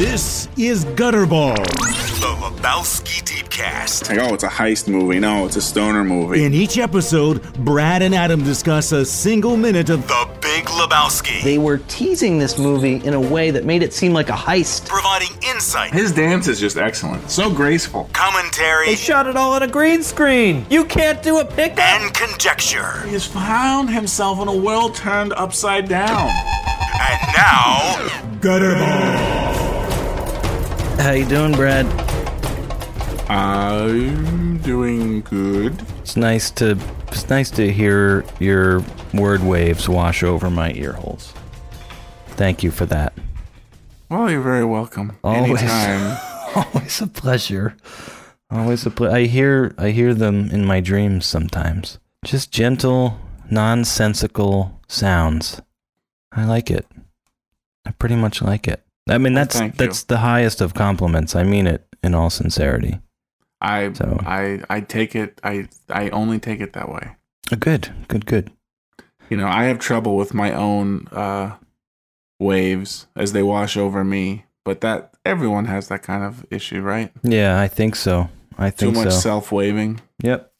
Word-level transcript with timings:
This 0.00 0.48
is 0.56 0.86
Gutterball. 0.86 1.56
The 1.56 2.34
Lebowski 2.40 3.20
Deepcast. 3.22 4.08
Like, 4.08 4.18
oh, 4.18 4.32
it's 4.32 4.44
a 4.44 4.48
heist 4.48 4.88
movie. 4.88 5.18
No, 5.20 5.44
it's 5.44 5.56
a 5.56 5.60
stoner 5.60 6.04
movie. 6.04 6.42
In 6.42 6.54
each 6.54 6.78
episode, 6.78 7.42
Brad 7.62 8.00
and 8.00 8.14
Adam 8.14 8.42
discuss 8.42 8.92
a 8.92 9.04
single 9.04 9.58
minute 9.58 9.90
of 9.90 10.08
The 10.08 10.26
Big 10.40 10.64
Lebowski. 10.64 11.42
They 11.42 11.58
were 11.58 11.76
teasing 11.88 12.38
this 12.38 12.58
movie 12.58 12.94
in 13.06 13.12
a 13.12 13.20
way 13.20 13.50
that 13.50 13.66
made 13.66 13.82
it 13.82 13.92
seem 13.92 14.14
like 14.14 14.30
a 14.30 14.32
heist. 14.32 14.86
providing 14.88 15.36
insight, 15.46 15.92
His 15.92 16.12
dance 16.12 16.48
is 16.48 16.58
just 16.58 16.78
excellent. 16.78 17.30
So 17.30 17.50
graceful. 17.52 18.08
commentary, 18.14 18.86
They 18.86 18.94
shot 18.96 19.26
it 19.26 19.36
all 19.36 19.52
on 19.52 19.62
a 19.64 19.68
green 19.68 20.02
screen. 20.02 20.64
You 20.70 20.86
can't 20.86 21.22
do 21.22 21.40
a 21.40 21.44
pickup. 21.44 21.78
and 21.80 22.14
conjecture. 22.14 23.02
He 23.02 23.12
has 23.12 23.26
found 23.26 23.90
himself 23.90 24.40
in 24.40 24.48
a 24.48 24.56
world 24.56 24.94
turned 24.94 25.34
upside 25.34 25.90
down. 25.90 26.30
And 27.02 27.20
now, 27.36 27.96
Gutterball. 28.40 29.49
How 31.00 31.12
you 31.12 31.24
doing, 31.24 31.52
Brad? 31.52 31.86
I'm 33.30 34.58
doing 34.58 35.22
good. 35.22 35.80
It's 36.00 36.14
nice 36.14 36.50
to 36.52 36.78
it's 37.08 37.26
nice 37.30 37.50
to 37.52 37.72
hear 37.72 38.22
your 38.38 38.84
word 39.14 39.42
waves 39.42 39.88
wash 39.88 40.22
over 40.22 40.50
my 40.50 40.72
ear 40.72 40.92
holes. 40.92 41.32
Thank 42.36 42.62
you 42.62 42.70
for 42.70 42.84
that. 42.86 43.14
Well, 44.10 44.30
you're 44.30 44.42
very 44.42 44.66
welcome. 44.66 45.16
Always. 45.24 45.62
Anytime. 45.62 46.18
Always 46.54 47.00
a 47.00 47.06
pleasure. 47.06 47.78
Always 48.50 48.84
a 48.84 48.90
ple- 48.90 49.10
I 49.10 49.24
hear 49.24 49.74
I 49.78 49.90
hear 49.92 50.12
them 50.12 50.50
in 50.50 50.66
my 50.66 50.80
dreams 50.80 51.24
sometimes. 51.24 51.98
Just 52.26 52.52
gentle, 52.52 53.18
nonsensical 53.50 54.78
sounds. 54.86 55.62
I 56.30 56.44
like 56.44 56.70
it. 56.70 56.86
I 57.86 57.92
pretty 57.92 58.16
much 58.16 58.42
like 58.42 58.68
it. 58.68 58.84
I 59.10 59.18
mean, 59.18 59.34
Well, 59.34 59.44
that's 59.44 59.60
you. 59.60 59.72
that's 59.76 60.04
the 60.04 60.18
highest 60.18 60.60
of 60.60 60.74
compliments. 60.74 61.34
I 61.36 61.42
mean 61.42 61.66
it 61.66 61.86
in 62.02 62.14
all 62.14 62.30
sincerity. 62.30 63.00
I 63.60 63.92
So- 63.92 64.18
I 64.24 64.62
I 64.70 64.80
take 64.80 65.14
it 65.14 65.40
I 65.44 65.68
I 65.90 66.08
only 66.10 66.38
take 66.38 66.60
it 66.60 66.72
that 66.72 66.88
way. 66.88 67.16
Good, 67.58 67.92
good, 68.08 68.24
good. 68.26 68.50
You 69.28 69.36
know, 69.36 69.46
I 69.48 69.64
have 69.64 69.78
trouble 69.78 70.16
with 70.16 70.32
my 70.34 70.52
own 70.52 71.06
uh 71.12 71.56
waves 72.38 73.06
as 73.16 73.32
they 73.32 73.42
wash 73.42 73.76
over 73.76 74.02
me, 74.04 74.44
but 74.64 74.80
that 74.80 75.12
everyone 75.26 75.66
has 75.66 75.88
that 75.88 76.02
kind 76.02 76.24
of 76.24 76.46
issue, 76.50 76.80
right? 76.80 77.12
Yeah, 77.22 77.60
I 77.60 77.68
think 77.68 77.96
so. 77.96 78.28
I 78.58 78.70
think 78.70 78.94
Too 78.94 79.00
much 79.04 79.12
so. 79.12 79.18
self 79.20 79.52
waving. 79.52 80.00
Yep. 80.22 80.50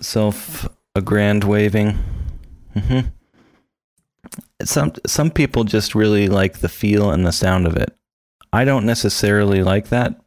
Self 0.00 0.68
a 0.94 1.00
grand 1.00 1.44
waving. 1.44 1.98
hmm 2.74 3.00
Some 4.64 4.92
some 5.06 5.30
people 5.30 5.64
just 5.64 5.94
really 5.94 6.28
like 6.28 6.58
the 6.58 6.68
feel 6.68 7.10
and 7.10 7.26
the 7.26 7.32
sound 7.32 7.66
of 7.66 7.76
it. 7.76 7.94
I 8.52 8.64
don't 8.64 8.86
necessarily 8.86 9.62
like 9.62 9.88
that, 9.88 10.20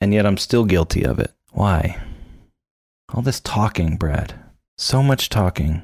and 0.00 0.14
yet 0.14 0.26
I'm 0.26 0.38
still 0.38 0.64
guilty 0.64 1.04
of 1.04 1.18
it. 1.18 1.32
Why? 1.52 2.00
All 3.12 3.22
this 3.22 3.40
talking, 3.40 3.96
Brad. 3.96 4.34
So 4.76 5.02
much 5.02 5.28
talking. 5.28 5.82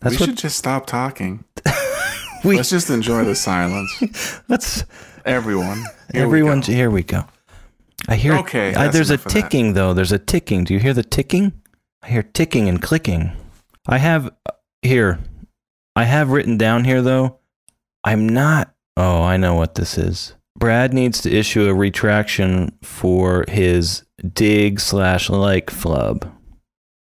That's 0.00 0.16
we 0.16 0.20
what 0.20 0.26
should 0.30 0.38
just 0.38 0.58
stop 0.58 0.86
talking. 0.86 1.44
we. 2.44 2.56
Let's 2.56 2.70
just 2.70 2.90
enjoy 2.90 3.24
the 3.24 3.34
silence. 3.34 4.40
Let's 4.48 4.84
Everyone. 5.24 5.84
Here 6.12 6.22
everyone. 6.22 6.60
go. 6.60 6.72
Here 6.72 6.90
we 6.90 7.02
go. 7.02 7.24
I 8.08 8.16
hear. 8.16 8.34
Okay, 8.34 8.74
I, 8.74 8.88
there's 8.88 9.10
a 9.10 9.14
of 9.14 9.24
that. 9.24 9.30
ticking 9.30 9.72
though. 9.72 9.94
There's 9.94 10.12
a 10.12 10.18
ticking. 10.18 10.64
Do 10.64 10.74
you 10.74 10.80
hear 10.80 10.92
the 10.92 11.02
ticking? 11.02 11.52
I 12.02 12.08
hear 12.08 12.22
ticking 12.22 12.68
and 12.68 12.82
clicking. 12.82 13.32
I 13.86 13.98
have 13.98 14.26
uh, 14.26 14.52
here. 14.82 15.18
I 15.96 16.04
have 16.04 16.30
written 16.30 16.58
down 16.58 16.84
here 16.84 17.02
though. 17.02 17.38
I'm 18.02 18.28
not. 18.28 18.74
Oh, 18.96 19.22
I 19.22 19.36
know 19.36 19.54
what 19.54 19.74
this 19.74 19.96
is. 19.96 20.34
Brad 20.56 20.92
needs 20.92 21.20
to 21.22 21.30
issue 21.30 21.68
a 21.68 21.74
retraction 21.74 22.76
for 22.82 23.44
his 23.48 24.04
dig 24.32 24.80
slash 24.80 25.28
like 25.28 25.70
flub. 25.70 26.30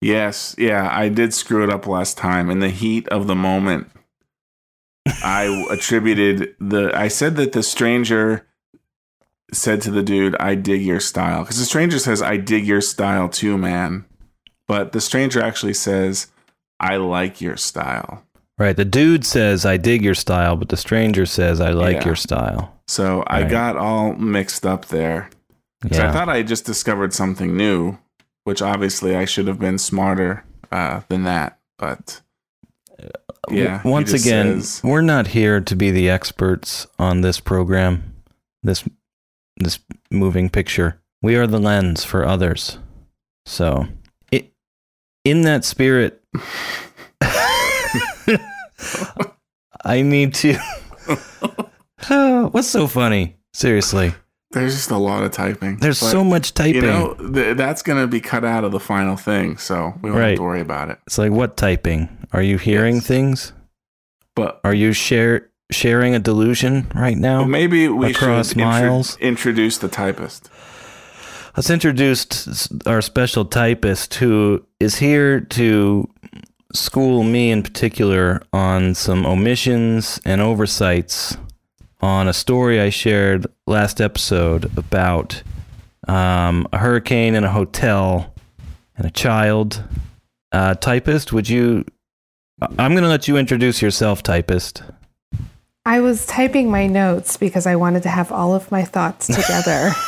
Yes, 0.01 0.55
yeah, 0.59 0.89
I 0.93 1.09
did 1.09 1.33
screw 1.33 1.65
it 1.65 1.71
up 1.71 1.87
last 1.87 2.19
time. 2.19 2.51
In 2.51 2.61
the 2.61 2.69
heat 2.69 3.09
of 3.09 3.27
the 3.27 3.35
moment, 3.35 3.91
I 5.07 5.67
attributed 5.71 6.55
the. 6.61 6.93
I 6.95 7.09
said 7.09 7.37
that 7.37 7.53
the 7.53 7.63
stranger 7.63 8.47
said 9.53 9.81
to 9.83 9.91
the 9.91 10.03
dude, 10.03 10.37
"I 10.37 10.55
dig 10.55 10.83
your 10.83 11.01
style," 11.01 11.41
because 11.41 11.59
the 11.59 11.65
stranger 11.65 11.99
says, 11.99 12.21
"I 12.21 12.37
dig 12.37 12.67
your 12.67 12.83
style 12.83 13.29
too, 13.29 13.57
man," 13.57 14.05
but 14.69 14.93
the 14.93 15.01
stranger 15.01 15.43
actually 15.43 15.75
says, 15.75 16.29
"I 16.79 16.97
like 16.97 17.41
your 17.41 17.57
style." 17.57 18.25
Right. 18.59 18.77
The 18.77 18.85
dude 18.85 19.25
says, 19.27 19.67
"I 19.67 19.77
dig 19.77 20.03
your 20.03 20.15
style," 20.15 20.57
but 20.57 20.69
the 20.69 20.77
stranger 20.77 21.27
says, 21.27 21.61
"I 21.61 21.71
like 21.71 21.97
Yeah. 21.97 22.05
your 22.07 22.17
style." 22.17 22.73
So 22.87 23.25
I 23.27 23.43
got 23.45 23.77
all 23.77 24.13
mixed 24.15 24.65
up 24.65 24.87
there. 24.87 25.31
'Cause 25.83 25.99
Yeah. 25.99 26.09
I 26.09 26.13
thought 26.13 26.29
I 26.29 26.43
just 26.43 26.65
discovered 26.65 27.13
something 27.13 27.57
new, 27.57 27.99
which 28.45 28.63
obviously 28.63 29.17
I 29.17 29.25
should 29.25 29.47
have 29.49 29.59
been 29.59 29.79
smarter 29.79 30.45
uh, 30.73 31.01
than 31.09 31.25
that. 31.25 31.59
But 31.79 32.21
yeah, 33.51 33.83
he 33.83 33.89
Once 33.89 34.13
again, 34.13 34.61
says- 34.61 34.81
we're 34.85 35.01
not 35.03 35.29
here 35.29 35.61
to 35.61 35.77
be 35.77 35.91
the 35.91 36.09
experts 36.09 36.87
on 36.99 37.21
this 37.21 37.41
program, 37.41 38.15
this 38.63 38.85
this 39.57 39.79
moving 40.11 40.49
picture. 40.49 41.01
We 41.23 41.37
are 41.37 41.47
the 41.47 41.59
lens 41.61 42.05
for 42.05 42.25
others. 42.27 42.79
So, 43.47 43.87
it, 44.33 44.53
in 45.25 45.43
that 45.43 45.65
spirit, 45.65 46.23
I 49.85 50.03
need 50.03 50.35
to. 50.35 50.57
Oh, 52.11 52.49
what's 52.51 52.69
so 52.69 52.87
funny? 52.87 53.37
Seriously, 53.53 54.13
There's 54.51 54.75
just 54.75 54.91
a 54.91 54.97
lot 54.99 55.23
of 55.23 55.31
typing. 55.31 55.77
there's 55.79 56.01
But, 56.01 56.11
so 56.11 56.25
much 56.25 56.53
typing. 56.55 56.75
You 56.83 56.83
know, 56.83 57.15
th- 57.15 57.57
that's 57.57 57.83
going 57.83 58.01
to 58.01 58.07
be 58.07 58.21
cut 58.21 58.45
out 58.45 58.65
of 58.65 58.73
the 58.73 58.81
final 58.81 59.17
thing, 59.17 59.57
so 59.59 59.95
we 60.03 60.11
don't 60.11 60.19
have 60.21 60.37
to 60.37 60.43
worry 60.43 60.61
about 60.61 60.91
it. 60.91 60.99
it's 61.07 61.19
like 61.19 61.31
what 61.33 61.57
typing? 61.57 62.09
Are 62.33 62.43
you 62.43 62.59
hearing 62.59 62.97
Yes. 62.97 63.07
things? 63.07 63.53
But, 64.37 64.61
Are 64.65 64.75
you 64.75 64.93
share 64.93 65.51
sharing 65.71 66.15
a 66.15 66.19
delusion 66.19 66.89
right 66.95 67.17
now? 67.17 67.43
but 67.43 67.49
maybe 67.49 67.89
we 67.89 68.11
across 68.11 68.49
should 68.49 68.59
intro- 68.59 68.71
miles? 68.71 69.17
introduce 69.19 69.79
the 69.79 69.89
typist. 69.89 70.51
Let's 71.57 71.71
introduce 71.71 72.69
our 72.87 73.01
special 73.01 73.45
typist 73.45 74.15
who 74.15 74.67
is 74.81 74.97
here 74.97 75.41
to 75.41 76.11
school 76.75 77.23
me 77.23 77.51
in 77.51 77.63
particular 77.63 78.43
on 78.53 78.95
some 78.95 79.25
omissions 79.25 80.21
and 80.25 80.41
oversights 80.41 81.37
on 82.01 82.29
a 82.29 82.33
story 82.33 82.81
I 82.81 82.91
shared 82.91 83.47
last 83.67 84.01
episode 84.01 84.77
about 84.77 85.43
um, 86.07 86.67
a 86.73 86.79
hurricane 86.79 87.35
in 87.35 87.45
a 87.45 87.51
hotel 87.51 88.35
and 88.97 89.07
a 89.07 89.11
child. 89.11 89.83
Uh, 90.53 90.75
typist, 90.75 91.33
would 91.33 91.49
you? 91.49 91.85
I'm 92.61 92.93
going 92.93 93.03
to 93.03 93.09
let 93.09 93.27
you 93.27 93.37
introduce 93.37 93.81
yourself, 93.81 94.23
typist. 94.23 94.83
I 95.87 96.01
was 96.01 96.25
typing 96.27 96.71
my 96.71 96.87
notes 96.87 97.37
because 97.37 97.67
I 97.67 97.77
wanted 97.77 98.05
to 98.05 98.09
have 98.09 98.33
all 98.33 98.55
of 98.55 98.71
my 98.71 98.85
thoughts 98.85 99.27
together. 99.27 99.93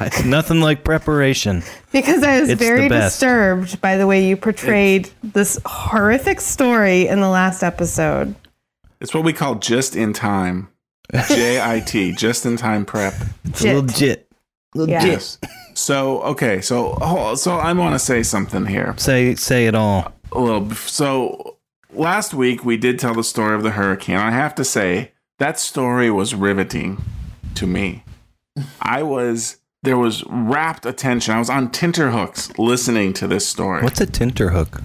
It's 0.00 0.24
nothing 0.24 0.60
like 0.60 0.82
preparation. 0.82 1.62
because 1.92 2.24
I 2.24 2.40
was 2.40 2.48
It's 2.50 2.58
very 2.58 2.88
disturbed 2.88 3.80
by 3.80 3.96
the 3.96 4.08
way 4.08 4.26
you 4.26 4.36
portrayed 4.36 5.08
this 5.22 5.56
horrific 5.64 6.40
story 6.40 7.06
in 7.06 7.20
the 7.20 7.28
last 7.28 7.62
episode. 7.62 8.34
It's 9.00 9.14
what 9.14 9.22
we 9.22 9.32
call 9.32 9.54
just 9.54 9.94
in 9.94 10.12
time. 10.14 10.66
J 11.28 11.60
I 11.62 11.78
T, 11.78 12.10
just 12.10 12.44
in 12.44 12.56
time 12.56 12.84
prep. 12.84 13.14
It's 13.44 13.60
Jit. 13.62 13.76
legit. 13.76 14.32
Legit. 14.74 14.90
Yeah. 14.90 15.04
Yes. 15.06 15.38
So, 15.74 16.22
okay, 16.22 16.60
so 16.60 16.98
oh, 17.00 17.36
so 17.36 17.52
I 17.52 17.72
want 17.72 17.94
to 17.94 18.00
say 18.00 18.24
something 18.24 18.66
here. 18.66 18.94
Say 18.96 19.36
say 19.36 19.68
it 19.68 19.76
all. 19.76 20.12
a 20.32 20.40
little 20.40 20.68
so 20.72 21.56
last 21.92 22.34
week 22.34 22.64
we 22.64 22.76
did 22.76 22.98
tell 22.98 23.14
the 23.14 23.22
story 23.22 23.54
of 23.54 23.62
the 23.62 23.70
hurricane 23.70 24.16
i 24.16 24.30
have 24.32 24.54
to 24.56 24.64
say 24.64 25.12
that 25.38 25.58
story 25.58 26.10
was 26.10 26.34
riveting 26.34 27.02
to 27.54 27.66
me 27.66 28.02
i 28.82 29.02
was 29.02 29.56
there 29.82 29.96
was 29.98 30.24
rapt 30.28 30.84
attention 30.86 31.34
i 31.34 31.38
was 31.38 31.50
on 31.50 31.70
tenterhooks 31.70 32.56
listening 32.58 33.12
to 33.12 33.26
this 33.26 33.46
story 33.46 33.82
What's 33.82 34.00
a 34.00 34.06
tinterhook? 34.06 34.82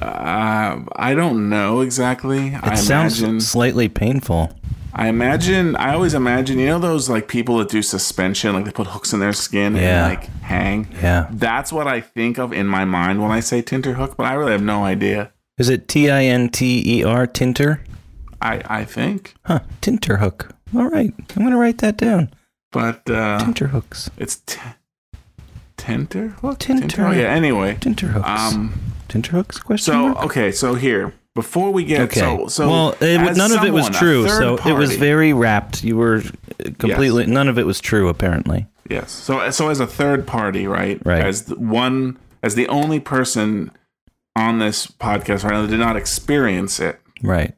uh, 0.00 0.80
i 0.96 1.14
don't 1.14 1.48
know 1.48 1.80
exactly 1.80 2.48
It 2.48 2.60
i 2.64 2.74
sounds 2.74 3.20
imagine 3.20 3.40
slightly 3.40 3.88
painful. 3.88 4.52
i 4.94 5.08
imagine 5.08 5.76
i 5.76 5.94
always 5.94 6.14
imagine 6.14 6.58
you 6.58 6.66
know 6.66 6.78
those 6.78 7.08
like 7.08 7.28
people 7.28 7.58
that 7.58 7.68
do 7.68 7.82
suspension 7.82 8.54
like 8.54 8.64
they 8.64 8.72
put 8.72 8.88
hooks 8.88 9.12
in 9.12 9.20
their 9.20 9.32
skin 9.32 9.76
Yeah. 9.76 10.06
and 10.08 10.14
like 10.20 10.24
hang 10.42 10.88
Yeah. 11.00 11.28
that's 11.30 11.72
what 11.72 11.86
i 11.88 12.00
think 12.00 12.38
of 12.38 12.52
in 12.52 12.66
my 12.66 12.84
mind 12.84 13.22
when 13.22 13.30
i 13.30 13.40
say 13.40 13.62
tenterhook 13.62 14.16
but 14.16 14.26
i 14.26 14.34
really 14.34 14.52
have 14.52 14.62
no 14.62 14.84
idea 14.84 15.30
Is 15.58 15.70
it 15.70 15.88
T 15.88 16.10
I 16.10 16.24
N 16.24 16.50
T 16.50 16.82
E 16.84 17.02
R 17.04 17.26
tinter? 17.26 17.80
I 18.42 18.62
i 18.66 18.84
think 18.84 19.34
Huh. 19.44 19.60
Tinterhook. 19.82 20.50
All 20.74 20.88
right. 20.88 21.12
I'm 21.36 21.42
gonna 21.44 21.56
write 21.56 21.78
that 21.78 21.96
down. 21.96 22.30
but 22.72 23.08
uh 23.08 23.38
Tinterhooks. 23.40 24.10
It's 24.18 24.36
t- 24.46 24.60
Tinter? 25.76 26.30
What? 26.40 26.58
Tinter. 26.60 27.06
Oh, 27.06 27.10
yeah. 27.12 27.26
Anyway, 27.28 27.76
Tinterhooks. 27.80 28.26
um, 28.26 28.80
Tinterhooks? 29.08 29.62
Question 29.62 29.92
so 29.94 30.08
mark? 30.08 30.24
okay, 30.24 30.50
so 30.50 30.74
here 30.74 31.12
before 31.34 31.70
we 31.70 31.84
get 31.84 32.00
Okay. 32.02 32.20
so 32.20 32.46
so 32.48 32.68
well, 32.68 32.96
it, 33.00 33.36
none 33.36 33.52
of 33.52 33.62
it 33.62 33.72
was 33.72 33.88
true. 33.90 34.26
So 34.28 34.56
it 34.66 34.72
was 34.72 34.96
very 34.96 35.32
wrapped. 35.32 35.84
You 35.84 35.96
were 35.96 36.22
completely. 36.78 37.26
None 37.26 37.48
of 37.48 37.58
it 37.58 37.66
was 37.66 37.80
true, 37.80 38.08
apparently. 38.08 38.66
Yes. 38.88 39.10
So 39.12 39.50
so 39.50 39.68
as 39.68 39.80
a 39.80 39.86
third 39.86 40.26
party, 40.26 40.66
right? 40.66 41.00
Right. 41.04 41.24
As 41.24 41.44
the 41.44 41.56
one 41.56 42.18
as 42.42 42.54
the 42.54 42.66
only 42.68 43.00
person 43.00 43.70
on 44.34 44.58
this 44.58 44.86
podcast 44.86 45.44
right 45.44 45.52
now 45.52 45.62
that 45.62 45.68
did 45.68 45.78
not 45.80 45.96
experience 45.96 46.80
it. 46.80 47.00
Right. 47.22 47.54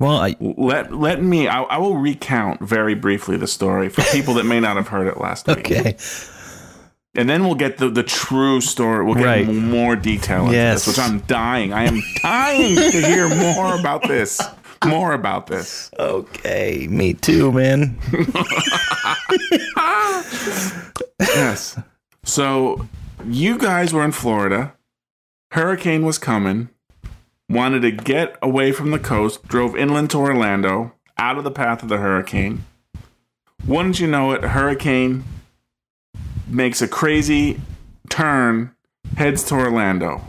Well, 0.00 0.16
I, 0.16 0.34
Let 0.40 0.92
let 0.94 1.22
me 1.22 1.46
I, 1.48 1.62
I 1.62 1.78
will 1.78 1.96
recount 1.96 2.60
very 2.60 2.94
briefly 2.94 3.36
the 3.36 3.46
story 3.46 3.88
for 3.88 4.02
people 4.12 4.34
that 4.34 4.44
may 4.44 4.58
not 4.60 4.76
have 4.76 4.88
heard 4.88 5.06
it 5.06 5.18
last 5.18 5.46
week. 5.46 5.58
okay. 5.58 5.96
And 7.16 7.30
then 7.30 7.44
we'll 7.44 7.54
get 7.54 7.78
the, 7.78 7.88
the 7.88 8.02
true 8.02 8.60
story. 8.60 9.04
We'll 9.04 9.14
get 9.14 9.24
Right. 9.24 9.46
more 9.46 9.94
detail 9.94 10.50
Yes. 10.52 10.84
this, 10.84 10.96
which 10.96 10.98
I'm 11.06 11.20
dying. 11.20 11.72
I 11.72 11.84
am 11.84 12.02
dying 12.22 12.74
to 12.74 13.00
hear 13.06 13.28
more 13.28 13.78
about 13.78 14.02
this. 14.08 14.40
More 14.84 15.12
about 15.12 15.46
this. 15.46 15.90
Okay. 15.98 16.88
Me 16.90 17.14
too, 17.14 17.52
man. 17.52 17.96
Yes. 21.20 21.78
So 22.24 22.86
you 23.24 23.58
guys 23.58 23.92
were 23.92 24.04
in 24.04 24.12
Florida. 24.12 24.74
Hurricane 25.52 26.04
was 26.04 26.18
coming. 26.18 26.68
Wanted 27.48 27.82
to 27.82 27.90
get 27.90 28.36
away 28.40 28.72
from 28.72 28.90
the 28.90 28.98
coast. 28.98 29.46
Drove 29.46 29.76
inland 29.76 30.10
to 30.10 30.18
Orlando, 30.18 30.94
out 31.18 31.38
of 31.38 31.44
the 31.44 31.50
path 31.50 31.82
of 31.82 31.88
the 31.88 31.98
hurricane. 31.98 32.64
Wouldn't 33.66 34.00
you 34.00 34.06
know 34.06 34.32
it? 34.32 34.42
Hurricane 34.42 35.24
makes 36.46 36.82
a 36.82 36.88
crazy 36.88 37.60
turn, 38.08 38.74
heads 39.16 39.42
to 39.44 39.54
Orlando. 39.54 40.22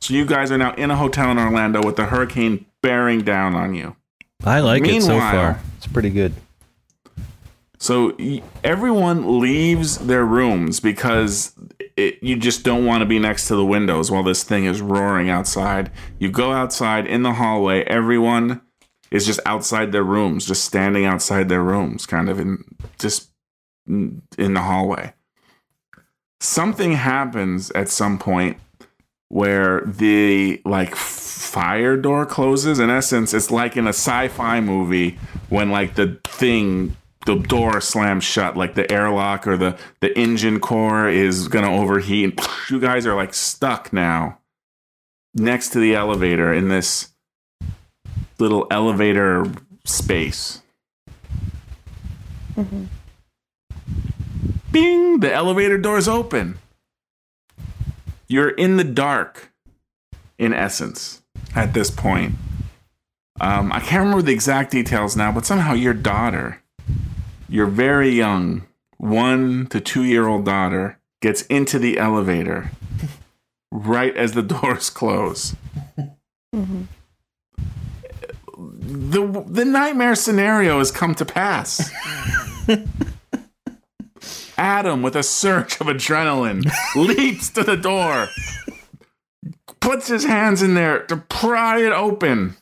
So 0.00 0.14
you 0.14 0.24
guys 0.24 0.50
are 0.50 0.58
now 0.58 0.74
in 0.74 0.90
a 0.90 0.96
hotel 0.96 1.30
in 1.30 1.38
Orlando 1.38 1.82
with 1.82 1.96
the 1.96 2.06
hurricane 2.06 2.66
bearing 2.82 3.22
down 3.22 3.54
on 3.54 3.74
you. 3.74 3.96
I 4.44 4.60
like 4.60 4.86
it 4.86 5.02
so 5.02 5.18
far. 5.18 5.60
It's 5.76 5.86
pretty 5.86 6.10
good. 6.10 6.34
So 7.78 8.16
everyone 8.64 9.40
leaves 9.40 9.98
their 9.98 10.24
rooms 10.24 10.80
because 10.80 11.54
it, 12.00 12.18
you 12.22 12.36
just 12.36 12.62
don't 12.62 12.86
want 12.86 13.02
to 13.02 13.06
be 13.06 13.18
next 13.18 13.48
to 13.48 13.56
the 13.56 13.64
windows 13.64 14.10
while 14.10 14.22
this 14.22 14.42
thing 14.42 14.64
is 14.64 14.80
roaring 14.80 15.28
outside. 15.28 15.90
You 16.18 16.30
go 16.30 16.52
outside 16.52 17.06
in 17.06 17.22
the 17.22 17.34
hallway. 17.34 17.82
Everyone 17.84 18.60
is 19.10 19.26
just 19.26 19.40
outside 19.44 19.92
their 19.92 20.04
rooms, 20.04 20.46
just 20.46 20.64
standing 20.64 21.04
outside 21.04 21.48
their 21.48 21.62
rooms, 21.62 22.06
kind 22.06 22.28
of 22.28 22.38
in 22.38 22.64
just 22.98 23.30
in 23.86 24.22
the 24.36 24.62
hallway. 24.62 25.12
Something 26.40 26.92
happens 26.92 27.70
at 27.72 27.88
some 27.88 28.18
point 28.18 28.56
where 29.28 29.82
the 29.82 30.60
like 30.64 30.94
fire 30.94 31.96
door 31.96 32.24
closes. 32.24 32.78
In 32.78 32.90
essence, 32.90 33.34
it's 33.34 33.50
like 33.50 33.76
in 33.76 33.86
a 33.86 33.90
sci-fi 33.90 34.60
movie 34.60 35.18
when 35.48 35.70
like 35.70 35.96
the 35.96 36.18
thing 36.24 36.96
the 37.26 37.36
door 37.36 37.80
slams 37.80 38.24
shut, 38.24 38.56
like 38.56 38.74
the 38.74 38.90
airlock 38.90 39.46
or 39.46 39.56
the 39.56 39.78
the 40.00 40.16
engine 40.18 40.60
core 40.60 41.08
is 41.08 41.48
gonna 41.48 41.72
overheat. 41.72 42.24
And 42.24 42.48
you 42.70 42.80
guys 42.80 43.06
are 43.06 43.14
like 43.14 43.34
stuck 43.34 43.92
now 43.92 44.38
next 45.34 45.70
to 45.70 45.80
the 45.80 45.94
elevator 45.94 46.52
in 46.52 46.68
this 46.68 47.08
little 48.38 48.66
elevator 48.70 49.44
space. 49.84 50.62
Bing! 54.72 55.20
The 55.20 55.32
elevator 55.32 55.78
doors 55.78 56.08
open. 56.08 56.58
You're 58.28 58.50
in 58.50 58.76
the 58.76 58.84
dark, 58.84 59.52
in 60.38 60.54
essence, 60.54 61.22
at 61.54 61.74
this 61.74 61.90
point. 61.90 62.36
Um, 63.40 63.72
I 63.72 63.80
can't 63.80 64.04
remember 64.04 64.22
the 64.22 64.32
exact 64.32 64.70
details 64.70 65.16
now, 65.16 65.32
but 65.32 65.46
somehow 65.46 65.72
your 65.72 65.94
daughter, 65.94 66.59
your 67.50 67.66
very 67.66 68.10
young 68.10 68.66
one 68.96 69.66
to 69.66 69.80
two 69.80 70.04
year 70.04 70.26
old 70.26 70.44
daughter, 70.44 70.98
gets 71.20 71.42
into 71.42 71.78
the 71.78 71.98
elevator 71.98 72.70
right 73.70 74.16
as 74.16 74.32
the 74.32 74.42
doors 74.60 74.90
close. 74.90 75.54
Mm-hmm. 76.54 76.82
The, 78.56 79.44
the 79.46 79.64
nightmare 79.64 80.14
scenario 80.14 80.78
has 80.78 80.90
come 80.90 81.14
to 81.14 81.24
pass. 81.24 81.90
Adam, 84.58 85.02
with 85.02 85.16
a 85.16 85.22
surge 85.22 85.80
of 85.80 85.86
adrenaline, 85.86 86.70
leaps 86.94 87.48
to 87.50 87.62
the 87.62 87.76
door, 87.76 88.28
puts 89.80 90.08
his 90.08 90.24
hands 90.24 90.60
in 90.60 90.74
there 90.74 91.04
to 91.06 91.16
pry 91.16 91.80
it 91.80 91.92
open. 91.92 92.56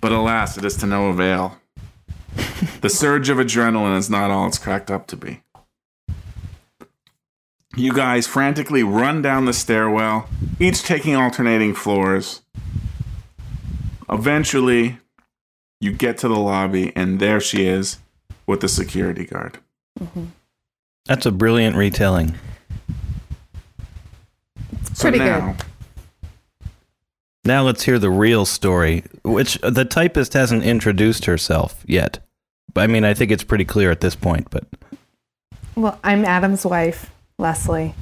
But 0.00 0.10
alas, 0.10 0.58
it 0.58 0.64
is 0.64 0.76
to 0.78 0.86
no 0.86 1.08
avail. 1.08 1.58
The 2.80 2.90
surge 2.90 3.28
of 3.28 3.38
adrenaline 3.38 3.98
is 3.98 4.08
not 4.08 4.30
all 4.30 4.46
it's 4.46 4.58
cracked 4.58 4.90
up 4.90 5.06
to 5.08 5.16
be. 5.16 5.42
You 7.74 7.92
guys 7.92 8.26
frantically 8.26 8.82
run 8.82 9.20
down 9.22 9.44
the 9.44 9.52
stairwell, 9.52 10.28
each 10.58 10.82
taking 10.82 11.14
alternating 11.14 11.74
floors. 11.74 12.42
Eventually, 14.08 14.98
you 15.80 15.92
get 15.92 16.16
to 16.18 16.28
the 16.28 16.38
lobby, 16.38 16.92
and 16.96 17.20
there 17.20 17.40
she 17.40 17.66
is 17.66 17.98
with 18.46 18.60
the 18.60 18.68
security 18.68 19.26
guard. 19.26 19.58
Mm-hmm. 20.00 20.26
That's 21.06 21.26
a 21.26 21.32
brilliant 21.32 21.76
retelling. 21.76 22.36
So 24.94 25.02
pretty 25.10 25.18
good. 25.18 25.24
now, 25.24 25.56
Now 27.44 27.62
let's 27.62 27.82
hear 27.82 27.98
the 27.98 28.10
real 28.10 28.46
story, 28.46 29.04
which 29.22 29.58
the 29.62 29.84
typist 29.84 30.32
hasn't 30.32 30.64
introduced 30.64 31.26
herself 31.26 31.84
yet. 31.86 32.20
I 32.76 32.86
mean, 32.86 33.04
I 33.04 33.14
think 33.14 33.30
it's 33.30 33.44
pretty 33.44 33.64
clear 33.64 33.90
at 33.90 34.00
this 34.00 34.14
point, 34.14 34.48
but 34.50 34.64
Well, 35.74 35.98
I'm 36.04 36.24
Adam's 36.24 36.64
wife, 36.64 37.10
Leslie. 37.38 37.94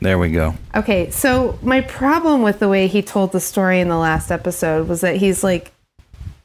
there 0.00 0.18
we 0.18 0.30
go. 0.30 0.54
Okay, 0.74 1.10
so 1.10 1.58
my 1.62 1.80
problem 1.80 2.42
with 2.42 2.58
the 2.58 2.68
way 2.68 2.86
he 2.86 3.02
told 3.02 3.32
the 3.32 3.40
story 3.40 3.80
in 3.80 3.88
the 3.88 3.98
last 3.98 4.30
episode 4.30 4.88
was 4.88 5.00
that 5.02 5.16
he's 5.16 5.44
like 5.44 5.72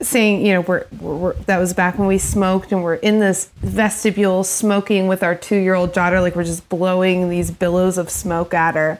saying, 0.01 0.45
you 0.45 0.53
know, 0.53 0.61
we're, 0.61 0.85
we're, 0.99 1.15
we're 1.15 1.33
that 1.45 1.57
was 1.57 1.73
back 1.73 1.97
when 1.97 2.07
we 2.07 2.17
smoked 2.17 2.71
and 2.71 2.83
we're 2.83 2.95
in 2.95 3.19
this 3.19 3.49
vestibule 3.57 4.43
smoking 4.43 5.07
with 5.07 5.23
our 5.23 5.35
two 5.35 5.55
year 5.55 5.73
old 5.73 5.93
daughter, 5.93 6.19
like 6.19 6.35
we're 6.35 6.43
just 6.43 6.67
blowing 6.69 7.29
these 7.29 7.49
billows 7.51 7.97
of 7.97 8.09
smoke 8.09 8.53
at 8.53 8.75
her. 8.75 8.99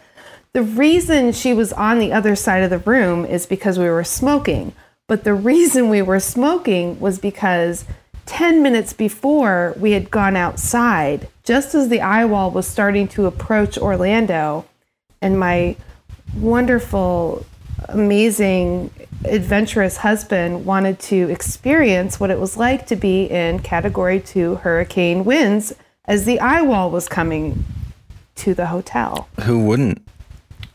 The 0.53 0.63
reason 0.63 1.33
she 1.33 1.53
was 1.53 1.73
on 1.73 1.99
the 1.99 2.13
other 2.13 2.33
side 2.33 2.63
of 2.63 2.69
the 2.69 2.79
room 2.79 3.25
is 3.25 3.45
because 3.45 3.77
we 3.77 3.89
were 3.89 4.05
smoking. 4.05 4.71
But 5.07 5.25
the 5.25 5.33
reason 5.33 5.89
we 5.89 6.01
were 6.01 6.21
smoking 6.21 6.97
was 6.99 7.19
because 7.19 7.83
10 8.25 8.63
minutes 8.63 8.93
before 8.93 9.73
we 9.77 9.91
had 9.91 10.09
gone 10.09 10.35
outside, 10.35 11.27
just 11.43 11.75
as 11.75 11.89
the 11.89 12.01
eye 12.01 12.25
wall 12.25 12.51
was 12.51 12.67
starting 12.67 13.07
to 13.09 13.25
approach 13.25 13.77
Orlando, 13.77 14.65
and 15.21 15.39
my 15.39 15.75
wonderful, 16.35 17.45
amazing, 17.89 18.89
adventurous 19.25 19.97
husband 19.97 20.65
wanted 20.65 20.99
to 20.99 21.29
experience 21.29 22.19
what 22.19 22.29
it 22.29 22.39
was 22.39 22.57
like 22.57 22.87
to 22.87 22.95
be 22.95 23.25
in 23.25 23.59
category 23.59 24.19
two 24.19 24.55
hurricane 24.55 25.23
winds 25.23 25.73
as 26.05 26.25
the 26.25 26.39
eye 26.39 26.61
wall 26.61 26.91
was 26.91 27.07
coming 27.07 27.65
to 28.35 28.53
the 28.53 28.67
hotel. 28.67 29.27
Who 29.43 29.59
wouldn't? 29.59 30.05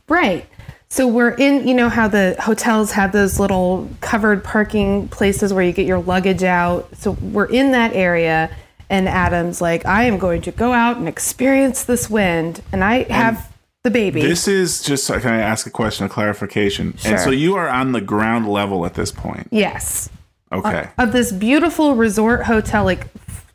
Right. 0.09 0.47
So 0.92 1.06
we're 1.06 1.30
in, 1.30 1.68
you 1.68 1.75
know, 1.75 1.88
how 1.88 2.09
the 2.09 2.35
hotels 2.40 2.90
have 2.92 3.12
those 3.12 3.38
little 3.38 3.88
covered 4.00 4.42
parking 4.42 5.06
places 5.09 5.52
where 5.52 5.62
you 5.62 5.70
get 5.73 5.87
your 5.87 6.00
luggage 6.00 6.42
out. 6.42 6.88
So 6.97 7.12
we're 7.12 7.47
in 7.47 7.70
that 7.70 7.92
area, 7.94 8.50
and 8.88 9.09
Adam's 9.09 9.61
like, 9.61 9.87
I 9.87 10.04
am 10.04 10.18
going 10.18 10.42
to 10.42 10.50
go 10.50 10.73
out 10.73 10.97
and 10.97 11.06
experience 11.06 11.85
this 11.85 12.11
wind. 12.11 12.61
And 12.73 12.82
I 12.82 13.04
have 13.04 13.52
the 13.85 13.90
baby. 13.92 14.20
this 14.20 14.49
is 14.49 14.82
just, 14.82 15.06
can 15.06 15.32
I 15.32 15.40
ask 15.40 15.64
a 15.64 15.70
question, 15.70 16.06
a 16.06 16.09
clarification? 16.09 16.97
Sure. 16.97 17.12
And 17.12 17.20
so 17.20 17.30
you 17.30 17.54
are 17.54 17.68
on 17.68 17.92
the 17.92 18.00
ground 18.00 18.49
level 18.49 18.85
at 18.85 18.94
this 18.94 19.12
point. 19.12 19.47
yes. 19.52 20.11
Okay. 20.52 20.88
Uh, 20.99 21.04
of 21.04 21.12
this 21.12 21.30
beautiful 21.30 21.94
resort 21.94 22.42
hotel, 22.42 22.82
like 22.82 23.06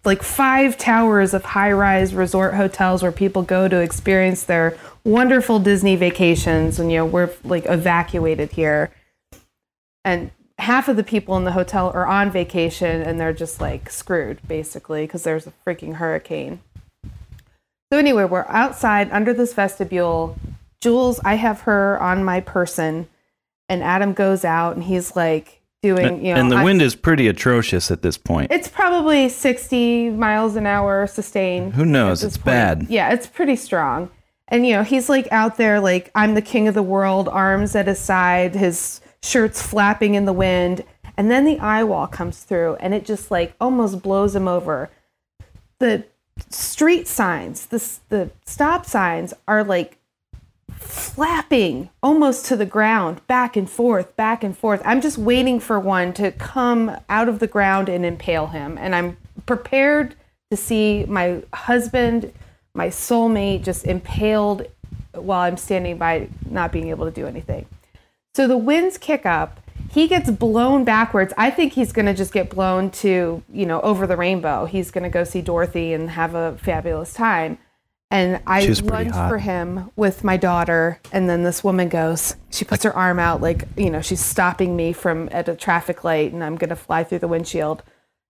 like 0.06 0.24
five 0.24 0.78
towers 0.78 1.34
of 1.34 1.44
high-rise 1.44 2.14
resort 2.14 2.54
hotels 2.54 3.02
where 3.02 3.12
people 3.12 3.42
go 3.42 3.68
to 3.68 3.80
experience 3.80 4.44
their 4.44 4.78
wonderful 5.04 5.60
Disney 5.60 5.96
vacations 5.96 6.80
and 6.80 6.92
you 6.92 6.98
know 6.98 7.06
we're 7.06 7.32
like 7.44 7.66
evacuated 7.68 8.52
here 8.52 8.92
and 10.04 10.32
half 10.58 10.88
of 10.88 10.96
the 10.96 11.04
people 11.04 11.36
in 11.38 11.44
the 11.44 11.52
hotel 11.52 11.92
are 11.94 12.06
on 12.06 12.32
vacation 12.32 13.02
and 13.02 13.20
they're 13.20 13.34
just 13.34 13.60
like 13.60 13.90
screwed 13.90 14.40
basically 14.48 15.06
because 15.06 15.24
there's 15.24 15.48
a 15.48 15.54
freaking 15.66 15.96
hurricane. 15.96 16.60
So 17.92 18.00
anyway, 18.00 18.26
we're 18.26 18.46
outside 18.48 19.12
under 19.12 19.34
this 19.34 19.54
vestibule. 19.54 20.38
Jules, 20.82 21.20
I 21.24 21.36
have 21.36 21.62
her 21.62 22.02
on 22.02 22.24
my 22.24 22.40
person 22.40 23.08
and 23.68 23.84
Adam 23.84 24.14
goes 24.14 24.46
out 24.46 24.76
and 24.76 24.84
he's 24.84 25.16
like 25.16 25.62
doing, 25.86 26.26
you 26.26 26.34
know, 26.34 26.40
and 26.40 26.52
the 26.52 26.56
I- 26.58 26.64
wind 26.64 26.82
is 26.82 26.96
pretty 26.96 27.28
atrocious 27.28 27.92
at 27.92 28.02
this 28.02 28.18
point. 28.18 28.52
it's 28.52 28.68
probably 28.68 29.30
60 29.30 30.10
miles 30.10 30.56
an 30.56 30.66
hour 30.66 31.06
sustained. 31.08 31.74
Who 31.76 31.86
knows? 31.86 32.24
It's 32.24 32.38
bad. 32.38 32.88
Yeah, 32.90 33.12
it's 33.14 33.28
pretty 33.28 33.56
strong. 33.56 34.10
And, 34.48 34.66
you 34.66 34.74
know, 34.74 34.84
he's 34.84 35.10
like 35.10 35.28
out 35.32 35.58
there, 35.58 35.80
like, 35.80 36.12
I'm 36.16 36.34
the 36.36 36.42
king 36.42 36.68
of 36.68 36.74
the 36.76 36.84
world, 36.84 37.28
arms 37.30 37.76
at 37.76 37.88
his 37.88 38.00
side, 38.00 38.56
his 38.56 39.02
shirts 39.22 39.62
flapping 39.62 40.16
in 40.16 40.26
the 40.26 40.34
wind. 40.34 40.84
And 41.18 41.32
then 41.32 41.46
the 41.46 41.60
eye 41.60 41.84
wall 41.84 42.08
comes 42.08 42.44
through 42.44 42.76
and 42.80 42.94
it 42.94 43.06
just 43.06 43.32
like 43.32 43.56
almost 43.62 44.02
blows 44.02 44.36
him 44.36 44.48
over. 44.48 44.90
The 45.80 46.06
street 46.50 47.08
signs, 47.08 47.68
the, 47.68 47.80
the 48.10 48.30
stop 48.46 48.86
signs 48.86 49.34
are 49.48 49.64
like 49.64 49.98
flapping 50.86 51.90
almost 52.02 52.46
to 52.46 52.56
the 52.56 52.66
ground, 52.66 53.26
back 53.28 53.56
and 53.56 53.70
forth, 53.70 54.16
back 54.16 54.44
and 54.44 54.58
forth. 54.58 54.82
I'm 54.86 55.02
just 55.02 55.18
waiting 55.18 55.60
for 55.60 55.80
one 55.80 56.14
to 56.14 56.32
come 56.32 56.96
out 57.10 57.28
of 57.28 57.40
the 57.40 57.48
ground 57.48 57.90
and 57.90 58.06
impale 58.06 58.48
him. 58.48 58.78
And 58.78 58.96
I'm 58.96 59.18
prepared 59.46 60.16
to 60.52 60.58
see 60.58 61.06
my 61.06 61.44
husband, 61.54 62.32
my 62.74 62.88
soulmate, 62.88 63.64
just 63.64 63.86
impaled 63.86 64.68
while 65.14 65.42
I'm 65.42 65.58
standing 65.58 65.98
by, 65.98 66.30
not 66.50 66.72
being 66.72 66.90
able 66.90 67.06
to 67.06 67.12
do 67.12 67.28
anything. 67.28 67.66
So 68.36 68.48
the 68.48 68.58
winds 68.58 68.98
kick 68.98 69.26
up. 69.26 69.62
He 69.92 70.08
gets 70.08 70.30
blown 70.30 70.84
backwards. 70.84 71.34
I 71.38 71.52
think 71.52 71.74
he's 71.74 71.94
going 71.94 72.06
to 72.06 72.14
just 72.14 72.34
get 72.34 72.50
blown 72.50 72.92
to, 72.92 73.44
you 73.52 73.66
know, 73.66 73.80
over 73.82 74.06
the 74.06 74.18
rainbow. 74.18 74.66
He's 74.66 74.92
going 74.92 75.04
to 75.04 75.10
go 75.10 75.24
see 75.24 75.42
Dorothy 75.42 75.94
and 75.94 76.10
have 76.10 76.36
a 76.36 76.58
fabulous 76.58 77.14
time. 77.14 77.58
And 78.16 78.42
I 78.48 78.66
lunge 78.66 79.12
for 79.12 79.38
him 79.38 79.92
with 79.98 80.24
my 80.24 80.38
daughter. 80.38 81.02
And 81.12 81.30
then 81.30 81.44
this 81.44 81.66
woman 81.66 81.90
goes, 81.90 82.38
she 82.50 82.64
puts 82.64 82.86
her 82.86 82.96
arm 82.96 83.20
out 83.20 83.42
like, 83.42 83.66
you 83.76 83.90
know, 83.90 84.02
she's 84.02 84.24
stopping 84.24 84.78
me 84.78 84.94
from 84.94 85.28
at 85.34 85.50
a 85.50 85.56
traffic 85.56 86.06
light 86.06 86.32
and 86.32 86.42
I'm 86.42 86.56
going 86.56 86.70
to 86.70 86.78
fly 86.78 87.04
through 87.04 87.20
the 87.20 87.28
windshield. 87.28 87.84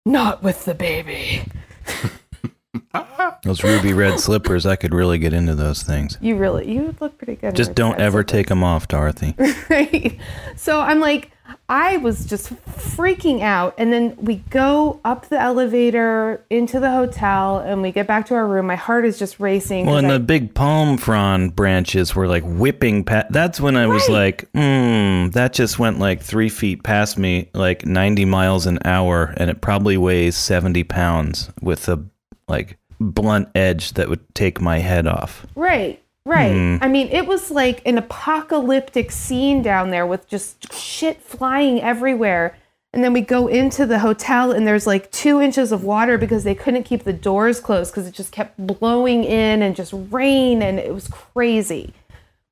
Not 0.03 0.41
with 0.41 0.65
the 0.65 0.73
baby. 0.73 1.43
Those 3.43 3.63
ruby 3.63 3.93
red 3.93 4.19
slippers, 4.19 4.65
I 4.65 4.75
could 4.75 4.91
really 4.91 5.19
get 5.19 5.33
into 5.33 5.53
those 5.53 5.83
things. 5.83 6.17
You 6.19 6.35
really, 6.35 6.71
you 6.71 6.81
would 6.83 6.99
look 6.99 7.17
pretty 7.19 7.35
good. 7.35 7.55
Just 7.55 7.75
don't 7.75 7.99
ever 7.99 8.23
take 8.23 8.47
them 8.47 8.63
off, 8.63 8.87
Dorothy. 8.87 9.35
right? 9.69 10.17
So 10.55 10.81
I'm 10.81 10.99
like, 10.99 11.31
I 11.67 11.97
was 11.97 12.25
just 12.25 12.53
freaking 12.67 13.41
out. 13.41 13.73
And 13.79 13.91
then 13.91 14.15
we 14.17 14.35
go 14.51 14.99
up 15.03 15.29
the 15.29 15.39
elevator 15.39 16.45
into 16.51 16.79
the 16.79 16.91
hotel 16.91 17.57
and 17.57 17.81
we 17.81 17.91
get 17.91 18.05
back 18.05 18.27
to 18.27 18.35
our 18.35 18.45
room. 18.47 18.67
My 18.67 18.75
heart 18.75 19.03
is 19.05 19.17
just 19.17 19.39
racing. 19.39 19.87
Well, 19.87 19.97
and 19.97 20.07
I- 20.07 20.13
the 20.13 20.19
big 20.19 20.53
palm 20.53 20.97
frond 20.97 21.55
branches 21.55 22.15
were 22.15 22.27
like 22.27 22.43
whipping 22.45 23.03
past. 23.03 23.31
That's 23.31 23.59
when 23.59 23.75
I 23.77 23.87
was 23.87 24.07
Right. 24.09 24.15
like, 24.15 24.49
hmm, 24.53 25.29
that 25.31 25.53
just 25.53 25.79
went 25.79 25.97
like 25.99 26.21
three 26.21 26.49
feet 26.49 26.83
past 26.83 27.17
me, 27.17 27.49
like 27.55 27.85
90 27.85 28.25
miles 28.25 28.67
an 28.67 28.77
hour, 28.85 29.33
and 29.37 29.49
it 29.49 29.61
probably 29.61 29.97
weighs 29.97 30.35
70 30.35 30.83
pounds 30.83 31.49
with 31.61 31.89
a 31.89 31.99
like 32.47 32.77
blunt 33.01 33.49
edge 33.55 33.93
that 33.93 34.07
would 34.07 34.21
take 34.35 34.61
my 34.61 34.79
head 34.79 35.07
off. 35.07 35.45
right, 35.55 35.99
right. 36.25 36.51
Hmm. 36.51 36.77
I 36.81 36.87
mean, 36.87 37.07
it 37.09 37.27
was 37.27 37.51
like 37.51 37.81
an 37.85 37.97
apocalyptic 37.97 39.11
scene 39.11 39.61
down 39.61 39.91
there 39.91 40.05
with 40.05 40.27
just 40.27 40.73
shit 40.73 41.21
flying 41.21 41.81
everywhere. 41.81 42.57
And 42.93 43.03
then 43.03 43.11
we 43.11 43.21
go 43.21 43.47
into 43.47 43.85
the 43.85 43.99
hotel 43.99 44.51
and 44.51 44.65
there's 44.65 44.87
like 44.87 45.11
two 45.11 45.41
inches 45.41 45.73
of 45.73 45.83
water 45.83 46.17
because 46.17 46.45
they 46.45 46.55
couldn't 46.55 46.83
keep 46.83 47.03
the 47.03 47.11
doors 47.11 47.59
closed 47.59 47.91
because 47.91 48.07
it 48.07 48.13
just 48.13 48.31
kept 48.31 48.55
blowing 48.57 49.25
in 49.25 49.61
and 49.61 49.75
just 49.75 49.93
rain 50.11 50.61
and 50.61 50.79
it 50.79 50.93
was 50.93 51.09
crazy. 51.09 51.93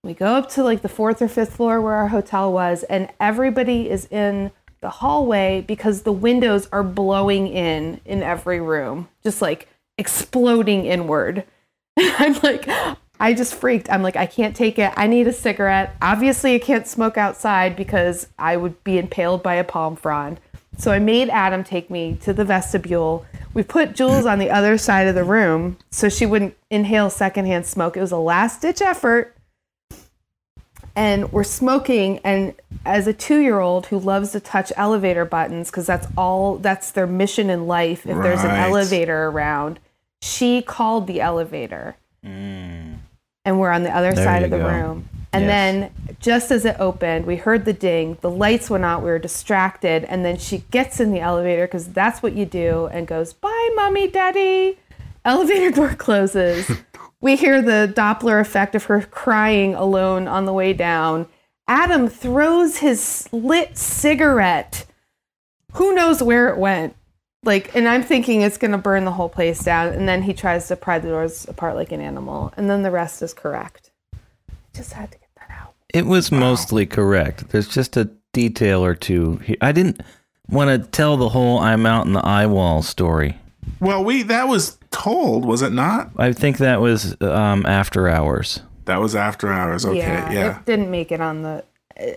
We 0.03 0.13
go 0.13 0.35
up 0.35 0.49
to 0.51 0.63
like 0.63 0.81
the 0.81 0.89
fourth 0.89 1.21
or 1.21 1.29
fifth 1.29 1.55
floor 1.55 1.79
where 1.79 1.93
our 1.93 2.09
hotel 2.09 2.51
was, 2.51 2.83
and 2.83 3.09
everybody 3.21 3.89
is 3.89 4.05
in 4.07 4.51
the 4.81 4.89
hallway 4.89 5.63
because 5.65 6.01
the 6.01 6.11
windows 6.11 6.67
are 6.73 6.83
blowing 6.83 7.47
in 7.47 8.01
in 8.03 8.21
every 8.21 8.59
room, 8.59 9.07
just 9.23 9.41
like 9.41 9.69
exploding 9.97 10.85
inward. 10.85 11.45
I'm 11.97 12.33
like, 12.43 12.67
I 13.23 13.33
just 13.33 13.55
freaked. 13.55 13.89
I'm 13.89 14.03
like, 14.03 14.17
I 14.17 14.25
can't 14.25 14.53
take 14.53 14.77
it. 14.77 14.91
I 14.97 15.07
need 15.07 15.27
a 15.27 15.31
cigarette. 15.31 15.95
Obviously, 16.01 16.55
I 16.55 16.59
can't 16.59 16.85
smoke 16.85 17.17
outside 17.17 17.73
because 17.73 18.27
I 18.37 18.57
would 18.57 18.83
be 18.83 18.97
impaled 18.97 19.41
by 19.41 19.53
a 19.53 19.63
palm 19.63 19.95
frond. 19.95 20.41
So 20.77 20.91
I 20.91 20.99
made 20.99 21.29
Adam 21.29 21.63
take 21.63 21.89
me 21.89 22.17
to 22.23 22.33
the 22.33 22.43
vestibule. 22.43 23.25
We 23.53 23.63
put 23.63 23.95
Jules 23.95 24.25
on 24.25 24.39
the 24.39 24.49
other 24.57 24.77
side 24.77 25.07
of 25.07 25.15
the 25.15 25.23
room 25.23 25.77
so 25.89 26.09
she 26.09 26.25
wouldn't 26.25 26.57
inhale 26.69 27.09
secondhand 27.09 27.65
smoke. 27.65 27.95
It 27.95 28.01
was 28.01 28.11
a 28.11 28.17
last 28.17 28.61
ditch 28.61 28.81
effort 28.81 29.33
and 30.93 31.31
we're 31.31 31.45
smoking 31.45 32.19
and 32.25 32.53
as 32.85 33.07
a 33.07 33.13
two-year-old 33.13 33.85
who 33.85 33.99
loves 33.99 34.33
to 34.33 34.41
touch 34.41 34.73
elevator 34.75 35.23
buttons 35.23 35.71
because 35.71 35.87
that's 35.87 36.07
all 36.17 36.57
that's 36.57 36.91
their 36.91 37.07
mission 37.07 37.49
in 37.49 37.67
life 37.67 38.05
if 38.05 38.21
there's 38.21 38.43
an 38.43 38.51
elevator 38.51 39.25
around 39.29 39.79
she 40.21 40.61
called 40.61 41.07
the 41.07 41.19
elevator 41.19 41.95
mm. 42.23 42.92
And 43.45 43.59
we're 43.59 43.71
on 43.71 43.83
the 43.83 43.95
other 43.95 44.13
There 44.13 44.23
side 44.23 44.43
of 44.43 44.51
the 44.51 44.57
go. 44.57 44.67
room. 44.67 45.09
And 45.31 45.45
Yes. 45.45 45.49
then 45.51 46.15
just 46.19 46.51
as 46.51 46.63
it 46.63 46.75
opened 46.79 47.25
we 47.25 47.35
heard 47.37 47.65
the 47.65 47.73
ding 47.73 48.17
the 48.21 48.29
lights 48.29 48.69
went 48.69 48.85
out 48.85 49.01
we 49.03 49.09
were 49.09 49.19
distracted 49.19 50.03
and 50.05 50.23
then 50.23 50.37
she 50.37 50.59
gets 50.71 50.99
in 50.99 51.11
the 51.11 51.19
elevator 51.19 51.65
because 51.65 51.87
that's 51.87 52.21
what 52.23 52.33
you 52.33 52.45
do 52.45 52.87
and 52.93 53.07
goes 53.07 53.33
bye 53.33 53.69
mommy 53.75 54.07
daddy. 54.07 54.77
Elevator 55.25 55.71
door 55.75 55.95
closes. 55.95 56.69
We 57.19 57.35
hear 57.35 57.61
the 57.61 57.91
doppler 57.95 58.39
effect 58.41 58.75
of 58.75 58.85
her 58.85 59.01
crying 59.01 59.73
alone 59.73 60.27
on 60.27 60.45
the 60.45 60.53
way 60.53 60.73
down. 60.73 61.27
Adam 61.67 62.09
throws 62.09 62.77
his 62.77 63.27
lit 63.31 63.77
cigarette. 63.77 64.85
Who 65.73 65.95
knows 65.95 66.21
where 66.21 66.49
it 66.49 66.57
went 66.57 66.95
like 67.43 67.75
and 67.75 67.87
i'm 67.87 68.03
thinking 68.03 68.41
it's 68.41 68.57
going 68.57 68.71
to 68.71 68.77
burn 68.77 69.05
the 69.05 69.11
whole 69.11 69.29
place 69.29 69.63
down 69.63 69.89
and 69.89 70.07
then 70.07 70.21
he 70.23 70.33
tries 70.33 70.67
to 70.67 70.75
pry 70.75 70.99
the 70.99 71.07
doors 71.09 71.47
apart 71.47 71.75
like 71.75 71.91
an 71.91 72.01
animal 72.01 72.53
and 72.57 72.69
then 72.69 72.81
the 72.83 72.91
rest 72.91 73.21
is 73.21 73.33
correct 73.33 73.91
just 74.73 74.93
had 74.93 75.11
to 75.11 75.17
get 75.17 75.29
that 75.35 75.49
out 75.51 75.73
It 75.93 76.05
was 76.05 76.31
mostly 76.31 76.85
correct. 76.85 77.49
There's 77.49 77.67
just 77.67 77.95
a 77.97 78.09
detail 78.33 78.83
or 78.83 78.95
two. 78.95 79.35
here. 79.37 79.57
I 79.61 79.71
didn't 79.71 80.01
want 80.49 80.69
to 80.71 80.89
tell 80.89 81.17
the 81.17 81.29
whole 81.29 81.59
I'm 81.59 81.85
out 81.85 82.07
in 82.07 82.13
the 82.13 82.25
eye 82.25 82.47
wall 82.47 82.81
story. 82.81 83.37
Well, 83.79 84.03
we 84.03 84.23
that 84.23 84.47
was 84.47 84.79
told, 84.89 85.45
was 85.45 85.61
it 85.61 85.71
not? 85.71 86.09
I 86.17 86.33
think 86.33 86.57
that 86.57 86.81
was 86.81 87.15
um, 87.21 87.65
after 87.67 88.09
hours. 88.09 88.61
That 88.85 88.99
was 88.99 89.15
after 89.15 89.53
hours. 89.53 89.85
Okay, 89.85 89.99
yeah. 89.99 90.59
it 90.59 90.65
didn't 90.65 90.89
make 90.89 91.11
it 91.11 91.21
on 91.21 91.43
the 91.43 91.63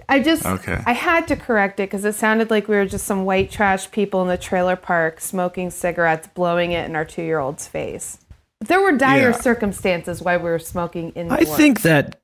i 0.09 0.21
just 0.21 0.45
Okay. 0.47 0.83
i 0.87 0.93
had 0.93 1.29
to 1.29 1.37
correct 1.37 1.81
it 1.81 1.85
because 1.91 2.05
it 2.05 2.15
sounded 2.15 2.51
like 2.51 2.67
we 2.69 2.77
were 2.77 2.87
just 2.87 3.07
some 3.07 3.25
white 3.25 3.51
trash 3.51 3.91
people 3.91 4.23
in 4.23 4.29
the 4.29 4.39
trailer 4.39 4.77
park 4.77 5.21
smoking 5.21 5.71
cigarettes 5.71 6.29
blowing 6.35 6.73
it 6.73 6.89
in 6.89 6.97
our 6.97 7.05
two-year-old's 7.05 7.67
face 7.69 8.19
but 8.59 8.69
there 8.69 8.81
were 8.81 8.93
dire 8.93 9.31
Yeah. 9.31 9.41
circumstances 9.41 10.23
why 10.23 10.37
we 10.39 10.45
were 10.45 10.59
smoking 10.59 11.11
in 11.15 11.31
I 11.31 11.45
think 11.45 11.83
that 11.83 12.19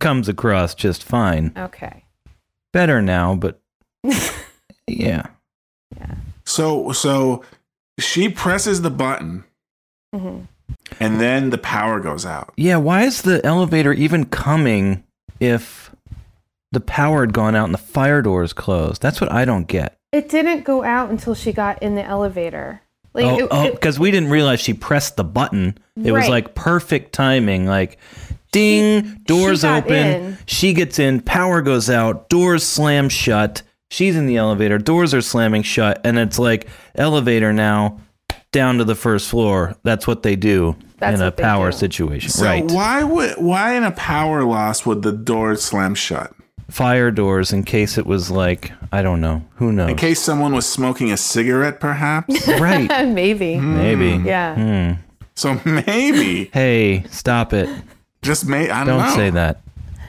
comes 0.00 0.28
across 0.28 0.74
just 0.74 1.04
fine. 1.04 1.52
okay 1.56 2.04
Better 2.72 3.00
now, 3.00 3.34
but 3.34 3.60
yeah. 4.86 5.26
Yeah. 5.96 6.14
So 6.44 6.92
so 6.92 7.42
she 7.98 8.28
presses 8.28 8.82
the 8.82 8.90
button 8.90 9.44
Mhm. 10.14 10.46
and 11.00 11.20
then 11.20 11.50
the 11.50 11.58
power 11.58 11.98
goes 12.00 12.26
out. 12.26 12.52
Yeah, 12.56 12.76
why 12.76 13.02
is 13.04 13.22
the 13.22 13.44
elevator 13.44 13.92
even 13.92 14.24
coming 14.26 15.02
if 15.40 15.87
the 16.72 16.80
power 16.80 17.20
had 17.20 17.32
gone 17.32 17.54
out 17.54 17.64
and 17.64 17.74
the 17.74 17.78
fire 17.78 18.22
doors 18.22 18.52
closed? 18.52 19.00
That's 19.02 19.20
what 19.20 19.32
I 19.32 19.44
don't 19.44 19.66
get. 19.66 19.98
it 20.12 20.28
didn't 20.28 20.64
go 20.64 20.84
out 20.84 21.10
until 21.10 21.34
she 21.34 21.52
got 21.52 21.82
in 21.82 21.94
the 21.94 22.04
elevator 22.04 22.82
like 23.14 23.24
oh, 23.24 23.38
it, 23.38 23.48
oh, 23.50 23.70
because 23.72 23.98
we 23.98 24.10
didn't 24.10 24.30
realize 24.30 24.60
she 24.60 24.74
pressed 24.74 25.16
the 25.16 25.24
button. 25.24 25.78
It 26.02 26.12
was 26.12 26.28
like 26.28 26.54
perfect 26.54 27.12
timing. 27.12 27.66
Like, 27.66 27.98
ding, 28.52 29.22
doors 29.26 29.62
got 29.62 29.84
open. 29.84 29.94
in. 29.96 30.38
She 30.46 30.72
gets 30.72 30.98
in, 30.98 31.20
power 31.20 31.60
goes 31.62 31.90
out, 31.90 32.28
doors 32.28 32.64
slam 32.64 33.08
shut. 33.08 33.62
She's 33.90 34.14
in 34.16 34.26
the 34.26 34.36
elevator, 34.36 34.78
doors 34.78 35.14
are 35.14 35.22
slamming 35.22 35.62
shut, 35.62 36.00
and 36.04 36.18
it's 36.18 36.38
like 36.38 36.68
elevator 36.94 37.52
now 37.52 38.00
down 38.52 38.78
to 38.78 38.84
the 38.84 38.94
first 38.94 39.28
floor. 39.28 39.74
That's 39.82 40.06
what 40.06 40.22
they 40.22 40.36
do 40.36 40.76
That's 40.98 41.18
in 41.18 41.26
a 41.26 41.32
power 41.32 41.70
do. 41.70 41.76
situation, 41.76 42.30
So 42.30 42.44
right? 42.44 42.70
why 42.70 43.02
would 43.02 43.32
why 43.38 43.74
in 43.74 43.84
a 43.84 43.92
power 43.92 44.44
loss 44.44 44.84
would 44.86 45.02
the 45.02 45.12
door 45.12 45.56
slam 45.56 45.94
shut? 45.94 46.32
Fire 46.70 47.10
doors 47.10 47.52
in 47.52 47.64
case 47.64 47.96
it 47.96 48.06
was 48.06 48.30
like 48.30 48.72
I 48.92 49.00
don't 49.02 49.20
know, 49.20 49.42
who 49.56 49.72
knows? 49.72 49.90
In 49.90 49.96
case 49.96 50.20
someone 50.20 50.54
was 50.54 50.66
smoking 50.66 51.10
a 51.10 51.16
cigarette, 51.16 51.80
perhaps. 51.80 52.46
right? 52.60 52.88
maybe 53.08 53.56
Maybe. 53.58 54.22
yeah 54.24 54.96
so 55.34 55.60
maybe 55.64 56.46
Mm. 56.46 56.52
Hey, 56.52 57.04
stop 57.10 57.52
it! 57.52 57.68
just 58.22 58.46
may 58.46 58.68
I 58.70 58.84
don't, 58.84 58.98
Don't 58.98 59.08
know. 59.08 59.14
say 59.14 59.30
that. 59.30 59.60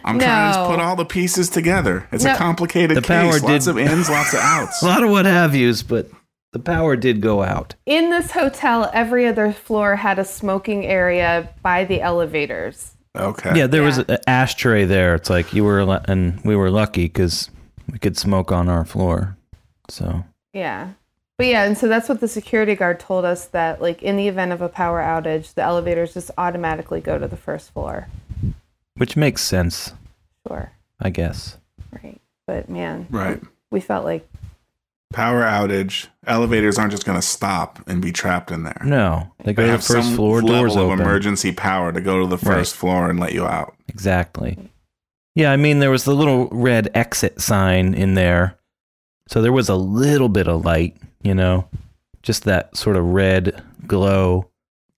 I'm 0.04 0.18
trying 0.20 0.54
to 0.54 0.60
No. 0.60 0.68
put 0.70 0.80
all 0.80 0.96
the 0.96 1.06
pieces 1.06 1.50
together. 1.50 2.08
It's 2.12 2.24
No. 2.24 2.34
a 2.34 2.36
complicated 2.38 2.98
The 2.98 3.02
case. 3.02 3.08
power 3.08 3.40
lots 3.52 3.66
did- 3.66 3.72
of 3.72 3.78
ins, 3.78 4.10
lots 4.10 4.34
of 4.34 4.40
outs. 4.44 4.82
A 4.82 4.86
lot 4.86 5.04
of 5.04 5.10
what 5.12 5.26
have 5.26 5.54
yous, 5.56 5.84
but 5.84 6.10
the 6.52 6.60
power 6.60 6.96
did 6.96 7.22
go 7.22 7.44
out. 7.44 7.76
in 7.86 8.10
this 8.10 8.32
hotel 8.32 8.90
every 8.94 9.28
other 9.28 9.52
floor 9.54 9.98
had 9.98 10.18
a 10.20 10.26
smoking 10.26 10.86
area 10.86 11.50
by 11.62 11.86
the 11.86 12.02
elevators 12.02 12.96
Okay. 13.18 13.58
Yeah, 13.58 13.68
there 13.68 13.82
was 13.84 13.98
an 13.98 14.18
ashtray 14.28 14.86
there. 14.86 15.16
It's 15.16 15.30
like 15.30 15.54
you 15.54 15.64
were, 15.64 15.84
lu- 15.84 16.00
and 16.06 16.40
we 16.46 16.56
were 16.56 16.70
lucky 16.70 17.06
because 17.06 17.50
we 17.92 17.98
could 18.00 18.18
smoke 18.18 18.52
on 18.52 18.70
our 18.70 18.86
floor. 18.86 19.36
So 19.90 20.24
Yeah. 20.54 20.90
But 21.38 21.48
yeah, 21.48 21.64
and 21.64 21.78
so 21.78 21.88
that's 21.88 22.10
what 22.10 22.20
the 22.20 22.28
security 22.28 22.76
guard 22.76 23.00
told 23.00 23.24
us 23.26 23.46
that 23.48 23.82
like 23.82 24.04
in 24.04 24.18
the 24.18 24.28
event 24.28 24.52
of 24.52 24.62
a 24.62 24.68
power 24.70 25.00
outage, 25.02 25.54
the 25.54 25.62
elevators 25.62 26.14
just 26.14 26.32
automatically 26.38 27.00
go 27.02 27.18
to 27.18 27.28
the 27.28 27.38
first 27.38 27.72
floor. 27.72 28.08
which 28.96 29.16
makes 29.16 29.42
sense, 29.42 29.94
Sure. 30.46 30.74
I 31.00 31.10
guess. 31.10 31.58
Right. 32.04 32.20
But 32.46 32.68
man, 32.70 33.08
Right. 33.10 33.42
we 33.72 33.80
felt 33.80 34.04
like 34.04 34.28
Power 35.12 35.42
outage. 35.42 36.08
Elevators 36.28 36.78
aren't 36.78 36.92
just 36.92 37.06
going 37.06 37.20
to 37.20 37.26
stop 37.26 37.80
and 37.88 38.02
be 38.02 38.12
trapped 38.12 38.52
in 38.52 38.64
there. 38.64 38.80
No, 38.86 39.32
they 39.44 39.54
go 39.54 39.64
They 39.64 39.68
to 39.68 39.68
the 39.68 39.72
have 39.72 39.84
first 39.84 40.08
some 40.10 40.16
floor, 40.16 40.42
level 40.42 40.60
doors 40.60 40.76
of 40.76 40.82
open. 40.84 41.00
emergency 41.02 41.52
power 41.52 41.92
to 41.92 42.00
go 42.00 42.20
to 42.22 42.28
the 42.28 42.38
first 42.38 42.76
Right. 42.76 42.80
floor 42.80 43.10
and 43.10 43.20
let 43.20 43.34
you 43.34 43.46
out. 43.48 43.74
Exactly. 43.88 44.58
Yeah, 45.36 45.52
I 45.52 45.58
mean, 45.58 45.80
there 45.80 45.90
was 45.90 46.04
the 46.04 46.14
little 46.14 46.48
red 46.52 46.92
exit 46.94 47.42
sign 47.42 47.94
in 47.96 48.14
there. 48.14 48.58
So 49.28 49.42
there 49.42 49.52
was 49.54 49.68
a 49.70 49.76
little 49.76 50.30
bit 50.30 50.48
of 50.48 50.64
light, 50.66 50.96
you 51.24 51.34
know, 51.34 51.68
just 52.22 52.44
that 52.44 52.76
sort 52.78 52.96
of 52.96 53.06
red 53.06 53.64
glow 53.88 54.50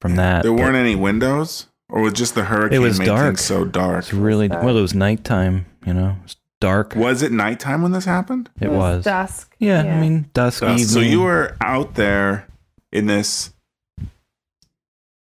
from 0.02 0.16
that. 0.18 0.44
There 0.44 0.52
weren't 0.54 0.76
any 0.76 0.96
windows, 0.96 1.68
or 1.90 2.02
was 2.02 2.14
just 2.14 2.36
the 2.36 2.46
hurricane 2.46 2.76
it 2.78 2.80
was 2.80 3.00
dark. 3.00 3.38
so 3.38 3.64
dark? 3.66 4.00
It's 4.00 4.14
really, 4.14 4.48
well, 4.50 4.78
it 4.78 4.82
was 4.82 4.94
nighttime, 4.94 5.66
you 5.86 5.94
know, 5.94 6.18
it 6.20 6.24
was 6.24 6.36
dark. 6.62 6.96
Was 6.96 7.22
it 7.22 7.34
nighttime 7.34 7.82
when 7.82 7.92
this 7.92 8.06
happened? 8.06 8.50
It 8.62 8.72
was. 8.72 9.04
dusk. 9.04 9.54
Yeah, 9.60 9.82
I 9.82 10.00
mean, 10.00 10.30
dusk, 10.34 10.62
Dusk. 10.62 10.72
evening. 10.72 10.88
So 10.88 11.00
you 11.02 11.20
were 11.22 11.58
out 11.60 11.96
there 11.96 12.48
in 12.94 13.08
this 13.08 13.52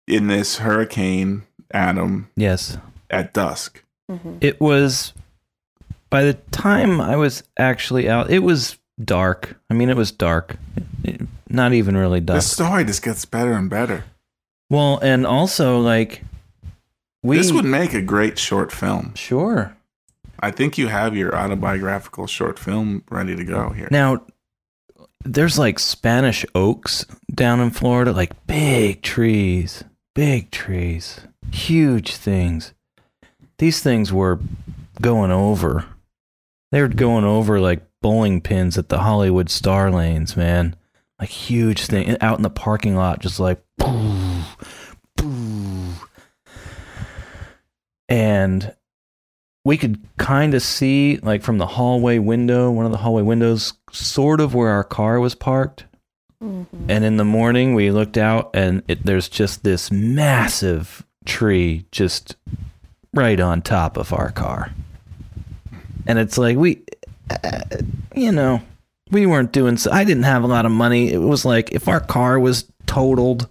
in 0.07 0.27
this 0.27 0.57
hurricane, 0.59 1.43
Adam, 1.73 2.29
Yes. 2.35 2.77
at 3.09 3.33
dusk. 3.33 3.83
Mhm. 4.09 4.37
It 4.41 4.59
was, 4.59 5.13
by 6.09 6.23
the 6.23 6.33
time 6.51 6.99
I 6.99 7.15
was 7.15 7.43
actually 7.57 8.09
out, 8.09 8.29
it 8.29 8.39
was 8.39 8.77
dark. 9.03 9.55
I 9.69 9.73
mean, 9.73 9.89
it 9.89 9.95
was 9.97 10.11
dark. 10.11 10.57
It- 11.03 11.21
not 11.49 11.73
even 11.73 11.95
really 11.97 12.19
dusk. 12.21 12.49
The 12.57 12.63
story 12.63 12.83
just 12.85 13.03
gets 13.03 13.25
better 13.25 13.53
and 13.53 13.69
better. 13.69 14.05
Well, 14.69 14.99
and 15.01 15.25
also, 15.25 15.79
like, 15.79 16.23
we. 17.23 17.37
this 17.37 17.51
would 17.51 17.65
make 17.65 17.93
a 17.93 18.01
great 18.01 18.39
short 18.39 18.71
film. 18.71 19.13
Sure. 19.15 19.75
I 20.41 20.51
think 20.51 20.77
you 20.77 20.87
have 20.87 21.15
your 21.15 21.35
autobiographical 21.35 22.27
short 22.27 22.57
film 22.57 23.03
ready 23.09 23.35
to 23.35 23.43
go 23.43 23.69
here. 23.69 23.87
Now, 23.91 24.25
there's 25.23 25.59
like 25.59 25.77
Spanish 25.79 26.45
oaks 26.55 27.05
down 27.33 27.59
in 27.59 27.69
Florida, 27.69 28.11
like 28.11 28.47
big 28.47 29.01
trees, 29.03 29.83
big 30.15 30.51
trees, 30.51 31.21
huge 31.51 32.15
things. 32.15 32.73
These 33.59 33.81
things 33.81 34.11
were 34.11 34.39
going 34.99 35.31
over. 35.31 35.85
They 36.71 36.81
were 36.81 36.87
going 36.87 37.25
over 37.25 37.59
like 37.59 37.85
bowling 38.01 38.41
pins 38.41 38.77
at 38.77 38.89
the 38.89 38.99
Hollywood 38.99 39.49
Star 39.49 39.91
Lanes, 39.91 40.35
man. 40.35 40.75
Like 41.19 41.29
huge 41.29 41.85
thing 41.85 42.17
out 42.19 42.39
in 42.39 42.43
the 42.43 42.49
parking 42.49 42.95
lot, 42.95 43.19
just 43.19 43.39
like 43.39 43.61
boo, 43.77 44.41
boo. 45.17 45.93
And 48.09 48.75
we 49.63 49.77
could 49.77 49.99
kind 50.17 50.53
of 50.53 50.61
see 50.61 51.17
like 51.17 51.43
from 51.43 51.57
the 51.59 51.67
hallway 51.67 52.17
window 52.19 52.71
one 52.71 52.85
of 52.85 52.91
the 52.91 52.97
hallway 52.97 53.21
windows 53.21 53.73
sort 53.91 54.41
of 54.41 54.53
where 54.55 54.69
our 54.69 54.83
car 54.83 55.19
was 55.19 55.35
parked. 55.35 55.85
Mhm. 56.43 56.65
and 56.89 57.05
in 57.05 57.17
the 57.17 57.23
morning 57.25 57.75
we 57.75 57.91
looked 57.91 58.17
out 58.17 58.49
and 58.55 58.81
it, 58.87 59.05
there's 59.05 59.29
just 59.29 59.63
this 59.63 59.91
massive 59.91 61.05
tree 61.23 61.85
just 61.91 62.35
right 63.13 63.39
on 63.39 63.61
top 63.61 63.95
of 63.95 64.11
our 64.11 64.31
car. 64.31 64.71
And 66.07 66.17
it's 66.17 66.39
like 66.39 66.57
we 66.57 66.81
uh, 67.29 67.59
you 68.15 68.31
know 68.31 68.59
we 69.11 69.27
weren't 69.27 69.51
doing 69.51 69.77
so 69.77 69.91
i 69.91 70.03
didn't 70.03 70.23
have 70.23 70.43
a 70.43 70.47
lot 70.47 70.65
of 70.65 70.71
money. 70.71 71.11
It 71.11 71.19
was 71.19 71.45
like 71.45 71.71
if 71.73 71.87
our 71.87 71.99
car 71.99 72.39
was 72.39 72.65
totaled 72.87 73.47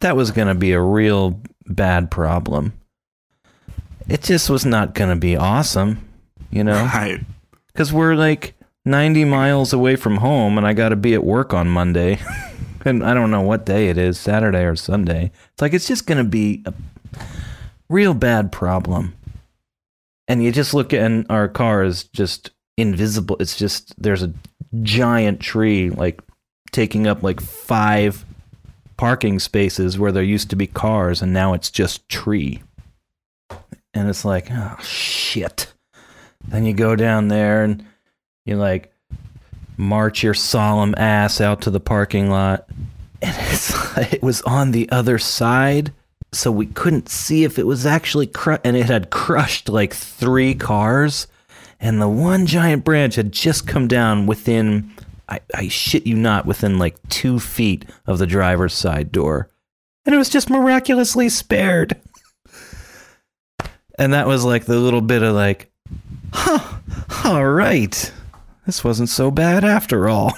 that 0.00 0.16
was 0.16 0.30
going 0.30 0.48
to 0.48 0.54
be 0.54 0.72
a 0.72 0.80
real 0.80 1.38
bad 1.66 2.10
problem 2.10 2.72
it 4.12 4.22
just 4.22 4.50
was 4.50 4.64
not 4.66 4.94
going 4.94 5.10
to 5.10 5.16
be 5.16 5.36
awesome 5.36 6.06
you 6.50 6.62
know 6.62 6.84
Right. 6.84 7.20
because 7.68 7.92
we're 7.92 8.14
like 8.14 8.54
90 8.84 9.24
miles 9.24 9.72
away 9.72 9.96
from 9.96 10.16
home 10.18 10.58
and 10.58 10.66
I 10.66 10.72
got 10.72 10.90
to 10.90 10.96
be 10.96 11.14
at 11.14 11.24
work 11.24 11.54
on 11.54 11.68
Monday. 11.68 12.18
and 12.84 13.04
I 13.04 13.14
don't 13.14 13.30
know 13.30 13.40
what 13.42 13.64
day 13.64 13.88
it 13.88 13.96
is, 13.98 14.18
Saturday 14.18 14.64
or 14.64 14.74
Sunday. 14.74 15.30
It's 15.52 15.62
like, 15.62 15.72
it's 15.72 15.86
just 15.86 16.06
going 16.06 16.18
to 16.18 16.28
be 16.28 16.62
a 16.66 16.74
real 17.88 18.12
bad 18.14 18.50
problem. 18.50 19.14
And 20.26 20.42
you 20.42 20.50
just 20.50 20.74
look 20.74 20.92
at, 20.92 21.00
and 21.00 21.26
our 21.30 21.48
car 21.48 21.84
is 21.84 22.04
just 22.04 22.50
invisible. 22.76 23.36
It's 23.38 23.56
just, 23.56 23.94
there's 24.02 24.22
a 24.22 24.32
giant 24.82 25.40
tree 25.40 25.90
like 25.90 26.20
taking 26.72 27.06
up 27.06 27.22
like 27.22 27.40
five 27.40 28.24
parking 28.96 29.38
spaces 29.38 29.98
where 29.98 30.10
there 30.12 30.22
used 30.22 30.50
to 30.50 30.56
be 30.56 30.66
cars 30.66 31.22
and 31.22 31.32
now 31.32 31.54
it's 31.54 31.70
just 31.70 32.08
tree. 32.08 32.62
And 33.94 34.08
it's 34.08 34.24
like, 34.24 34.48
oh, 34.50 34.76
shit. 34.82 35.72
Then 36.48 36.64
you 36.64 36.72
go 36.72 36.96
down 36.96 37.28
there 37.28 37.62
and 37.62 37.84
you 38.44 38.56
like 38.56 38.92
march 39.76 40.22
your 40.22 40.34
solemn 40.34 40.94
ass 40.96 41.40
out 41.40 41.62
to 41.62 41.70
the 41.70 41.80
parking 41.80 42.30
lot. 42.30 42.68
And 43.20 43.36
it's 43.52 43.96
like, 43.96 44.12
it 44.14 44.22
was 44.22 44.42
on 44.42 44.72
the 44.72 44.90
other 44.90 45.18
side, 45.18 45.92
so 46.32 46.50
we 46.50 46.66
couldn't 46.66 47.08
see 47.08 47.44
if 47.44 47.58
it 47.58 47.66
was 47.66 47.84
actually 47.86 48.26
cru- 48.26 48.58
and 48.64 48.76
it 48.76 48.86
had 48.86 49.10
crushed 49.10 49.68
like 49.68 49.94
three 49.94 50.54
cars. 50.54 51.26
And 51.78 52.00
the 52.00 52.08
one 52.08 52.46
giant 52.46 52.84
branch 52.84 53.16
had 53.16 53.32
just 53.32 53.66
come 53.66 53.88
down 53.88 54.26
within, 54.26 54.92
I, 55.28 55.40
I 55.54 55.68
shit 55.68 56.06
you 56.06 56.14
not, 56.14 56.46
within 56.46 56.78
like 56.78 56.96
two 57.08 57.40
feet 57.40 57.84
of 58.06 58.18
the 58.18 58.26
driver's 58.26 58.72
side 58.72 59.10
door. 59.12 59.50
And 60.06 60.14
it 60.14 60.18
was 60.18 60.28
just 60.28 60.48
miraculously 60.48 61.28
spared. 61.28 62.00
And 64.02 64.14
that 64.14 64.26
was 64.26 64.44
like 64.44 64.64
the 64.64 64.80
little 64.80 65.00
bit 65.00 65.22
of 65.22 65.32
like, 65.32 65.70
huh, 66.32 66.80
all 67.24 67.46
right. 67.46 68.12
This 68.66 68.82
wasn't 68.82 69.10
so 69.10 69.30
bad 69.30 69.62
after 69.62 70.08
all. 70.08 70.32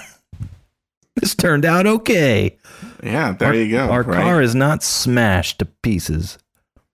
this 1.15 1.33
turned 1.33 1.65
out 1.65 1.87
okay. 1.87 2.59
Yeah, 3.01 3.31
there 3.31 3.47
our, 3.47 3.55
you 3.55 3.71
go. 3.71 3.89
Our 3.89 4.03
right? 4.03 4.21
car 4.21 4.39
is 4.39 4.53
not 4.53 4.83
smashed 4.83 5.57
to 5.59 5.65
pieces. 5.65 6.37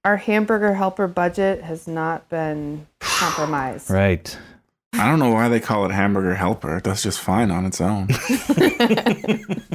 Our 0.05 0.15
hamburger 0.15 0.73
helper 0.73 1.09
budget 1.09 1.61
has 1.61 1.89
not 1.89 2.29
been 2.29 2.87
compromised. 2.99 3.89
Right. 3.89 4.37
I 4.93 5.09
don't 5.09 5.19
know 5.19 5.31
why 5.31 5.49
they 5.49 5.59
call 5.59 5.85
it 5.85 5.91
hamburger 5.91 6.35
helper. 6.35 6.77
It 6.77 6.85
does 6.85 7.03
just 7.03 7.19
fine 7.19 7.51
on 7.51 7.65
its 7.65 7.81
own. 7.81 8.07
the 8.07 9.65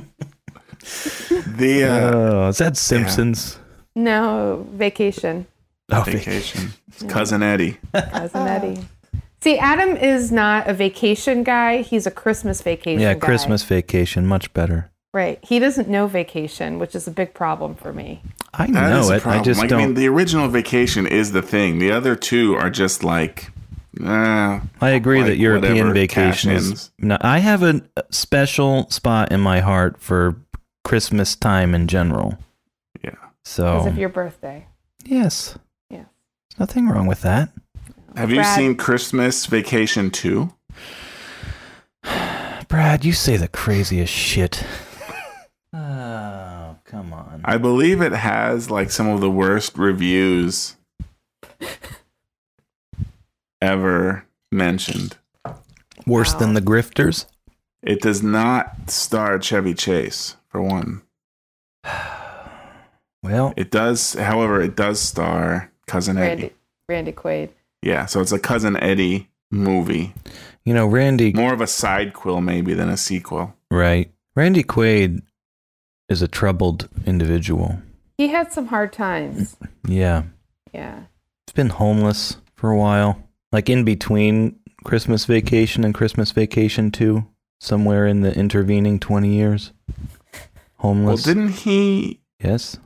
uh, 1.85 2.11
oh, 2.14 2.48
is 2.48 2.56
that 2.56 2.78
Simpsons? 2.78 3.59
No, 3.94 4.66
vacation. 4.72 5.46
Oh, 5.90 6.03
vacation. 6.03 6.72
It's 6.88 7.03
cousin 7.05 7.42
Eddie. 7.42 7.79
Cousin 7.94 8.40
Eddie. 8.49 8.81
See, 9.40 9.59
Adam 9.59 9.96
is 9.96 10.33
not 10.33 10.68
a 10.68 10.75
vacation 10.75 11.44
guy. 11.44 11.83
He's 11.83 12.07
a 12.07 12.11
Christmas 12.11 12.61
vacation 12.62 13.01
yeah, 13.01 13.14
guy. 13.14 13.20
Christmas 13.20 13.62
vacation, 13.62 14.27
much 14.27 14.53
better. 14.53 14.90
Right. 15.14 15.38
He 15.42 15.59
doesn't 15.61 15.88
know 15.88 16.07
vacation, 16.09 16.79
which 16.79 16.94
is 16.94 17.07
a 17.07 17.11
big 17.11 17.33
problem 17.35 17.75
for 17.77 17.92
me. 17.92 18.20
I 18.53 18.66
That 18.66 18.99
is 18.99 19.09
know 19.09 19.12
a 19.12 19.16
it. 19.16 19.18
I 19.18 19.20
problem. 19.20 19.44
just 19.44 19.61
like, 19.61 19.68
don't. 19.70 19.81
I 19.81 19.87
mean, 19.87 19.94
the 19.94 20.09
original 20.09 20.49
vacation 20.49 21.07
is 21.07 21.33
the 21.33 21.42
thing. 21.42 21.79
The 21.79 21.92
other 21.92 22.16
two 22.16 22.55
are 22.57 22.68
just 22.70 23.05
like, 23.05 23.51
eh, 24.03 24.61
I 24.81 24.90
agree 24.90 25.18
like 25.18 25.27
that 25.29 25.37
European 25.37 25.72
whatever, 25.75 25.92
vacation 25.92 26.51
is. 26.51 26.90
No, 26.99 27.16
I 27.20 27.38
have 27.38 27.62
a 27.62 27.83
special 28.11 28.90
spot 28.90 29.31
in 29.31 29.40
my 29.40 29.61
heart 29.61 30.01
for 30.01 30.37
Christmas 30.85 31.37
time 31.37 31.75
in 31.75 31.87
general. 31.87 32.37
Yeah. 33.05 33.11
Because 33.11 33.29
So 33.44 33.87
of 33.87 33.96
your 33.99 34.09
birthday. 34.09 34.66
yes, 35.05 35.14
Yes. 35.14 35.55
there's 35.55 35.59
nothing 36.59 36.88
wrong 36.88 37.07
with 37.07 37.23
that. 37.23 37.51
Have 38.16 38.31
you 38.31 38.42
seen 38.45 38.77
Christmas 38.77 39.47
Vacation 39.47 40.11
2? 40.11 40.53
Brad, 42.69 43.05
you 43.05 43.12
say 43.12 43.37
the 43.37 43.49
craziest 43.49 44.12
shit. 44.12 44.64
oh, 45.73 46.77
come 46.85 47.12
on. 47.12 47.42
I 47.45 47.59
believe 47.59 48.01
it 48.01 48.12
has 48.12 48.71
like 48.71 48.90
some 48.90 49.09
of 49.09 49.21
the 49.21 49.31
worst 49.31 49.77
reviews 49.77 50.77
ever 53.61 54.25
mentioned. 54.51 55.16
Worse 56.07 56.33
than 56.35 56.55
the 56.55 56.62
grifters? 56.62 57.27
It 57.83 58.01
does 58.01 58.23
not 58.23 58.90
star 58.90 59.38
Chevy 59.40 59.75
Chase, 59.75 60.37
for 60.49 60.62
one. 60.62 61.03
Well, 63.23 63.55
It 63.57 63.73
does, 63.73 64.12
however, 64.14 64.61
it 64.62 64.77
does 64.77 65.01
star 65.01 65.73
Cousin 65.87 66.18
Eddie. 66.18 66.29
Randy, 66.42 66.55
Randy 66.88 67.12
Quaid. 67.12 67.51
Yeah, 67.83 68.07
so 68.07 68.20
it's 68.20 68.33
a 68.33 68.38
Cousin 68.38 68.77
Eddie 68.77 69.29
movie. 69.51 70.12
you 70.64 70.75
know, 70.75 70.87
Randy, 70.87 71.33
More 71.33 71.53
of 71.53 71.61
a 71.61 71.66
side 71.66 72.12
quill, 72.14 72.40
maybe, 72.40 72.75
than 72.75 72.88
a 72.88 72.96
sequel. 72.96 73.55
right? 73.70 74.11
Randy 74.35 74.62
Quaid 74.64 75.20
is 76.09 76.22
a 76.22 76.29
troubled 76.29 76.88
individual. 77.07 77.79
He 78.18 78.29
had 78.29 78.53
some 78.53 78.66
hard 78.66 78.92
times. 78.92 79.57
Yeah. 79.87 80.25
Yeah. 80.72 81.01
He's 81.46 81.53
been 81.55 81.68
homeless 81.70 82.37
for 82.55 82.70
a 82.70 82.77
while. 82.77 83.22
Like 83.53 83.68
in 83.70 83.85
between 83.85 84.59
Christmas 84.85 85.25
vacation 85.25 85.85
and 85.85 85.94
Christmas 85.94 86.33
vacation 86.33 86.90
2, 86.90 87.25
somewhere 87.61 88.07
in 88.07 88.20
the 88.22 88.35
intervening 88.35 88.99
20 88.99 89.29
years. 89.35 89.72
Homeless. 89.90 89.96
Well, 90.79 90.92
Homeless. 90.92 91.22
didn't 91.22 91.49
he? 91.51 92.20
yes. 92.42 92.79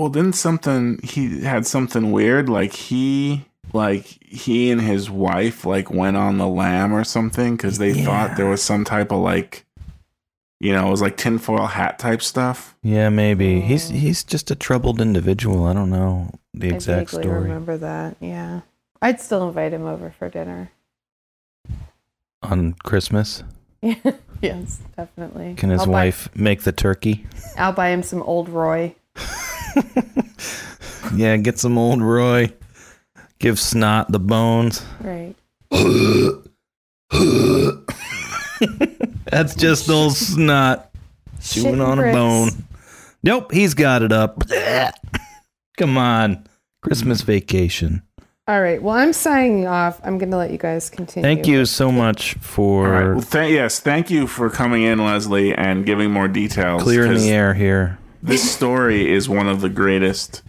Well, 0.00 0.08
didn't 0.08 0.32
something 0.32 0.98
he 1.02 1.42
had 1.42 1.66
something 1.66 2.10
weird? 2.10 2.48
Like 2.48 2.72
he 2.72 3.44
like 3.74 4.04
he 4.24 4.70
and 4.70 4.80
his 4.80 5.10
wife 5.10 5.66
like 5.66 5.90
went 5.90 6.16
on 6.16 6.38
the 6.38 6.48
lam 6.48 6.94
or 6.94 7.04
something 7.04 7.54
because 7.54 7.76
they 7.76 7.92
thought 7.92 8.38
there 8.38 8.46
was 8.46 8.62
some 8.62 8.82
type 8.82 9.12
of 9.12 9.18
like, 9.18 9.66
you 10.58 10.72
know, 10.72 10.88
it 10.88 10.90
was 10.90 11.02
like 11.02 11.18
tinfoil 11.18 11.66
hat 11.66 11.98
type 11.98 12.22
stuff. 12.22 12.74
Yeah, 12.82 13.10
maybe 13.10 13.60
he's 13.60 13.90
he's 13.90 14.24
just 14.24 14.50
a 14.50 14.54
troubled 14.54 15.02
individual. 15.02 15.66
I 15.66 15.74
don't 15.74 15.90
know 15.90 16.30
the 16.54 16.70
I 16.72 16.76
exact 16.76 17.10
vaguely 17.10 17.24
story 17.24 17.42
remember 17.42 17.76
that. 17.76 18.16
Yeah. 18.20 18.62
I'd 19.02 19.20
still 19.20 19.46
invite 19.46 19.74
him 19.74 19.84
over 19.84 20.14
for 20.18 20.30
dinner. 20.30 20.70
on 22.42 22.72
Christmas. 22.84 23.42
Yeah 23.82 23.96
yes, 24.40 24.80
definitely. 24.96 25.56
Can 25.56 25.68
his 25.68 25.82
I'll 25.82 25.86
buy- 25.88 25.92
wife 26.06 26.34
make 26.34 26.62
the 26.62 26.72
turkey? 26.72 27.26
I'll 27.58 27.72
buy 27.74 27.90
him 27.90 28.02
some 28.02 28.22
old 28.22 28.48
Roy. 28.48 28.94
Yeah, 31.14 31.36
get 31.38 31.58
some 31.58 31.76
old 31.78 32.02
Roy. 32.02 32.52
Give 33.40 33.58
Snot 33.58 34.12
the 34.12 34.20
bones. 34.20 34.84
Right. 35.00 35.34
That's 39.30 39.54
just 39.54 39.88
old 39.88 40.14
Snot 40.16 40.90
chewing 41.40 41.76
Shitting 41.76 41.86
on 41.86 41.98
a 41.98 42.12
bone. 42.12 42.50
Nope, 43.22 43.52
he's 43.52 43.74
got 43.74 44.02
it 44.02 44.12
up. 44.12 44.42
Come 45.78 45.96
on, 45.96 46.46
Christmas 46.82 47.22
vacation. 47.22 48.02
All 48.46 48.60
right. 48.60 48.82
Well, 48.82 48.96
I'm 48.96 49.12
signing 49.12 49.66
off. 49.66 50.00
I'm 50.02 50.18
going 50.18 50.30
to 50.32 50.36
let 50.36 50.50
you 50.50 50.58
guys 50.58 50.90
continue. 50.90 51.22
Thank 51.22 51.46
you 51.46 51.64
so 51.66 51.92
much 51.92 52.34
for 52.34 52.86
All 52.86 52.92
right. 52.92 53.12
Well, 53.14 53.22
th- 53.22 53.52
yes, 53.52 53.78
thank 53.78 54.10
you 54.10 54.26
for 54.26 54.50
coming 54.50 54.82
in, 54.82 54.98
Leslie, 55.04 55.54
and 55.54 55.86
giving 55.86 56.10
more 56.10 56.26
details. 56.28 56.82
clearing 56.82 57.12
'cause 57.12 57.22
the 57.22 57.30
air 57.30 57.54
here. 57.54 57.98
This 58.22 58.50
story 58.50 59.10
is 59.10 59.28
one 59.28 59.48
of 59.48 59.60
the 59.60 59.68
greatest 59.68 60.42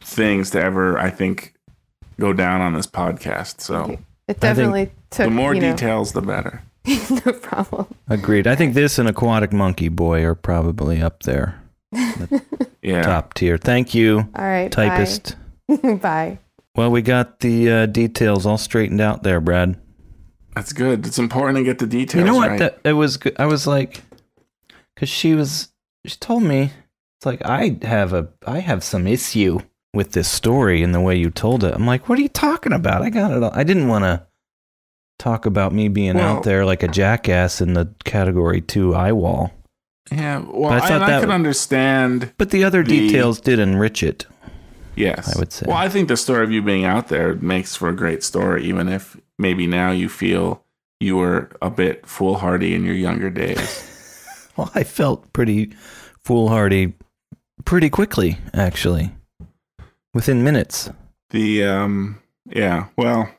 things 0.00 0.50
to 0.50 0.60
ever, 0.62 0.98
I 0.98 1.10
think, 1.10 1.54
go 2.18 2.32
down 2.32 2.60
on 2.60 2.74
this 2.74 2.86
podcast. 2.86 3.60
So 3.60 3.98
It 4.28 4.40
definitely 4.40 4.90
took 5.10 5.26
the 5.26 5.30
more 5.30 5.54
you 5.54 5.60
know, 5.60 5.72
details, 5.72 6.12
the 6.12 6.22
better. 6.22 6.62
no 7.26 7.32
problem. 7.32 7.86
Agreed. 8.08 8.46
I 8.46 8.54
think 8.56 8.74
this 8.74 8.98
and 8.98 9.08
Aquatic 9.08 9.52
Monkey 9.52 9.88
Boy 9.88 10.24
are 10.24 10.34
probably 10.34 11.00
up 11.02 11.22
there, 11.24 11.60
Yeah. 12.82 13.02
top 13.02 13.34
tier. 13.34 13.56
Thank 13.58 13.94
you, 13.94 14.28
All 14.34 14.44
right. 14.44 14.70
typist. 14.70 15.36
Bye. 15.68 15.94
bye. 16.02 16.38
Well, 16.76 16.90
we 16.90 17.02
got 17.02 17.40
the 17.40 17.70
uh, 17.70 17.86
details 17.86 18.44
all 18.46 18.58
straightened 18.58 19.00
out 19.00 19.22
there, 19.22 19.40
Brad. 19.40 19.80
That's 20.54 20.72
good. 20.72 21.06
It's 21.06 21.18
important 21.18 21.56
to 21.58 21.64
get 21.64 21.78
the 21.78 21.86
details. 21.86 22.20
you 22.20 22.24
know 22.24 22.36
what? 22.36 22.50
Right. 22.50 22.58
That 22.58 22.78
it 22.84 22.92
was. 22.92 23.16
good. 23.16 23.34
I 23.38 23.46
was 23.46 23.66
like, 23.66 24.02
because 24.94 25.08
she 25.08 25.34
was. 25.34 25.68
She 26.06 26.16
told 26.18 26.42
me 26.44 26.70
it's 27.18 27.26
like 27.26 27.44
I 27.44 27.78
have 27.82 28.12
a. 28.12 28.28
I 28.46 28.58
have 28.60 28.82
some 28.84 29.06
issue 29.06 29.58
with 29.94 30.12
this 30.12 30.28
story 30.30 30.82
and 30.82 30.94
the 30.94 31.00
way 31.00 31.16
you 31.16 31.30
told 31.30 31.64
it. 31.64 31.74
I'm 31.74 31.86
like, 31.86 32.08
what 32.08 32.18
are 32.18 32.22
you 32.22 32.28
talking 32.28 32.72
about? 32.72 33.02
I 33.02 33.10
got 33.10 33.30
it. 33.30 33.42
all. 33.42 33.50
I 33.54 33.64
didn't 33.64 33.88
want 33.88 34.04
to 34.04 34.26
talk 35.18 35.46
about 35.46 35.72
me 35.72 35.88
being 35.88 36.16
Well- 36.16 36.36
out 36.38 36.42
there 36.42 36.64
like 36.66 36.82
a 36.82 36.88
jackass 36.88 37.60
in 37.62 37.72
the 37.72 37.88
category 38.04 38.60
two 38.60 38.94
eye 38.94 39.12
wall. 39.12 39.52
yeah. 40.12 40.38
Well, 40.38 40.70
But 40.70 40.82
I 40.82 40.84
I, 40.84 40.88
thought 40.88 41.02
I 41.02 41.06
that 41.06 41.20
can 41.20 41.28
w- 41.28 41.34
understand. 41.34 42.32
But 42.36 42.50
the 42.50 42.64
other 42.64 42.82
The- 42.82 42.88
details 43.08 43.40
did 43.40 43.58
enrich 43.58 44.02
it. 44.02 44.26
Yes, 44.94 45.34
I 45.34 45.38
would 45.38 45.52
say. 45.52 45.66
Well, 45.68 45.76
I 45.76 45.88
think 45.90 46.08
the 46.08 46.16
story 46.16 46.42
of 46.44 46.50
you 46.50 46.62
being 46.62 46.84
out 46.84 47.08
there 47.08 47.34
makes 47.36 47.76
for 47.76 47.88
a 47.90 47.94
great 47.96 48.22
story, 48.22 48.64
even 48.64 48.88
if 48.88 49.16
maybe 49.38 49.66
now 49.66 49.90
you 49.90 50.08
feel 50.08 50.62
you 51.00 51.16
were 51.16 51.50
a 51.60 51.68
bit 51.70 52.06
foolhardy 52.06 52.74
in 52.74 52.84
your 52.84 52.94
younger 52.94 53.30
days. 53.30 53.82
Well, 54.56 54.70
I 54.74 54.84
felt 54.84 55.34
pretty 55.34 55.72
foolhardy 56.24 56.94
pretty 57.64 57.90
quickly, 57.90 58.38
actually, 58.54 59.12
within 60.14 60.44
minutes. 60.44 60.90
the 61.30 61.64
um, 61.64 62.20
yeah. 62.48 62.86
Well, 62.96 63.30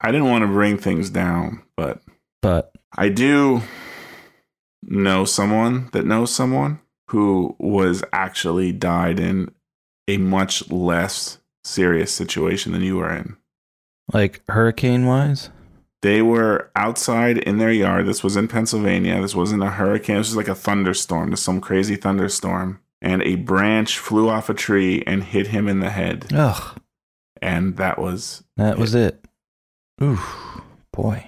I 0.00 0.10
didn't 0.12 0.28
want 0.28 0.42
to 0.42 0.48
bring 0.48 0.76
things 0.78 1.10
down, 1.10 1.62
but 1.76 2.00
But 2.42 2.72
I 2.96 3.08
do 3.08 3.62
know 4.82 5.24
someone 5.24 5.88
that 5.92 6.06
knows 6.06 6.34
someone 6.34 6.80
who 7.08 7.54
was 7.58 8.02
actually 8.12 8.72
died 8.72 9.20
in 9.20 9.50
a 10.08 10.16
much 10.16 10.68
less 10.70 11.38
serious 11.64 12.12
situation 12.12 12.72
than 12.72 12.82
you 12.82 12.96
were 12.96 13.14
in. 13.14 13.36
like 14.12 14.42
hurricane 14.48 15.06
wise, 15.06 15.50
They 16.02 16.22
were 16.22 16.70
outside 16.74 17.38
in 17.38 17.58
their 17.58 17.70
yard. 17.72 18.06
This 18.06 18.24
was 18.24 18.36
in 18.36 18.48
Pennsylvania. 18.48 19.20
This 19.20 19.34
wasn't 19.34 19.62
a 19.62 19.70
hurricane. 19.70 20.16
This 20.16 20.28
was 20.28 20.36
like 20.36 20.48
a 20.48 20.54
thunderstorm, 20.54 21.30
just 21.30 21.44
some 21.44 21.60
crazy 21.60 21.96
thunderstorm. 21.96 22.80
And 23.02 23.22
a 23.22 23.36
branch 23.36 23.98
flew 23.98 24.28
off 24.28 24.48
a 24.50 24.54
tree 24.54 25.02
and 25.06 25.24
hit 25.24 25.48
him 25.48 25.68
in 25.68 25.80
the 25.80 25.90
head. 25.90 26.26
ugh, 26.34 26.78
And 27.40 27.76
that 27.78 27.98
was 27.98 28.44
that 28.56 28.76
was 28.78 28.94
it. 28.94 29.24
Ooh, 30.02 30.20
boy. 30.92 31.26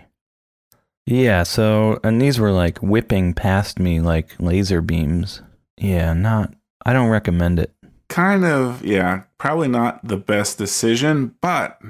Yeah, 1.06 1.42
so 1.42 1.98
and 2.04 2.20
these 2.20 2.38
were 2.38 2.52
like 2.52 2.78
whipping 2.78 3.35
past 3.35 3.78
me 3.78 4.00
like 4.00 4.37
laser 4.38 4.80
beams. 4.80 5.42
Yeah, 5.78 6.12
not. 6.12 6.54
I 6.85 6.92
don't 6.92 7.08
recommend 7.08 7.58
it. 7.58 7.72
kind 8.08 8.44
of, 8.44 8.85
yeah, 8.85 9.22
probably 9.38 9.68
not 9.68 10.06
the 10.06 10.16
best 10.18 10.58
decision, 10.58 11.35
but 11.40 11.80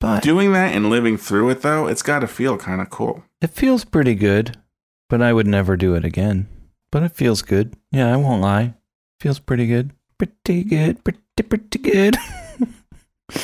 But 0.00 0.22
doing 0.22 0.52
that 0.52 0.74
and 0.74 0.90
living 0.90 1.16
through 1.16 1.50
it, 1.50 1.62
though, 1.62 1.86
it's 1.86 2.02
got 2.02 2.18
to 2.20 2.26
feel 2.26 2.56
kind 2.58 2.80
of 2.80 2.90
cool. 2.90 3.22
it 3.40 3.50
feels 3.50 3.84
pretty 3.84 4.14
good. 4.14 4.56
But 5.08 5.22
I 5.22 5.32
would 5.32 5.46
never 5.46 5.76
do 5.76 5.94
it 5.94 6.04
again. 6.04 6.48
But 6.90 7.02
it 7.04 7.12
feels 7.12 7.42
good. 7.42 7.74
Yeah, 7.90 8.12
I 8.12 8.16
won't 8.16 8.40
lie. 8.42 8.74
Feels 9.22 9.38
pretty 9.38 9.68
good. 9.68 9.92
Pretty 10.18 10.64
good. 10.64 11.04
Pretty 11.04 11.20
pretty 11.48 11.78
good. 11.78 12.16
What 12.16 13.38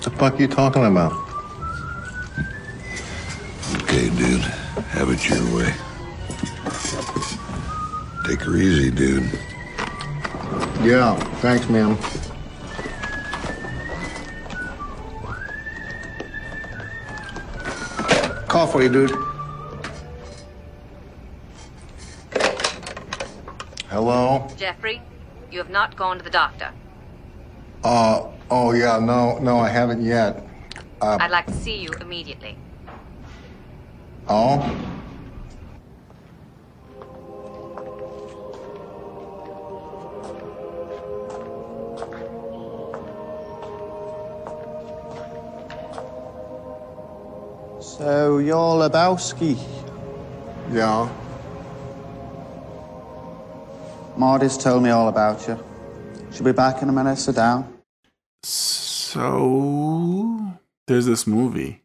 the 0.00 0.10
fuck 0.12 0.40
you 0.40 0.48
talking 0.48 0.86
about? 0.86 1.12
Okay, 3.82 4.08
dude. 4.16 4.40
Have 4.40 5.10
it 5.10 5.28
your 5.28 5.44
way. 5.54 5.70
Take 8.26 8.40
her 8.40 8.56
easy, 8.56 8.90
dude. 8.90 9.24
Yeah, 10.82 11.14
thanks, 11.42 11.68
ma'am. 11.68 11.98
Call 18.48 18.66
for 18.66 18.82
you, 18.82 18.88
dude. 18.88 19.29
Hello? 24.00 24.48
Jeffrey, 24.56 25.02
you 25.50 25.58
have 25.58 25.68
not 25.68 25.94
gone 25.94 26.16
to 26.16 26.24
the 26.24 26.30
doctor. 26.30 26.72
Uh, 27.84 28.30
oh 28.50 28.72
yeah, 28.72 28.98
no, 28.98 29.38
no, 29.40 29.58
I 29.58 29.68
haven't 29.68 30.02
yet. 30.02 30.42
I'd 31.02 31.30
like 31.30 31.44
to 31.48 31.52
see 31.52 31.76
you 31.82 31.90
immediately. 32.00 32.56
Oh? 34.26 34.56
So 47.82 48.38
you're 48.38 48.56
Lebowski. 48.56 49.58
Yeah. 50.72 51.10
Marty's 54.20 54.58
told 54.58 54.82
me 54.82 54.90
all 54.90 55.08
about 55.08 55.48
you. 55.48 55.58
She'll 56.30 56.44
be 56.44 56.52
back 56.52 56.82
in 56.82 56.90
a 56.90 56.92
minute. 56.92 57.16
Sit 57.16 57.36
down. 57.36 57.72
So 58.42 60.52
there's 60.86 61.06
this 61.06 61.26
movie 61.26 61.82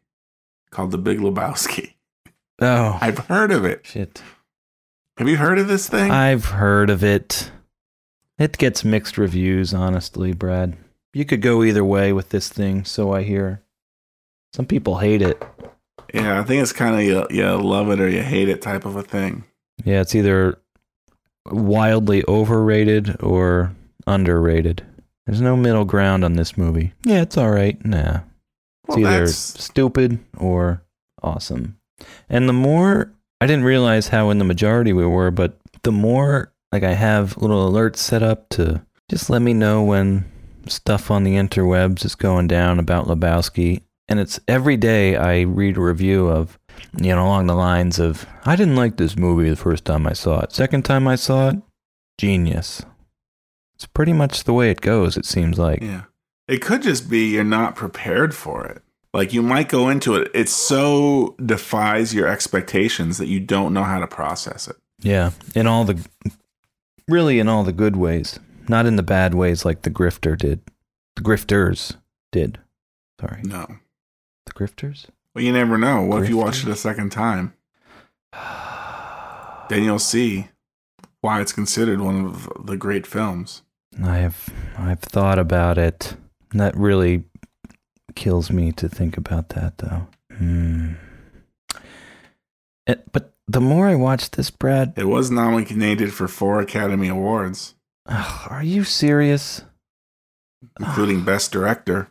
called 0.70 0.90
The 0.90 0.98
Big 0.98 1.18
Lebowski. 1.18 1.94
oh 2.60 2.98
I've 3.00 3.20
heard 3.20 3.50
of 3.50 3.64
it. 3.64 3.86
shit. 3.86 4.22
Have 5.16 5.30
you 5.30 5.38
heard 5.38 5.58
of 5.58 5.66
this 5.66 5.88
thing? 5.88 6.10
I've 6.10 6.44
heard 6.44 6.90
of 6.90 7.02
it. 7.02 7.50
It 8.38 8.58
gets 8.58 8.84
mixed 8.84 9.16
reviews, 9.16 9.72
honestly, 9.72 10.34
Brad. 10.34 10.76
You 11.14 11.24
could 11.24 11.40
go 11.40 11.64
either 11.64 11.86
way 11.86 12.12
with 12.12 12.28
this 12.28 12.50
thing, 12.50 12.84
so 12.84 13.14
I 13.14 13.22
hear. 13.22 13.62
Some 14.52 14.66
people 14.66 14.98
hate 14.98 15.22
it. 15.22 15.42
yeah, 16.12 16.38
I 16.38 16.44
think 16.44 16.62
it's 16.62 16.74
kind 16.74 16.96
of 16.96 17.00
you, 17.00 17.26
you 17.30 17.50
love 17.56 17.88
it 17.88 17.98
or 17.98 18.10
you 18.10 18.20
hate 18.20 18.50
it 18.50 18.60
type 18.60 18.84
of 18.84 18.94
a 18.94 19.02
thing. 19.02 19.44
Yeah, 19.86 20.02
it's 20.02 20.14
either 20.14 20.58
wildly 21.50 22.24
overrated 22.28 23.22
or 23.22 23.74
underrated. 24.06 24.84
There's 25.26 25.40
no 25.40 25.56
middle 25.56 25.84
ground 25.84 26.24
on 26.24 26.34
this 26.34 26.56
movie. 26.56 26.92
Yeah, 27.04 27.22
it's 27.22 27.36
all 27.36 27.50
right. 27.50 27.82
Nah. 27.84 28.20
It's 28.88 28.96
Well, 28.96 29.00
either 29.00 29.26
that's 29.26 29.34
stupid 29.34 30.20
or 30.36 30.82
awesome. 31.22 31.78
And 32.28 32.48
the 32.48 32.52
more 32.52 33.12
I 33.40 33.46
didn't 33.46 33.64
realize 33.64 34.08
how 34.08 34.30
in 34.30 34.38
the 34.38 34.44
majority 34.44 34.92
we 34.92 35.06
were, 35.06 35.30
but 35.30 35.58
the 35.82 35.92
more 35.92 36.52
like 36.72 36.84
I 36.84 36.92
have 36.94 37.36
little 37.36 37.70
alerts 37.70 37.96
set 37.96 38.22
up 38.22 38.48
to 38.50 38.82
just 39.10 39.28
let 39.28 39.42
me 39.42 39.52
know 39.52 39.82
when 39.82 40.24
stuff 40.66 41.10
on 41.10 41.24
the 41.24 41.34
interwebs 41.34 42.04
is 42.04 42.14
going 42.14 42.46
down 42.48 42.78
about 42.78 43.06
Lebowski. 43.06 43.82
And 44.08 44.20
it's 44.20 44.38
every 44.46 44.76
day 44.76 45.16
I 45.16 45.42
read 45.42 45.76
a 45.76 45.80
review 45.80 46.28
of, 46.28 46.58
you 47.00 47.14
know, 47.14 47.24
along 47.24 47.46
the 47.46 47.54
lines 47.54 47.98
of, 47.98 48.26
I 48.44 48.56
didn't 48.56 48.76
like 48.76 48.96
this 48.96 49.16
movie 49.16 49.50
the 49.50 49.56
first 49.56 49.84
time 49.84 50.06
I 50.06 50.12
saw 50.12 50.40
it. 50.40 50.52
Second 50.52 50.84
time 50.84 51.06
I 51.08 51.16
saw 51.16 51.50
it, 51.50 51.56
genius. 52.18 52.84
It's 53.74 53.86
pretty 53.86 54.12
much 54.12 54.44
the 54.44 54.52
way 54.52 54.70
it 54.70 54.80
goes, 54.80 55.16
it 55.16 55.26
seems 55.26 55.58
like. 55.58 55.82
Yeah. 55.82 56.04
It 56.48 56.62
could 56.62 56.82
just 56.82 57.10
be 57.10 57.32
you're 57.32 57.44
not 57.44 57.76
prepared 57.76 58.34
for 58.34 58.66
it. 58.66 58.82
Like 59.12 59.32
you 59.32 59.42
might 59.42 59.68
go 59.68 59.88
into 59.88 60.14
it, 60.14 60.30
it 60.34 60.48
so 60.48 61.34
defies 61.44 62.14
your 62.14 62.28
expectations 62.28 63.18
that 63.18 63.28
you 63.28 63.40
don't 63.40 63.72
know 63.72 63.82
how 63.82 63.98
to 63.98 64.06
process 64.06 64.68
it. 64.68 64.76
Yeah, 65.00 65.30
in 65.54 65.66
all 65.66 65.84
the 65.84 66.06
really 67.08 67.38
in 67.38 67.48
all 67.48 67.64
the 67.64 67.72
good 67.72 67.96
ways, 67.96 68.38
not 68.68 68.86
in 68.86 68.96
the 68.96 69.02
bad 69.02 69.34
ways 69.34 69.64
like 69.64 69.82
the 69.82 69.90
grifter 69.90 70.36
did. 70.36 70.60
The 71.16 71.22
grifters 71.22 71.96
did. 72.30 72.58
Sorry. 73.20 73.40
No. 73.42 73.66
The 74.44 74.52
grifters? 74.52 75.06
Well, 75.36 75.44
you 75.44 75.52
never 75.52 75.76
know. 75.76 76.00
What 76.00 76.22
if 76.22 76.30
you 76.30 76.38
watch 76.38 76.62
it 76.62 76.70
a 76.70 76.74
second 76.74 77.12
time? 77.12 77.52
Then 79.68 79.82
you'll 79.84 79.98
see 79.98 80.48
why 81.20 81.42
it's 81.42 81.52
considered 81.52 82.00
one 82.00 82.24
of 82.24 82.48
the 82.64 82.78
great 82.78 83.06
films. 83.06 83.60
I 84.02 84.16
have 84.16 84.48
I've 84.78 85.00
thought 85.00 85.38
about 85.38 85.76
it. 85.76 86.16
That 86.52 86.74
really 86.74 87.24
kills 88.14 88.50
me 88.50 88.72
to 88.72 88.88
think 88.88 89.18
about 89.18 89.50
that 89.50 89.76
though. 89.76 90.06
Hmm. 90.34 90.92
It- 92.86 93.12
but 93.12 93.34
the 93.46 93.60
more 93.60 93.88
I 93.88 93.94
watch 93.94 94.30
this, 94.30 94.48
Brad, 94.48 94.94
It 94.96 95.04
was 95.06 95.30
nominated 95.30 96.14
for 96.14 96.28
four 96.28 96.60
Academy 96.60 97.08
Awards, 97.08 97.74
ugh, 98.06 98.46
are 98.50 98.62
you 98.62 98.84
serious? 98.84 99.60
including 100.80 101.24
Best 101.24 101.52
Director. 101.52 102.08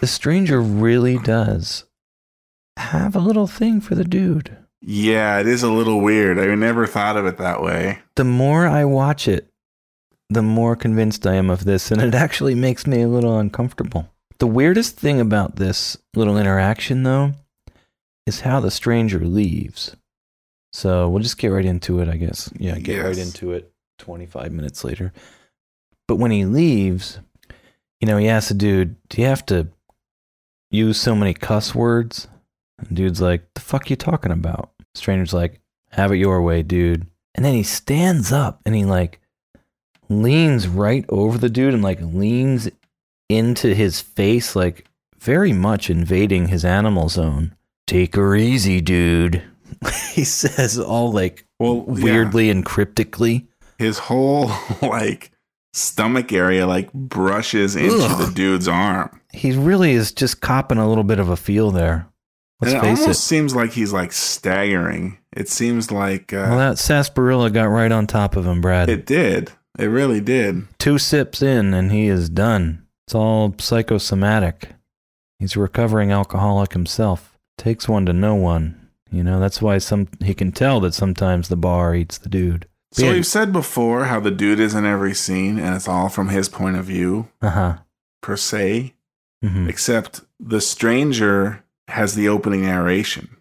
The 0.00 0.06
stranger 0.06 0.60
really 0.60 1.18
does 1.18 1.84
have 2.76 3.16
a 3.16 3.20
little 3.20 3.46
thing 3.46 3.80
for 3.80 3.94
the 3.94 4.04
dude. 4.04 4.56
Yeah, 4.80 5.40
it 5.40 5.46
is 5.46 5.62
a 5.62 5.72
little 5.72 6.00
weird. 6.00 6.38
I 6.38 6.54
never 6.54 6.86
thought 6.86 7.16
of 7.16 7.26
it 7.26 7.38
that 7.38 7.62
way. 7.62 7.98
The 8.14 8.24
more 8.24 8.66
I 8.66 8.84
watch 8.84 9.26
it, 9.26 9.50
the 10.30 10.42
more 10.42 10.76
convinced 10.76 11.26
I 11.26 11.34
am 11.34 11.50
of 11.50 11.64
this, 11.64 11.90
and 11.90 12.00
it 12.00 12.14
actually 12.14 12.54
makes 12.54 12.86
me 12.86 13.02
a 13.02 13.08
little 13.08 13.38
uncomfortable. 13.38 14.08
The 14.38 14.46
weirdest 14.46 14.96
thing 14.96 15.20
about 15.20 15.56
this 15.56 15.96
little 16.14 16.38
interaction, 16.38 17.02
though, 17.02 17.32
is 18.26 18.42
how 18.42 18.60
the 18.60 18.70
stranger 18.70 19.18
leaves. 19.18 19.96
So 20.72 21.08
we'll 21.08 21.22
just 21.22 21.38
get 21.38 21.48
right 21.48 21.64
into 21.64 21.98
it, 22.00 22.08
I 22.08 22.16
guess. 22.16 22.52
Yeah, 22.56 22.78
get 22.78 23.02
right 23.02 23.18
into 23.18 23.52
it 23.52 23.72
25 23.98 24.52
minutes 24.52 24.84
later. 24.84 25.12
But 26.06 26.16
when 26.16 26.30
he 26.30 26.44
leaves, 26.44 27.18
you 28.00 28.06
know, 28.06 28.16
he 28.16 28.28
asks 28.28 28.48
the 28.48 28.54
dude, 28.54 28.96
Do 29.08 29.20
you 29.20 29.26
have 29.28 29.44
to 29.46 29.68
use 30.70 31.00
so 31.00 31.14
many 31.14 31.34
cuss 31.34 31.74
words? 31.74 32.28
And 32.78 32.96
dude's 32.96 33.20
like, 33.20 33.42
The 33.54 33.60
fuck 33.60 33.90
you 33.90 33.96
talking 33.96 34.32
about? 34.32 34.70
Stranger's 34.94 35.32
like, 35.34 35.60
Have 35.92 36.12
it 36.12 36.16
your 36.16 36.42
way, 36.42 36.62
dude. 36.62 37.06
And 37.34 37.44
then 37.44 37.54
he 37.54 37.62
stands 37.62 38.32
up 38.32 38.60
and 38.66 38.74
he 38.74 38.84
like 38.84 39.20
leans 40.08 40.66
right 40.66 41.04
over 41.08 41.38
the 41.38 41.48
dude 41.50 41.74
and 41.74 41.82
like 41.82 42.00
leans 42.00 42.68
into 43.28 43.74
his 43.74 44.00
face, 44.00 44.56
like 44.56 44.86
very 45.18 45.52
much 45.52 45.90
invading 45.90 46.48
his 46.48 46.64
animal 46.64 47.08
zone. 47.08 47.54
Take 47.86 48.16
her 48.16 48.34
easy, 48.36 48.80
dude. 48.80 49.42
he 50.12 50.24
says 50.24 50.78
all 50.78 51.12
like 51.12 51.44
Well, 51.58 51.84
yeah. 51.88 52.04
weirdly 52.04 52.50
and 52.50 52.64
cryptically. 52.64 53.46
His 53.78 53.98
whole 53.98 54.50
like 54.82 55.30
stomach 55.72 56.32
area 56.32 56.66
like 56.66 56.92
brushes 56.92 57.76
into 57.76 57.96
Ugh. 58.04 58.26
the 58.26 58.34
dude's 58.34 58.68
arm. 58.68 59.20
He 59.32 59.52
really 59.52 59.92
is 59.92 60.12
just 60.12 60.40
copping 60.40 60.78
a 60.78 60.88
little 60.88 61.04
bit 61.04 61.18
of 61.18 61.28
a 61.28 61.36
feel 61.36 61.70
there. 61.70 62.08
Let's 62.60 62.74
and 62.74 62.82
it 62.82 62.86
face 62.88 63.00
almost 63.00 63.20
it. 63.20 63.22
seems 63.22 63.54
like 63.54 63.70
he's 63.72 63.92
like 63.92 64.12
staggering. 64.12 65.18
It 65.36 65.48
seems 65.48 65.92
like 65.92 66.32
uh, 66.32 66.46
Well, 66.48 66.58
that 66.58 66.78
sarsaparilla 66.78 67.50
got 67.50 67.64
right 67.64 67.92
on 67.92 68.06
top 68.06 68.34
of 68.36 68.46
him, 68.46 68.60
Brad. 68.60 68.88
it 68.88 69.06
did. 69.06 69.52
It 69.78 69.86
really 69.86 70.20
did. 70.20 70.66
Two 70.78 70.98
sips 70.98 71.40
in, 71.40 71.72
and 71.72 71.92
he 71.92 72.08
is 72.08 72.28
done. 72.28 72.84
It's 73.06 73.14
all 73.14 73.54
psychosomatic. 73.58 74.70
He's 75.38 75.56
a 75.56 75.60
recovering 75.60 76.10
alcoholic 76.10 76.72
himself. 76.72 77.38
Takes 77.56 77.88
one 77.88 78.06
to 78.06 78.12
know 78.12 78.34
one. 78.34 78.88
You 79.10 79.22
know, 79.22 79.40
that's 79.40 79.62
why 79.62 79.78
some 79.78 80.08
he 80.22 80.34
can 80.34 80.52
tell 80.52 80.80
that 80.80 80.94
sometimes 80.94 81.48
the 81.48 81.56
bar 81.56 81.94
eats 81.94 82.18
the 82.18 82.28
dude. 82.28 82.66
So 82.92 83.04
Yeah. 83.06 83.12
we've 83.12 83.26
said 83.26 83.52
before 83.52 84.04
how 84.06 84.18
the 84.20 84.30
dude 84.30 84.60
is 84.60 84.74
in 84.74 84.84
every 84.86 85.14
scene 85.14 85.58
and 85.58 85.74
it's 85.74 85.88
all 85.88 86.08
from 86.08 86.28
his 86.30 86.48
point 86.48 86.76
of 86.76 86.84
view 86.86 87.28
Uh 87.42 87.50
huh. 87.50 87.74
per 88.22 88.36
se, 88.36 88.94
hmm 89.42 89.68
except 89.68 90.22
the 90.40 90.60
stranger 90.60 91.62
has 91.88 92.14
the 92.14 92.28
opening 92.28 92.62
narration. 92.62 93.36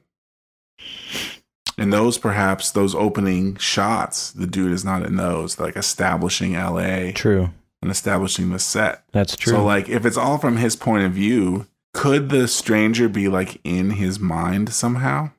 And 1.78 1.94
those 1.94 2.18
perhaps 2.18 2.72
those 2.72 2.96
opening 2.96 3.56
shots, 3.58 4.32
the 4.32 4.48
dude 4.48 4.72
is 4.72 4.84
not 4.84 5.04
in 5.06 5.16
those, 5.16 5.60
like 5.60 5.76
establishing 5.78 6.54
LA 6.54 7.12
True. 7.14 7.52
and 7.82 7.92
establishing 7.92 8.50
the 8.50 8.58
set. 8.60 9.04
That's 9.12 9.36
true. 9.36 9.54
So 9.54 9.64
like 9.64 9.88
if 9.88 10.06
it's 10.06 10.18
all 10.18 10.40
from 10.40 10.58
his 10.58 10.76
point 10.76 11.04
of 11.06 11.12
view, 11.12 11.68
could 11.94 12.30
the 12.30 12.48
stranger 12.48 13.08
be 13.08 13.28
like 13.28 13.60
in 13.64 13.92
his 13.92 14.20
mind 14.20 14.74
somehow? 14.74 15.32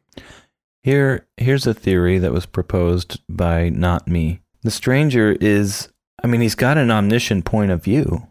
Here, 0.89 1.27
here's 1.37 1.67
a 1.67 1.75
theory 1.75 2.17
that 2.17 2.33
was 2.33 2.47
proposed 2.47 3.21
by 3.29 3.69
not 3.69 4.09
me. 4.09 4.41
The 4.63 4.71
stranger 4.71 5.33
is, 5.33 5.91
I 6.25 6.27
mean, 6.27 6.41
he's 6.41 6.55
got 6.55 6.79
an 6.79 6.91
omniscient 6.91 7.45
point 7.45 7.71
of 7.71 7.85
view. 7.85 8.27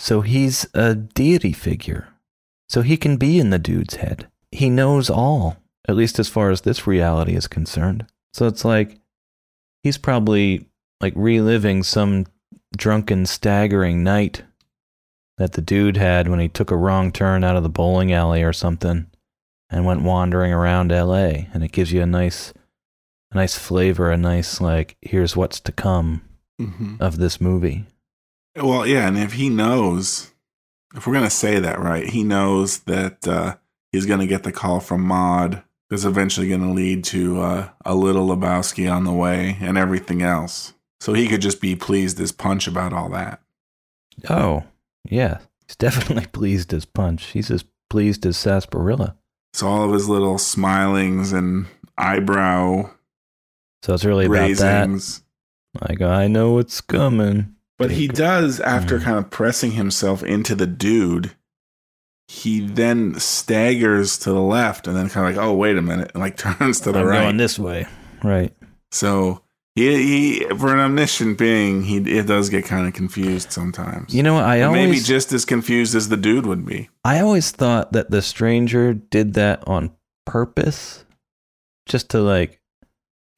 So 0.00 0.22
he's 0.22 0.66
a 0.74 0.96
deity 0.96 1.52
figure. 1.52 2.08
So 2.68 2.82
he 2.82 2.96
can 2.96 3.18
be 3.18 3.38
in 3.38 3.50
the 3.50 3.58
dude's 3.60 3.94
head. 3.94 4.26
He 4.50 4.68
knows 4.68 5.10
all, 5.10 5.58
at 5.86 5.94
least 5.94 6.18
as 6.18 6.28
far 6.28 6.50
as 6.50 6.62
this 6.62 6.88
reality 6.88 7.36
is 7.36 7.46
concerned. 7.46 8.04
So 8.34 8.48
it's 8.48 8.64
like 8.64 8.98
he's 9.84 9.96
probably 9.96 10.66
like 11.00 11.12
reliving 11.14 11.84
some 11.84 12.26
drunken, 12.76 13.26
staggering 13.26 14.02
night 14.02 14.42
that 15.38 15.52
the 15.52 15.62
dude 15.62 15.98
had 15.98 16.26
when 16.26 16.40
he 16.40 16.48
took 16.48 16.72
a 16.72 16.76
wrong 16.76 17.12
turn 17.12 17.44
out 17.44 17.54
of 17.54 17.62
the 17.62 17.68
bowling 17.68 18.12
alley 18.12 18.42
or 18.42 18.52
something 18.52 19.06
and 19.72 19.84
went 19.84 20.02
wandering 20.02 20.52
around 20.52 20.90
LA 20.92 21.46
and 21.52 21.64
it 21.64 21.72
gives 21.72 21.90
you 21.92 22.02
a 22.02 22.06
nice 22.06 22.52
a 23.32 23.34
nice 23.36 23.56
flavor, 23.58 24.10
a 24.10 24.16
nice 24.16 24.60
like 24.60 24.96
here's 25.00 25.34
what's 25.36 25.58
to 25.60 25.72
come 25.72 26.22
Mm-hmm. 26.60 26.96
of 27.00 27.16
this 27.16 27.40
movie. 27.40 27.86
Well, 28.54 28.86
yeah, 28.86 29.08
and 29.08 29.18
if 29.18 29.32
he 29.32 29.48
knows, 29.48 30.30
if 30.94 31.06
we're 31.06 31.14
gonna 31.14 31.30
say 31.30 31.58
that 31.58 31.80
right, 31.80 32.06
he 32.06 32.22
knows 32.22 32.80
that 32.80 33.26
uh, 33.26 33.56
he's 33.90 34.06
gonna 34.06 34.26
get 34.28 34.44
the 34.44 34.52
call 34.52 34.78
from 34.78 35.00
Maude. 35.00 35.62
That's 35.90 36.04
eventually 36.04 36.48
gonna 36.48 36.72
lead 36.72 37.02
to 37.04 37.40
uh, 37.40 37.68
a 37.84 37.94
little 37.96 38.28
Lebowski 38.28 38.88
on 38.92 39.02
the 39.04 39.12
way 39.12 39.56
and 39.60 39.76
everything 39.76 40.22
else. 40.22 40.74
So 41.00 41.14
he 41.14 41.26
could 41.26 41.40
just 41.40 41.60
be 41.60 41.74
pleased 41.74 42.20
as 42.20 42.30
punch 42.30 42.68
about 42.68 42.92
all 42.92 43.08
that. 43.08 43.40
Oh, 44.30 44.62
yeah. 45.10 45.38
He's 45.66 45.74
definitely 45.76 46.26
pleased 46.32 46.72
as 46.72 46.84
punch. 46.84 47.28
He's 47.28 47.50
as 47.50 47.64
pleased 47.90 48.24
as 48.26 48.36
sarsaparilla. 48.36 49.16
So 49.52 49.66
all 49.66 49.84
of 49.84 49.92
his 49.92 50.08
little 50.08 50.36
smilings 50.38 51.32
and 51.32 51.66
eyebrow 51.98 52.90
So 53.82 53.94
it's 53.94 54.04
really 54.04 54.26
about 54.26 54.34
that. 54.56 54.86
raisings. 54.88 55.22
Like 55.88 56.00
I 56.02 56.26
know 56.28 56.52
what's 56.52 56.80
coming. 56.80 57.54
But 57.78 57.90
he 57.90 58.06
does, 58.08 58.60
after 58.60 58.98
Mm. 58.98 59.02
kind 59.02 59.18
of 59.18 59.30
pressing 59.30 59.72
himself 59.72 60.22
into 60.22 60.54
the 60.54 60.66
dude, 60.66 61.32
he 62.28 62.60
then 62.60 63.18
staggers 63.18 64.18
to 64.18 64.30
the 64.30 64.40
left 64.40 64.86
and 64.86 64.96
then 64.96 65.08
kind 65.08 65.28
of 65.28 65.36
like, 65.36 65.44
oh, 65.44 65.52
wait 65.54 65.76
a 65.76 65.82
minute, 65.82 66.12
and 66.14 66.20
like 66.22 66.36
turns 66.58 66.80
to 66.80 66.92
the 66.92 67.00
I'm 67.00 67.06
right. 67.06 67.22
going 67.22 67.36
this 67.38 67.58
way. 67.58 67.86
Right. 68.22 68.54
So 68.92 69.42
he, 69.74 70.40
he, 70.40 70.44
for 70.58 70.72
an 70.72 70.80
omniscient 70.80 71.38
being, 71.38 71.82
he 71.82 71.96
it 71.96 72.26
does 72.26 72.50
get 72.50 72.64
kind 72.64 72.86
of 72.86 72.92
confused 72.92 73.52
sometimes. 73.52 74.14
You 74.14 74.22
know, 74.22 74.36
I 74.36 74.60
always 74.62 74.88
maybe 74.88 75.00
just 75.00 75.32
as 75.32 75.44
confused 75.44 75.94
as 75.94 76.08
the 76.08 76.16
dude 76.16 76.46
would 76.46 76.66
be. 76.66 76.90
I 77.04 77.20
always 77.20 77.50
thought 77.50 77.92
that 77.92 78.10
the 78.10 78.20
stranger 78.20 78.92
did 78.92 79.34
that 79.34 79.66
on 79.66 79.92
purpose, 80.26 81.04
just 81.86 82.10
to 82.10 82.20
like 82.20 82.60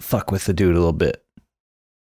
fuck 0.01 0.33
with 0.33 0.47
the 0.47 0.53
dude 0.53 0.75
a 0.75 0.79
little 0.79 0.93
bit. 0.93 1.25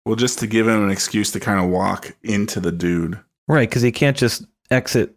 Well, 0.04 0.16
just 0.16 0.40
to 0.40 0.46
give 0.46 0.68
him 0.68 0.82
an 0.82 0.90
excuse 0.90 1.30
to 1.30 1.40
kind 1.40 1.64
of 1.64 1.70
walk 1.70 2.16
into 2.22 2.60
the 2.60 2.72
dude. 2.72 3.20
Right, 3.46 3.68
because 3.68 3.82
he 3.82 3.92
can't 3.92 4.16
just 4.16 4.44
exit, 4.70 5.14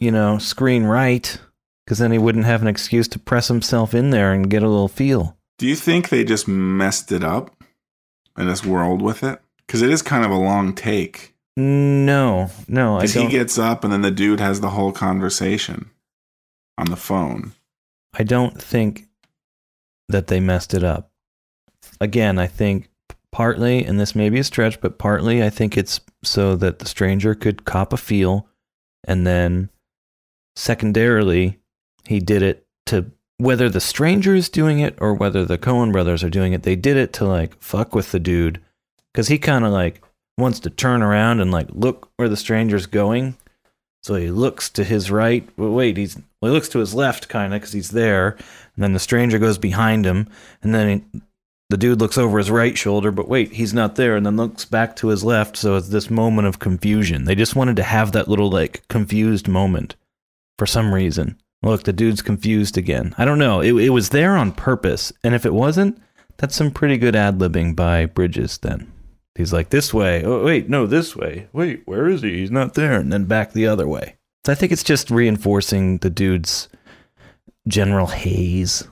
you 0.00 0.10
know, 0.10 0.38
screen 0.38 0.84
right, 0.84 1.38
because 1.84 1.98
then 1.98 2.12
he 2.12 2.18
wouldn't 2.18 2.46
have 2.46 2.62
an 2.62 2.68
excuse 2.68 3.08
to 3.08 3.18
press 3.18 3.48
himself 3.48 3.94
in 3.94 4.10
there 4.10 4.32
and 4.32 4.50
get 4.50 4.62
a 4.62 4.68
little 4.68 4.88
feel. 4.88 5.36
Do 5.58 5.68
you 5.68 5.76
think 5.76 6.08
they 6.08 6.24
just 6.24 6.48
messed 6.48 7.12
it 7.12 7.22
up 7.22 7.53
in 8.36 8.46
this 8.46 8.64
world 8.64 9.02
with 9.02 9.22
it? 9.22 9.40
Because 9.66 9.82
it 9.82 9.90
is 9.90 10.02
kind 10.02 10.24
of 10.24 10.30
a 10.30 10.36
long 10.36 10.74
take. 10.74 11.34
No, 11.56 12.50
no, 12.66 12.98
I 12.98 13.06
he 13.06 13.12
don't. 13.12 13.30
gets 13.30 13.58
up 13.58 13.84
and 13.84 13.92
then 13.92 14.02
the 14.02 14.10
dude 14.10 14.40
has 14.40 14.60
the 14.60 14.70
whole 14.70 14.90
conversation 14.92 15.90
on 16.76 16.86
the 16.86 16.96
phone. 16.96 17.52
I 18.12 18.24
don't 18.24 18.60
think 18.60 19.06
that 20.08 20.26
they 20.26 20.40
messed 20.40 20.74
it 20.74 20.82
up. 20.82 21.10
Again, 22.00 22.38
I 22.38 22.46
think 22.48 22.88
partly, 23.30 23.84
and 23.84 24.00
this 24.00 24.14
may 24.14 24.30
be 24.30 24.40
a 24.40 24.44
stretch, 24.44 24.80
but 24.80 24.98
partly 24.98 25.42
I 25.42 25.50
think 25.50 25.76
it's 25.76 26.00
so 26.22 26.56
that 26.56 26.80
the 26.80 26.86
stranger 26.86 27.34
could 27.34 27.64
cop 27.64 27.92
a 27.92 27.96
feel, 27.96 28.48
and 29.06 29.26
then 29.26 29.70
secondarily, 30.56 31.58
he 32.06 32.20
did 32.20 32.42
it 32.42 32.66
to 32.86 33.10
whether 33.38 33.68
the 33.68 33.80
stranger 33.80 34.34
is 34.34 34.48
doing 34.48 34.78
it 34.78 34.96
or 35.00 35.14
whether 35.14 35.44
the 35.44 35.58
Coen 35.58 35.92
brothers 35.92 36.22
are 36.22 36.30
doing 36.30 36.52
it, 36.52 36.62
they 36.62 36.76
did 36.76 36.96
it 36.96 37.12
to 37.14 37.24
like 37.24 37.60
fuck 37.60 37.94
with 37.94 38.12
the 38.12 38.20
dude 38.20 38.60
because 39.12 39.28
he 39.28 39.38
kind 39.38 39.64
of 39.64 39.72
like 39.72 40.00
wants 40.38 40.60
to 40.60 40.70
turn 40.70 41.02
around 41.02 41.40
and 41.40 41.50
like 41.50 41.68
look 41.70 42.10
where 42.16 42.28
the 42.28 42.36
stranger's 42.36 42.86
going. 42.86 43.36
So 44.02 44.16
he 44.16 44.30
looks 44.30 44.68
to 44.70 44.84
his 44.84 45.10
right. 45.10 45.48
Well, 45.56 45.70
wait, 45.70 45.96
he's 45.96 46.16
well, 46.40 46.50
he 46.52 46.54
looks 46.54 46.68
to 46.70 46.78
his 46.78 46.94
left 46.94 47.28
kind 47.28 47.54
of 47.54 47.60
because 47.60 47.72
he's 47.72 47.90
there, 47.90 48.36
and 48.74 48.84
then 48.84 48.92
the 48.92 48.98
stranger 48.98 49.38
goes 49.38 49.56
behind 49.56 50.04
him, 50.04 50.28
and 50.62 50.74
then 50.74 50.88
he, 51.12 51.20
the 51.70 51.78
dude 51.78 52.00
looks 52.00 52.18
over 52.18 52.36
his 52.36 52.50
right 52.50 52.76
shoulder, 52.76 53.10
but 53.10 53.28
wait, 53.28 53.52
he's 53.52 53.72
not 53.72 53.96
there, 53.96 54.14
and 54.14 54.26
then 54.26 54.36
looks 54.36 54.66
back 54.66 54.94
to 54.96 55.08
his 55.08 55.24
left. 55.24 55.56
So 55.56 55.76
it's 55.76 55.88
this 55.88 56.10
moment 56.10 56.46
of 56.46 56.58
confusion. 56.58 57.24
They 57.24 57.34
just 57.34 57.56
wanted 57.56 57.76
to 57.76 57.82
have 57.82 58.12
that 58.12 58.28
little 58.28 58.50
like 58.50 58.86
confused 58.88 59.48
moment 59.48 59.96
for 60.58 60.66
some 60.66 60.92
reason. 60.92 61.38
Look, 61.64 61.84
the 61.84 61.92
dude's 61.92 62.22
confused 62.22 62.76
again. 62.76 63.14
I 63.18 63.24
don't 63.24 63.38
know. 63.38 63.60
It, 63.60 63.72
it 63.74 63.88
was 63.90 64.10
there 64.10 64.36
on 64.36 64.52
purpose, 64.52 65.12
and 65.22 65.34
if 65.34 65.46
it 65.46 65.54
wasn't, 65.54 66.00
that's 66.36 66.54
some 66.54 66.70
pretty 66.70 66.98
good 66.98 67.16
ad 67.16 67.38
libbing 67.38 67.74
by 67.74 68.06
Bridges. 68.06 68.58
Then 68.58 68.92
he's 69.34 69.52
like, 69.52 69.70
"This 69.70 69.94
way." 69.94 70.22
Oh, 70.24 70.44
wait, 70.44 70.68
no, 70.68 70.86
this 70.86 71.16
way. 71.16 71.48
Wait, 71.52 71.82
where 71.86 72.06
is 72.08 72.22
he? 72.22 72.38
He's 72.38 72.50
not 72.50 72.74
there, 72.74 72.94
and 72.94 73.12
then 73.12 73.24
back 73.24 73.52
the 73.52 73.66
other 73.66 73.88
way. 73.88 74.16
So 74.44 74.52
I 74.52 74.54
think 74.54 74.72
it's 74.72 74.82
just 74.84 75.10
reinforcing 75.10 75.98
the 75.98 76.10
dude's 76.10 76.68
general 77.66 78.08
haze 78.08 78.86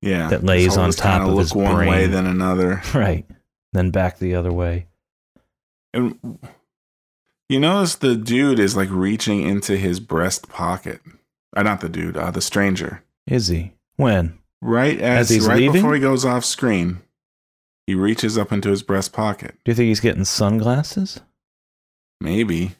Yeah, 0.00 0.28
that 0.30 0.44
lays 0.44 0.78
on 0.78 0.92
top 0.92 1.20
kinda 1.20 1.34
look 1.34 1.40
his 1.40 1.54
one 1.54 1.74
brain. 1.74 1.90
way 1.90 2.06
than 2.06 2.26
another. 2.26 2.80
right, 2.94 3.26
then 3.74 3.90
back 3.90 4.18
the 4.18 4.34
other 4.34 4.52
way. 4.52 4.86
And 5.92 6.18
you 7.50 7.60
notice 7.60 7.96
the 7.96 8.16
dude 8.16 8.58
is 8.58 8.76
like 8.76 8.88
reaching 8.90 9.42
into 9.42 9.76
his 9.76 10.00
breast 10.00 10.48
pocket. 10.48 11.00
Uh, 11.56 11.62
not 11.62 11.80
the 11.80 11.88
dude, 11.88 12.16
uh, 12.16 12.30
the 12.30 12.40
stranger. 12.40 13.02
Is 13.26 13.48
he? 13.48 13.72
When? 13.96 14.38
Right 14.60 15.00
as, 15.00 15.30
As 15.30 15.36
he's 15.36 15.46
right 15.46 15.58
leaving? 15.58 15.72
before 15.74 15.94
he 15.94 16.00
goes 16.00 16.24
off 16.24 16.44
screen, 16.44 17.00
he 17.86 17.94
reaches 17.94 18.36
up 18.36 18.52
into 18.52 18.70
his 18.70 18.82
breast 18.82 19.12
pocket. 19.12 19.54
Do 19.64 19.70
you 19.70 19.74
think 19.74 19.88
he's 19.88 20.00
getting 20.00 20.24
sunglasses? 20.24 21.20
Maybe 22.20 22.72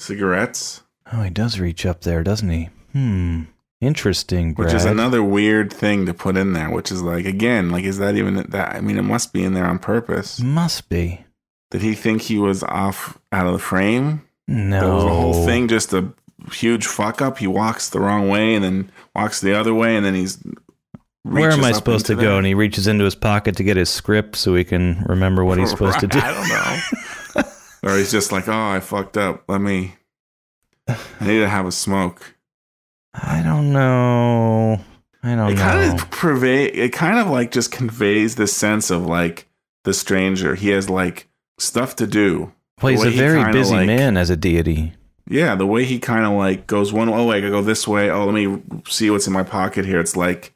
cigarettes, 0.00 0.82
Oh, 1.10 1.22
he 1.22 1.30
does 1.30 1.58
reach 1.58 1.86
up 1.86 2.02
there, 2.02 2.22
doesn't 2.22 2.50
he? 2.50 2.68
Hmm. 2.92 3.44
Interesting, 3.80 4.52
Brad. 4.52 4.66
which 4.66 4.74
is 4.74 4.84
another 4.84 5.22
weird 5.22 5.72
thing 5.72 6.04
to 6.06 6.12
put 6.12 6.36
in 6.36 6.52
there. 6.52 6.68
Which 6.70 6.90
is 6.90 7.00
like 7.00 7.24
again, 7.24 7.70
like 7.70 7.84
is 7.84 7.98
that 7.98 8.16
even 8.16 8.34
that? 8.50 8.74
I 8.74 8.80
mean, 8.80 8.98
it 8.98 9.02
must 9.02 9.32
be 9.32 9.42
in 9.44 9.54
there 9.54 9.64
on 9.64 9.78
purpose. 9.78 10.40
Must 10.40 10.88
be. 10.88 11.24
Did 11.70 11.80
he 11.82 11.94
think 11.94 12.22
he 12.22 12.38
was 12.38 12.62
off 12.64 13.18
out 13.32 13.46
of 13.46 13.52
the 13.52 13.58
frame? 13.58 14.26
No. 14.48 15.00
The 15.00 15.08
whole 15.08 15.46
thing 15.46 15.68
just 15.68 15.92
a 15.94 16.12
huge 16.52 16.86
fuck 16.86 17.20
up. 17.22 17.38
He 17.38 17.46
walks 17.46 17.88
the 17.90 18.00
wrong 18.00 18.28
way 18.28 18.54
and 18.54 18.64
then 18.64 18.90
walks 19.14 19.40
the 19.40 19.54
other 19.54 19.74
way, 19.74 19.96
and 19.96 20.04
then 20.04 20.14
he's. 20.14 20.38
Where 21.24 21.50
am 21.50 21.64
I 21.64 21.72
supposed 21.72 22.06
to 22.06 22.14
go? 22.14 22.20
there. 22.22 22.30
And 22.38 22.46
he 22.46 22.54
reaches 22.54 22.86
into 22.86 23.04
his 23.04 23.14
pocket 23.14 23.56
to 23.56 23.62
get 23.64 23.76
his 23.76 23.90
script 23.90 24.36
so 24.36 24.54
he 24.54 24.64
can 24.64 25.04
remember 25.08 25.44
what 25.44 25.58
he's 25.58 25.68
supposed 25.70 26.00
to 26.00 26.06
do. 26.06 26.18
I 26.22 26.32
don't 26.32 27.44
know. 27.44 27.50
or 27.90 27.96
he's 27.98 28.10
just 28.10 28.32
like, 28.32 28.48
oh, 28.48 28.68
I 28.70 28.80
fucked 28.80 29.16
up. 29.18 29.44
Let 29.48 29.60
me. 29.60 29.94
I 30.88 30.96
need 31.20 31.40
to 31.40 31.48
have 31.48 31.66
a 31.66 31.72
smoke. 31.72 32.34
I 33.12 33.42
don't 33.42 33.72
know. 33.72 34.80
I 35.22 35.34
don't 35.34 35.36
know 35.36 35.48
It 35.48 35.54
know. 35.56 35.60
kind 35.60 36.00
of 36.00 36.10
pervade. 36.10 36.74
It 36.76 36.92
kind 36.94 37.18
of 37.18 37.26
like 37.26 37.50
just 37.50 37.72
conveys 37.72 38.36
this 38.36 38.56
sense 38.56 38.90
of 38.90 39.04
like 39.04 39.48
the 39.84 39.92
stranger. 39.92 40.54
He 40.54 40.68
has 40.70 40.88
like 40.88 41.28
stuff 41.58 41.96
to 41.96 42.06
do. 42.06 42.52
well, 42.80 42.92
he's 42.92 43.04
a 43.04 43.10
very 43.10 43.52
busy 43.52 43.74
like- 43.74 43.86
man 43.86 44.16
as 44.16 44.30
a 44.30 44.36
deity. 44.36 44.94
Yeah, 45.28 45.54
the 45.54 45.66
way 45.66 45.84
he 45.84 45.98
kind 45.98 46.24
of 46.24 46.32
like 46.32 46.66
goes 46.66 46.92
one. 46.92 47.08
Oh, 47.08 47.30
I 47.30 47.40
go 47.40 47.62
this 47.62 47.86
way. 47.86 48.10
Oh, 48.10 48.24
let 48.24 48.34
me 48.34 48.62
see 48.88 49.10
what's 49.10 49.26
in 49.26 49.32
my 49.32 49.42
pocket 49.42 49.84
here. 49.84 50.00
It's 50.00 50.16
like 50.16 50.54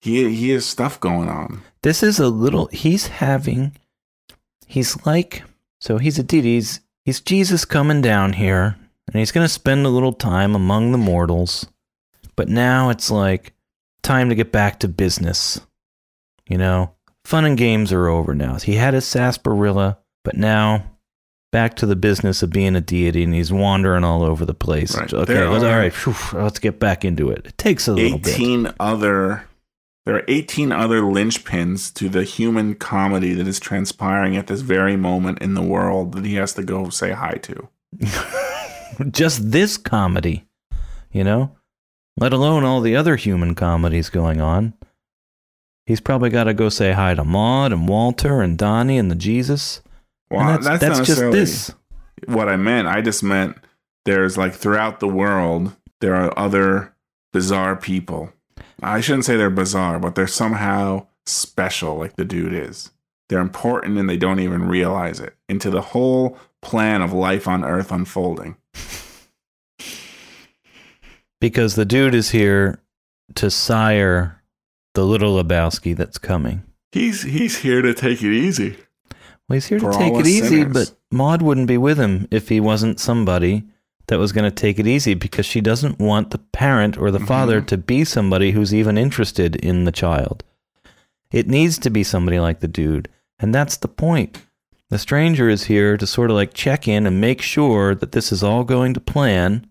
he 0.00 0.34
he 0.34 0.50
has 0.50 0.64
stuff 0.64 0.98
going 0.98 1.28
on. 1.28 1.62
This 1.82 2.02
is 2.02 2.18
a 2.18 2.28
little. 2.28 2.66
He's 2.66 3.06
having. 3.08 3.76
He's 4.66 5.04
like. 5.06 5.42
So 5.80 5.98
he's 5.98 6.18
a 6.18 6.22
deity. 6.22 6.54
He's, 6.54 6.80
he's 7.04 7.20
Jesus 7.20 7.64
coming 7.64 8.00
down 8.00 8.32
here, 8.32 8.76
and 9.06 9.18
he's 9.18 9.32
going 9.32 9.44
to 9.44 9.52
spend 9.52 9.86
a 9.86 9.90
little 9.90 10.12
time 10.12 10.54
among 10.54 10.92
the 10.92 10.98
mortals. 10.98 11.66
But 12.34 12.48
now 12.48 12.90
it's 12.90 13.10
like 13.10 13.52
time 14.02 14.28
to 14.28 14.34
get 14.34 14.52
back 14.52 14.80
to 14.80 14.88
business. 14.88 15.60
You 16.48 16.58
know, 16.58 16.92
fun 17.24 17.44
and 17.44 17.58
games 17.58 17.92
are 17.92 18.08
over 18.08 18.34
now. 18.34 18.56
He 18.56 18.74
had 18.74 18.94
his 18.94 19.04
sarsaparilla, 19.04 19.98
but 20.24 20.36
now 20.36 20.95
back 21.56 21.74
to 21.74 21.86
the 21.86 21.96
business 21.96 22.42
of 22.42 22.50
being 22.50 22.76
a 22.76 22.82
deity, 22.82 23.24
and 23.24 23.32
he's 23.32 23.50
wandering 23.50 24.04
all 24.04 24.22
over 24.22 24.44
the 24.44 24.52
place. 24.52 24.94
Right. 24.94 25.10
Okay, 25.10 25.32
There 25.32 25.48
let's, 25.48 25.64
are 25.64 25.78
right, 25.78 25.90
phew, 25.90 26.14
let's 26.38 26.58
get 26.58 26.78
back 26.78 27.02
into 27.02 27.30
it. 27.30 27.46
It 27.46 27.56
takes 27.56 27.88
a 27.88 27.94
little 27.94 28.18
bit. 28.18 28.34
Eighteen 28.34 28.74
other. 28.78 29.48
There 30.04 30.16
are 30.16 30.24
18 30.28 30.70
other 30.70 31.00
linchpins 31.00 31.92
to 31.94 32.08
the 32.08 32.22
human 32.22 32.74
comedy 32.76 33.32
that 33.32 33.48
is 33.48 33.58
transpiring 33.58 34.36
at 34.36 34.46
this 34.48 34.60
very 34.60 34.96
moment 34.96 35.40
in 35.40 35.54
the 35.54 35.62
world 35.62 36.12
that 36.12 36.24
he 36.24 36.34
has 36.34 36.52
to 36.52 36.62
go 36.62 36.90
say 36.90 37.10
hi 37.10 37.40
to. 37.42 37.68
just 39.10 39.50
this 39.50 39.76
comedy, 39.78 40.44
you 41.10 41.24
know, 41.24 41.56
let 42.18 42.32
alone 42.32 42.62
all 42.64 42.82
the 42.82 42.94
other 42.94 43.16
human 43.16 43.56
comedies 43.56 44.10
going 44.10 44.40
on. 44.40 44.74
He's 45.86 46.00
probably 46.00 46.30
got 46.30 46.44
to 46.44 46.54
go 46.54 46.68
say 46.68 46.92
hi 46.92 47.14
to 47.14 47.24
Maude 47.24 47.72
and 47.72 47.88
Walter 47.88 48.42
and 48.42 48.56
Donnie 48.56 48.98
and 48.98 49.10
the 49.10 49.16
Jesus. 49.16 49.80
Well, 50.30 50.40
And 50.40 50.64
that's, 50.64 50.66
that's, 50.66 50.80
that's, 50.80 50.98
not 50.98 51.06
just 51.06 51.20
necessarily 51.20 51.38
this. 51.40 51.74
what 52.26 52.48
I 52.48 52.56
meant. 52.56 52.88
I 52.88 53.00
just 53.00 53.22
meant 53.22 53.56
there's 54.04 54.36
like 54.36 54.54
throughout 54.54 55.00
the 55.00 55.08
world, 55.08 55.74
there 56.00 56.14
are 56.14 56.36
other 56.38 56.94
bizarre 57.32 57.76
people. 57.76 58.32
I 58.82 59.00
shouldn't 59.00 59.24
say 59.24 59.36
they're 59.36 59.50
bizarre, 59.50 59.98
but 59.98 60.14
they're 60.14 60.26
somehow 60.26 61.06
special, 61.24 61.96
like 61.96 62.16
the 62.16 62.24
dude 62.24 62.52
is. 62.54 62.90
They're 63.28 63.40
important 63.40 63.98
and 63.98 64.08
they 64.08 64.16
don't 64.16 64.40
even 64.40 64.68
realize 64.68 65.18
it 65.18 65.34
into 65.48 65.70
the 65.70 65.80
whole 65.80 66.38
plan 66.62 67.02
of 67.02 67.12
life 67.12 67.48
on 67.48 67.64
Earth 67.64 67.90
unfolding. 67.90 68.56
Because 71.40 71.74
the 71.74 71.84
dude 71.84 72.14
is 72.14 72.30
here 72.30 72.80
to 73.34 73.50
sire 73.50 74.42
the 74.94 75.04
little 75.04 75.42
Lebowski 75.42 75.96
that's 75.96 76.18
coming. 76.18 76.62
He's 76.92 77.22
he's 77.22 77.58
here 77.58 77.82
to 77.82 77.92
take 77.92 78.22
it 78.22 78.32
easy. 78.32 78.78
Well, 79.48 79.54
he's 79.54 79.66
here 79.66 79.78
to 79.78 79.92
take 79.92 80.14
it 80.14 80.26
easy, 80.26 80.62
sinners. 80.62 80.90
but 80.90 80.98
Maude 81.16 81.42
wouldn't 81.42 81.68
be 81.68 81.78
with 81.78 81.98
him 81.98 82.26
if 82.30 82.48
he 82.48 82.58
wasn't 82.60 82.98
somebody 83.00 83.64
that 84.08 84.18
was 84.18 84.32
going 84.32 84.44
to 84.44 84.50
take 84.54 84.78
it 84.78 84.86
easy 84.86 85.14
because 85.14 85.46
she 85.46 85.60
doesn't 85.60 85.98
want 85.98 86.30
the 86.30 86.38
parent 86.38 86.96
or 86.96 87.10
the 87.10 87.20
father 87.20 87.58
Mm-hmm. 87.58 87.66
to 87.66 87.76
be 87.78 88.04
somebody 88.04 88.50
who's 88.52 88.74
even 88.74 88.98
interested 88.98 89.56
in 89.56 89.84
the 89.84 89.92
child. 89.92 90.42
It 91.32 91.48
needs 91.48 91.78
to 91.80 91.90
be 91.90 92.02
somebody 92.04 92.38
like 92.38 92.60
the 92.60 92.68
dude, 92.68 93.08
and 93.38 93.54
that's 93.54 93.76
the 93.76 93.88
point. 93.88 94.42
The 94.90 94.98
stranger 94.98 95.48
is 95.48 95.64
here 95.64 95.96
to 95.96 96.06
sort 96.06 96.30
of 96.30 96.36
like 96.36 96.54
check 96.54 96.86
in 96.86 97.06
and 97.06 97.20
make 97.20 97.42
sure 97.42 97.94
that 97.96 98.12
this 98.12 98.30
is 98.30 98.44
all 98.44 98.62
going 98.62 98.94
to 98.94 99.00
plan. 99.00 99.66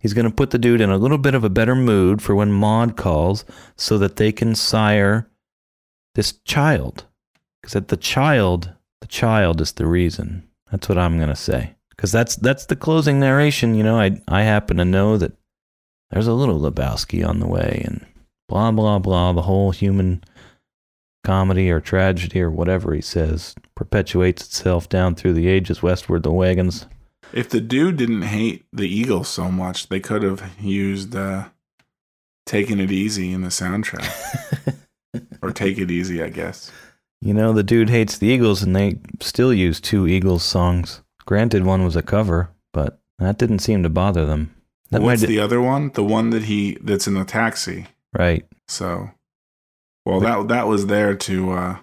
He's 0.00 0.14
going 0.14 0.24
to 0.24 0.34
put 0.34 0.50
the 0.50 0.58
dude 0.58 0.80
in 0.80 0.88
a 0.88 0.96
little 0.96 1.18
bit 1.18 1.34
of 1.34 1.44
a 1.44 1.50
better 1.50 1.74
mood 1.76 2.22
for 2.22 2.34
when 2.34 2.50
Maude 2.50 2.96
calls 2.96 3.44
so 3.76 3.98
that 3.98 4.16
they 4.16 4.32
can 4.32 4.54
sire 4.54 5.28
this 6.14 6.32
child. 6.44 7.04
Because 7.60 7.76
at 7.76 7.88
the 7.88 7.98
child, 7.98 8.72
the 9.00 9.06
child 9.06 9.60
is 9.60 9.72
the 9.72 9.86
reason. 9.86 10.48
That's 10.70 10.88
what 10.88 10.98
I'm 10.98 11.18
gonna 11.18 11.36
say. 11.36 11.74
Because 11.90 12.12
that's 12.12 12.36
that's 12.36 12.66
the 12.66 12.76
closing 12.76 13.20
narration. 13.20 13.74
You 13.74 13.82
know, 13.82 13.98
I 13.98 14.20
I 14.28 14.42
happen 14.42 14.76
to 14.78 14.84
know 14.84 15.16
that 15.16 15.32
there's 16.10 16.26
a 16.26 16.32
little 16.32 16.58
Lebowski 16.58 17.26
on 17.26 17.40
the 17.40 17.46
way, 17.46 17.82
and 17.84 18.06
blah 18.48 18.70
blah 18.70 18.98
blah. 18.98 19.32
The 19.32 19.42
whole 19.42 19.70
human 19.70 20.22
comedy 21.24 21.70
or 21.70 21.80
tragedy 21.80 22.40
or 22.40 22.50
whatever 22.50 22.94
he 22.94 23.00
says 23.00 23.54
perpetuates 23.74 24.42
itself 24.46 24.88
down 24.88 25.14
through 25.14 25.34
the 25.34 25.48
ages 25.48 25.82
westward 25.82 26.22
the 26.22 26.32
wagons. 26.32 26.86
If 27.32 27.50
the 27.50 27.60
dude 27.60 27.96
didn't 27.96 28.22
hate 28.22 28.64
the 28.72 28.88
Eagles 28.88 29.28
so 29.28 29.50
much, 29.50 29.88
they 29.88 30.00
could 30.00 30.22
have 30.22 30.42
used 30.60 31.14
uh, 31.14 31.48
"Taking 32.46 32.80
It 32.80 32.90
Easy" 32.90 33.32
in 33.32 33.42
the 33.42 33.48
soundtrack, 33.48 34.76
or 35.42 35.52
"Take 35.52 35.78
It 35.78 35.90
Easy," 35.90 36.22
I 36.22 36.28
guess. 36.28 36.72
You 37.22 37.34
know, 37.34 37.52
the 37.52 37.62
dude 37.62 37.90
hates 37.90 38.16
the 38.16 38.28
Eagles, 38.28 38.62
and 38.62 38.74
they 38.74 38.98
still 39.20 39.52
use 39.52 39.78
two 39.80 40.06
Eagles 40.06 40.42
songs. 40.42 41.02
Granted, 41.26 41.64
one 41.64 41.84
was 41.84 41.94
a 41.94 42.02
cover, 42.02 42.48
but 42.72 42.98
that 43.18 43.36
didn't 43.38 43.58
seem 43.58 43.82
to 43.82 43.90
bother 43.90 44.24
them. 44.24 44.54
That 44.90 45.02
What's 45.02 45.22
the 45.22 45.38
other 45.38 45.60
one? 45.60 45.90
The 45.92 46.02
one 46.02 46.30
that 46.30 46.44
he 46.44 46.78
that's 46.80 47.06
in 47.06 47.14
the 47.14 47.24
taxi. 47.24 47.86
right. 48.16 48.46
So, 48.68 49.10
well, 50.06 50.20
that 50.20 50.48
that 50.48 50.66
was 50.66 50.86
there 50.86 51.14
to, 51.14 51.52
uh, 51.52 51.76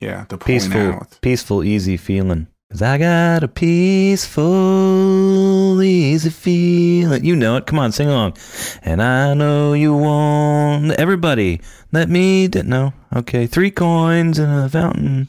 yeah, 0.00 0.24
to 0.24 0.36
point 0.36 0.44
peaceful, 0.46 0.92
out. 0.92 1.18
peaceful, 1.20 1.62
easy 1.62 1.96
feeling. 1.96 2.48
Cause 2.70 2.82
I 2.82 2.98
got 2.98 3.42
a 3.42 3.48
peaceful, 3.48 4.44
easy 5.82 6.30
feeling. 6.30 7.24
You 7.24 7.36
know 7.36 7.56
it. 7.56 7.66
Come 7.66 7.78
on, 7.78 7.92
sing 7.92 8.08
along. 8.08 8.36
And 8.82 9.02
I 9.02 9.34
know 9.34 9.72
you 9.72 9.94
want 9.94 10.92
everybody. 10.92 11.60
Let 11.92 12.08
me. 12.08 12.48
D- 12.48 12.62
no, 12.62 12.92
okay. 13.14 13.46
Three 13.46 13.70
coins 13.70 14.38
in 14.38 14.48
a 14.50 14.68
fountain. 14.68 15.28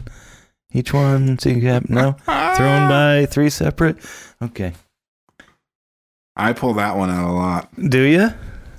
Each 0.73 0.93
one. 0.93 1.37
See, 1.39 1.53
you 1.53 1.67
have 1.67 1.89
no 1.89 2.13
thrown 2.25 2.89
by 2.89 3.27
three 3.29 3.49
separate. 3.49 3.97
Okay. 4.41 4.73
I 6.35 6.53
pull 6.53 6.73
that 6.75 6.95
one 6.95 7.09
out 7.09 7.29
a 7.29 7.33
lot. 7.33 7.69
Do 7.89 8.01
you? 8.01 8.29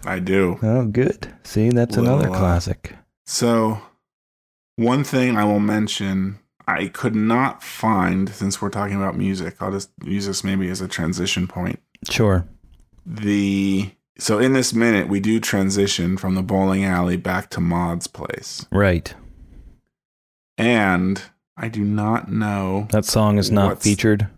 I 0.04 0.18
do. 0.18 0.58
Oh, 0.62 0.86
good. 0.86 1.32
See, 1.44 1.68
that's 1.70 1.96
another 1.96 2.22
Little, 2.22 2.34
uh, 2.34 2.38
classic. 2.38 2.96
So, 3.26 3.80
one 4.76 5.04
thing 5.04 5.36
I 5.36 5.44
will 5.44 5.60
mention 5.60 6.38
I 6.68 6.86
could 6.88 7.14
not 7.14 7.62
find, 7.62 8.28
since 8.28 8.60
we're 8.62 8.70
talking 8.70 8.96
about 8.96 9.16
music, 9.16 9.56
I'll 9.60 9.72
just 9.72 9.90
use 10.04 10.26
this 10.26 10.44
maybe 10.44 10.68
as 10.68 10.80
a 10.80 10.88
transition 10.88 11.46
point. 11.46 11.80
Sure. 12.10 12.46
The 13.06 13.90
so 14.18 14.38
in 14.38 14.52
this 14.52 14.72
minute 14.74 15.08
we 15.08 15.18
do 15.20 15.40
transition 15.40 16.16
from 16.16 16.34
the 16.34 16.42
bowling 16.42 16.84
alley 16.84 17.16
back 17.16 17.50
to 17.50 17.60
Maude's 17.60 18.06
place, 18.06 18.66
Right. 18.70 19.12
and 20.58 21.22
I 21.56 21.68
do 21.68 21.82
not 21.84 22.30
know 22.30 22.86
That 22.90 23.04
song 23.04 23.38
is 23.38 23.50
not 23.50 23.82
featured. 23.82 24.28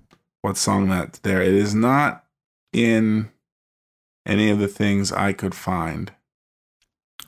what 0.42 0.56
song 0.56 0.88
that 0.88 1.20
there. 1.22 1.42
It 1.42 1.54
is 1.54 1.74
not 1.74 2.24
in 2.72 3.30
any 4.26 4.48
of 4.50 4.58
the 4.58 4.68
things 4.68 5.12
I 5.12 5.32
could 5.32 5.54
find. 5.54 6.12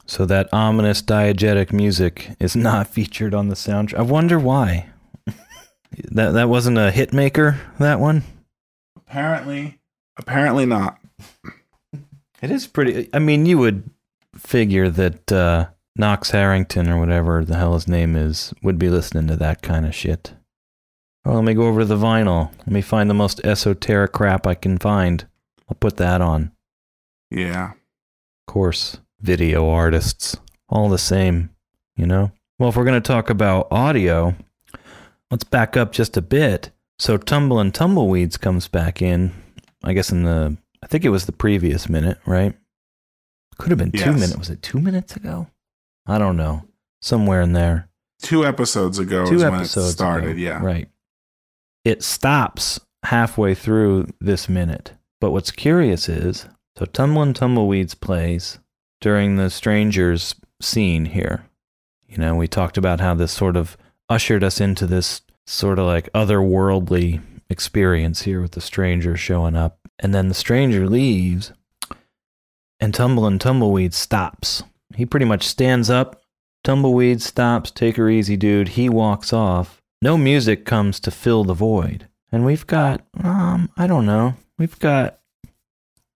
So 0.07 0.25
that 0.27 0.49
ominous 0.53 1.03
diegetic 1.03 1.73
music 1.73 2.31
is 2.39 2.55
not 2.55 2.87
featured 2.97 3.35
on 3.35 3.49
the 3.49 3.55
soundtrack. 3.55 3.99
I 3.99 4.03
wonder 4.03 4.39
why. 4.39 4.89
that 5.27 6.33
that 6.33 6.49
wasn't 6.49 6.79
a 6.79 6.91
hit 6.91 7.13
maker, 7.13 7.61
that 7.79 8.01
one? 8.01 8.23
Apparently, 8.97 9.79
apparently 10.17 10.67
not. 10.67 10.99
It 12.43 12.51
is 12.51 12.67
pretty 12.67 13.09
I 13.15 13.19
mean, 13.19 13.47
you 13.47 13.57
would 13.57 13.91
figure 14.37 14.91
that 14.91 15.33
uh 15.33 15.69
Knox 15.97 16.31
Harrington 16.31 16.91
or 16.91 17.01
whatever 17.01 17.43
the 17.43 17.57
hell 17.57 17.73
his 17.73 17.89
name 17.89 18.15
is 18.15 18.53
would 18.63 18.79
be 18.79 18.91
listening 18.91 19.27
to 19.29 19.37
that 19.37 19.63
kind 19.63 19.87
of 19.87 19.95
shit. 19.95 20.35
Well, 21.25 21.37
let 21.37 21.45
me 21.45 21.55
go 21.55 21.63
over 21.63 21.81
to 21.81 21.87
the 21.87 21.97
vinyl. 21.97 22.53
Let 22.59 22.69
me 22.69 22.83
find 22.83 23.09
the 23.09 23.15
most 23.15 23.41
esoteric 23.43 24.13
crap 24.13 24.47
I 24.47 24.55
can 24.55 24.77
find. 24.77 25.27
I'll 25.69 25.77
put 25.81 25.97
that 25.97 26.21
on. 26.21 26.53
Yeah. 27.31 27.71
Of 27.73 28.53
course, 28.53 28.99
video 29.21 29.69
artists, 29.69 30.37
all 30.69 30.89
the 30.89 30.99
same, 30.99 31.51
you 31.97 32.07
know? 32.07 32.33
Well, 32.59 32.69
if 32.71 32.77
we're 32.77 32.85
going 32.85 33.01
to 33.01 33.07
talk 33.07 33.29
about 33.31 33.69
audio, 33.71 34.35
let's 35.31 35.45
back 35.45 35.77
up 35.77 35.93
just 35.93 36.17
a 36.17 36.23
bit. 36.23 36.71
So, 36.99 37.17
Tumbling 37.19 37.73
Tumbleweeds 37.73 38.39
comes 38.39 38.69
back 38.69 39.03
in, 39.03 39.33
I 39.85 39.93
guess, 39.93 40.11
in 40.11 40.23
the, 40.23 40.57
I 40.83 40.87
think 40.87 41.05
it 41.05 41.11
was 41.11 41.27
the 41.27 41.33
previous 41.33 41.89
minute, 41.89 42.19
right? 42.27 42.55
Could 43.59 43.71
have 43.71 43.79
been 43.79 43.93
two 43.93 43.99
Yes. 43.99 44.15
minutes. 44.21 44.37
Was 44.37 44.51
it 44.51 44.63
two 44.63 44.81
minutes 44.81 45.17
ago? 45.17 45.49
I 46.07 46.19
don't 46.19 46.37
know. 46.37 46.65
Somewhere 47.03 47.41
in 47.43 47.53
there. 47.53 47.89
Two 48.23 48.45
episodes 48.47 48.99
ago 48.99 49.27
two 49.27 49.37
is 49.37 49.45
when 49.45 49.55
episodes 49.55 49.89
it 49.89 49.93
started. 49.93 50.31
ago. 50.31 50.39
Yeah. 50.39 50.63
Right. 50.63 50.89
It 51.85 52.03
stops 52.03 52.81
halfway 53.05 53.55
through 53.55 54.09
this 54.21 54.49
minute. 54.49 54.93
But 55.21 55.31
what's 55.33 55.51
curious 55.51 56.09
is 56.09 56.47
so 56.79 56.87
Tumbling 56.87 57.35
Tumbleweeds 57.35 57.95
plays 57.95 58.59
during 59.01 59.37
the 59.37 59.51
strangers 59.51 60.35
scene 60.61 61.07
here. 61.07 61.47
You 62.07 62.19
know, 62.19 62.35
we 62.35 62.49
talked 62.49 62.79
about 62.79 63.01
how 63.01 63.15
this 63.15 63.33
sort 63.33 63.57
of 63.57 63.77
ushered 64.09 64.45
us 64.45 64.61
into 64.61 64.87
this 64.87 65.23
sort 65.47 65.79
of 65.79 65.87
like 65.87 66.13
otherworldly 66.13 67.21
experience 67.49 68.23
here 68.23 68.41
with 68.41 68.53
the 68.53 68.61
stranger 68.61 69.17
showing 69.17 69.57
up. 69.57 69.79
And 69.99 70.15
then 70.15 70.29
the 70.29 70.35
stranger 70.35 70.89
leaves 70.89 71.53
and 72.79 72.95
Tumbling 72.95 73.39
Tumbleweed 73.39 73.95
stops. 73.95 74.63
He 74.95 75.07
pretty 75.07 75.27
much 75.27 75.47
stands 75.47 75.91
up 75.91 76.23
Tumbleweed 76.67 77.23
stops, 77.23 77.71
take 77.71 77.95
her 77.95 78.11
easy, 78.11 78.37
dude. 78.37 78.71
He 78.71 78.89
walks 78.89 79.33
off. 79.33 79.81
No 80.03 80.19
music 80.19 80.65
comes 80.65 80.99
to 80.99 81.13
fill 81.13 81.45
the 81.45 81.55
void. 81.55 82.09
And 82.33 82.45
we've 82.45 82.67
got, 82.67 83.07
um, 83.23 83.71
I 83.77 83.87
don't 83.87 84.05
know, 84.05 84.35
we've 84.59 84.77
got 84.81 85.21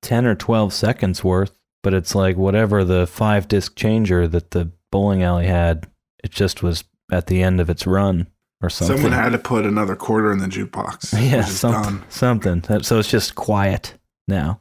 10 0.03 0.27
or 0.27 0.35
12 0.35 0.73
seconds 0.73 1.23
worth, 1.23 1.57
but 1.83 1.95
it's 1.95 2.15
like 2.15 2.37
whatever 2.37 2.85
the 2.85 3.07
five 3.07 3.49
disc 3.49 3.77
changer 3.77 4.27
that 4.29 4.51
the 4.53 4.71
bowling 4.91 5.23
alley 5.23 5.47
had, 5.47 5.87
it 6.23 6.31
just 6.31 6.63
was 6.63 6.85
at 7.13 7.27
the 7.27 7.43
end 7.43 7.61
of 7.61 7.71
its 7.71 7.87
run 7.87 8.27
or 8.63 8.69
something. 8.71 8.97
Someone 8.97 9.13
had 9.13 9.33
to 9.33 9.39
put 9.39 9.65
another 9.67 9.97
quarter 9.97 10.33
in 10.33 10.39
the 10.39 10.47
jukebox. 10.47 11.13
yeah, 11.31 11.45
something. 11.45 12.03
Something. 12.09 12.83
So 12.83 12.99
it's 12.99 13.11
just 13.11 13.35
quiet 13.35 13.95
now. 14.29 14.61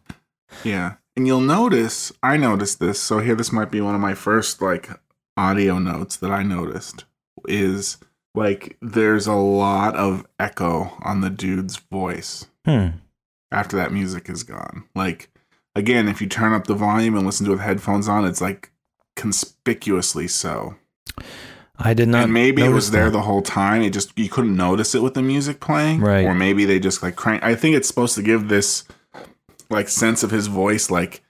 Yeah. 0.63 0.95
And 1.15 1.27
you'll 1.27 1.41
notice, 1.41 2.11
I 2.23 2.37
noticed 2.37 2.79
this. 2.79 2.99
So 2.99 3.19
here, 3.19 3.35
this 3.35 3.51
might 3.51 3.69
be 3.71 3.81
one 3.81 3.95
of 3.95 4.01
my 4.01 4.13
first 4.13 4.61
like 4.61 4.89
audio 5.35 5.79
notes 5.79 6.15
that 6.17 6.31
I 6.31 6.43
noticed 6.43 7.05
is 7.47 7.97
like 8.35 8.77
there's 8.81 9.27
a 9.27 9.33
lot 9.33 9.95
of 9.95 10.25
echo 10.39 10.93
on 11.01 11.21
the 11.21 11.29
dude's 11.29 11.77
voice 11.77 12.45
Hmm. 12.65 12.87
after 13.51 13.75
that 13.77 13.91
music 13.91 14.29
is 14.29 14.43
gone. 14.43 14.85
Like, 14.95 15.29
again, 15.75 16.07
if 16.07 16.21
you 16.21 16.27
turn 16.27 16.53
up 16.53 16.67
the 16.67 16.73
volume 16.75 17.15
and 17.15 17.25
listen 17.25 17.45
to 17.45 17.51
it 17.51 17.55
with 17.55 17.63
headphones 17.63 18.07
on, 18.07 18.25
it's 18.25 18.41
like 18.41 18.71
conspicuously 19.15 20.27
so. 20.27 20.75
I 21.81 21.93
did 21.93 22.09
not. 22.09 22.23
and 22.25 22.33
maybe 22.33 22.61
it 22.63 22.69
was 22.69 22.91
there 22.91 23.05
that. 23.05 23.11
the 23.11 23.21
whole 23.21 23.41
time. 23.41 23.81
It 23.81 23.91
just 23.93 24.17
you 24.17 24.27
couldn't 24.29 24.55
notice 24.55 24.93
it 24.95 25.01
with 25.01 25.13
the 25.13 25.21
music 25.21 25.59
playing, 25.61 26.01
Right. 26.01 26.25
Or 26.25 26.33
maybe 26.33 26.65
they 26.65 26.79
just 26.79 27.01
like 27.01 27.15
crank. 27.15 27.41
I 27.43 27.55
think 27.55 27.75
it's 27.75 27.87
supposed 27.87 28.15
to 28.15 28.21
give 28.21 28.49
this 28.49 28.83
like 29.69 29.87
sense 29.87 30.21
of 30.23 30.31
his 30.31 30.47
voice 30.47 30.89
like 30.89 31.21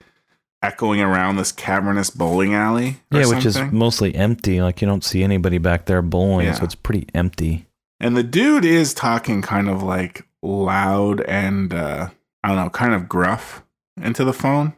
echoing 0.63 1.01
around 1.01 1.35
this 1.35 1.51
cavernous 1.51 2.09
bowling 2.09 2.53
alley. 2.55 2.97
or 3.11 3.19
Yeah, 3.21 3.27
which 3.27 3.45
is 3.45 3.59
mostly 3.71 4.15
empty. 4.15 4.59
Like 4.61 4.81
you 4.81 4.87
don't 4.87 5.03
see 5.03 5.23
anybody 5.23 5.59
back 5.59 5.85
there 5.85 6.01
bowling, 6.01 6.47
Yeah. 6.47 6.53
so 6.55 6.63
it's 6.63 6.75
pretty 6.75 7.07
empty. 7.13 7.67
and 7.99 8.17
the 8.17 8.23
dude 8.23 8.65
is 8.65 8.93
talking 8.95 9.41
kind 9.43 9.69
of 9.69 9.83
like 9.83 10.25
loud 10.41 11.21
and 11.21 11.73
uh 11.73 12.09
I 12.43 12.47
don't 12.47 12.57
know, 12.57 12.69
kind 12.71 12.93
of 12.95 13.07
gruff 13.07 13.61
into 14.01 14.23
the 14.23 14.33
phone. 14.33 14.73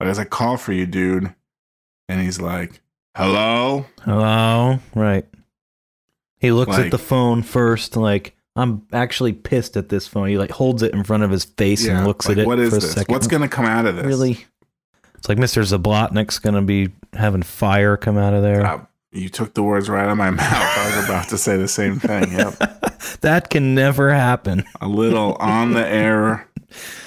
Like 0.00 0.08
as 0.08 0.18
I 0.18 0.24
call 0.24 0.56
for 0.56 0.72
you, 0.72 0.86
dude, 0.86 1.32
and 2.08 2.20
he's 2.20 2.40
like, 2.40 2.80
"Hello." 3.16 3.86
Hello? 4.02 4.78
Right. 4.94 5.26
He 6.38 6.50
looks 6.50 6.76
at 6.76 6.90
the 6.90 6.98
phone 6.98 7.42
first, 7.44 7.96
like, 7.96 8.34
I'm 8.56 8.84
actually 8.92 9.32
pissed 9.32 9.76
at 9.76 9.88
this 9.88 10.08
phone. 10.08 10.26
He 10.28 10.38
like 10.38 10.50
holds 10.50 10.82
it 10.82 10.92
in 10.92 11.04
front 11.04 11.22
of 11.22 11.30
his 11.30 11.44
face 11.44 11.86
and 11.86 12.04
looks 12.04 12.26
like, 12.28 12.36
at 12.36 12.42
it 12.42 12.46
What 12.48 12.58
is 12.58 12.70
for 12.70 12.76
a 12.78 12.80
this? 12.80 12.92
second. 12.92 13.12
What's 13.12 13.28
gonna 13.28 13.48
come 13.48 13.64
out 13.64 13.86
of 13.86 13.94
this? 13.96 14.04
really? 14.04 14.44
It's 15.14 15.28
like 15.28 15.38
Mr. 15.38 15.62
Zablotnik's 15.62 16.40
gonna 16.40 16.62
be 16.62 16.88
having 17.12 17.42
fire 17.42 17.96
come 17.96 18.18
out 18.18 18.34
of 18.34 18.42
there. 18.42 18.66
Uh, 18.66 18.84
you 19.12 19.28
took 19.28 19.54
the 19.54 19.62
words 19.62 19.88
right 19.88 20.02
out 20.04 20.10
of 20.10 20.18
my 20.18 20.30
mouth. 20.32 20.50
I 20.52 20.96
was 20.96 21.04
about 21.04 21.28
to 21.28 21.38
say 21.38 21.56
the 21.56 21.68
same 21.68 22.00
thing. 22.00 22.32
Yep. 22.32 22.54
that 23.20 23.48
can 23.48 23.76
never 23.76 24.12
happen. 24.12 24.64
A 24.80 24.88
little 24.88 25.34
on 25.34 25.74
the 25.74 25.86
air 25.86 26.48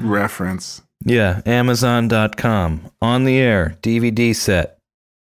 reference. 0.00 0.82
Yeah, 1.04 1.42
Amazon.com. 1.46 2.90
On 3.00 3.24
the 3.24 3.38
air, 3.38 3.76
DVD 3.82 4.34
set, 4.34 4.78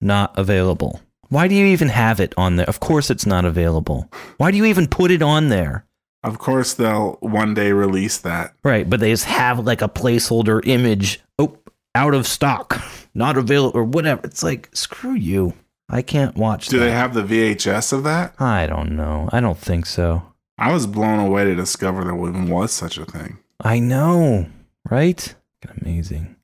not 0.02 0.38
available. 0.38 1.00
Why 1.30 1.48
do 1.48 1.56
you 1.56 1.66
even 1.68 1.90
have 1.90 2.20
it 2.20 2.34
on 2.38 2.56
there? 2.56 2.66
Of 2.68 2.80
course 2.80 3.10
it's 3.12 3.26
not 3.26 3.46
available. 3.46 4.10
Why 4.38 4.50
do 4.52 4.58
you 4.58 4.66
even 4.66 4.88
put 4.88 5.12
it 5.12 5.22
on 5.22 5.50
there? 5.50 5.86
Of 6.24 6.38
course, 6.40 6.74
they'll 6.74 7.18
one 7.22 7.54
day 7.54 7.72
release 7.72 8.18
that. 8.20 8.54
Right, 8.64 8.90
but 8.90 9.00
they 9.00 9.12
just 9.12 9.26
have 9.26 9.60
like 9.60 9.82
a 9.82 9.88
placeholder 9.88 10.60
image. 10.68 11.22
Oh, 11.38 11.58
out 11.96 12.14
of 12.14 12.28
stock, 12.28 12.82
not 13.14 13.38
available, 13.38 13.78
or 13.80 13.84
whatever. 13.84 14.22
It's 14.26 14.44
like, 14.44 14.70
screw 14.74 15.14
you. 15.14 15.54
I 15.88 16.02
can't 16.02 16.36
watch 16.36 16.68
Do 16.68 16.78
that. 16.78 16.86
they 16.86 16.92
have 16.92 17.14
the 17.14 17.24
VHS 17.24 17.94
of 17.94 18.04
that? 18.04 18.40
I 18.40 18.68
don't 18.68 18.92
know. 18.96 19.30
I 19.32 19.40
don't 19.40 19.58
think 19.58 19.86
so. 19.86 20.24
I 20.58 20.74
was 20.74 20.86
blown 20.88 21.20
away 21.20 21.46
to 21.46 21.56
discover 21.56 22.04
there 22.04 22.14
even 22.16 22.50
was 22.50 22.72
such 22.74 22.98
a 22.98 23.06
thing. 23.06 23.38
I 23.62 23.80
know, 23.80 24.48
right? 24.90 25.36
Amazing. 25.82 26.36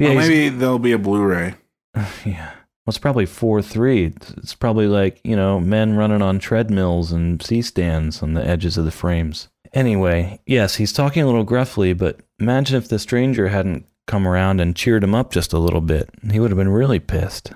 Well, 0.00 0.14
maybe 0.14 0.48
there'll 0.48 0.78
be 0.78 0.92
a 0.92 0.98
Blu-ray. 0.98 1.54
yeah. 2.24 2.52
Well, 2.86 2.90
it's 2.90 2.98
probably 2.98 3.26
4 3.26 3.62
3. 3.62 4.04
It's, 4.06 4.30
it's 4.32 4.54
probably 4.54 4.86
like, 4.86 5.20
you 5.24 5.36
know, 5.36 5.60
men 5.60 5.96
running 5.96 6.22
on 6.22 6.38
treadmills 6.38 7.12
and 7.12 7.42
C 7.42 7.62
stands 7.62 8.22
on 8.22 8.34
the 8.34 8.46
edges 8.46 8.76
of 8.76 8.84
the 8.84 8.90
frames. 8.90 9.48
Anyway, 9.72 10.40
yes, 10.46 10.76
he's 10.76 10.92
talking 10.92 11.22
a 11.22 11.26
little 11.26 11.44
gruffly, 11.44 11.92
but 11.92 12.20
imagine 12.38 12.76
if 12.76 12.88
the 12.88 12.98
stranger 12.98 13.48
hadn't 13.48 13.86
come 14.06 14.28
around 14.28 14.60
and 14.60 14.76
cheered 14.76 15.02
him 15.02 15.14
up 15.14 15.32
just 15.32 15.52
a 15.52 15.58
little 15.58 15.80
bit. 15.80 16.10
He 16.30 16.38
would 16.38 16.50
have 16.50 16.58
been 16.58 16.68
really 16.68 17.00
pissed. 17.00 17.52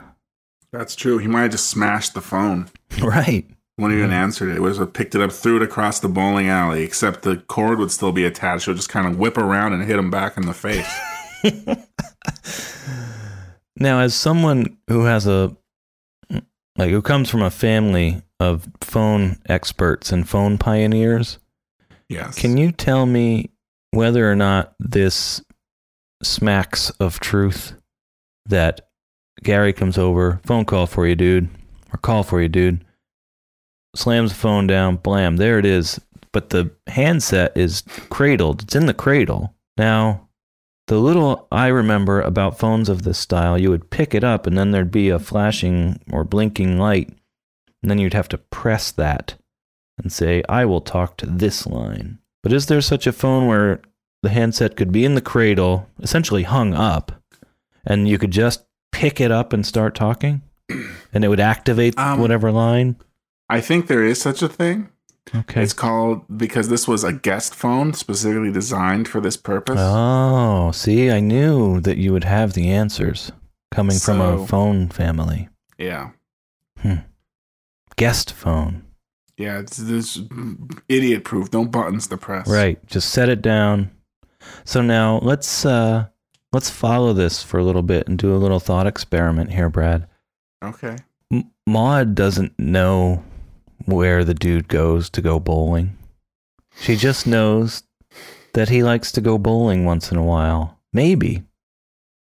That's 0.73 0.97
true. 0.97 1.19
He 1.19 1.29
might 1.29 1.43
have 1.43 1.53
just 1.53 1.69
smashed 1.69 2.15
the 2.15 2.21
phone. 2.21 2.69
Right. 3.03 3.47
When 3.79 3.91
he 3.91 3.99
even 3.99 4.13
answered 4.13 4.51
it, 4.51 4.57
it 4.57 4.61
was 4.61 4.81
picked 4.93 5.15
it 5.15 5.21
up, 5.21 5.33
threw 5.33 5.57
it 5.57 5.63
across 5.63 6.01
the 6.01 6.09
bowling 6.09 6.49
alley. 6.49 6.83
Except 6.83 7.23
the 7.23 7.37
cord 7.37 7.79
would 7.79 7.93
still 7.93 8.13
be 8.13 8.25
attached. 8.25 8.67
It 8.67 8.73
would 8.73 8.77
just 8.77 8.89
kind 8.89 9.07
of 9.07 9.19
whip 9.19 9.39
around 9.39 9.73
and 9.73 9.85
hit 9.85 9.99
him 9.99 10.11
back 10.11 10.37
in 10.37 10.47
the 10.47 10.53
face. 10.53 10.93
Now, 13.81 14.01
as 14.01 14.15
someone 14.15 14.77
who 14.89 15.05
has 15.05 15.27
a 15.27 15.57
like 16.77 16.91
who 16.91 17.03
comes 17.03 17.31
from 17.31 17.43
a 17.43 17.51
family 17.51 18.23
of 18.41 18.69
phone 18.81 19.39
experts 19.49 20.11
and 20.11 20.29
phone 20.29 20.59
pioneers, 20.59 21.39
yes. 22.09 22.39
can 22.39 22.57
you 22.57 22.73
tell 22.73 23.07
me 23.07 23.51
whether 23.93 24.31
or 24.31 24.35
not 24.35 24.75
this 24.79 25.43
smacks 26.23 26.91
of 26.91 27.21
truth 27.21 27.75
that 28.47 28.89
Gary 29.43 29.73
comes 29.73 29.97
over, 29.97 30.41
phone 30.45 30.65
call 30.65 30.87
for 30.87 31.07
you, 31.07 31.15
dude, 31.15 31.49
or 31.93 31.99
call 31.99 32.25
for 32.25 32.43
you, 32.43 32.49
dude, 32.49 32.85
slams 33.99 34.31
the 34.33 34.39
phone 34.39 34.67
down, 34.67 34.97
blam, 34.97 35.37
there 35.37 35.59
it 35.59 35.67
is. 35.67 36.01
But 36.33 36.51
the 36.51 36.71
handset 36.87 37.57
is 37.57 37.83
cradled. 38.11 38.63
It's 38.63 38.77
in 38.77 38.87
the 38.87 38.95
cradle. 38.95 39.55
Now, 39.77 40.29
The 40.89 40.99
little 40.99 41.47
I 41.53 41.67
remember 41.67 42.23
about 42.23 42.59
phones 42.59 42.89
of 42.89 43.03
this 43.03 43.19
style, 43.19 43.59
you 43.59 43.69
would 43.69 43.91
pick 43.91 44.15
it 44.15 44.25
up 44.25 44.47
and 44.47 44.57
then 44.57 44.71
there'd 44.71 44.91
be 44.91 45.11
a 45.11 45.19
flashing 45.19 46.01
or 46.11 46.25
blinking 46.25 46.79
light. 46.79 47.09
And 47.83 47.91
then 47.91 47.99
you'd 47.99 48.15
have 48.15 48.29
to 48.29 48.39
press 48.39 48.91
that 48.93 49.35
and 50.03 50.11
say, 50.11 50.43
I 50.49 50.65
will 50.65 50.81
talk 50.81 51.19
to 51.19 51.27
this 51.27 51.67
line. 51.67 52.19
But 52.43 52.55
is 52.55 52.67
there 52.67 52.81
such 52.81 53.07
a 53.07 53.13
phone 53.13 53.47
where 53.47 53.83
the 54.23 54.31
handset 54.31 54.77
could 54.77 54.91
be 54.91 55.05
in 55.05 55.15
the 55.15 55.21
cradle, 55.21 55.87
essentially 56.01 56.45
hung 56.45 56.73
up, 56.73 57.13
and 57.85 58.09
you 58.09 58.17
could 58.17 58.31
just 58.31 58.65
pick 58.91 59.21
it 59.21 59.31
up 59.31 59.53
and 59.53 59.67
start 59.67 59.95
talking? 59.95 60.41
And 61.13 61.23
it 61.25 61.29
would 61.29 61.41
activate 61.41 61.99
Um, 61.99 62.19
whatever 62.21 62.51
line? 62.51 62.97
I 63.49 63.61
think 63.61 63.87
there 63.87 64.05
is 64.05 64.21
such 64.21 64.43
a 64.43 64.49
thing. 64.49 64.91
Okay. 65.35 65.63
It's 65.63 65.73
called 65.75 66.25
because 66.39 66.69
this 66.69 66.89
was 66.89 67.05
a 67.05 67.13
guest 67.13 67.55
phone 67.55 67.93
specifically 67.93 68.51
designed 68.53 69.09
for 69.09 69.21
this 69.21 69.37
purpose. 69.37 69.79
Oh, 69.79 70.71
see, 70.73 71.11
I 71.11 71.21
knew 71.21 71.81
that 71.81 71.99
you 71.99 72.13
would 72.13 72.25
have 72.25 72.55
the 72.55 72.71
answers 72.71 73.31
coming 73.71 73.99
from 73.99 74.21
a 74.21 74.47
phone 74.47 74.89
family. 74.89 75.49
Yeah. 75.77 76.11
Hmm. 76.81 76.95
Guest 77.97 78.33
phone. 78.33 78.85
Yeah, 79.37 79.59
it's 79.59 79.77
this 79.77 80.19
idiot 80.89 81.25
proof. 81.25 81.53
No 81.53 81.65
buttons 81.65 82.07
to 82.09 82.17
press. 82.17 82.49
Right. 82.49 82.85
Just 82.87 83.11
set 83.11 83.29
it 83.29 83.43
down. 83.43 83.91
So 84.65 84.81
now 84.81 85.19
let's 85.23 85.65
uh 85.67 86.07
let's 86.53 86.71
follow 86.71 87.13
this 87.13 87.43
for 87.43 87.59
a 87.59 87.65
little 87.65 87.83
bit 87.83 88.09
and 88.09 88.19
do 88.19 88.35
a 88.35 88.39
little 88.39 88.61
thought 88.61 88.87
experiment 88.87 89.53
here, 89.53 89.69
Brad. 89.69 90.07
Okay. 90.65 90.97
M- 91.33 91.51
Maude 91.67 92.15
doesn't 92.15 92.59
know 92.59 93.23
where 93.87 94.25
the 94.25 94.35
dude 94.35 94.69
goes 94.69 95.09
to 95.11 95.21
go 95.23 95.39
bowling. 95.41 95.97
She 96.81 96.97
just 96.97 97.27
knows 97.27 97.83
that 98.55 98.69
he 98.69 98.83
likes 98.83 99.13
to 99.13 99.21
go 99.21 99.39
bowling 99.39 99.85
once 99.85 100.11
in 100.13 100.17
a 100.19 100.23
while. 100.25 100.79
Maybe. 100.93 101.43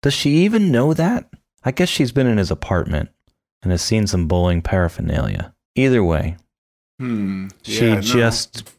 Does 0.02 0.14
she 0.14 0.30
even 0.44 0.70
know 0.72 0.94
that? 0.94 1.28
I 1.64 1.70
guess 1.72 1.88
she's 1.88 2.12
been 2.12 2.26
in 2.26 2.38
his 2.38 2.50
apartment 2.50 3.10
and 3.62 3.70
has 3.72 3.82
seen 3.82 4.06
some 4.06 4.28
bowling 4.28 4.62
paraphernalia. 4.62 5.54
Either 5.74 6.02
way, 6.04 6.36
Hmm. 6.98 7.48
she 7.62 7.86
Yeah, 7.88 7.94
no. 7.96 8.00
just 8.00 8.72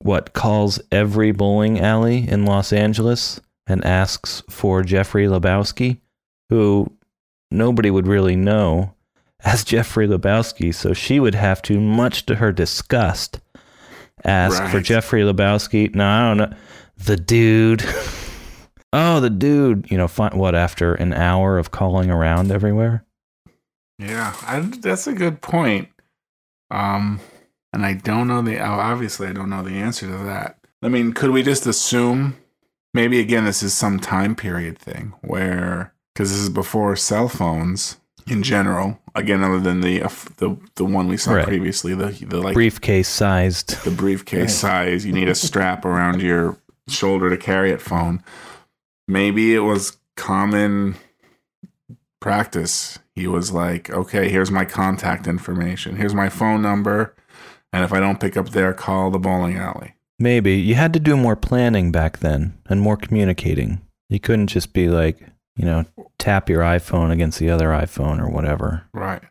what 0.00 0.32
calls 0.32 0.80
every 0.92 1.32
bowling 1.32 1.80
alley 1.80 2.28
in 2.28 2.44
Los 2.44 2.72
Angeles 2.72 3.40
and 3.66 3.84
asks 3.84 4.42
for 4.48 4.82
Jeffrey 4.82 5.26
Lebowski, 5.26 5.98
who 6.48 6.92
nobody 7.50 7.90
would 7.90 8.06
really 8.06 8.36
know 8.36 8.94
as 9.44 9.64
Jeffrey 9.64 10.06
Lebowski, 10.06 10.74
so 10.74 10.92
she 10.92 11.20
would 11.20 11.34
have 11.34 11.62
to, 11.62 11.80
much 11.80 12.26
to 12.26 12.36
her 12.36 12.52
disgust, 12.52 13.40
ask 14.24 14.62
for 14.70 14.80
Jeffrey 14.80 15.22
Lebowski. 15.22 15.94
No, 15.94 16.06
I 16.06 16.20
don't 16.20 16.36
know. 16.36 16.56
The 16.98 17.16
dude. 17.16 17.84
oh, 18.92 19.20
the 19.20 19.30
dude. 19.30 19.90
You 19.90 19.98
know, 19.98 20.08
fi- 20.08 20.34
what, 20.34 20.54
after 20.54 20.94
an 20.94 21.12
hour 21.12 21.58
of 21.58 21.70
calling 21.70 22.10
around 22.10 22.52
everywhere? 22.52 23.04
Yeah, 23.98 24.34
I, 24.42 24.60
that's 24.60 25.06
a 25.06 25.12
good 25.12 25.40
point. 25.40 25.88
Um, 26.70 27.20
and 27.72 27.84
I 27.84 27.94
don't 27.94 28.28
know 28.28 28.42
the 28.42 28.60
obviously 28.60 29.28
I 29.28 29.32
don't 29.32 29.50
know 29.50 29.62
the 29.62 29.74
answer 29.74 30.06
to 30.06 30.24
that. 30.24 30.58
I 30.82 30.88
mean, 30.88 31.12
could 31.12 31.30
we 31.30 31.42
just 31.42 31.66
assume 31.66 32.36
maybe 32.94 33.20
again 33.20 33.44
this 33.44 33.62
is 33.62 33.74
some 33.74 34.00
time 34.00 34.34
period 34.34 34.78
thing 34.78 35.12
where 35.20 35.94
because 36.14 36.30
this 36.30 36.40
is 36.40 36.48
before 36.48 36.96
cell 36.96 37.28
phones 37.28 37.99
in 38.30 38.42
general. 38.42 38.98
Again, 39.14 39.42
other 39.42 39.60
than 39.60 39.80
the 39.80 40.02
uh, 40.02 40.08
the 40.38 40.56
the 40.76 40.84
one 40.84 41.08
we 41.08 41.16
saw 41.16 41.32
Right. 41.34 41.46
previously, 41.46 41.94
the 41.94 42.06
the 42.26 42.40
like 42.40 42.54
Briefcase 42.54 43.08
sized. 43.08 43.82
the 43.84 43.90
briefcase 43.90 44.54
size. 44.54 45.04
You 45.04 45.12
need 45.12 45.28
a 45.28 45.34
strap 45.34 45.84
around 45.84 46.22
your 46.22 46.56
shoulder 46.88 47.30
to 47.30 47.36
carry 47.36 47.70
it 47.70 47.80
phone. 47.80 48.22
Maybe 49.08 49.54
it 49.54 49.60
was 49.60 49.96
common 50.16 50.96
practice. 52.20 52.98
He 53.14 53.26
was 53.26 53.52
like, 53.52 53.90
okay, 53.90 54.28
here's 54.28 54.50
my 54.50 54.64
contact 54.64 55.26
information. 55.26 55.96
Here's 55.96 56.14
my 56.14 56.28
phone 56.28 56.62
number. 56.62 57.14
And 57.72 57.84
if 57.84 57.92
I 57.92 58.00
don't 58.00 58.20
pick 58.20 58.36
up 58.36 58.50
there, 58.50 58.72
call 58.72 59.10
the 59.10 59.18
bowling 59.18 59.56
alley. 59.56 59.94
Maybe. 60.18 60.54
You 60.56 60.74
had 60.74 60.92
to 60.92 61.00
do 61.00 61.16
more 61.16 61.36
planning 61.36 61.92
back 61.92 62.18
then 62.18 62.58
and 62.66 62.80
more 62.80 62.96
communicating. 62.96 63.80
You 64.08 64.20
couldn't 64.20 64.48
just 64.48 64.72
be 64.72 64.88
like, 64.88 65.18
you 65.56 65.64
know, 65.64 65.84
tap 66.18 66.48
your 66.48 66.62
iPhone 66.62 67.10
against 67.10 67.38
the 67.38 67.50
other 67.50 67.68
iPhone 67.68 68.20
or 68.20 68.28
whatever. 68.28 68.86
Right. 68.92 69.22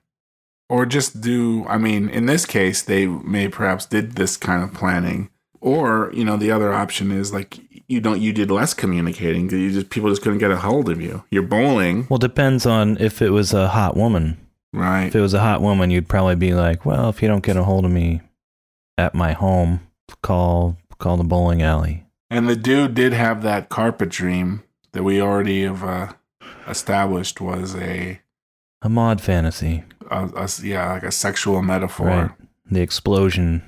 Or 0.70 0.86
just 0.86 1.22
do, 1.22 1.66
I 1.68 1.78
mean, 1.78 2.10
in 2.10 2.28
this 2.28 2.46
case, 2.46 2.82
they 2.82 3.08
may 3.08 3.48
perhaps 3.48 3.86
did 3.86 4.14
this 4.14 4.38
kind 4.38 4.64
of 4.64 4.74
planning. 4.74 5.30
Or, 5.62 6.12
you 6.14 6.24
know, 6.24 6.38
the 6.38 6.52
other 6.52 6.72
option 6.72 7.12
is 7.12 7.34
like 7.34 7.60
you 7.88 8.00
don't, 8.00 8.22
you 8.22 8.32
did 8.32 8.52
less 8.52 8.74
communicating 8.74 9.50
you 9.50 9.72
just, 9.72 9.90
people 9.90 10.10
just 10.10 10.22
couldn't 10.22 10.38
get 10.38 10.52
a 10.52 10.58
hold 10.58 10.90
of 10.90 11.02
you. 11.02 11.24
You're 11.32 11.44
bowling. 11.44 12.08
Well, 12.10 12.20
depends 12.20 12.66
on 12.66 12.98
if 12.98 13.22
it 13.22 13.32
was 13.32 13.52
a 13.52 13.70
hot 13.70 13.98
woman. 13.98 14.38
Right. 14.72 15.08
If 15.08 15.16
it 15.16 15.22
was 15.22 15.34
a 15.34 15.40
hot 15.40 15.62
woman, 15.62 15.90
you'd 15.90 16.08
probably 16.08 16.36
be 16.36 16.54
like, 16.54 16.86
well, 16.86 17.10
if 17.10 17.22
you 17.22 17.28
don't 17.28 17.44
get 17.44 17.58
a 17.58 17.64
hold 17.64 17.86
of 17.86 17.92
me 17.92 18.22
at 18.98 19.16
my 19.16 19.32
home, 19.32 19.82
call 20.22 20.78
call 21.00 21.18
the 21.18 21.24
bowling 21.24 21.62
alley. 21.62 22.06
And 22.30 22.48
the 22.48 22.56
dude 22.56 22.94
did 22.94 23.14
have 23.14 23.42
that 23.42 23.70
carpet 23.70 24.10
dream 24.10 24.64
that 24.94 25.04
we 25.04 25.22
already 25.22 25.64
have 25.64 25.84
uh, 25.84 26.14
established 26.68 27.42
was 27.42 27.76
a, 27.76 28.20
A 28.82 28.90
Maude 28.90 29.22
fantasy. 29.22 29.84
a, 30.10 30.26
a- 30.36 30.50
yeah, 30.64 30.94
like 30.94 31.04
a 31.04 31.12
sexual 31.12 31.62
metaphor. 31.62 32.08
Right. 32.08 32.32
The 32.72 32.82
explosion, 32.82 33.64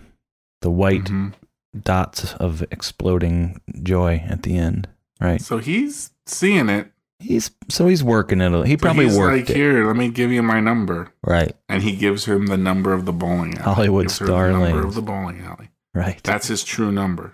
the 0.61 0.69
white 0.71 1.05
Mhm. 1.05 1.33
dots 1.79 2.33
of 2.35 2.61
exploding 2.71 3.59
joy 3.83 4.23
at 4.27 4.43
the 4.43 4.57
end. 4.57 4.87
Right. 5.19 5.41
So 5.41 5.57
he's 5.57 6.11
seeing 6.25 6.69
it. 6.69 6.91
He's 7.19 7.51
so 7.69 7.87
he's 7.87 8.03
working 8.03 8.41
it. 8.41 8.51
He 8.65 8.73
So 8.73 8.77
probably 8.77 9.05
he's 9.05 9.17
worked 9.17 9.37
like, 9.37 9.49
it. 9.51 9.55
here, 9.55 9.85
let 9.85 9.95
me 9.95 10.09
give 10.09 10.31
you 10.31 10.41
my 10.41 10.59
number. 10.59 11.13
Right. 11.23 11.55
And 11.69 11.83
he 11.83 11.95
gives 11.95 12.25
him 12.25 12.47
the 12.47 12.57
number 12.57 12.93
of 12.93 13.05
the 13.05 13.13
bowling 13.13 13.57
alley. 13.59 13.75
Hollywood 13.75 14.09
Star 14.09 14.51
Lanes. 14.51 14.69
number 14.73 14.87
of 14.87 14.95
the 14.95 15.01
bowling 15.03 15.41
alley. 15.41 15.69
Right. 15.93 16.19
That's 16.23 16.47
his 16.47 16.63
true 16.63 16.91
number. 16.91 17.33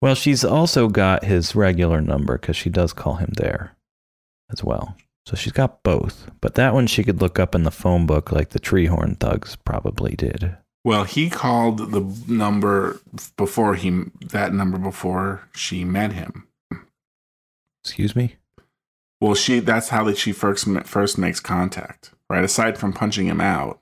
Well, 0.00 0.14
she's 0.14 0.44
also 0.44 0.88
got 0.88 1.24
his 1.24 1.56
regular 1.56 2.00
number 2.00 2.38
because 2.38 2.56
she 2.56 2.70
does 2.70 2.92
call 2.92 3.16
him 3.16 3.32
there 3.36 3.76
as 4.50 4.62
well. 4.62 4.96
So 5.26 5.36
she's 5.36 5.52
got 5.52 5.82
both. 5.82 6.30
But 6.40 6.54
that 6.54 6.72
one 6.72 6.86
she 6.86 7.04
could 7.04 7.20
look 7.20 7.38
up 7.38 7.54
in 7.54 7.64
the 7.64 7.70
phone 7.70 8.06
book 8.06 8.32
like 8.32 8.50
the 8.50 8.60
Treehorn 8.60 9.18
Thugs 9.18 9.56
probably 9.56 10.14
did. 10.14 10.56
Well, 10.84 11.04
he 11.04 11.28
called 11.28 11.92
the 11.92 12.32
number 12.32 13.00
before 13.36 13.74
he 13.74 14.04
that 14.30 14.54
number 14.54 14.78
before 14.78 15.48
she 15.54 15.84
met 15.84 16.12
him. 16.12 16.46
Excuse 17.84 18.16
me? 18.16 18.36
Well, 19.20 19.34
she 19.34 19.58
that's 19.58 19.88
how 19.88 20.04
that 20.04 20.16
she 20.16 20.32
first 20.32 20.66
first 20.86 21.18
makes 21.18 21.40
contact, 21.40 22.12
right? 22.30 22.44
Aside 22.44 22.78
from 22.78 22.92
punching 22.92 23.26
him 23.26 23.40
out, 23.40 23.80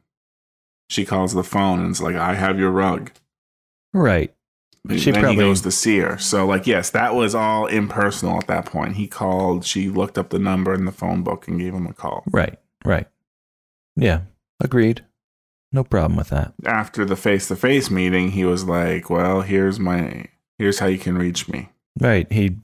she 0.89 1.05
calls 1.05 1.35
the 1.35 1.45
phone 1.45 1.79
and 1.79 1.91
it's 1.91 2.01
like, 2.01 2.17
"I 2.17 2.35
have 2.35 2.59
your 2.59 2.71
rug." 2.71 3.13
Right. 3.93 4.35
She 4.97 5.11
then 5.11 5.21
probably- 5.23 5.37
he 5.45 5.49
goes 5.51 5.61
to 5.63 5.71
see 5.71 5.99
her. 5.99 6.19
So, 6.19 6.47
like, 6.47 6.67
yes, 6.67 6.91
that 6.91 7.15
was 7.15 7.35
all 7.35 7.67
impersonal 7.67 8.39
at 8.39 8.47
that 8.47 8.67
point. 8.67 8.97
He 8.97 9.07
called. 9.07 9.65
She 9.65 9.89
looked 9.89 10.19
up 10.19 10.31
the 10.31 10.39
number 10.39 10.75
in 10.75 10.85
the 10.85 10.93
phone 10.93 11.23
book 11.23 11.49
and 11.49 11.59
gave 11.59 11.75
him 11.75 11.87
a 11.87 11.93
call. 11.93 12.25
Right. 12.33 12.59
Right. 12.85 13.07
Yeah. 13.97 14.21
Agreed. 14.61 15.05
No 15.73 15.85
problem 15.85 16.17
with 16.17 16.29
that. 16.31 16.55
After 16.65 17.05
the 17.05 17.17
face 17.17 17.49
to 17.49 17.57
face 17.57 17.91
meeting, 17.91 18.31
he 18.31 18.45
was 18.45 18.65
like, 18.65 19.11
"Well, 19.11 19.43
here's 19.43 19.79
my 19.81 20.27
here's 20.59 20.79
how 20.79 20.87
you 20.87 20.99
can 20.99 21.19
reach 21.19 21.49
me." 21.49 21.69
Right. 22.01 22.31
He 22.33 22.59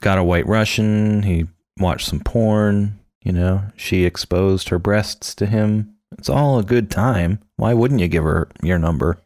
got 0.00 0.18
a 0.18 0.24
white 0.24 0.46
Russian. 0.46 1.24
He 1.24 1.46
watched 1.78 2.08
some 2.08 2.20
porn. 2.20 2.98
You 3.24 3.32
know, 3.32 3.62
she 3.76 4.04
exposed 4.04 4.68
her 4.68 4.78
breasts 4.78 5.34
to 5.34 5.46
him. 5.46 5.94
It's 6.16 6.28
all 6.30 6.58
a 6.58 6.64
good 6.64 6.90
time. 6.90 7.40
Why 7.56 7.74
wouldn't 7.74 8.00
you 8.00 8.08
give 8.08 8.24
her 8.24 8.48
your 8.62 8.78
number? 8.78 9.18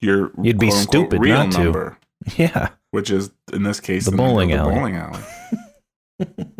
Your 0.00 0.30
You'd 0.42 0.58
be 0.58 0.70
stupid 0.70 1.20
real 1.20 1.46
not 1.46 1.52
to. 1.52 1.96
Yeah. 2.36 2.68
which 2.90 3.10
is 3.10 3.30
in 3.52 3.62
this 3.64 3.80
case 3.80 4.04
The 4.06 4.10
number 4.12 4.22
of 4.24 4.28
bowling 4.30 4.48
the 4.50 4.56
alley. 4.56 4.74
bowling 4.74 4.96
alley. 4.96 5.20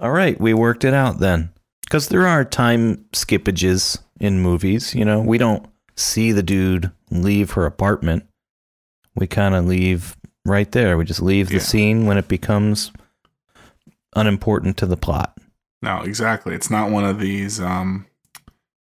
All 0.00 0.10
right, 0.10 0.40
we 0.40 0.54
worked 0.54 0.84
it 0.84 0.94
out 0.94 1.18
then. 1.20 1.50
Because 1.82 2.08
there 2.08 2.26
are 2.26 2.44
time 2.44 3.04
skippages 3.12 3.98
in 4.20 4.40
movies. 4.40 4.94
You 4.94 5.04
know, 5.04 5.20
we 5.20 5.36
don't 5.38 5.66
see 5.96 6.32
the 6.32 6.42
dude 6.42 6.90
leave 7.10 7.50
her 7.52 7.66
apartment. 7.66 8.26
We 9.14 9.26
kind 9.26 9.54
of 9.54 9.66
leave 9.66 10.16
right 10.46 10.70
there. 10.72 10.96
We 10.96 11.04
just 11.04 11.20
leave 11.20 11.48
the 11.48 11.54
Yeah. 11.56 11.60
scene 11.60 12.06
when 12.06 12.16
it 12.16 12.28
becomes 12.28 12.92
unimportant 14.16 14.76
to 14.78 14.86
the 14.86 14.96
plot. 14.96 15.36
No, 15.82 16.00
exactly. 16.02 16.54
It's 16.54 16.70
not 16.70 16.90
one 16.90 17.04
of 17.04 17.18
these. 17.18 17.60
um 17.60 18.06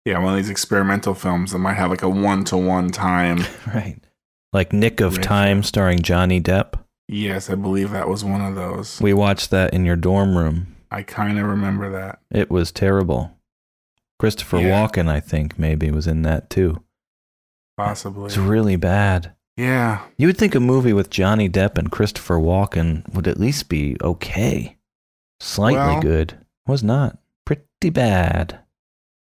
Yeah, 0.10 0.18
one 0.18 0.34
of 0.34 0.38
these 0.38 0.50
experimental 0.50 1.14
films 1.14 1.52
that 1.52 1.60
might 1.60 1.76
have 1.76 1.92
like 1.92 2.02
a 2.02 2.10
one 2.10 2.44
to 2.46 2.58
one 2.58 2.90
time. 2.90 3.44
Right. 3.68 4.00
Like 4.52 4.74
Nick 4.74 5.00
of. 5.02 5.22
Time 5.22 5.62
starring 5.62 6.00
Johnny 6.02 6.42
Depp. 6.42 6.74
Yes, 7.08 7.48
I 7.52 7.54
believe 7.56 7.92
that 7.92 8.08
was 8.10 8.26
one 8.26 8.42
of 8.42 8.56
those. 8.56 9.00
We 9.00 9.14
watched 9.14 9.52
that 9.52 9.72
in 9.72 9.86
your 9.86 9.96
dorm 9.96 10.36
room. 10.36 10.76
I 10.90 11.04
kind 11.04 11.38
of 11.38 11.46
remember 11.46 11.92
that. 11.92 12.20
It 12.32 12.50
was 12.50 12.72
terrible. 12.72 13.38
Christopher 14.18 14.58
Yeah. 14.60 14.72
Walken, 14.88 15.08
I 15.08 15.20
think, 15.20 15.60
maybe 15.60 15.92
was 15.92 16.08
in 16.08 16.24
that 16.24 16.50
too. 16.50 16.84
Possibly. 17.78 18.26
It's 18.26 18.38
really 18.38 18.76
bad. 18.76 19.34
Yeah. 19.56 20.02
You 20.18 20.26
would 20.28 20.38
think 20.38 20.56
a 20.56 20.60
movie 20.60 20.94
with 20.94 21.12
Johnny 21.12 21.48
Depp 21.48 21.78
and 21.78 21.92
Christopher 21.92 22.40
Walken 22.40 23.08
would 23.14 23.28
at 23.28 23.40
least 23.40 23.70
be 23.70 23.96
okay. 24.02 24.78
Slightly 25.40 25.78
Well- 25.78 26.02
good. 26.02 26.40
Was 26.66 26.82
not. 26.84 27.20
Pretty 27.46 27.92
bad. 27.92 28.60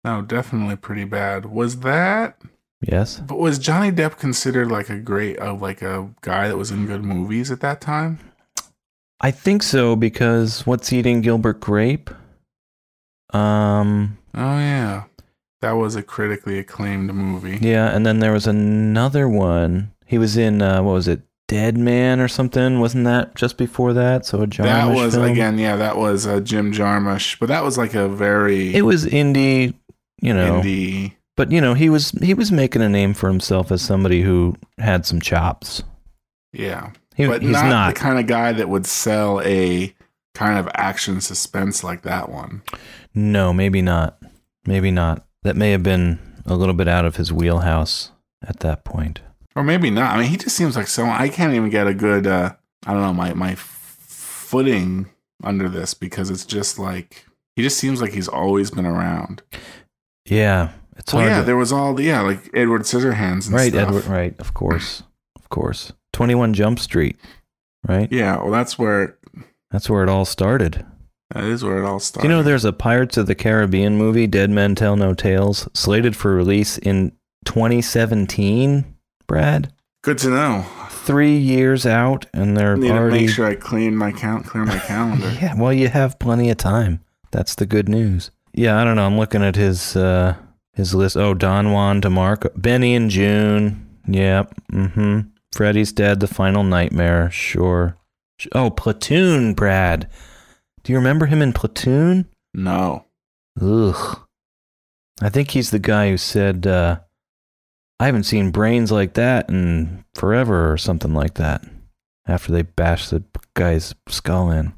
No, 0.03 0.21
definitely 0.21 0.75
pretty 0.75 1.05
bad. 1.05 1.45
Was 1.45 1.79
that? 1.79 2.37
Yes. 2.81 3.19
But 3.19 3.39
was 3.39 3.57
Johnny 3.59 3.91
Depp 3.91 4.17
considered 4.17 4.69
like 4.69 4.89
a 4.89 4.97
great, 4.97 5.39
uh, 5.39 5.53
like 5.53 5.81
a 5.81 6.09
guy 6.21 6.47
that 6.49 6.57
was 6.57 6.71
in 6.71 6.85
good 6.85 7.03
movies 7.03 7.49
at 7.51 7.61
that 7.61 7.79
time? 7.79 8.19
I 9.21 9.31
think 9.31 9.63
so 9.63 9.95
because 9.95 10.65
What's 10.67 10.91
Eating 10.91 11.21
Gilbert 11.21 11.61
Grape? 11.61 12.09
Um 13.31 14.17
Oh 14.35 14.57
yeah, 14.57 15.03
that 15.61 15.71
was 15.73 15.95
a 15.95 16.03
critically 16.03 16.59
acclaimed 16.59 17.13
movie. 17.13 17.57
yeah, 17.61 17.95
and 17.95 18.05
then 18.05 18.19
there 18.19 18.31
was 18.33 18.47
another 18.47 19.29
one. 19.29 19.91
He 20.05 20.17
was 20.17 20.37
in 20.37 20.61
uh, 20.61 20.81
what 20.83 20.93
was 20.93 21.07
it? 21.07 21.21
Dead 21.47 21.77
Man 21.77 22.19
or 22.19 22.27
something? 22.27 22.79
Wasn't 22.79 23.03
that 23.05 23.35
just 23.35 23.57
before 23.57 23.93
that? 23.93 24.25
So 24.25 24.41
a 24.41 24.47
Jarmusch 24.47 24.63
that 24.63 24.93
was 24.95 25.13
film? 25.15 25.25
again, 25.31 25.57
yeah, 25.57 25.75
that 25.75 25.97
was 25.97 26.25
uh, 26.25 26.39
Jim 26.39 26.71
Jarmusch, 26.71 27.37
but 27.39 27.47
that 27.47 27.63
was 27.63 27.77
like 27.77 27.93
a 27.93 28.07
very 28.07 28.73
It 28.73 28.83
was 28.83 29.05
indie, 29.05 29.73
you 30.23 30.33
know. 30.33 30.61
indie. 30.61 31.13
But 31.35 31.51
you 31.51 31.61
know, 31.61 31.73
he 31.73 31.89
was 31.89 32.11
he 32.21 32.33
was 32.33 32.51
making 32.51 32.81
a 32.81 32.89
name 32.89 33.13
for 33.13 33.27
himself 33.27 33.71
as 33.71 33.81
somebody 33.81 34.21
who 34.21 34.55
had 34.77 35.05
some 35.05 35.19
chops. 35.19 35.81
Yeah, 36.51 36.91
He, 37.15 37.25
but 37.25 37.41
he's 37.41 37.51
not, 37.51 37.65
not. 37.69 37.93
the 37.95 37.99
kind 37.99 38.19
of 38.19 38.27
guy 38.27 38.53
that 38.53 38.69
would 38.69 38.85
sell 38.85 39.41
a 39.41 39.93
kind 40.35 40.59
of 40.59 40.69
action 40.75 41.19
suspense 41.21 41.83
like 41.83 42.03
that 42.03 42.29
one. 42.29 42.61
No, 43.15 43.51
maybe 43.51 43.81
not. 43.81 44.19
Maybe 44.67 44.91
not. 44.91 45.25
That 45.41 45.55
may 45.55 45.71
have 45.71 45.81
been 45.81 46.19
a 46.45 46.55
little 46.55 46.75
bit 46.75 46.87
out 46.87 47.05
of 47.05 47.15
his 47.15 47.33
wheelhouse 47.33 48.11
at 48.47 48.59
that 48.59 48.83
point. 48.83 49.21
Or 49.55 49.63
maybe 49.63 49.89
not. 49.89 50.15
I 50.15 50.19
mean, 50.21 50.29
he 50.29 50.37
just 50.37 50.55
seems 50.55 50.75
like 50.75 50.87
someone 50.87 51.19
I 51.19 51.29
can't 51.29 51.53
even 51.55 51.69
get 51.71 51.87
a 51.87 51.93
good 51.95 52.27
uh 52.27 52.53
I 52.85 52.93
don't 52.93 53.01
know, 53.01 53.13
my 53.13 53.33
my 53.33 53.55
footing 53.55 55.09
under 55.43 55.67
this 55.67 55.93
because 55.93 56.29
it's 56.29 56.45
just 56.45 56.77
like 56.77 57.25
he 57.55 57.63
just 57.63 57.77
seems 57.77 58.01
like 58.01 58.13
he's 58.13 58.27
always 58.27 58.69
been 58.71 58.85
around. 58.85 59.41
Yeah, 60.25 60.69
it's 60.97 61.13
Well, 61.13 61.21
hard. 61.23 61.31
yeah, 61.31 61.39
to- 61.39 61.45
there 61.45 61.57
was 61.57 61.71
all 61.71 61.93
the 61.93 62.03
yeah, 62.03 62.21
like 62.21 62.49
Edward 62.53 62.81
Scissorhands 62.83 63.45
and 63.47 63.55
right, 63.55 63.71
stuff. 63.71 63.87
Edward. 63.89 64.05
Right, 64.05 64.35
of 64.39 64.53
course, 64.53 65.03
of 65.35 65.49
course. 65.49 65.91
Twenty 66.11 66.35
One 66.35 66.53
Jump 66.53 66.79
Street. 66.79 67.17
Right. 67.87 68.09
Yeah, 68.11 68.37
well 68.37 68.51
that's 68.51 68.77
where 68.79 69.17
That's 69.71 69.89
where 69.89 70.03
it 70.03 70.09
all 70.09 70.25
started. 70.25 70.85
that 71.33 71.43
is 71.43 71.63
where 71.63 71.79
it 71.79 71.85
all 71.85 71.99
started. 71.99 72.27
Do 72.27 72.31
you 72.31 72.37
know 72.37 72.43
there's 72.43 72.63
a 72.65 72.71
Pirates 72.71 73.17
of 73.17 73.25
the 73.27 73.35
Caribbean 73.35 73.97
movie, 73.97 74.27
Dead 74.27 74.49
Men 74.49 74.75
Tell 74.75 74.95
No 74.95 75.13
Tales, 75.13 75.67
slated 75.73 76.15
for 76.15 76.33
release 76.35 76.77
in 76.77 77.11
2017? 77.45 78.85
Brad, 79.27 79.73
Good 80.03 80.17
to 80.19 80.29
know. 80.29 80.65
three 80.89 81.37
years 81.37 81.85
out, 81.85 82.25
and 82.33 82.55
they're 82.55 82.73
I 82.75 82.79
need 82.79 82.91
already. 82.91 83.19
to 83.19 83.25
make 83.25 83.29
sure 83.35 83.45
I 83.47 83.55
clean 83.55 83.95
my 83.95 84.11
count 84.11 84.45
clear 84.45 84.63
my 84.65 84.77
calendar. 84.87 85.31
Yeah, 85.41 85.55
well, 85.57 85.73
you 85.73 85.87
have 85.89 86.19
plenty 86.19 86.49
of 86.49 86.57
time. 86.57 86.99
That's 87.31 87.55
the 87.55 87.65
good 87.65 87.89
news. 87.89 88.29
Yeah, 88.53 88.79
I 88.79 88.83
don't 88.83 88.95
know. 88.95 89.05
I'm 89.05 89.17
looking 89.17 89.43
at 89.43 89.55
his 89.55 89.95
uh 89.95 90.35
his 90.73 90.93
list. 90.93 91.17
Oh, 91.17 91.33
Don 91.33 91.71
Juan 91.71 92.01
DeMarco, 92.01 92.51
Benny 92.55 92.95
and 92.95 93.09
Joon. 93.09 93.87
Yep. 94.07 94.53
Mm-hmm. 94.71 95.19
Freddy's 95.53 95.91
Dead, 95.91 96.19
The 96.19 96.27
Final 96.27 96.63
Nightmare. 96.63 97.29
Sure. 97.31 97.95
Oh, 98.53 98.71
Platoon, 98.71 99.53
Brad. 99.53 100.09
Do 100.83 100.91
you 100.91 100.97
remember 100.97 101.27
him 101.27 101.41
in 101.41 101.53
Platoon? 101.53 102.27
No. 102.53 103.05
Ugh. 103.61 104.19
I 105.21 105.29
think 105.29 105.51
he's 105.51 105.69
the 105.69 105.79
guy 105.79 106.09
who 106.09 106.17
said, 106.17 106.65
uh, 106.67 106.99
I 107.99 108.07
haven't 108.07 108.23
seen 108.23 108.51
brains 108.51 108.91
like 108.91 109.13
that 109.13 109.49
in 109.49 110.03
forever 110.15 110.71
or 110.71 110.77
something 110.77 111.13
like 111.13 111.35
that. 111.35 111.63
After 112.25 112.51
they 112.51 112.63
bashed 112.63 113.11
the 113.11 113.23
guy's 113.53 113.93
skull 114.09 114.49
in 114.49 114.73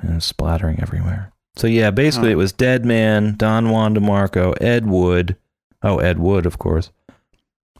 and 0.00 0.10
it 0.10 0.14
was 0.16 0.24
splattering 0.24 0.80
everywhere. 0.80 1.32
So, 1.58 1.66
yeah, 1.66 1.90
basically 1.90 2.30
it 2.30 2.36
was 2.36 2.52
Dead 2.52 2.84
Man, 2.84 3.34
Don 3.36 3.70
Juan 3.70 3.94
DeMarco, 3.94 4.54
Ed 4.62 4.86
Wood. 4.86 5.36
Oh, 5.82 5.98
Ed 5.98 6.20
Wood, 6.20 6.46
of 6.46 6.58
course. 6.58 6.90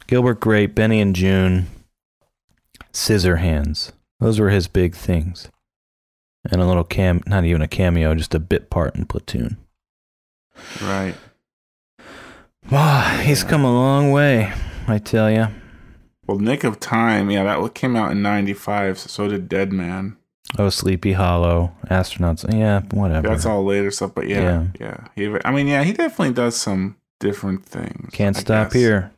Gilbert 0.05 0.41
Grape, 0.41 0.75
Benny 0.75 0.99
and 0.99 1.15
Joon, 1.15 1.67
Scissorhands. 2.91 3.93
Those 4.19 4.37
were 4.37 4.49
his 4.49 4.67
big 4.67 4.95
things. 4.95 5.49
And 6.51 6.61
a 6.61 6.65
little 6.65 6.83
cam, 6.83 7.21
not 7.25 7.45
even 7.45 7.61
a 7.61 7.67
cameo, 7.67 8.15
just 8.15 8.35
a 8.35 8.39
bit 8.39 8.69
part 8.69 8.95
in 8.95 9.05
Platoon. 9.05 9.57
Right. 10.81 11.15
Wow, 12.69 13.19
he's 13.23 13.43
come 13.43 13.63
a 13.63 13.71
long 13.71 14.11
way, 14.11 14.51
I 14.87 14.97
tell 14.97 15.31
you. 15.31 15.47
Well, 16.27 16.39
Nick 16.39 16.63
of 16.63 16.79
Time, 16.81 17.31
yeah, 17.31 17.43
that 17.43 17.73
came 17.73 17.95
out 17.95 18.11
in 18.11 18.21
'95. 18.21 18.99
So 18.99 19.27
did 19.27 19.47
Dead 19.47 19.71
Man. 19.71 20.17
Oh, 20.57 20.69
Sleepy 20.69 21.13
Hollow, 21.13 21.71
astronauts. 21.87 22.43
Yeah, 22.51 22.81
whatever. 22.91 23.27
That's 23.29 23.45
all 23.45 23.63
later 23.63 23.91
stuff, 23.91 24.13
but 24.15 24.27
yeah, 24.27 24.41
Yeah. 24.41 24.67
yeah. 24.79 25.07
He, 25.15 25.37
I 25.45 25.51
mean, 25.51 25.67
yeah, 25.67 25.83
he 25.83 25.93
definitely 25.93 26.33
does 26.33 26.55
some 26.57 26.97
different 27.19 27.65
things. 27.65 28.09
Can't 28.11 28.35
I 28.35 28.39
stop 28.39 28.67
guess. 28.67 28.73
here. 28.81 29.11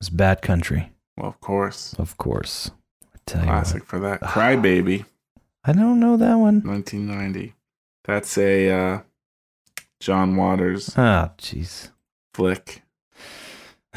It's 0.00 0.10
Bat 0.10 0.42
Country, 0.42 0.92
Well, 1.16 1.28
of 1.28 1.40
course, 1.40 1.94
of 1.98 2.16
course. 2.18 2.70
I 3.14 3.18
tell 3.24 3.40
you 3.42 3.46
classic 3.46 3.84
for 3.86 3.98
that. 4.00 4.20
Crybaby, 4.20 5.06
I 5.64 5.72
don't 5.72 5.98
know 6.00 6.16
that 6.18 6.34
one. 6.34 6.60
1990. 6.62 7.54
That's 8.04 8.36
a 8.36 8.70
uh, 8.70 9.00
John 10.00 10.36
Waters 10.36 10.92
Ah, 10.98 11.30
jeez. 11.38 11.90
flick. 12.34 12.82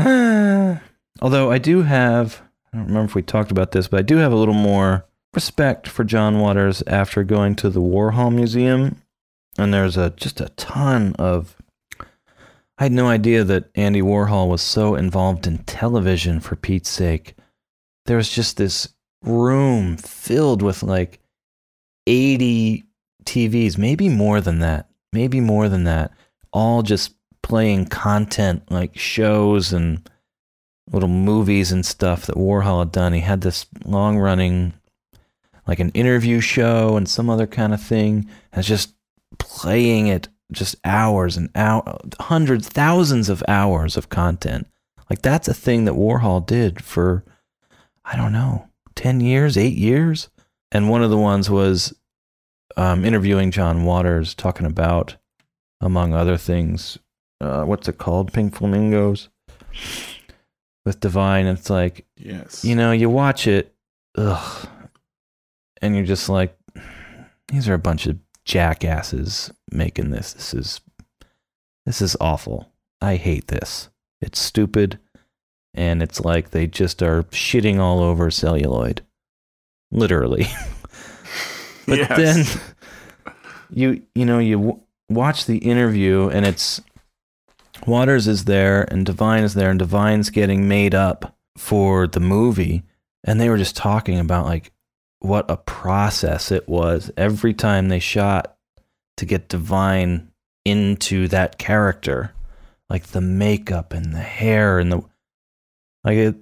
Although 1.21 1.51
I 1.51 1.57
do 1.57 1.81
have, 1.81 2.41
I 2.71 2.77
don't 2.77 2.87
remember 2.87 3.09
if 3.09 3.15
we 3.15 3.21
talked 3.23 3.51
about 3.51 3.71
this, 3.71 3.87
but 3.89 3.99
I 3.99 4.03
do 4.03 4.17
have 4.17 4.31
a 4.31 4.35
little 4.35 4.53
more 4.53 5.05
respect 5.37 5.87
for 5.87 6.03
John 6.03 6.39
Waters 6.39 6.81
after 6.87 7.23
going 7.23 7.55
to 7.57 7.69
the 7.69 7.79
Warhol 7.79 8.33
Museum. 8.33 9.03
And 9.55 9.71
there's 9.71 9.95
a 9.95 10.09
just 10.09 10.41
a 10.41 10.49
ton 10.49 11.15
of. 11.19 11.55
I 12.79 12.85
had 12.85 12.91
no 12.91 13.05
idea 13.07 13.43
that 13.43 13.69
Andy 13.75 14.01
Warhol 14.01 14.49
was 14.49 14.63
so 14.63 14.95
involved 14.95 15.45
in 15.45 15.59
television 15.59 16.39
for 16.39 16.55
Pete's 16.55 16.89
sake. 16.89 17.35
There 18.07 18.17
was 18.17 18.31
just 18.31 18.57
this 18.57 18.89
room 19.21 19.95
filled 19.97 20.63
with 20.63 20.81
like 20.81 21.19
80 22.07 22.85
TVs, 23.25 23.77
maybe 23.77 24.09
more 24.09 24.41
than 24.41 24.57
that, 24.59 24.89
maybe 25.13 25.39
more 25.39 25.69
than 25.69 25.83
that, 25.83 26.13
all 26.51 26.81
just 26.81 27.13
playing 27.43 27.85
content 27.85 28.71
like 28.71 28.97
shows 28.97 29.71
and 29.71 30.09
little 30.91 31.09
movies 31.09 31.71
and 31.71 31.85
stuff 31.85 32.25
that 32.25 32.37
Warhol 32.37 32.79
had 32.79 32.91
done. 32.91 33.13
He 33.13 33.19
had 33.19 33.41
this 33.41 33.67
long 33.85 34.17
running, 34.17 34.73
like 35.67 35.79
an 35.79 35.89
interview 35.89 36.39
show 36.39 36.95
and 36.97 37.07
some 37.07 37.29
other 37.29 37.47
kind 37.47 37.73
of 37.73 37.81
thing. 37.81 38.27
And 38.53 38.63
just 38.63 38.93
playing 39.37 40.07
it 40.07 40.29
just 40.51 40.75
hours 40.85 41.35
and 41.37 41.49
hours, 41.55 41.97
hundreds, 42.21 42.69
thousands 42.69 43.27
of 43.29 43.43
hours 43.47 43.97
of 43.97 44.09
content. 44.09 44.65
Like 45.09 45.21
that's 45.21 45.47
a 45.47 45.53
thing 45.53 45.85
that 45.85 45.93
Warhol 45.95 46.45
did 46.45 46.83
for, 46.83 47.23
I 48.05 48.15
don't 48.15 48.31
know, 48.33 48.67
10 48.95 49.19
years, 49.21 49.57
eight 49.57 49.75
years. 49.77 50.29
And 50.71 50.89
one 50.89 51.03
of 51.03 51.09
the 51.09 51.17
ones 51.17 51.49
was 51.49 51.93
um, 52.75 53.03
interviewing 53.05 53.51
John 53.51 53.83
Waters, 53.85 54.33
talking 54.33 54.65
about, 54.65 55.15
among 55.81 56.13
other 56.13 56.37
things, 56.37 56.97
uh, 57.39 57.63
what's 57.63 57.87
it 57.87 57.97
called? 57.97 58.33
Pink 58.33 58.55
Flamingos 58.55 59.29
with 60.85 60.99
Divine. 60.99 61.45
It's 61.45 61.69
like, 61.69 62.05
Yes. 62.17 62.63
you 62.65 62.75
know, 62.75 62.91
you 62.91 63.09
watch 63.09 63.47
it, 63.47 63.73
ugh, 64.17 64.67
and 65.81 65.95
you're 65.95 66.05
just 66.05 66.29
like, 66.29 66.57
these 67.47 67.67
are 67.69 67.73
a 67.73 67.79
bunch 67.79 68.07
of 68.07 68.17
jackasses 68.45 69.51
making 69.71 70.11
this. 70.11 70.33
This 70.33 70.53
is, 70.53 70.81
this 71.85 72.01
is 72.01 72.15
awful. 72.19 72.71
I 73.01 73.15
hate 73.15 73.47
this. 73.47 73.89
It's 74.21 74.39
stupid, 74.39 74.99
and 75.73 76.01
it's 76.01 76.19
like 76.21 76.49
they 76.51 76.65
just 76.67 77.01
are 77.03 77.23
shitting 77.23 77.79
all 77.79 77.99
over 78.01 78.31
celluloid, 78.31 79.01
literally. 79.91 80.47
but 81.87 81.99
Yes. 81.99 82.17
then 82.53 82.61
you 83.69 84.01
you 84.15 84.25
know 84.25 84.39
you 84.39 84.55
w- 84.57 84.79
watch 85.09 85.45
the 85.45 85.57
interview 85.59 86.29
and 86.29 86.45
it's 86.45 86.81
Waters 87.85 88.27
is 88.27 88.45
there 88.45 88.83
and 88.91 89.05
Divine 89.05 89.43
is 89.43 89.53
there 89.53 89.69
and 89.69 89.77
Divine's 89.79 90.29
getting 90.29 90.67
made 90.67 90.95
up 90.95 91.37
for 91.57 92.07
the 92.07 92.19
movie 92.19 92.83
and 93.23 93.39
they 93.39 93.49
were 93.49 93.57
just 93.57 93.75
talking 93.77 94.19
about 94.19 94.45
like 94.45 94.71
what 95.19 95.49
a 95.49 95.57
process 95.57 96.51
it 96.51 96.67
was 96.67 97.11
every 97.17 97.53
time 97.53 97.89
they 97.89 97.99
shot 97.99 98.55
to 99.17 99.25
get 99.25 99.49
Divine 99.49 100.31
into 100.65 101.27
that 101.29 101.57
character 101.57 102.33
like 102.89 103.07
the 103.07 103.21
makeup 103.21 103.93
and 103.93 104.13
the 104.13 104.19
hair 104.19 104.79
and 104.79 104.91
the 104.91 105.01
like 106.03 106.17
it 106.17 106.35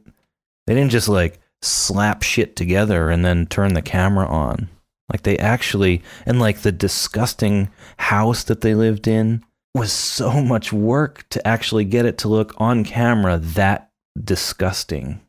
they 0.68 0.74
didn't 0.74 0.92
just 0.92 1.08
like 1.08 1.40
slap 1.62 2.24
shit 2.24 2.56
together 2.56 3.10
and 3.10 3.24
then 3.24 3.46
turn 3.46 3.74
the 3.74 3.82
camera 3.82 4.28
on 4.28 4.68
like 5.12 5.22
they 5.22 5.38
actually 5.38 6.02
and 6.26 6.40
like 6.40 6.60
the 6.60 6.72
disgusting 6.72 7.70
house 7.98 8.44
that 8.44 8.62
they 8.62 8.74
lived 8.74 9.08
in 9.08 9.44
was 9.76 9.92
so 9.92 10.32
much 10.42 10.74
work 10.74 11.26
to 11.30 11.48
actually 11.48 11.86
get 11.86 12.06
it 12.06 12.18
to 12.20 12.28
look 12.28 12.54
on 12.58 12.84
camera 12.84 13.38
that 13.38 13.92
disgusting. 14.22 15.22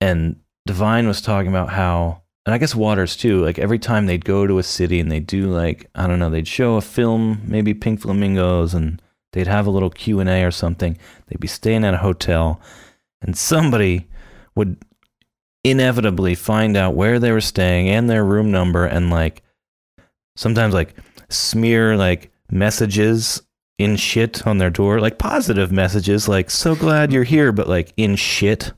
And 0.00 0.36
Divine 0.66 1.08
was 1.08 1.20
talking 1.20 1.48
about 1.48 1.70
how, 1.70 2.22
and 2.46 2.54
I 2.54 2.58
guess 2.58 2.74
Waters 2.74 3.16
too. 3.16 3.44
Like 3.44 3.58
every 3.58 3.78
time 3.78 4.06
they'd 4.06 4.24
go 4.24 4.46
to 4.46 4.58
a 4.58 4.62
city 4.62 5.00
and 5.00 5.10
they'd 5.10 5.26
do 5.26 5.50
like 5.50 5.88
I 5.94 6.06
don't 6.06 6.18
know, 6.18 6.30
they'd 6.30 6.48
show 6.48 6.76
a 6.76 6.80
film, 6.80 7.42
maybe 7.44 7.74
Pink 7.74 8.00
Flamingos, 8.00 8.74
and 8.74 9.00
they'd 9.32 9.46
have 9.46 9.66
a 9.66 9.70
little 9.70 9.90
Q 9.90 10.20
and 10.20 10.28
A 10.28 10.44
or 10.44 10.50
something. 10.50 10.96
They'd 11.26 11.40
be 11.40 11.48
staying 11.48 11.84
at 11.84 11.94
a 11.94 11.98
hotel, 11.98 12.60
and 13.20 13.36
somebody 13.36 14.08
would 14.54 14.76
inevitably 15.62 16.34
find 16.34 16.76
out 16.76 16.94
where 16.94 17.18
they 17.18 17.30
were 17.32 17.40
staying 17.40 17.88
and 17.88 18.08
their 18.08 18.24
room 18.24 18.50
number, 18.50 18.86
and 18.86 19.10
like 19.10 19.42
sometimes 20.36 20.72
like 20.72 20.94
smear 21.28 21.96
like 21.96 22.32
messages 22.50 23.42
in 23.78 23.96
shit 23.96 24.46
on 24.46 24.58
their 24.58 24.70
door, 24.70 25.00
like 25.00 25.18
positive 25.18 25.70
messages, 25.70 26.26
like 26.26 26.50
"so 26.50 26.74
glad 26.74 27.12
you're 27.12 27.24
here," 27.24 27.52
but 27.52 27.68
like 27.68 27.92
in 27.96 28.16
shit 28.16 28.72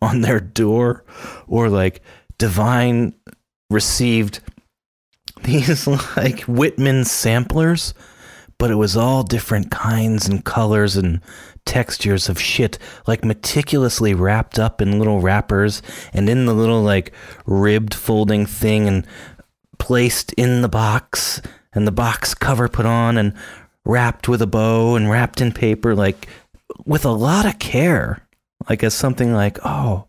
on 0.00 0.22
their 0.22 0.40
door, 0.40 1.04
or 1.46 1.68
like 1.68 2.02
divine 2.42 3.14
received 3.70 4.40
these 5.44 5.86
like 6.16 6.40
Whitman 6.40 7.04
samplers, 7.04 7.94
but 8.58 8.68
it 8.68 8.74
was 8.74 8.96
all 8.96 9.22
different 9.22 9.70
kinds 9.70 10.26
and 10.26 10.44
colors 10.44 10.96
and 10.96 11.20
textures 11.66 12.28
of 12.28 12.40
shit, 12.40 12.80
like 13.06 13.24
meticulously 13.24 14.12
wrapped 14.12 14.58
up 14.58 14.82
in 14.82 14.98
little 14.98 15.20
wrappers 15.20 15.82
and 16.12 16.28
in 16.28 16.46
the 16.46 16.52
little 16.52 16.82
like 16.82 17.12
ribbed 17.46 17.94
folding 17.94 18.44
thing 18.44 18.88
and 18.88 19.06
placed 19.78 20.32
in 20.32 20.62
the 20.62 20.68
box 20.68 21.40
and 21.72 21.86
the 21.86 21.92
box 21.92 22.34
cover 22.34 22.68
put 22.68 22.86
on 22.86 23.16
and 23.18 23.34
wrapped 23.84 24.28
with 24.28 24.42
a 24.42 24.48
bow 24.48 24.96
and 24.96 25.08
wrapped 25.08 25.40
in 25.40 25.52
paper, 25.52 25.94
like 25.94 26.26
with 26.84 27.04
a 27.04 27.12
lot 27.12 27.46
of 27.46 27.60
care. 27.60 28.26
Like 28.68 28.82
as 28.82 28.94
something 28.94 29.32
like, 29.32 29.58
oh, 29.64 30.08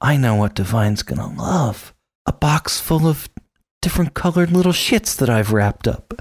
I 0.00 0.16
know 0.16 0.34
what 0.34 0.54
Divine's 0.54 1.02
gonna 1.02 1.32
love. 1.34 1.94
A 2.26 2.32
box 2.32 2.80
full 2.80 3.06
of 3.06 3.28
different 3.82 4.14
colored 4.14 4.50
little 4.50 4.72
shits 4.72 5.16
that 5.16 5.30
I've 5.30 5.52
wrapped 5.52 5.88
up. 5.88 6.14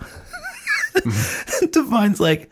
Divine's 1.72 2.20
like, 2.20 2.50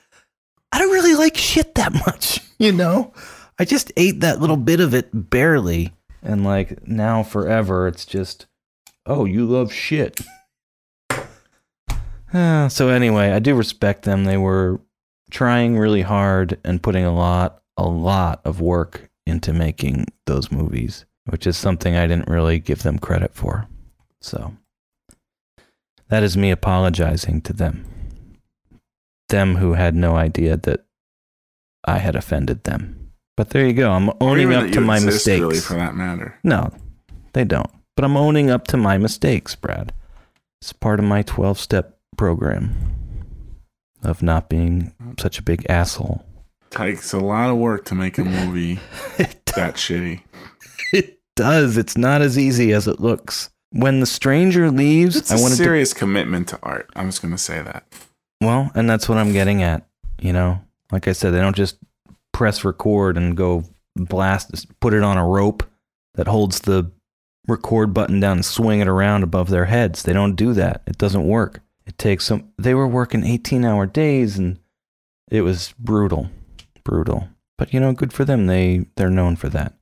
I 0.72 0.80
don't 0.80 0.92
really 0.92 1.16
like 1.16 1.38
shit 1.38 1.76
that 1.76 1.94
much, 1.94 2.42
you 2.60 2.72
know? 2.72 3.14
I 3.58 3.66
just 3.66 3.92
ate 3.96 4.20
that 4.20 4.42
little 4.42 4.58
bit 4.58 4.80
of 4.80 4.94
it 4.94 5.10
barely. 5.14 5.94
And 6.22 6.44
like 6.44 6.88
now 6.88 7.24
forever, 7.24 7.88
it's 7.88 8.06
just, 8.06 8.48
oh, 9.06 9.26
you 9.26 9.46
love 9.46 9.74
shit. 9.74 10.22
Uh, 12.34 12.68
so 12.68 12.90
anyway, 12.90 13.32
I 13.32 13.40
do 13.40 13.56
respect 13.56 14.04
them. 14.04 14.26
They 14.26 14.36
were 14.36 14.82
trying 15.32 15.78
really 15.78 16.02
hard 16.02 16.60
and 16.66 16.84
putting 16.84 17.06
a 17.06 17.16
lot, 17.16 17.62
a 17.78 17.86
lot 17.86 18.42
of 18.44 18.60
work 18.60 19.10
into 19.26 19.54
making 19.54 20.08
those 20.26 20.52
movies, 20.52 21.06
which 21.26 21.48
is 21.48 21.58
something 21.58 21.96
I 21.96 22.08
didn't 22.08 22.30
really 22.30 22.60
give 22.60 22.84
them 22.84 23.00
credit 23.00 23.34
for. 23.34 23.68
So 24.22 24.56
that 26.10 26.24
is 26.24 26.38
me 26.38 26.52
apologizing 26.52 27.42
to 27.42 27.54
them. 27.54 27.86
Them 29.30 29.56
who 29.56 29.74
had 29.74 29.96
no 29.96 30.16
idea 30.16 30.56
that 30.58 30.86
I 31.84 31.98
had 31.98 32.16
offended 32.16 32.64
them. 32.64 33.12
But 33.38 33.50
there 33.50 33.66
you 33.66 33.74
go. 33.74 33.92
I'm 33.92 34.12
owning 34.22 34.54
up 34.54 34.72
to 34.72 34.82
my 34.82 35.00
mistakes. 35.00 35.42
really, 35.42 35.60
for 35.60 35.74
that 35.74 35.96
matter. 35.96 36.40
No, 36.44 36.72
they 37.34 37.44
don't. 37.44 37.70
But 37.96 38.06
I'm 38.06 38.16
owning 38.18 38.50
up 38.50 38.68
to 38.68 38.78
my 38.78 38.98
mistakes, 38.98 39.56
Brad. 39.56 39.94
It's 40.62 40.74
part 40.74 41.00
of 41.00 41.06
my 41.06 41.22
12 41.22 41.60
step 41.60 41.98
program 42.18 42.76
of 44.04 44.22
not 44.22 44.48
being 44.48 44.94
such 45.20 45.40
a 45.40 45.44
big 45.44 45.66
asshole. 45.70 46.24
Takes 46.70 47.14
a 47.14 47.20
lot 47.20 47.50
of 47.50 47.58
work 47.58 47.86
to 47.86 47.96
make 47.96 48.18
a 48.18 48.24
movie 48.24 48.80
that 49.18 49.76
shitty. 49.76 50.22
It 51.38 51.42
does. 51.42 51.78
It's 51.78 51.98
not 51.98 52.22
as 52.22 52.38
easy 52.38 52.72
as 52.72 52.88
it 52.88 53.00
looks. 53.00 53.50
When 53.72 54.00
the 54.00 54.06
stranger 54.06 54.72
leaves, 54.72 55.18
It's 55.18 55.32
I 55.32 55.38
a 55.38 55.42
wanted 55.42 55.58
serious 55.58 55.94
commitment 55.94 56.48
to 56.50 56.60
art. 56.64 56.90
I'm 56.96 57.08
just 57.10 57.22
gonna 57.22 57.38
say 57.38 57.62
that. 57.62 57.86
Well, 58.42 58.72
and 58.74 58.90
that's 58.90 59.10
what 59.10 59.18
I'm 59.18 59.34
getting 59.34 59.62
at. 59.62 59.86
You 60.22 60.32
know, 60.32 60.62
like 60.92 61.08
I 61.08 61.12
said, 61.12 61.32
they 61.32 61.42
don't 61.42 61.56
just 61.56 61.78
press 62.32 62.64
record 62.64 63.18
and 63.18 63.36
go 63.36 63.66
blast, 63.98 64.66
put 64.80 64.94
it 64.94 65.04
on 65.04 65.18
a 65.18 65.28
rope 65.28 65.64
that 66.14 66.28
holds 66.28 66.62
the 66.62 66.90
record 67.48 67.94
button 67.94 68.20
down 68.22 68.38
and 68.38 68.46
swing 68.46 68.80
it 68.80 68.88
around 68.88 69.24
above 69.24 69.50
their 69.50 69.66
heads. 69.66 70.04
They 70.04 70.14
don't 70.14 70.36
do 70.36 70.54
that. 70.54 70.84
It 70.88 70.98
doesn't 70.98 71.28
work. 71.28 71.60
It 71.86 71.98
takes 71.98 72.26
some. 72.26 72.52
They 72.58 72.74
were 72.74 72.88
working 72.88 73.26
18 73.26 73.66
hour 73.66 73.86
days 73.86 74.38
and 74.38 74.60
it 75.30 75.42
was 75.42 75.74
brutal, 75.78 76.30
brutal. 76.86 77.28
But 77.58 77.74
you 77.74 77.80
know, 77.82 77.92
good 77.92 78.14
for 78.14 78.24
them. 78.24 78.48
They 78.48 78.86
they're 78.96 79.10
known 79.10 79.36
for 79.36 79.50
that. 79.50 79.74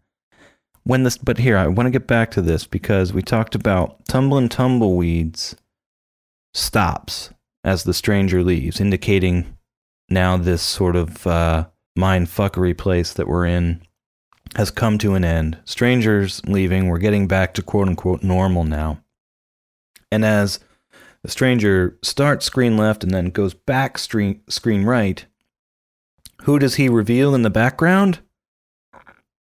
When 0.86 1.04
this, 1.04 1.18
but 1.18 1.38
here 1.38 1.58
I 1.58 1.68
want 1.68 1.88
to 1.88 1.92
get 1.92 2.08
back 2.08 2.32
to 2.32 2.42
this 2.42 2.66
because 2.66 3.14
we 3.14 3.22
talked 3.22 3.56
about 3.56 4.06
tumbling 4.06 4.50
tumbleweeds 4.50 5.56
stops 6.54 7.30
as 7.64 7.84
the 7.84 7.94
stranger 7.94 8.44
leaves, 8.44 8.82
indicating 8.82 9.58
now 10.10 10.36
this 10.38 10.62
sort 10.62 10.96
of 10.96 11.26
uh, 11.26 11.68
mind 11.96 12.28
fuckery 12.28 12.78
place 12.78 13.14
that 13.14 13.28
we're 13.28 13.46
in 13.46 13.82
has 14.56 14.72
come 14.72 14.98
to 15.00 15.16
an 15.16 15.24
end. 15.24 15.58
Strangers 15.66 16.42
leaving, 16.46 16.88
we're 16.88 16.98
getting 16.98 17.28
back 17.28 17.54
to 17.54 17.64
quote 17.64 17.88
unquote 17.88 18.24
normal 18.24 18.64
now. 18.64 19.02
And 20.12 20.24
as 20.24 20.60
the 21.24 21.30
stranger 21.30 21.98
starts 22.04 22.46
screen 22.46 22.78
left 22.78 23.04
and 23.04 23.14
then 23.14 23.30
goes 23.30 23.54
back 23.54 23.98
screen, 23.98 24.42
screen 24.48 24.84
right, 24.84 25.26
who 26.44 26.60
does 26.60 26.76
he 26.76 26.90
reveal 26.90 27.34
in 27.34 27.42
the 27.42 27.50
background? 27.50 28.20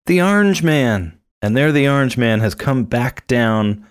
The 0.07 0.23
Orange 0.23 0.63
Man. 0.63 1.19
And 1.43 1.57
there 1.57 1.73
the 1.73 1.89
Orange 1.89 2.17
Man 2.17 2.41
has 2.41 2.55
come 2.55 2.85
back 2.85 3.27
down 3.27 3.87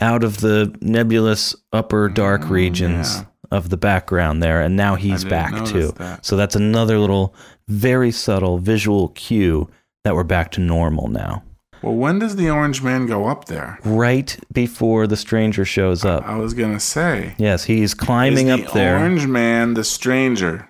out 0.00 0.24
of 0.24 0.40
the 0.40 0.76
nebulous 0.80 1.54
upper 1.72 2.08
dark 2.08 2.42
oh, 2.44 2.48
regions 2.48 3.16
yeah. 3.16 3.24
of 3.50 3.68
the 3.70 3.76
background 3.76 4.42
there. 4.42 4.60
And 4.60 4.76
now 4.76 4.96
he's 4.96 5.24
back 5.24 5.64
too. 5.64 5.92
that. 5.92 6.26
So 6.26 6.36
that's 6.36 6.56
another 6.56 6.98
little, 6.98 7.34
very 7.68 8.10
subtle 8.10 8.58
visual 8.58 9.08
cue 9.10 9.70
that 10.02 10.14
we're 10.14 10.24
back 10.24 10.50
to 10.52 10.60
normal 10.60 11.08
now. 11.08 11.44
Well, 11.82 11.94
when 11.94 12.18
does 12.18 12.34
the 12.34 12.50
Orange 12.50 12.82
Man 12.82 13.06
go 13.06 13.26
up 13.26 13.44
there? 13.44 13.78
Right 13.84 14.36
before 14.52 15.06
the 15.06 15.16
stranger 15.16 15.64
shows 15.64 16.04
up. 16.04 16.24
I 16.24 16.36
was 16.36 16.52
gonna 16.52 16.80
say. 16.80 17.36
Yes, 17.38 17.64
he's 17.64 17.94
climbing 17.94 18.50
up 18.50 18.60
the 18.60 18.72
there. 18.72 18.98
Orange 18.98 19.28
Man, 19.28 19.74
the 19.74 19.84
stranger. 19.84 20.68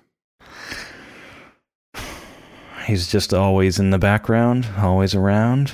He's 2.85 3.11
just 3.11 3.33
always 3.33 3.79
in 3.79 3.89
the 3.89 3.97
background, 3.97 4.67
always 4.77 5.15
around. 5.15 5.73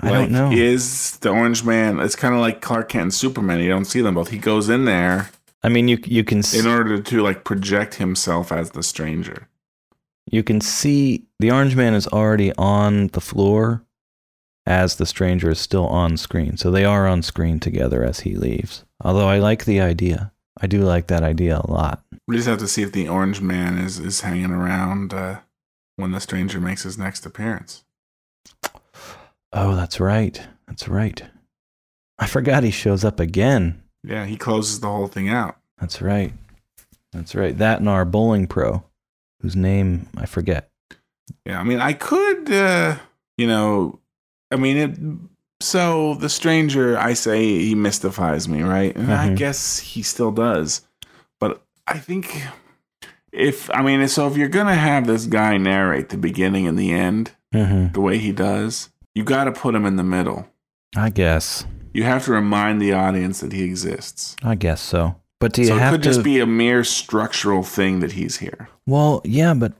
I 0.00 0.10
Like, 0.10 0.14
don't 0.30 0.32
know. 0.32 0.50
Is 0.52 1.18
the 1.18 1.30
Orange 1.30 1.64
Man? 1.64 2.00
It's 2.00 2.16
kind 2.16 2.34
of 2.34 2.40
like 2.40 2.60
Clark 2.60 2.90
Kent 2.90 3.02
and 3.02 3.14
Superman. 3.14 3.60
You 3.60 3.68
don't 3.70 3.84
see 3.86 4.00
them 4.02 4.14
both. 4.14 4.28
He 4.30 4.38
goes 4.38 4.68
in 4.68 4.84
there 4.84 5.30
I 5.62 5.68
mean, 5.68 5.88
you 5.88 5.98
you 6.04 6.22
can 6.24 6.42
in 6.54 6.66
order 6.66 7.00
to 7.00 7.22
like 7.22 7.44
project 7.44 7.94
himself 7.96 8.52
as 8.52 8.70
the 8.70 8.82
stranger. 8.82 9.48
you 10.30 10.42
can 10.42 10.60
see 10.60 11.24
the 11.40 11.50
orange 11.50 11.74
man 11.76 11.94
is 11.94 12.06
already 12.08 12.52
on 12.58 13.08
the 13.08 13.20
floor 13.20 13.82
as 14.66 14.96
the 14.96 15.06
stranger 15.06 15.50
is 15.50 15.58
still 15.60 15.86
on 15.86 16.16
screen. 16.16 16.56
So 16.56 16.70
they 16.70 16.84
are 16.84 17.06
on 17.06 17.22
screen 17.22 17.58
together 17.60 18.04
as 18.04 18.20
he 18.20 18.34
leaves. 18.36 18.84
Although 19.02 19.28
I 19.28 19.38
like 19.38 19.64
the 19.64 19.80
idea. 19.80 20.32
I 20.60 20.66
do 20.66 20.82
like 20.82 21.06
that 21.08 21.22
idea 21.22 21.60
a 21.62 21.70
lot. 21.70 22.02
We 22.28 22.36
just 22.36 22.48
have 22.48 22.58
to 22.58 22.68
see 22.68 22.82
if 22.82 22.92
the 22.92 23.08
Orange 23.08 23.40
Man 23.40 23.78
is 23.78 23.98
is 23.98 24.20
hanging 24.22 24.50
around 24.52 25.12
uh, 25.14 25.40
when 25.96 26.12
the 26.12 26.20
stranger 26.20 26.60
makes 26.60 26.82
his 26.84 26.96
next 26.98 27.26
appearance. 27.26 27.84
Oh, 29.52 29.74
that's 29.74 30.00
right. 30.00 30.40
That's 30.66 30.88
right. 30.88 31.22
I 32.18 32.26
forgot 32.26 32.62
he 32.64 32.70
shows 32.70 33.04
up 33.04 33.20
again. 33.20 33.82
Yeah, 34.02 34.24
he 34.26 34.36
closes 34.36 34.80
the 34.80 34.88
whole 34.88 35.06
thing 35.06 35.28
out. 35.28 35.56
That's 35.80 36.00
right. 36.00 36.32
That's 37.12 37.34
right. 37.34 37.56
That 37.56 37.80
and 37.80 37.88
our 37.88 38.04
bowling 38.04 38.46
pro, 38.46 38.84
whose 39.40 39.56
name 39.56 40.08
I 40.16 40.26
forget. 40.26 40.70
Yeah, 41.44 41.60
I 41.60 41.64
mean, 41.64 41.80
I 41.80 41.92
could, 41.92 42.50
uh, 42.50 42.96
you 43.36 43.46
know, 43.46 43.98
I 44.50 44.56
mean, 44.56 44.76
it. 44.76 44.98
So 45.62 46.14
the 46.16 46.28
stranger, 46.28 46.98
I 46.98 47.14
say 47.14 47.42
he 47.58 47.74
mystifies 47.74 48.46
me, 48.48 48.62
right? 48.62 48.94
And 48.94 49.12
I 49.12 49.30
Mhm. 49.30 49.36
guess 49.36 49.78
he 49.78 50.02
still 50.02 50.30
does, 50.30 50.82
but 51.40 51.62
I 51.86 51.98
think 51.98 52.42
if 53.32 53.70
I 53.70 53.82
mean, 53.82 54.06
so 54.08 54.26
if 54.26 54.36
you're 54.36 54.48
gonna 54.48 54.74
have 54.76 55.06
this 55.06 55.24
guy 55.26 55.56
narrate 55.56 56.10
the 56.10 56.18
beginning 56.18 56.66
and 56.66 56.78
the 56.78 56.92
end 56.92 57.32
Mm-hmm. 57.54 57.92
the 57.92 58.00
way 58.02 58.18
he 58.18 58.32
does, 58.32 58.90
you 59.16 59.24
got 59.24 59.44
to 59.44 59.52
put 59.52 59.74
him 59.74 59.84
in 59.86 59.96
the 59.96 60.02
middle. 60.04 60.46
I 60.94 61.10
guess. 61.10 61.64
You 61.92 62.02
have 62.04 62.24
to 62.26 62.32
remind 62.32 62.80
the 62.80 62.92
audience 62.92 63.40
that 63.40 63.52
he 63.52 63.62
exists. 63.64 64.36
I 64.42 64.54
guess 64.54 64.80
so. 64.82 65.16
But 65.40 65.52
do 65.54 65.62
you 65.62 65.68
have 65.72 65.78
to? 65.78 65.80
so 65.80 65.86
it 65.86 65.90
could 65.92 66.02
to? 66.02 66.08
just 66.10 66.22
be 66.22 66.40
a 66.40 66.46
mere 66.46 66.84
structural 66.84 67.62
thing 67.62 68.00
that 68.00 68.12
he's 68.12 68.36
here. 68.36 68.68
well, 68.86 69.20
yeah, 69.24 69.54
but 69.54 69.72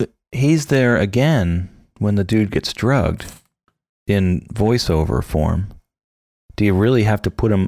uh, 0.00 0.06
he's 0.32 0.66
there 0.66 0.96
again 0.98 1.68
when 1.98 2.14
the 2.14 2.24
dude 2.24 2.50
gets 2.50 2.72
drugged 2.72 3.24
in 4.06 4.46
voiceover 4.52 5.22
form. 5.24 5.68
Do 6.56 6.64
you 6.64 6.74
really 6.74 7.04
have 7.04 7.22
to 7.22 7.30
put 7.30 7.50
him? 7.52 7.64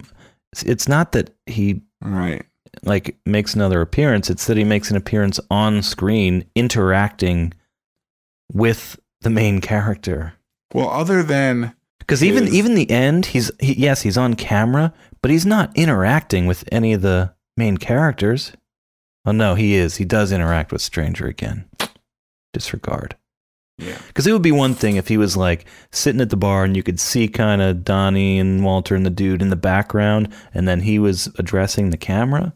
it's- 0.53 0.63
It's 0.65 0.89
not 0.89 1.13
that 1.13 1.31
he 1.47 1.83
Right. 2.03 2.45
like 2.83 3.17
makes 3.27 3.55
another 3.55 3.81
appearance. 3.81 4.31
It's 4.31 4.47
that 4.47 4.57
he 4.57 4.65
makes 4.65 4.91
an 4.91 4.97
appearance 4.97 5.39
on 5.51 5.83
screen, 5.83 6.45
interacting 6.55 7.53
with 8.53 8.99
the 9.21 9.31
main 9.31 9.61
character. 9.61 10.35
Well, 10.73 10.91
other 10.91 11.23
than 11.23 11.75
Because 11.99 12.23
even 12.23 12.49
even 12.49 12.75
the 12.75 12.91
end, 12.91 13.27
he's 13.27 13.51
he, 13.61 13.75
yes, 13.75 14.03
he's 14.03 14.19
on 14.19 14.35
camera, 14.35 14.93
but 15.23 15.31
he's 15.31 15.47
not 15.47 15.77
interacting 15.77 16.47
with 16.47 16.65
any 16.73 16.93
of 16.93 17.03
the 17.03 17.35
main 17.57 17.77
characters. 17.77 18.53
Oh 19.25 19.33
no, 19.33 19.55
he 19.55 19.75
is. 19.75 19.97
He 19.97 20.05
does 20.05 20.33
interact 20.33 20.73
with 20.73 20.83
Stranger 20.83 21.27
again. 21.27 21.69
Disregard. 22.53 23.17
Yeah. 23.79 23.99
Because 24.09 24.27
it 24.27 24.33
would 24.33 24.43
be 24.43 24.53
one 24.53 24.75
thing 24.75 24.97
if 24.97 25.09
he 25.09 25.17
was 25.17 25.37
like 25.37 25.65
sitting 25.91 26.21
at 26.21 26.31
the 26.31 26.37
bar 26.37 26.65
and 26.65 26.77
you 26.77 26.83
could 26.83 27.01
see 27.01 27.29
kind 27.29 27.63
of 27.63 27.85
Donnie 27.85 28.39
and 28.39 28.65
Walter 28.65 28.95
and 28.95 29.07
the 29.07 29.11
dude 29.11 29.43
in 29.43 29.51
the 29.51 29.57
background, 29.57 30.33
and 30.53 30.69
then 30.69 30.81
he 30.81 30.99
was 30.99 31.29
addressing 31.39 31.91
the 31.91 31.97
camera. 31.97 32.53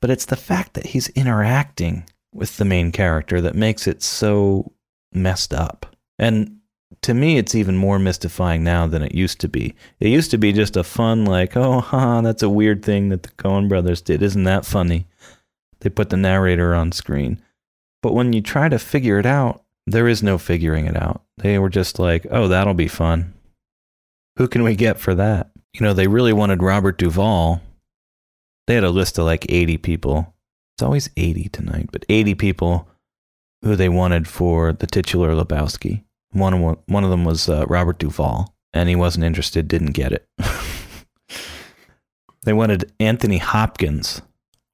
But 0.00 0.10
it's 0.10 0.26
the 0.26 0.36
fact 0.36 0.74
that 0.74 0.86
he's 0.86 1.08
interacting 1.10 2.04
with 2.32 2.56
the 2.56 2.64
main 2.64 2.92
character 2.92 3.40
that 3.40 3.54
makes 3.54 3.86
it 3.86 4.02
so 4.02 4.72
messed 5.12 5.54
up. 5.54 5.96
And 6.18 6.58
to 7.02 7.14
me, 7.14 7.38
it's 7.38 7.54
even 7.54 7.76
more 7.76 7.98
mystifying 7.98 8.64
now 8.64 8.86
than 8.86 9.02
it 9.02 9.14
used 9.14 9.40
to 9.40 9.48
be. 9.48 9.74
It 10.00 10.08
used 10.08 10.30
to 10.32 10.38
be 10.38 10.52
just 10.52 10.76
a 10.76 10.84
fun, 10.84 11.24
like, 11.24 11.56
oh, 11.56 11.80
haha, 11.80 12.20
that's 12.20 12.42
a 12.42 12.48
weird 12.48 12.84
thing 12.84 13.08
that 13.10 13.22
the 13.22 13.28
Coen 13.30 13.68
brothers 13.68 14.00
did. 14.00 14.22
Isn't 14.22 14.44
that 14.44 14.66
funny? 14.66 15.06
They 15.80 15.90
put 15.90 16.10
the 16.10 16.16
narrator 16.16 16.74
on 16.74 16.92
screen. 16.92 17.42
But 18.02 18.14
when 18.14 18.32
you 18.32 18.40
try 18.40 18.68
to 18.68 18.78
figure 18.78 19.18
it 19.18 19.26
out, 19.26 19.62
there 19.86 20.08
is 20.08 20.22
no 20.22 20.38
figuring 20.38 20.86
it 20.86 20.96
out. 20.96 21.22
They 21.38 21.58
were 21.58 21.68
just 21.68 21.98
like, 21.98 22.26
oh, 22.30 22.48
that'll 22.48 22.74
be 22.74 22.88
fun. 22.88 23.34
Who 24.36 24.48
can 24.48 24.62
we 24.62 24.74
get 24.74 24.98
for 24.98 25.14
that? 25.14 25.50
You 25.74 25.82
know, 25.82 25.92
they 25.92 26.08
really 26.08 26.32
wanted 26.32 26.62
Robert 26.62 26.98
Duvall. 26.98 27.60
They 28.66 28.74
had 28.74 28.84
a 28.84 28.90
list 28.90 29.18
of 29.18 29.24
like 29.26 29.46
80 29.48 29.78
people. 29.78 30.34
It's 30.74 30.82
always 30.82 31.08
80 31.16 31.48
tonight, 31.50 31.88
but 31.92 32.04
80 32.08 32.34
people 32.34 32.88
who 33.62 33.76
they 33.76 33.88
wanted 33.88 34.28
for 34.28 34.72
the 34.72 34.86
titular 34.86 35.34
Lebowski. 35.34 36.02
One 36.36 36.54
of, 36.54 36.78
one 36.86 37.04
of 37.04 37.10
them 37.10 37.24
was 37.24 37.48
uh, 37.48 37.66
Robert 37.66 37.98
Duvall, 37.98 38.54
and 38.72 38.88
he 38.88 38.96
wasn't 38.96 39.24
interested, 39.24 39.68
didn't 39.68 39.92
get 39.92 40.12
it. 40.12 40.26
they 42.44 42.52
wanted 42.52 42.92
Anthony 43.00 43.38
Hopkins, 43.38 44.22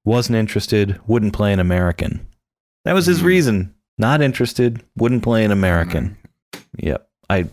wasn't 0.04 0.36
interested, 0.36 1.00
wouldn't 1.06 1.32
play 1.32 1.52
an 1.52 1.60
American. 1.60 2.26
That 2.84 2.94
was 2.94 3.06
his 3.06 3.22
reason. 3.22 3.74
Not 3.98 4.22
interested, 4.22 4.82
wouldn't 4.96 5.22
play 5.22 5.44
an 5.44 5.52
American. 5.52 6.16
Yep. 6.78 7.08
I 7.30 7.48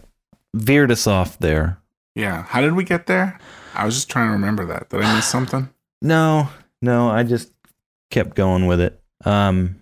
veered 0.56 0.92
us 0.92 1.06
off 1.06 1.38
there. 1.40 1.78
Yeah. 2.16 2.44
How 2.44 2.62
did 2.62 2.74
we 2.74 2.84
get 2.84 3.06
there? 3.06 3.40
I 3.76 3.86
was 3.86 3.96
just 3.96 4.10
trying 4.10 4.28
to 4.28 4.34
remember 4.34 4.66
that. 4.66 4.90
Did 4.90 5.02
I 5.02 5.16
miss 5.16 5.28
something? 5.32 5.70
No, 6.02 6.50
no, 6.82 7.10
I 7.10 7.24
just 7.24 7.52
kept 8.10 8.36
going 8.36 8.66
with 8.66 8.82
it. 8.82 9.00
Um 9.26 9.76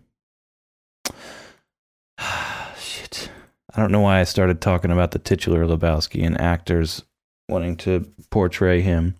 shit. 2.77 3.29
I 3.77 3.81
don't 3.81 3.91
know 3.91 4.01
why 4.01 4.19
I 4.19 4.23
started 4.23 4.59
talking 4.59 4.89
about 4.89 5.11
the 5.11 5.19
titular 5.19 5.63
Lebowski 5.63 6.25
and 6.25 6.41
actors 6.41 7.03
wanting 7.47 7.77
to 7.77 8.11
portray 8.31 8.81
him. 8.81 9.15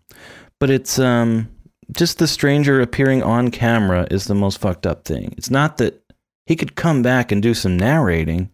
But 0.59 0.71
it's 0.71 0.97
um 0.97 1.49
just 1.91 2.17
the 2.17 2.27
stranger 2.27 2.81
appearing 2.81 3.21
on 3.23 3.51
camera 3.51 4.07
is 4.09 4.25
the 4.25 4.35
most 4.35 4.57
fucked 4.57 4.87
up 4.87 5.05
thing. 5.05 5.33
It's 5.37 5.51
not 5.51 5.77
that 5.77 6.03
he 6.47 6.55
could 6.55 6.75
come 6.75 7.01
back 7.01 7.31
and 7.31 7.41
do 7.41 7.53
some 7.53 7.77
narrating, 7.77 8.49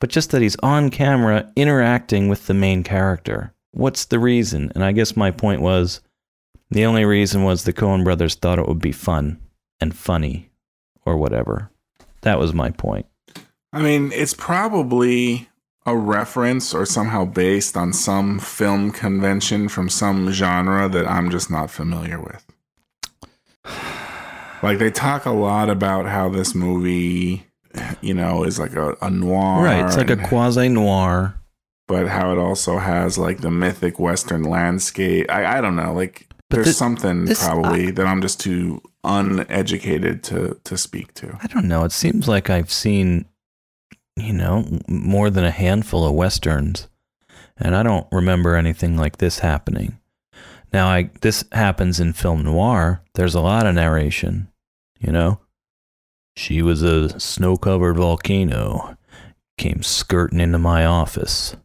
but 0.00 0.10
just 0.10 0.32
that 0.32 0.42
he's 0.42 0.56
on 0.56 0.90
camera 0.90 1.50
interacting 1.56 2.28
with 2.28 2.46
the 2.46 2.54
main 2.54 2.82
character. 2.82 3.54
What's 3.70 4.06
the 4.06 4.18
reason? 4.18 4.72
And 4.74 4.84
I 4.84 4.92
guess 4.92 5.16
my 5.16 5.30
point 5.30 5.62
was 5.62 6.00
the 6.70 6.84
only 6.84 7.04
reason 7.04 7.44
was 7.44 7.62
the 7.62 7.72
Coen 7.72 8.02
brothers 8.02 8.34
thought 8.34 8.58
it 8.58 8.66
would 8.66 8.80
be 8.80 8.92
fun 8.92 9.38
and 9.80 9.96
funny 9.96 10.50
or 11.06 11.16
whatever. 11.16 11.70
That 12.22 12.38
was 12.38 12.52
my 12.52 12.70
point. 12.70 13.06
I 13.72 13.82
mean, 13.82 14.10
it's 14.12 14.34
probably 14.34 15.48
a 15.86 15.96
reference 15.96 16.74
or 16.74 16.84
somehow 16.86 17.24
based 17.24 17.76
on 17.76 17.92
some 17.92 18.38
film 18.38 18.90
convention 18.90 19.68
from 19.68 19.88
some 19.88 20.30
genre 20.30 20.88
that 20.88 21.06
I'm 21.06 21.30
just 21.30 21.50
not 21.50 21.70
familiar 21.70 22.20
with. 22.20 22.44
Like 24.62 24.78
they 24.78 24.90
talk 24.90 25.24
a 25.24 25.30
lot 25.30 25.70
about 25.70 26.06
how 26.06 26.28
this 26.28 26.54
movie, 26.54 27.46
you 28.00 28.12
know, 28.14 28.42
is 28.44 28.58
like 28.58 28.74
a, 28.74 28.96
a 29.00 29.08
noir, 29.10 29.62
right. 29.62 29.84
It's 29.84 29.96
like 29.96 30.10
a 30.10 30.16
quasi 30.16 30.68
noir. 30.68 31.38
but 31.86 32.08
how 32.08 32.32
it 32.32 32.38
also 32.38 32.78
has 32.78 33.16
like 33.18 33.38
the 33.40 33.50
mythic 33.50 33.98
Western 34.00 34.42
landscape. 34.42 35.26
I, 35.30 35.58
I 35.58 35.60
don't 35.60 35.76
know. 35.76 35.92
Like 35.92 36.26
But 36.50 36.56
there's 36.56 36.66
thi- 36.68 36.72
something 36.72 37.26
this- 37.26 37.44
probably 37.46 37.90
that 37.92 38.06
I'm 38.06 38.20
just 38.20 38.40
too 38.40 38.82
uneducated 39.04 40.22
to 40.24 40.60
to 40.64 40.76
speak 40.76 41.14
to. 41.14 41.38
I 41.40 41.46
don't 41.46 41.68
know. 41.68 41.84
It 41.84 41.92
seems 41.92 42.26
like 42.26 42.50
I've 42.50 42.72
seen, 42.72 43.26
you 44.20 44.32
know, 44.32 44.80
more 44.88 45.30
than 45.30 45.44
a 45.44 45.50
handful 45.50 46.06
of 46.06 46.14
westerns, 46.14 46.88
and 47.56 47.74
I 47.74 47.82
don't 47.82 48.06
remember 48.12 48.54
anything 48.54 48.96
like 48.96 49.18
this 49.18 49.40
happening. 49.40 49.98
Now, 50.72 50.88
I 50.88 51.10
this 51.20 51.44
happens 51.52 51.98
in 52.00 52.12
film 52.12 52.44
noir. 52.44 53.02
There's 53.14 53.34
a 53.34 53.40
lot 53.40 53.66
of 53.66 53.74
narration, 53.74 54.48
you 54.98 55.12
know. 55.12 55.40
She 56.36 56.62
was 56.62 56.82
a 56.82 57.18
snow-covered 57.18 57.96
volcano, 57.96 58.96
came 59.56 59.82
skirting 59.82 60.40
into 60.40 60.58
my 60.58 60.84
office. 60.84 61.56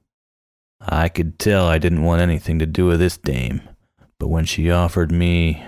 I 0.81 1.09
could 1.09 1.37
tell 1.37 1.67
I 1.67 1.77
didn't 1.77 2.03
want 2.03 2.21
anything 2.21 2.59
to 2.59 2.65
do 2.65 2.87
with 2.87 2.99
this 2.99 3.17
dame, 3.17 3.61
but 4.19 4.29
when 4.29 4.45
she 4.45 4.71
offered 4.71 5.11
me 5.11 5.63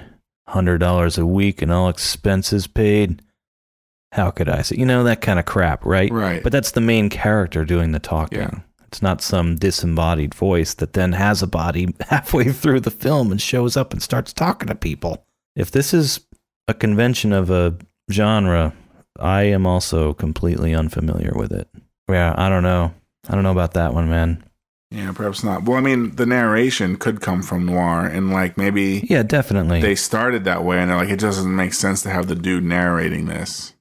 hundred 0.47 0.77
dollars 0.79 1.17
a 1.17 1.25
week 1.25 1.61
and 1.61 1.71
all 1.71 1.89
expenses 1.89 2.67
paid, 2.67 3.21
how 4.15 4.31
could 4.31 4.49
I 4.49 4.61
say, 4.61 4.77
you 4.77 4.85
know, 4.85 5.03
that 5.03 5.21
kind 5.21 5.39
of 5.39 5.45
crap, 5.45 5.85
right? 5.85 6.11
Right. 6.11 6.41
But 6.41 6.51
that's 6.51 6.71
the 6.71 6.81
main 6.81 7.09
character 7.09 7.65
doing 7.65 7.91
the 7.91 7.99
talking. 7.99 8.39
Yeah. 8.39 8.59
It's 8.87 9.01
not 9.01 9.21
some 9.21 9.55
disembodied 9.55 10.33
voice 10.33 10.73
that 10.75 10.93
then 10.93 11.11
has 11.13 11.41
a 11.43 11.47
body 11.47 11.93
halfway 12.09 12.51
through 12.51 12.79
the 12.81 12.91
film 12.91 13.31
and 13.31 13.41
shows 13.41 13.75
up 13.75 13.91
and 13.91 14.01
starts 14.01 14.31
talking 14.31 14.67
to 14.69 14.75
people. 14.75 15.25
If 15.55 15.71
this 15.71 15.93
is 15.93 16.21
a 16.67 16.73
convention 16.73 17.33
of 17.33 17.49
a 17.49 17.77
genre, 18.11 18.73
I 19.19 19.43
am 19.43 19.65
also 19.67 20.13
completely 20.13 20.73
unfamiliar 20.73 21.33
with 21.35 21.51
it. 21.51 21.67
Yeah, 22.09 22.33
I 22.37 22.49
don't 22.49 22.63
know. 22.63 22.93
I 23.27 23.33
don't 23.33 23.43
know 23.43 23.51
about 23.51 23.73
that 23.73 23.93
one, 23.93 24.09
man. 24.09 24.43
Yeah, 24.91 25.11
perhaps 25.13 25.43
not. 25.43 25.63
Well, 25.63 25.77
I 25.77 25.81
mean, 25.81 26.15
the 26.15 26.25
narration 26.25 26.95
could 26.95 27.19
come 27.19 27.41
from 27.41 27.65
noir, 27.65 28.05
and 28.05 28.31
like 28.31 28.55
maybe 28.57 29.05
Yeah, 29.09 29.23
definitely. 29.23 29.81
they 29.81 29.95
started 29.95 30.43
that 30.45 30.63
way, 30.63 30.79
and 30.79 30.89
they're 30.89 30.97
like, 30.97 31.09
it 31.09 31.19
doesn't 31.19 31.53
make 31.53 31.73
sense 31.73 32.01
to 32.03 32.09
have 32.11 32.27
the 32.27 32.35
dude 32.35 32.63
narrating 32.63 33.25
this, 33.25 33.73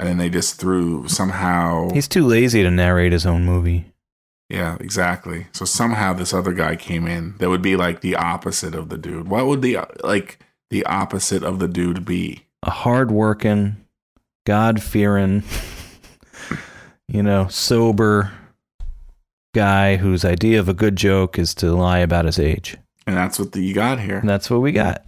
and 0.00 0.08
then 0.08 0.18
they 0.18 0.28
just 0.28 0.56
threw 0.56 1.06
somehow. 1.08 1.90
He's 1.90 2.08
too 2.08 2.26
lazy 2.26 2.62
to 2.62 2.70
narrate 2.70 3.12
his 3.12 3.26
own 3.26 3.44
movie. 3.44 3.92
Yeah, 4.48 4.76
exactly. 4.80 5.46
So 5.52 5.64
somehow 5.64 6.12
this 6.12 6.34
other 6.34 6.52
guy 6.52 6.74
came 6.74 7.06
in 7.06 7.36
that 7.38 7.48
would 7.48 7.62
be 7.62 7.76
like 7.76 8.00
the 8.00 8.16
opposite 8.16 8.74
of 8.74 8.88
the 8.88 8.98
dude. 8.98 9.28
What 9.28 9.46
would 9.46 9.62
the 9.62 9.78
like 10.02 10.40
the 10.70 10.84
opposite 10.86 11.44
of 11.44 11.60
the 11.60 11.68
dude 11.68 12.04
be? 12.04 12.46
a 12.62 12.70
hardworking, 12.70 13.76
God 14.46 14.82
fearing, 14.82 15.42
you 17.08 17.22
know, 17.22 17.48
sober 17.48 18.32
guy 19.54 19.96
whose 19.96 20.24
idea 20.24 20.60
of 20.60 20.68
a 20.68 20.74
good 20.74 20.96
joke 20.96 21.38
is 21.38 21.54
to 21.54 21.72
lie 21.72 21.98
about 21.98 22.26
his 22.26 22.38
age. 22.38 22.76
And 23.06 23.16
that's 23.16 23.38
what 23.38 23.52
the, 23.52 23.62
you 23.62 23.74
got 23.74 24.00
here. 24.00 24.18
And 24.18 24.28
that's 24.28 24.50
what 24.50 24.60
we 24.60 24.72
got. 24.72 25.04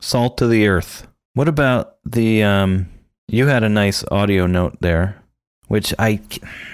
Salt 0.00 0.38
to 0.38 0.46
the 0.46 0.66
earth. 0.66 1.06
What 1.34 1.46
about 1.46 1.96
the 2.04 2.42
um 2.42 2.88
you 3.32 3.46
had 3.46 3.62
a 3.62 3.68
nice 3.68 4.04
audio 4.10 4.46
note 4.46 4.78
there, 4.80 5.22
which 5.68 5.94
I 5.98 6.20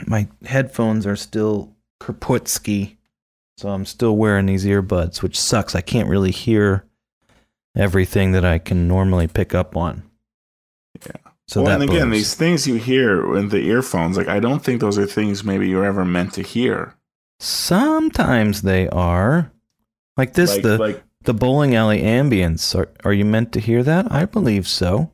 my 0.06 0.28
headphones 0.44 1.06
are 1.06 1.16
still 1.16 1.72
Kropotski, 2.00 2.96
so 3.58 3.68
I'm 3.68 3.84
still 3.86 4.16
wearing 4.16 4.46
these 4.46 4.64
earbuds, 4.64 5.22
which 5.22 5.38
sucks. 5.38 5.74
I 5.74 5.80
can't 5.80 6.08
really 6.08 6.30
hear 6.30 6.84
everything 7.76 8.32
that 8.32 8.44
I 8.44 8.58
can 8.58 8.88
normally 8.88 9.28
pick 9.28 9.54
up 9.54 9.76
on. 9.76 10.02
Yeah. 11.04 11.12
So 11.48 11.62
well, 11.62 11.70
that 11.78 11.82
and 11.82 11.90
again, 11.90 12.08
blows. 12.08 12.18
these 12.18 12.34
things 12.34 12.66
you 12.66 12.74
hear 12.74 13.36
in 13.36 13.50
the 13.50 13.60
earphones, 13.60 14.16
like 14.16 14.28
I 14.28 14.40
don't 14.40 14.64
think 14.64 14.80
those 14.80 14.98
are 14.98 15.06
things 15.06 15.44
maybe 15.44 15.68
you're 15.68 15.84
ever 15.84 16.04
meant 16.04 16.32
to 16.34 16.42
hear. 16.42 16.94
Sometimes 17.38 18.62
they 18.62 18.88
are. 18.88 19.52
Like 20.16 20.32
this, 20.32 20.54
Like- 20.54 20.62
the 20.62 20.78
like- 20.78 21.02
the 21.24 21.34
bowling 21.34 21.74
alley 21.74 22.02
ambience. 22.02 22.74
Are 22.78 22.88
are 23.04 23.12
you 23.12 23.24
meant 23.24 23.52
to 23.52 23.60
hear 23.60 23.82
that? 23.82 24.10
I 24.12 24.24
believe 24.26 24.66
so. 24.68 25.10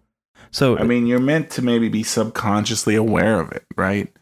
So 0.53 0.78
I 0.78 0.84
mean, 0.84 1.07
you're 1.07 1.18
meant 1.18 1.50
to 1.53 1.62
maybe 1.62 1.88
be 1.88 2.03
subconsciously 2.03 2.94
aware 2.94 3.40
of 3.40 3.50
it, 3.53 3.64
right? 3.76 4.12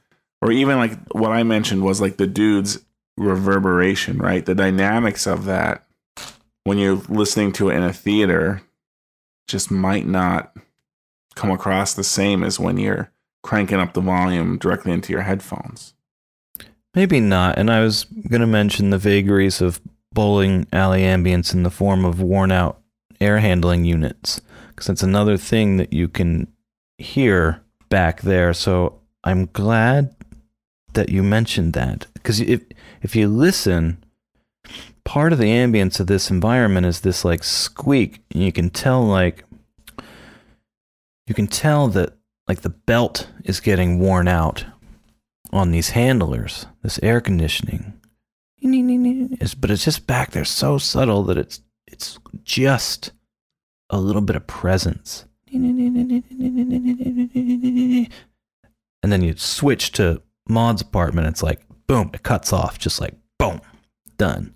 Or 0.41 0.51
even 0.51 0.79
like 0.79 0.97
what 1.13 1.33
I 1.33 1.43
mentioned 1.43 1.83
was 1.83 2.01
like 2.01 2.17
the 2.17 2.27
dude's 2.27 2.79
reverberation, 3.17 4.19
right? 4.19 4.47
The 4.47 4.55
dynamics 4.55 5.27
of 5.27 5.45
that 5.45 5.87
when 6.65 6.79
you're 6.79 7.03
listening 7.09 7.53
to 7.53 7.69
it 7.69 7.77
in 7.77 7.83
a 7.83 7.93
theater 7.93 8.63
just 9.49 9.71
might 9.71 10.07
not 10.07 10.57
come 11.35 11.51
across 11.51 11.95
the 11.95 12.05
same 12.05 12.45
as 12.45 12.61
when 12.61 12.79
you're 12.79 13.11
cranking 13.43 13.79
up 13.79 13.93
the 13.95 14.01
volume 14.01 14.59
directly 14.59 14.93
into 14.93 15.13
your 15.13 15.23
headphones. 15.23 15.95
maybe 16.95 17.21
not. 17.21 17.57
And 17.59 17.71
I 17.71 17.81
was 17.81 18.05
gonna 18.05 18.47
mention 18.47 18.91
the 18.91 18.99
vagaries 18.99 19.61
of 19.61 19.81
bowling 20.13 20.67
alley 20.73 21.03
ambience 21.03 21.55
in 21.55 21.63
the 21.63 21.71
form 21.71 22.05
of 22.05 22.21
worn 22.21 22.51
out 22.51 22.81
air 23.21 23.39
handling 23.39 23.85
units, 23.85 24.41
because 24.81 24.87
that's 24.87 25.03
another 25.03 25.37
thing 25.37 25.77
that 25.77 25.93
you 25.93 26.09
can 26.09 26.51
hear 26.97 27.61
back 27.91 28.23
there. 28.23 28.55
So 28.55 28.99
I'm 29.25 29.51
glad 29.53 30.17
that 30.95 31.11
you 31.11 31.23
mentioned 31.23 31.75
that. 31.75 32.07
because 32.15 32.41
if 32.41 32.63
if 33.03 33.15
you 33.15 33.29
listen, 33.29 34.03
part 35.05 35.35
of 35.35 35.39
the 35.39 35.51
ambience 35.51 36.01
of 36.01 36.07
this 36.07 36.31
environment 36.31 36.87
is 36.87 37.03
this 37.03 37.27
like 37.27 37.45
squeak, 37.45 38.23
and 38.31 38.43
you 38.43 38.53
can 38.53 38.71
tell 38.71 39.05
like 39.05 39.45
you 41.27 41.35
can 41.35 41.47
tell 41.47 41.89
that 41.89 42.17
like 42.49 42.63
the 42.63 42.71
belt 42.71 43.29
is 43.45 43.61
getting 43.61 43.99
worn 43.99 44.29
out 44.29 44.65
on 45.53 45.73
these 45.73 45.91
handlers, 45.91 46.65
this 46.83 46.99
air 47.03 47.21
conditioning. 47.21 48.01
But 49.55 49.71
it's 49.71 49.85
just 49.85 50.07
back 50.07 50.31
there 50.31 50.47
so 50.47 50.79
subtle 50.79 51.23
that 51.25 51.37
it's 51.37 51.61
it's 51.87 52.19
just 52.45 53.13
a 53.91 53.99
little 53.99 54.23
bit 54.23 54.37
of 54.37 54.47
presence. 54.47 55.27
And 59.03 59.11
then 59.11 59.23
you 59.23 59.37
switch 59.37 59.93
to 59.93 60.23
Maude's 60.49 60.83
apartment, 60.83 61.27
it's 61.27 61.43
like 61.43 61.61
boom, 61.87 62.11
it 62.15 62.23
cuts 62.23 62.53
off, 62.53 62.79
just 62.79 63.01
like 63.01 63.15
boom, 63.39 63.61
done. 64.17 64.55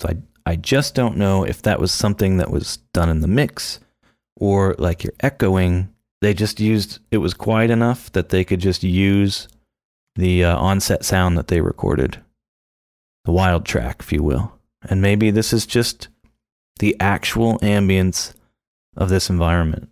So 0.00 0.08
I 0.10 0.16
I 0.48 0.54
just 0.54 0.94
don't 0.94 1.16
know 1.16 1.42
if 1.44 1.62
that 1.62 1.80
was 1.80 1.90
something 1.90 2.36
that 2.36 2.50
was 2.50 2.76
done 2.92 3.08
in 3.08 3.20
the 3.20 3.26
mix 3.26 3.80
or 4.36 4.76
like 4.78 5.02
you're 5.02 5.12
echoing. 5.20 5.92
They 6.20 6.34
just 6.34 6.60
used 6.60 7.00
it 7.10 7.18
was 7.18 7.34
quiet 7.34 7.70
enough 7.70 8.12
that 8.12 8.28
they 8.28 8.44
could 8.44 8.60
just 8.60 8.84
use 8.84 9.48
the 10.14 10.44
uh, 10.44 10.56
onset 10.56 11.04
sound 11.04 11.36
that 11.36 11.48
they 11.48 11.60
recorded, 11.60 12.18
the 13.24 13.32
wild 13.32 13.66
track, 13.66 13.96
if 14.00 14.12
you 14.12 14.22
will. 14.22 14.52
And 14.88 15.02
maybe 15.02 15.30
this 15.30 15.52
is 15.52 15.66
just 15.66 16.08
the 16.78 16.96
actual 17.00 17.58
ambience 17.58 18.32
of 18.96 19.08
this 19.08 19.28
environment 19.30 19.88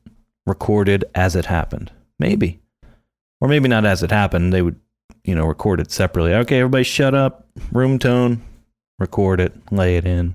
recorded 0.46 1.04
as 1.14 1.36
it 1.36 1.46
happened. 1.46 1.90
Maybe. 2.18 2.60
Or 3.40 3.48
maybe 3.48 3.68
not 3.68 3.84
as 3.84 4.02
it 4.02 4.10
happened. 4.10 4.52
They 4.52 4.62
would, 4.62 4.78
you 5.24 5.34
know, 5.34 5.44
record 5.46 5.80
it 5.80 5.90
separately. 5.90 6.34
Okay, 6.34 6.58
everybody 6.58 6.84
shut 6.84 7.14
up, 7.14 7.46
room 7.72 7.98
tone, 7.98 8.42
record 8.98 9.40
it, 9.40 9.52
lay 9.72 9.96
it 9.96 10.04
in. 10.06 10.34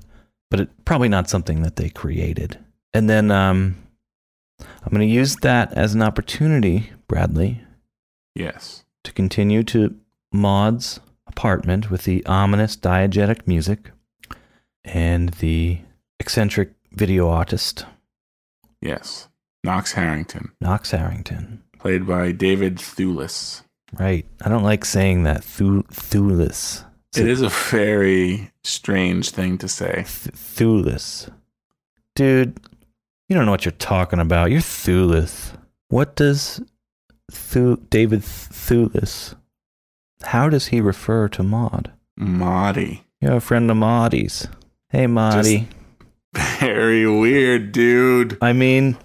But 0.52 0.60
it 0.62 0.86
probably 0.86 1.10
not 1.10 1.30
something 1.30 1.62
that 1.62 1.76
they 1.76 1.90
created. 1.90 2.60
And 2.94 3.10
then 3.10 3.32
um 3.32 3.76
I'm 4.60 4.90
going 4.92 5.08
to 5.08 5.14
use 5.14 5.38
that 5.38 5.72
as 5.74 5.94
an 5.94 6.02
opportunity, 6.02 6.90
Bradley, 7.08 7.62
Yes. 8.36 8.84
to 9.04 9.14
continue 9.14 9.64
to 9.64 9.96
Maude's 10.34 11.00
apartment 11.28 11.90
with 11.90 12.04
the 12.04 12.26
ominous 12.26 12.76
diegetic 12.76 13.48
music 13.48 13.92
and 14.84 15.30
the 15.36 15.80
eccentric 16.20 16.74
video 16.92 17.30
artist, 17.30 17.86
Yes. 18.82 19.28
Knox 19.64 19.92
Harrington, 19.94 20.52
Knox 20.62 20.92
Harrington. 20.92 21.64
played 21.80 22.08
by 22.08 22.32
David 22.32 22.78
Thewlis. 22.78 23.64
Right. 24.00 24.26
I 24.46 24.50
don't 24.50 24.64
like 24.64 24.86
saying 24.86 25.24
that. 25.24 25.44
Thu- 25.44 25.84
Thewlis. 25.92 26.86
It 27.18 27.28
is 27.28 27.42
a 27.42 27.50
very 27.50 28.52
strange 28.64 29.32
thing 29.32 29.58
to 29.58 29.68
say. 29.68 29.94
Th- 29.94 30.36
Thewlis. 30.36 31.30
Dude, 32.16 32.60
you 33.28 33.36
don't 33.36 33.46
know 33.46 33.52
what 33.52 33.66
you're 33.66 33.72
talking 33.74 34.20
about. 34.20 34.52
You're 34.52 34.62
Thewlis. 34.62 35.54
What 35.90 36.16
does 36.16 36.62
Thu- 37.32 37.84
David 37.90 38.22
Thewlis, 38.22 39.36
how 40.24 40.50
does 40.50 40.68
he 40.68 40.80
refer 40.82 41.28
to 41.30 41.44
Maude? 41.44 41.92
Maudie. 42.18 43.04
You're 43.22 43.38
a 43.38 43.42
friend 43.42 43.70
of 43.72 43.78
Maudie's. 43.78 44.48
Hey, 44.90 45.08
Maudie. 45.08 45.68
Very 46.60 47.08
weird, 47.08 47.72
dude. 47.72 48.38
I 48.42 48.54
mean, 48.54 48.98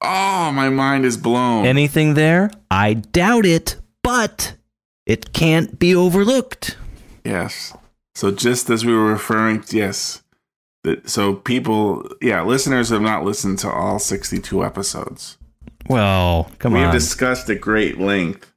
Oh, 0.00 0.50
my 0.52 0.68
mind 0.68 1.04
is 1.04 1.16
blown. 1.16 1.64
anything 1.66 2.14
there? 2.14 2.50
I 2.70 2.94
doubt 2.94 3.46
it, 3.46 3.76
but 4.02 4.56
it 5.06 5.32
can't 5.32 5.78
be 5.78 5.94
overlooked. 5.94 6.76
Yes. 7.24 7.76
So 8.14 8.30
just 8.32 8.68
as 8.68 8.84
we 8.84 8.92
were 8.92 9.06
referring, 9.12 9.64
yes. 9.70 10.22
That 10.84 11.08
so 11.08 11.34
people, 11.34 12.08
yeah, 12.20 12.42
listeners 12.42 12.88
have 12.88 13.00
not 13.02 13.24
listened 13.24 13.60
to 13.60 13.70
all 13.70 14.00
62 14.00 14.64
episodes. 14.64 15.38
Well, 15.88 16.50
come 16.58 16.74
on. 16.74 16.82
We've 16.82 16.92
discussed 16.92 17.48
at 17.50 17.60
great 17.60 17.98
length, 17.98 18.52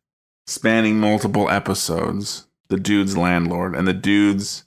spanning 0.48 1.00
multiple 1.00 1.50
episodes, 1.50 2.48
the 2.70 2.78
dude's 2.78 3.16
landlord 3.16 3.76
and 3.76 3.88
the 3.88 3.94
dude's. 3.94 4.64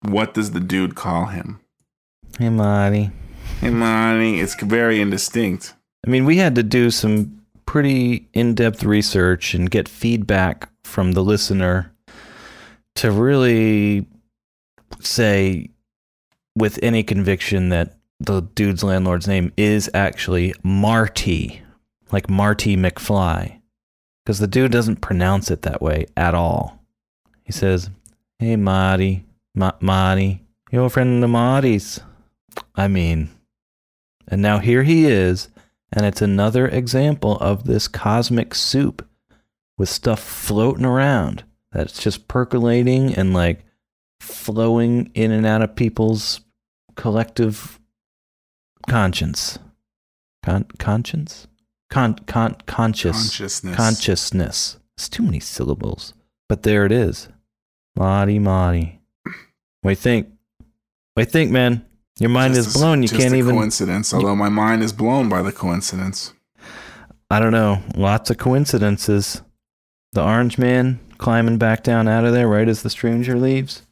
What 0.00 0.32
does 0.34 0.50
the 0.52 0.60
dude 0.60 0.94
call 0.94 1.26
him? 1.26 1.60
Hey, 2.38 2.50
Marty. 2.50 3.10
Hey, 3.60 3.70
Marty. 3.70 4.40
It's 4.40 4.54
very 4.54 5.00
indistinct. 5.00 5.74
I 6.06 6.10
mean, 6.10 6.24
we 6.24 6.36
had 6.36 6.54
to 6.56 6.62
do 6.62 6.90
some 6.90 7.40
pretty 7.66 8.28
in 8.32 8.54
depth 8.54 8.84
research 8.84 9.54
and 9.54 9.70
get 9.70 9.88
feedback 9.88 10.68
from 10.84 11.12
the 11.12 11.22
listener 11.22 11.92
to 12.96 13.10
really 13.10 14.06
say 15.00 15.70
with 16.56 16.78
any 16.82 17.02
conviction 17.02 17.70
that 17.70 17.96
the 18.20 18.42
dude's 18.42 18.84
landlord's 18.84 19.26
name 19.26 19.52
is 19.56 19.90
actually 19.92 20.54
Marty, 20.62 21.62
like 22.12 22.30
Marty 22.30 22.76
McFly. 22.76 23.60
Because 24.24 24.38
the 24.38 24.46
dude 24.46 24.72
doesn't 24.72 25.00
pronounce 25.00 25.50
it 25.50 25.62
that 25.62 25.82
way 25.82 26.06
at 26.16 26.34
all. 26.34 26.80
He 27.42 27.52
says, 27.52 27.90
Hey, 28.38 28.56
Marty, 28.56 29.24
Ma- 29.54 29.72
Marty, 29.80 30.42
you're 30.70 30.88
friend 30.88 31.22
the 31.22 31.28
Marty's. 31.28 32.00
I 32.74 32.88
mean, 32.88 33.30
and 34.28 34.42
now 34.42 34.58
here 34.58 34.82
he 34.82 35.06
is, 35.06 35.48
and 35.92 36.04
it's 36.06 36.22
another 36.22 36.66
example 36.66 37.36
of 37.38 37.64
this 37.64 37.88
cosmic 37.88 38.54
soup 38.54 39.06
with 39.78 39.88
stuff 39.88 40.20
floating 40.20 40.84
around 40.84 41.44
that's 41.72 42.02
just 42.02 42.28
percolating 42.28 43.14
and 43.14 43.34
like 43.34 43.64
flowing 44.20 45.10
in 45.14 45.30
and 45.30 45.46
out 45.46 45.62
of 45.62 45.76
people's 45.76 46.40
collective 46.96 47.78
conscience. 48.88 49.58
Con- 50.42 50.66
conscience? 50.78 51.46
Con- 51.90 52.14
con- 52.26 52.56
conscious. 52.66 53.16
Consciousness. 53.16 53.76
Consciousness. 53.76 54.78
It's 54.96 55.08
too 55.08 55.22
many 55.22 55.40
syllables. 55.40 56.14
But 56.48 56.62
there 56.62 56.84
it 56.84 56.92
is. 56.92 57.28
Marty, 57.96 58.38
Marty. 58.38 59.00
What 59.80 59.90
do 59.90 59.90
you 59.90 59.96
think? 59.96 60.28
What 61.14 61.22
do 61.22 61.22
you 61.22 61.26
think, 61.26 61.50
man? 61.50 61.84
Your 62.20 62.30
mind 62.30 62.54
Just 62.54 62.68
is 62.68 62.74
blown. 62.74 63.02
You 63.02 63.08
can't 63.08 63.34
a 63.34 63.36
even. 63.36 63.56
coincidence. 63.56 64.14
Although 64.14 64.36
my 64.36 64.48
mind 64.48 64.82
is 64.82 64.92
blown 64.92 65.28
by 65.28 65.42
the 65.42 65.52
coincidence. 65.52 66.32
I 67.30 67.40
don't 67.40 67.52
know. 67.52 67.82
Lots 67.96 68.30
of 68.30 68.38
coincidences. 68.38 69.42
The 70.12 70.22
orange 70.22 70.56
man 70.58 71.00
climbing 71.18 71.58
back 71.58 71.82
down 71.82 72.06
out 72.06 72.24
of 72.24 72.32
there 72.32 72.46
right 72.46 72.68
as 72.68 72.82
the 72.82 72.90
stranger 72.90 73.36
leaves 73.36 73.82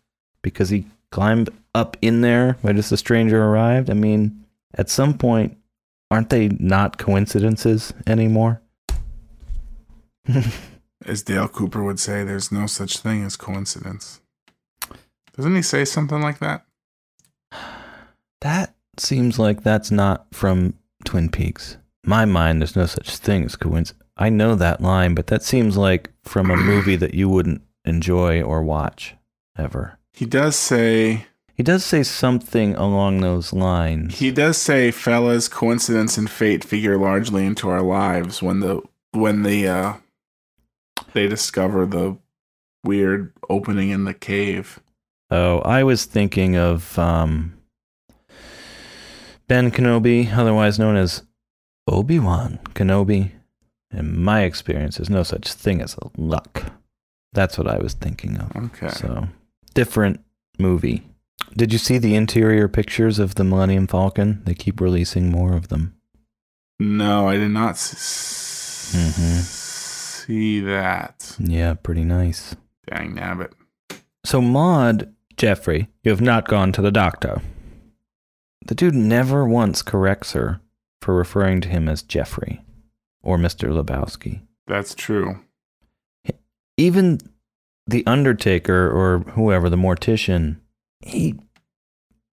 because 0.42 0.68
he 0.68 0.86
climbed 1.10 1.50
up 1.74 1.96
in 2.00 2.20
there 2.20 2.56
right 2.62 2.76
as 2.76 2.90
the 2.90 2.96
stranger 2.96 3.42
arrived. 3.42 3.90
I 3.90 3.94
mean, 3.94 4.44
at 4.74 4.88
some 4.88 5.18
point, 5.18 5.56
aren't 6.10 6.30
they 6.30 6.48
not 6.48 6.98
coincidences 6.98 7.92
anymore? 8.06 8.60
As 11.04 11.22
Dale 11.22 11.48
Cooper 11.48 11.82
would 11.82 11.98
say, 11.98 12.22
there's 12.22 12.52
no 12.52 12.66
such 12.66 12.98
thing 12.98 13.24
as 13.24 13.34
coincidence. 13.34 14.20
Doesn't 15.36 15.56
he 15.56 15.62
say 15.62 15.84
something 15.84 16.20
like 16.20 16.38
that? 16.38 16.64
That 18.42 18.74
seems 18.98 19.38
like 19.38 19.62
that's 19.62 19.90
not 19.90 20.26
from 20.32 20.74
Twin 21.04 21.30
Peaks. 21.30 21.76
My 22.04 22.24
mind, 22.24 22.60
there's 22.60 22.76
no 22.76 22.86
such 22.86 23.16
thing 23.16 23.44
as 23.44 23.56
coincidence. 23.56 23.98
I 24.16 24.28
know 24.28 24.54
that 24.54 24.80
line, 24.80 25.14
but 25.14 25.28
that 25.28 25.42
seems 25.42 25.76
like 25.76 26.10
from 26.22 26.50
a 26.50 26.56
movie 26.56 26.96
that 26.96 27.14
you 27.14 27.28
wouldn't 27.28 27.62
enjoy 27.84 28.42
or 28.42 28.62
watch 28.62 29.14
ever. 29.56 29.98
He 30.12 30.26
does 30.26 30.54
say 30.56 31.26
He 31.54 31.62
does 31.62 31.84
say 31.84 32.02
something 32.02 32.74
along 32.76 33.20
those 33.20 33.52
lines. 33.52 34.18
he 34.18 34.30
does 34.30 34.58
say 34.58 34.90
fellas 34.90 35.48
coincidence 35.48 36.18
and 36.18 36.28
fate 36.30 36.64
figure 36.64 36.98
largely 36.98 37.46
into 37.46 37.68
our 37.70 37.82
lives 37.82 38.42
when 38.42 38.60
the 38.60 38.82
when 39.12 39.42
the 39.42 39.66
uh 39.68 39.94
they 41.12 41.26
discover 41.28 41.86
the 41.86 42.16
weird 42.84 43.32
opening 43.48 43.90
in 43.90 44.04
the 44.04 44.14
cave. 44.14 44.80
Oh, 45.30 45.58
I 45.60 45.82
was 45.84 46.04
thinking 46.04 46.56
of 46.56 46.98
um, 46.98 47.54
Ben 49.52 49.70
Kenobi, 49.70 50.32
otherwise 50.34 50.78
known 50.78 50.96
as 50.96 51.24
Obi 51.86 52.18
Wan 52.18 52.58
Kenobi. 52.74 53.32
In 53.92 54.18
my 54.18 54.44
experience, 54.44 54.96
there's 54.96 55.10
no 55.10 55.22
such 55.22 55.52
thing 55.52 55.82
as 55.82 55.94
luck. 56.16 56.72
That's 57.34 57.58
what 57.58 57.68
I 57.68 57.76
was 57.76 57.92
thinking 57.92 58.38
of. 58.38 58.56
Okay. 58.56 58.88
So, 58.88 59.28
different 59.74 60.20
movie. 60.58 61.02
Did 61.54 61.70
you 61.70 61.78
see 61.78 61.98
the 61.98 62.14
interior 62.14 62.66
pictures 62.66 63.18
of 63.18 63.34
the 63.34 63.44
Millennium 63.44 63.86
Falcon? 63.86 64.40
They 64.46 64.54
keep 64.54 64.80
releasing 64.80 65.30
more 65.30 65.52
of 65.54 65.68
them. 65.68 65.96
No, 66.80 67.28
I 67.28 67.36
did 67.36 67.50
not 67.50 67.72
s- 67.72 68.94
Mhm. 68.96 69.42
see 69.42 70.60
that. 70.60 71.36
Yeah, 71.38 71.74
pretty 71.74 72.04
nice. 72.04 72.56
Dang 72.86 73.16
nabbit. 73.16 73.52
So, 74.24 74.40
Maude, 74.40 75.12
Jeffrey, 75.36 75.90
you 76.04 76.10
have 76.10 76.22
not 76.22 76.48
gone 76.48 76.72
to 76.72 76.80
the 76.80 76.90
doctor. 76.90 77.42
The 78.66 78.74
dude 78.74 78.94
never 78.94 79.44
once 79.46 79.82
corrects 79.82 80.32
her 80.32 80.60
for 81.00 81.14
referring 81.14 81.60
to 81.62 81.68
him 81.68 81.88
as 81.88 82.02
Jeffrey 82.02 82.62
or 83.22 83.38
Mr. 83.38 83.70
Lebowski. 83.70 84.42
That's 84.66 84.94
true. 84.94 85.40
Even 86.76 87.18
the 87.86 88.06
Undertaker 88.06 88.88
or 88.90 89.20
whoever, 89.32 89.68
the 89.68 89.76
mortician, 89.76 90.58
he 91.00 91.34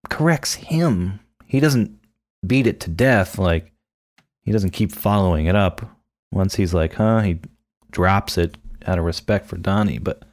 corrects 0.09 0.55
him. 0.55 1.19
He 1.45 1.59
doesn't 1.59 1.99
beat 2.45 2.67
it 2.67 2.80
to 2.82 2.89
death. 2.89 3.38
Like, 3.38 3.71
he 4.43 4.51
doesn't 4.51 4.71
keep 4.71 4.91
following 4.91 5.47
it 5.47 5.55
up. 5.55 5.82
Once 6.32 6.55
he's 6.55 6.73
like, 6.73 6.93
huh, 6.93 7.21
he 7.21 7.39
drops 7.91 8.38
it 8.38 8.57
out 8.86 8.99
of 8.99 9.05
respect 9.05 9.47
for 9.47 9.57
Donnie. 9.57 9.97
But 9.97 10.23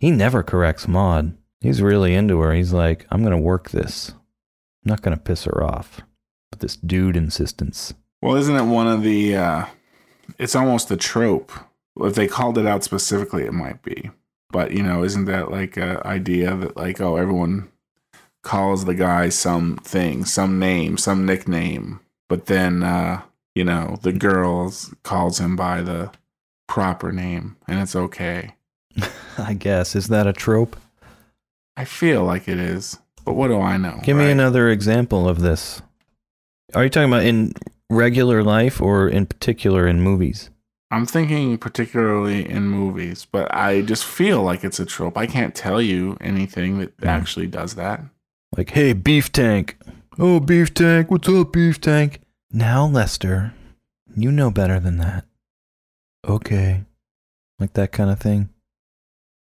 he 0.00 0.10
never 0.10 0.42
corrects 0.42 0.88
Maude. 0.88 1.36
He's 1.60 1.80
really 1.80 2.14
into 2.14 2.40
her. 2.40 2.52
He's 2.52 2.72
like, 2.72 3.06
I'm 3.10 3.22
going 3.22 3.32
to 3.32 3.38
work 3.38 3.70
this. 3.70 4.12
I'm 4.86 4.90
not 4.90 5.02
going 5.02 5.16
to 5.16 5.22
piss 5.22 5.44
her 5.44 5.64
off. 5.64 6.02
But 6.52 6.60
this 6.60 6.76
dude 6.76 7.16
insistence. 7.16 7.92
Well, 8.22 8.36
isn't 8.36 8.54
it 8.54 8.62
one 8.62 8.86
of 8.86 9.02
the? 9.02 9.36
uh 9.36 9.66
It's 10.38 10.54
almost 10.54 10.92
a 10.92 10.96
trope. 10.96 11.50
If 12.00 12.14
they 12.14 12.28
called 12.28 12.56
it 12.56 12.66
out 12.66 12.84
specifically, 12.84 13.42
it 13.44 13.52
might 13.52 13.82
be. 13.82 14.10
But 14.50 14.70
you 14.70 14.84
know, 14.84 15.02
isn't 15.02 15.24
that 15.24 15.50
like 15.50 15.76
a 15.76 16.06
idea 16.06 16.54
that 16.54 16.76
like 16.76 17.00
oh 17.00 17.16
everyone 17.16 17.68
calls 18.44 18.84
the 18.84 18.94
guy 18.94 19.28
something, 19.28 20.24
some 20.24 20.60
name, 20.60 20.98
some 20.98 21.26
nickname, 21.26 21.98
but 22.28 22.46
then 22.46 22.84
uh, 22.84 23.22
you 23.56 23.64
know 23.64 23.98
the 24.02 24.12
girls 24.12 24.94
calls 25.02 25.40
him 25.40 25.56
by 25.56 25.82
the 25.82 26.12
proper 26.68 27.10
name, 27.10 27.56
and 27.66 27.80
it's 27.80 27.96
okay. 27.96 28.54
I 29.38 29.54
guess. 29.54 29.96
Is 29.96 30.06
that 30.08 30.28
a 30.28 30.32
trope? 30.32 30.76
I 31.76 31.84
feel 31.84 32.22
like 32.22 32.46
it 32.46 32.60
is, 32.60 32.98
but 33.26 33.34
what 33.34 33.48
do 33.48 33.60
I 33.60 33.76
know? 33.76 34.00
Give 34.02 34.16
me 34.16 34.30
another 34.30 34.70
example 34.70 35.28
of 35.28 35.40
this. 35.40 35.82
Are 36.74 36.84
you 36.84 36.90
talking 36.90 37.10
about 37.12 37.24
in 37.24 37.52
regular 37.90 38.42
life 38.42 38.80
or 38.80 39.06
in 39.08 39.26
particular 39.26 39.86
in 39.86 40.00
movies? 40.00 40.48
I'm 40.90 41.04
thinking 41.04 41.58
particularly 41.58 42.48
in 42.48 42.68
movies, 42.68 43.26
but 43.30 43.52
I 43.54 43.82
just 43.82 44.04
feel 44.06 44.42
like 44.42 44.62
it's 44.64 44.78
a 44.80 44.86
trope. 44.86 45.18
I 45.18 45.26
can't 45.26 45.54
tell 45.54 45.82
you 45.82 46.16
anything 46.20 46.78
that 46.78 46.92
actually 47.04 47.48
does 47.48 47.74
that. 47.74 48.00
Like, 48.56 48.70
hey, 48.70 48.92
beef 48.92 49.30
tank. 49.32 49.76
Oh, 50.18 50.38
beef 50.40 50.72
tank. 50.72 51.10
What's 51.10 51.28
up, 51.28 51.52
beef 51.52 51.80
tank? 51.80 52.20
Now, 52.52 52.86
Lester, 52.86 53.52
you 54.16 54.30
know 54.30 54.50
better 54.52 54.78
than 54.78 54.98
that. 54.98 55.24
Okay. 56.26 56.84
Like 57.58 57.72
that 57.72 57.90
kind 57.92 58.10
of 58.10 58.20
thing. 58.20 58.48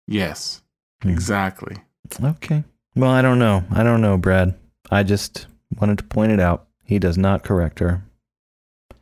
Yes, 0.06 0.62
Hmm. 1.02 1.10
exactly. 1.10 1.76
Okay. 2.22 2.64
Well, 2.94 3.10
I 3.10 3.22
don't 3.22 3.38
know. 3.38 3.64
I 3.70 3.82
don't 3.82 4.00
know, 4.00 4.16
Brad. 4.16 4.54
I 4.90 5.02
just 5.02 5.46
wanted 5.78 5.98
to 5.98 6.04
point 6.04 6.32
it 6.32 6.40
out. 6.40 6.66
He 6.84 6.98
does 6.98 7.16
not 7.16 7.42
correct 7.44 7.78
her. 7.78 8.02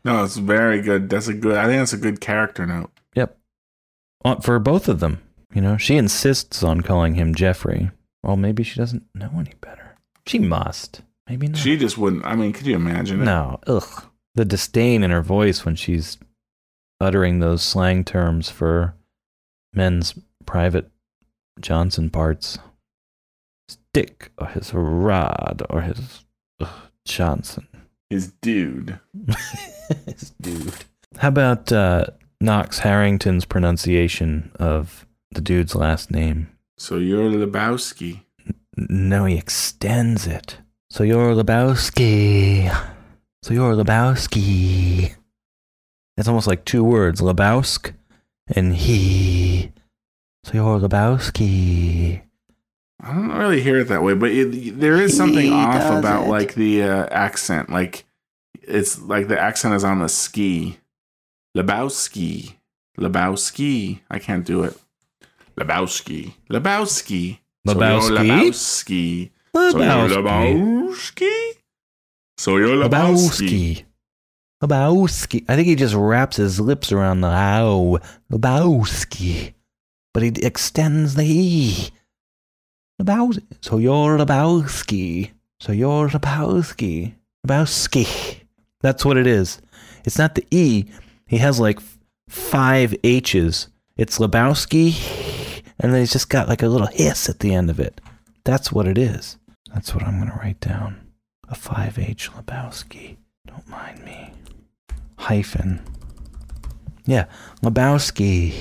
No, 0.04 0.24
it's 0.24 0.36
very 0.36 0.80
good. 0.80 1.10
That's 1.10 1.28
a 1.28 1.34
good. 1.34 1.56
I 1.56 1.66
think 1.66 1.80
that's 1.80 1.92
a 1.92 1.96
good 1.98 2.20
character 2.20 2.64
note. 2.66 2.90
Yep. 3.14 3.36
Uh, 4.24 4.36
For 4.36 4.58
both 4.58 4.88
of 4.88 5.00
them. 5.00 5.20
You 5.52 5.60
know, 5.60 5.76
she 5.76 5.96
insists 5.96 6.62
on 6.62 6.80
calling 6.82 7.16
him 7.16 7.34
Jeffrey. 7.34 7.90
Well, 8.22 8.36
maybe 8.36 8.62
she 8.62 8.78
doesn't 8.78 9.04
know 9.14 9.30
any 9.34 9.54
better. 9.60 9.96
She 10.26 10.38
must. 10.38 11.02
Maybe 11.28 11.48
not. 11.48 11.58
She 11.58 11.76
just 11.76 11.98
wouldn't. 11.98 12.24
I 12.24 12.36
mean, 12.36 12.52
could 12.52 12.66
you 12.66 12.76
imagine 12.76 13.20
it? 13.20 13.24
No. 13.24 13.58
Ugh. 13.66 14.04
The 14.36 14.44
disdain 14.44 15.02
in 15.02 15.10
her 15.10 15.22
voice 15.22 15.64
when 15.64 15.74
she's 15.74 16.18
uttering 17.00 17.40
those 17.40 17.62
slang 17.62 18.04
terms 18.04 18.48
for 18.48 18.94
men's 19.74 20.14
private 20.46 20.88
Johnson 21.60 22.10
parts. 22.10 22.58
Dick 23.92 24.32
or 24.38 24.46
his 24.48 24.72
rod 24.72 25.62
or 25.70 25.82
his 25.82 26.24
ugh, 26.60 26.68
Johnson. 27.04 27.66
His 28.08 28.32
dude. 28.42 28.98
his 30.06 30.32
dude. 30.40 30.74
How 31.18 31.28
about 31.28 31.72
uh, 31.72 32.06
Knox 32.40 32.80
Harrington's 32.80 33.44
pronunciation 33.44 34.52
of 34.58 35.06
the 35.32 35.40
dude's 35.40 35.74
last 35.74 36.10
name? 36.10 36.48
So 36.78 36.96
you're 36.96 37.30
Lebowski. 37.30 38.22
No, 38.76 39.26
he 39.26 39.36
extends 39.36 40.26
it. 40.26 40.58
So 40.90 41.04
you're 41.04 41.34
Lebowski. 41.34 42.74
So 43.42 43.54
you're 43.54 43.74
Lebowski. 43.74 45.14
It's 46.16 46.28
almost 46.28 46.46
like 46.46 46.64
two 46.64 46.84
words, 46.84 47.20
Lebowsk 47.20 47.92
and 48.54 48.74
he. 48.74 49.72
So 50.44 50.54
you're 50.54 50.80
Lebowski. 50.80 52.22
I 53.02 53.14
don't 53.14 53.36
really 53.36 53.60
hear 53.62 53.78
it 53.78 53.88
that 53.88 54.02
way, 54.02 54.14
but 54.14 54.30
it, 54.30 54.78
there 54.78 54.96
is 54.96 55.16
something 55.16 55.46
He 55.46 55.52
off 55.52 55.98
about 55.98 56.26
it. 56.26 56.30
like 56.30 56.54
the 56.54 56.82
uh, 56.82 57.06
accent. 57.10 57.70
Like 57.70 58.04
it's 58.62 59.00
like 59.00 59.28
the 59.28 59.38
accent 59.40 59.74
is 59.74 59.84
on 59.84 60.00
the 60.00 60.08
ski. 60.08 60.78
Lebowski. 61.56 62.54
Lebowski. 62.98 64.00
I 64.10 64.18
can't 64.18 64.44
do 64.44 64.62
it. 64.64 64.78
Lebowski. 65.58 66.34
Lebowski. 66.50 67.38
So 67.66 67.78
you're 67.78 68.00
Lebowski? 68.00 69.30
Lebowski. 69.30 69.30
So 69.56 69.66
you're 69.66 70.06
Lebowski. 70.12 70.86
Lebowski. 70.88 71.52
So 72.38 72.56
you're 72.56 72.76
Lebowski. 72.76 72.88
Lebowski. 72.88 73.84
Lebowski. 74.62 75.44
I 75.48 75.56
think 75.56 75.68
he 75.68 75.74
just 75.74 75.94
wraps 75.94 76.36
his 76.36 76.60
lips 76.60 76.92
around 76.92 77.20
the 77.22 77.28
ow. 77.28 77.98
Lebowski. 78.30 79.54
But 80.12 80.22
he 80.22 80.28
extends 80.42 81.14
the 81.14 81.24
e. 81.24 81.90
Lebowski. 83.00 83.42
So 83.62 83.78
you're 83.78 84.18
Lebowski. 84.18 85.30
So 85.58 85.72
you're 85.72 86.08
Lebowski. 86.08 87.14
Lebowski. 87.46 88.40
That's 88.80 89.04
what 89.04 89.16
it 89.16 89.26
is. 89.26 89.60
It's 90.04 90.18
not 90.18 90.34
the 90.34 90.46
e. 90.50 90.84
He 91.26 91.38
has 91.38 91.58
like 91.58 91.78
five 92.28 92.94
H's. 93.02 93.68
It's 93.96 94.18
Lebowski. 94.18 95.62
And 95.78 95.92
then 95.92 96.00
he's 96.00 96.12
just 96.12 96.28
got 96.28 96.48
like 96.48 96.62
a 96.62 96.68
little 96.68 96.88
hiss 96.88 97.28
at 97.28 97.38
the 97.38 97.54
end 97.54 97.70
of 97.70 97.80
it. 97.80 98.00
That's 98.44 98.70
what 98.70 98.86
it 98.86 98.98
is. 98.98 99.38
That's 99.72 99.94
what 99.94 100.04
I'm 100.04 100.18
going 100.18 100.30
to 100.30 100.38
write 100.38 100.60
down. 100.60 101.12
A 101.48 101.54
5H 101.54 102.30
Lebowski. 102.30 103.16
Don't 103.46 103.68
mind 103.68 104.04
me. 104.04 104.32
Hyphen. 105.16 105.82
Yeah, 107.06 107.26
Lebowski. 107.62 108.52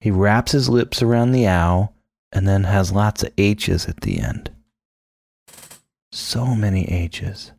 He 0.00 0.10
wraps 0.10 0.52
his 0.52 0.68
lips 0.68 1.02
around 1.02 1.32
the 1.32 1.48
ow 1.48 1.93
and 2.34 2.46
then 2.46 2.64
has 2.64 2.92
lots 2.92 3.22
of 3.22 3.32
H's 3.38 3.86
at 3.86 4.02
the 4.02 4.20
end. 4.20 4.50
So 6.12 6.54
many 6.54 6.84
H's. 6.90 7.52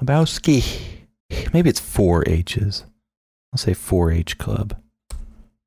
Lebowski. 0.00 0.80
Maybe 1.52 1.68
it's 1.68 1.80
four 1.80 2.24
H's. 2.26 2.84
I'll 3.52 3.58
say 3.58 3.72
4-H 3.72 4.38
Club. 4.38 4.76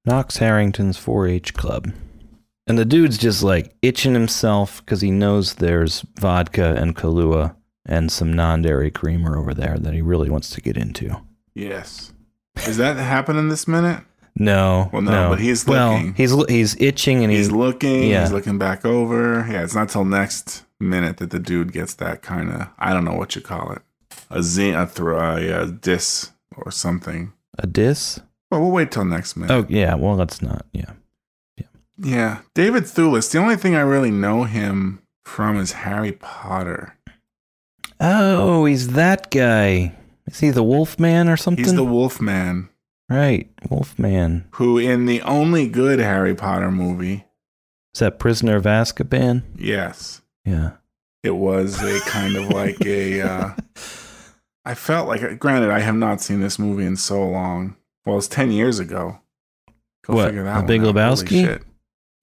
Knox 0.05 0.37
Harrington's 0.37 0.97
4-H 0.97 1.53
Club. 1.53 1.91
And 2.67 2.77
the 2.77 2.85
dude's 2.85 3.17
just 3.17 3.43
like 3.43 3.75
itching 3.81 4.13
himself 4.13 4.85
because 4.85 5.01
he 5.01 5.11
knows 5.11 5.55
there's 5.55 6.05
vodka 6.19 6.75
and 6.75 6.95
Kahlua 6.95 7.55
and 7.85 8.11
some 8.11 8.31
non-dairy 8.31 8.91
creamer 8.91 9.37
over 9.37 9.53
there 9.53 9.77
that 9.79 9.93
he 9.93 10.01
really 10.01 10.29
wants 10.29 10.51
to 10.51 10.61
get 10.61 10.77
into. 10.77 11.21
Yes. 11.55 12.13
Is 12.67 12.77
that 12.77 12.97
happening 12.97 13.49
this 13.49 13.67
minute? 13.67 14.03
No, 14.36 14.89
Well, 14.93 15.01
no, 15.01 15.29
but 15.29 15.39
he's 15.39 15.67
looking. 15.67 16.07
well, 16.07 16.13
he's 16.15 16.32
he's 16.47 16.76
itching 16.81 17.23
and 17.23 17.31
He's 17.31 17.47
he's 17.47 17.51
looking. 17.51 18.10
yeah. 18.10 18.22
He's 18.22 18.31
looking 18.31 18.57
back 18.57 18.85
over. 18.85 19.45
Yeah, 19.49 19.64
it's 19.64 19.76
not 19.76 19.89
till 19.89 20.06
next 20.06 20.64
minute 20.80 21.18
that 21.18 21.30
the 21.31 21.39
dude 21.39 21.72
gets 21.73 21.93
that 21.95 22.22
kind 22.22 22.49
of 22.49 22.68
I 22.80 22.93
don't 22.93 23.03
know 23.06 23.14
what 23.14 23.35
you 23.35 23.41
call 23.41 23.72
it, 23.73 23.81
a 24.30 24.41
zing, 24.41 24.73
a 24.73 24.88
throw, 24.88 25.19
a, 25.19 25.64
a 25.64 25.68
diss 25.68 26.31
or 26.56 26.72
something. 26.72 27.34
a 27.60 27.68
diss. 27.68 28.19
Well, 28.49 28.61
we'll 28.61 28.72
wait 28.72 28.91
till 28.91 29.06
next 29.06 29.35
minute. 29.35 29.53
Oh 29.53 29.65
yeah, 29.69 29.93
well 29.95 30.15
that's 30.15 30.41
not 30.41 30.65
yeah. 30.73 30.91
Yeah, 31.57 31.65
Yeah. 31.97 32.38
David 32.56 32.84
Thewlis. 32.85 33.30
The 33.31 33.38
only 33.38 33.57
thing 33.57 33.76
I 33.76 33.81
really 33.81 34.11
know 34.11 34.43
him 34.45 35.01
from 35.26 35.57
is 35.57 35.73
Harry 35.73 36.14
Potter. 36.14 36.95
Oh, 37.99 38.65
he's 38.65 38.89
that 38.89 39.30
guy. 39.30 39.93
Is 40.26 40.39
he 40.39 40.49
the 40.49 40.64
Wolfman 40.64 41.30
or 41.30 41.38
something? 41.38 41.64
He's 41.64 41.76
the 41.76 41.84
Wolfman, 41.84 42.69
right, 43.15 43.49
Wolfman. 43.69 44.47
who 44.51 44.77
in 44.77 45.05
the 45.05 45.21
only 45.23 45.67
good 45.67 45.99
Harry 45.99 46.35
Potter 46.35 46.71
movie, 46.71 47.25
Is 47.93 47.99
that 47.99 48.19
Prisoner 48.19 48.55
of 48.57 48.63
Azkaban? 48.63 49.43
yes, 49.57 50.21
Yeah. 50.45 50.71
it 51.23 51.35
was 51.35 51.81
a 51.83 51.99
kind 52.09 52.35
of 52.35 52.49
like 52.49 52.83
a. 52.85 53.21
Uh, 53.21 53.49
I 54.65 54.75
felt 54.75 55.07
like, 55.07 55.39
granted, 55.39 55.71
I 55.71 55.79
have 55.79 55.95
not 55.95 56.21
seen 56.21 56.39
this 56.39 56.59
movie 56.59 56.85
in 56.85 56.95
so 56.95 57.27
long. 57.27 57.75
Well, 58.05 58.17
it's 58.17 58.27
ten 58.27 58.51
years 58.51 58.77
ago. 58.79 59.19
Go 60.05 60.13
What, 60.15 60.27
figure 60.27 60.43
that 60.43 60.53
The 60.53 60.59
one 60.59 60.67
Big 60.67 60.81
Lebowski? 60.81 61.45
shit. 61.45 61.63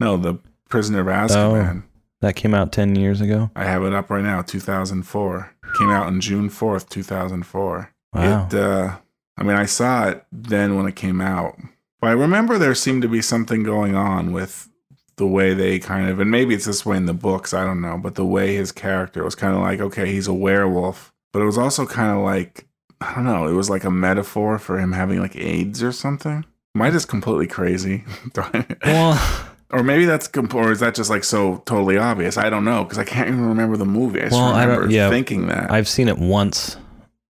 No, 0.01 0.17
the 0.17 0.39
Prisoner 0.69 1.01
of 1.01 1.07
Azkaban. 1.07 1.83
That 2.21 2.35
came 2.37 2.55
out 2.55 2.73
ten 2.73 2.95
years 2.97 3.21
ago. 3.21 3.51
I 3.57 3.65
have 3.65 3.83
it 3.85 3.93
up 3.93 4.11
right 4.11 4.23
now. 4.25 4.43
2004 4.43 5.55
came 5.79 5.91
out 5.91 6.07
on 6.07 6.21
June 6.21 6.49
4th, 6.49 6.89
2004. 6.89 7.93
Wow. 8.13 8.47
It, 8.47 8.55
uh, 8.55 8.97
I 9.39 9.43
mean, 9.43 9.57
I 9.57 9.67
saw 9.67 10.09
it 10.09 10.25
then 10.33 10.77
when 10.77 10.87
it 10.87 10.97
came 10.97 11.21
out, 11.21 11.57
but 12.01 12.09
I 12.09 12.13
remember 12.13 12.59
there 12.59 12.75
seemed 12.75 13.03
to 13.03 13.09
be 13.09 13.23
something 13.23 13.63
going 13.63 13.95
on 13.95 14.33
with 14.33 14.69
the 15.17 15.27
way 15.27 15.55
they 15.55 15.79
kind 15.79 16.09
of, 16.09 16.21
and 16.21 16.31
maybe 16.31 16.55
it's 16.55 16.65
this 16.67 16.85
way 16.87 16.97
in 16.97 17.07
the 17.07 17.15
books, 17.15 17.53
I 17.55 17.65
don't 17.65 17.81
know, 17.81 17.99
but 17.99 18.15
the 18.15 18.25
way 18.25 18.55
his 18.55 18.71
character 18.73 19.25
was 19.25 19.35
kind 19.35 19.55
of 19.55 19.61
like, 19.63 19.81
okay, 19.81 20.07
he's 20.13 20.29
a 20.29 20.35
werewolf, 20.35 21.13
but 21.33 21.41
it 21.43 21.45
was 21.45 21.59
also 21.59 21.87
kind 21.87 22.17
of 22.17 22.25
like, 22.25 22.67
I 23.01 23.15
don't 23.15 23.25
know, 23.25 23.47
it 23.49 23.53
was 23.55 23.69
like 23.71 23.85
a 23.85 23.91
metaphor 23.91 24.59
for 24.59 24.79
him 24.79 24.93
having 24.93 25.21
like 25.21 25.35
AIDS 25.37 25.83
or 25.83 25.91
something. 25.93 26.45
Am 26.75 26.83
I 26.83 26.91
just 26.91 27.09
completely 27.09 27.47
crazy? 27.49 28.05
Well, 28.85 29.47
Or 29.71 29.83
maybe 29.83 30.05
that's 30.07 30.29
comp- 30.29 30.55
or 30.55 30.73
is 30.73 30.81
that 30.81 30.95
just 30.95 31.11
like 31.11 31.25
so 31.25 31.59
totally 31.67 31.99
obvious? 31.99 32.39
I 32.39 32.49
don't 32.49 32.65
know 32.65 32.85
because 32.85 32.99
I 32.99 33.05
can't 33.05 33.29
even 33.29 33.45
remember 33.47 33.77
the 33.77 33.85
movie. 33.85 34.21
I 34.21 34.25
just 34.25 34.35
Well, 34.35 34.45
I 34.55 34.65
don't- 34.67 34.91
yeah, 34.91 35.11
thinking 35.11 35.49
that. 35.49 35.71
I've 35.71 35.89
seen 35.89 36.09
it 36.09 36.19
once, 36.19 36.77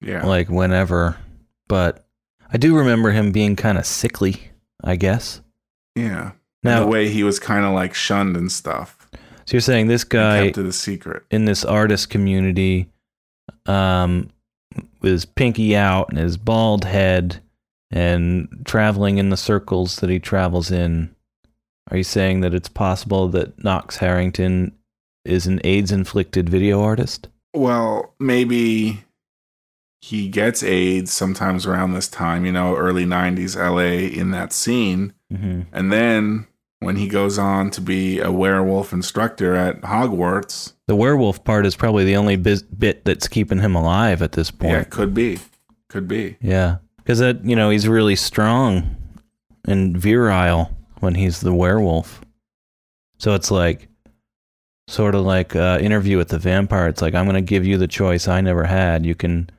yeah, 0.02 0.26
like 0.26 0.48
whenever, 0.50 1.18
but 1.68 2.06
I 2.52 2.58
do 2.58 2.76
remember 2.78 3.12
him 3.12 3.32
being 3.32 3.56
kind 3.56 3.78
of 3.78 3.86
sickly. 3.86 4.52
I 4.84 4.96
guess. 4.96 5.42
yeah. 5.96 6.32
Now- 6.64 6.82
the 6.82 6.88
way 6.88 7.10
he 7.10 7.24
was 7.24 7.40
kind 7.40 7.66
of 7.66 7.74
like 7.74 7.94
shunned 7.94 8.36
and 8.38 8.52
stuff. 8.52 9.08
So 9.46 9.54
you're 9.54 9.62
saying 9.62 9.88
this 9.88 10.04
guy 10.04 10.46
kept 10.48 10.58
it 10.58 10.66
a 10.66 10.74
secret. 10.74 11.24
in 11.32 11.46
this 11.46 11.64
artist 11.64 12.10
community 12.10 12.90
um 13.66 14.30
was 15.02 15.24
pinky 15.26 15.76
out 15.76 16.10
and 16.10 16.18
his 16.18 16.36
bald 16.38 16.84
head 16.84 17.42
and 17.92 18.50
traveling 18.66 19.18
in 19.18 19.30
the 19.30 19.38
circles 19.38 19.98
that 19.98 20.10
he 20.10 20.20
travels 20.20 20.70
in 20.72 21.16
are 21.90 21.98
you 21.98 22.04
saying 22.04 22.42
that 22.42 22.54
it's 22.54 22.68
possible 22.70 23.30
that 23.30 23.64
knox 23.64 23.98
harrington 23.98 24.74
is 25.24 25.48
an 25.48 25.62
aids 25.64 25.92
inflicted 25.94 26.50
video 26.50 26.82
artist 26.82 27.28
Well, 27.54 28.14
maybe 28.20 29.04
he 30.02 30.28
gets 30.28 30.64
AIDS 30.64 31.12
sometimes 31.12 31.66
around 31.66 31.94
this 31.94 32.08
time, 32.08 32.46
you 32.46 32.52
know, 32.52 32.76
early 32.76 33.06
90s 33.06 33.56
LA 33.56 34.20
in 34.20 34.32
that 34.32 34.54
scene. 34.54 35.14
mm-hmm. 35.32 35.62
And 35.74 35.92
then 35.92 36.48
when 36.80 36.98
he 36.98 37.08
goes 37.08 37.40
on 37.40 37.72
to 37.72 37.82
be 37.82 38.20
a 38.20 38.32
werewolf 38.32 38.94
instructor 38.94 39.56
at 39.56 39.82
Hogwarts, 39.82 40.74
the 40.88 40.96
werewolf 40.96 41.44
part 41.44 41.66
is 41.66 41.76
probably 41.76 42.06
the 42.06 42.16
only 42.16 42.36
bis- 42.36 42.62
bit 42.62 43.04
that's 43.06 43.28
keeping 43.28 43.60
him 43.60 43.76
alive 43.76 44.22
at 44.22 44.34
this 44.34 44.52
point. 44.52 44.74
yeah, 44.74 44.84
could 44.84 45.14
be. 45.14 45.40
Could 45.90 46.08
be. 46.08 46.38
yeah 46.42 46.78
because 46.98 47.20
that 47.20 47.44
you 47.46 47.56
know 47.56 47.70
he's 47.70 47.88
really 47.88 48.16
strong 48.16 48.96
and 49.66 49.98
virile 49.98 50.70
when 51.00 51.16
he's 51.16 51.40
the 51.40 51.54
werewolf 51.54 52.22
so 53.18 53.34
it's 53.34 53.50
like 53.50 53.88
sort 54.90 55.16
of 55.16 55.22
like 55.26 55.56
uh, 55.56 55.78
interview 55.82 56.18
with 56.18 56.28
the 56.28 56.38
vampire 56.38 56.88
it's 56.90 57.02
like 57.02 57.16
i'm 57.16 57.26
going 57.26 57.36
to 57.36 57.42
give 57.42 57.66
you 57.66 57.78
the 57.78 57.88
choice 57.88 58.28
i 58.28 58.42
never 58.42 58.66
had 58.66 59.06
you 59.06 59.16
can 59.16 59.50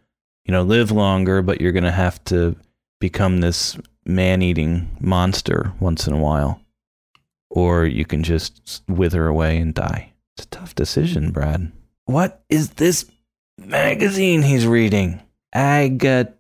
you 0.49 0.53
know 0.53 0.63
live 0.63 0.91
longer 0.91 1.43
but 1.43 1.61
you're 1.61 1.73
going 1.73 1.85
to 1.85 1.93
have 1.93 2.25
to 2.25 2.57
become 3.01 3.39
this 3.39 3.79
man-eating 4.05 4.97
monster 5.01 5.73
once 5.79 6.09
in 6.09 6.15
a 6.15 6.19
while. 6.19 6.61
Or 7.51 7.87
you 7.87 8.05
can 8.05 8.23
just 8.23 8.83
wither 8.89 9.27
away 9.27 9.59
and 9.59 9.75
die. 9.75 10.13
It's 10.37 10.47
a 10.47 10.49
tough 10.49 10.75
decision 10.75 11.31
brad. 11.31 11.71
What 12.07 12.43
is 12.49 12.71
this 12.71 13.11
magazine 13.59 14.43
he's 14.43 14.67
reading? 14.67 15.21
Agatin 15.55 16.35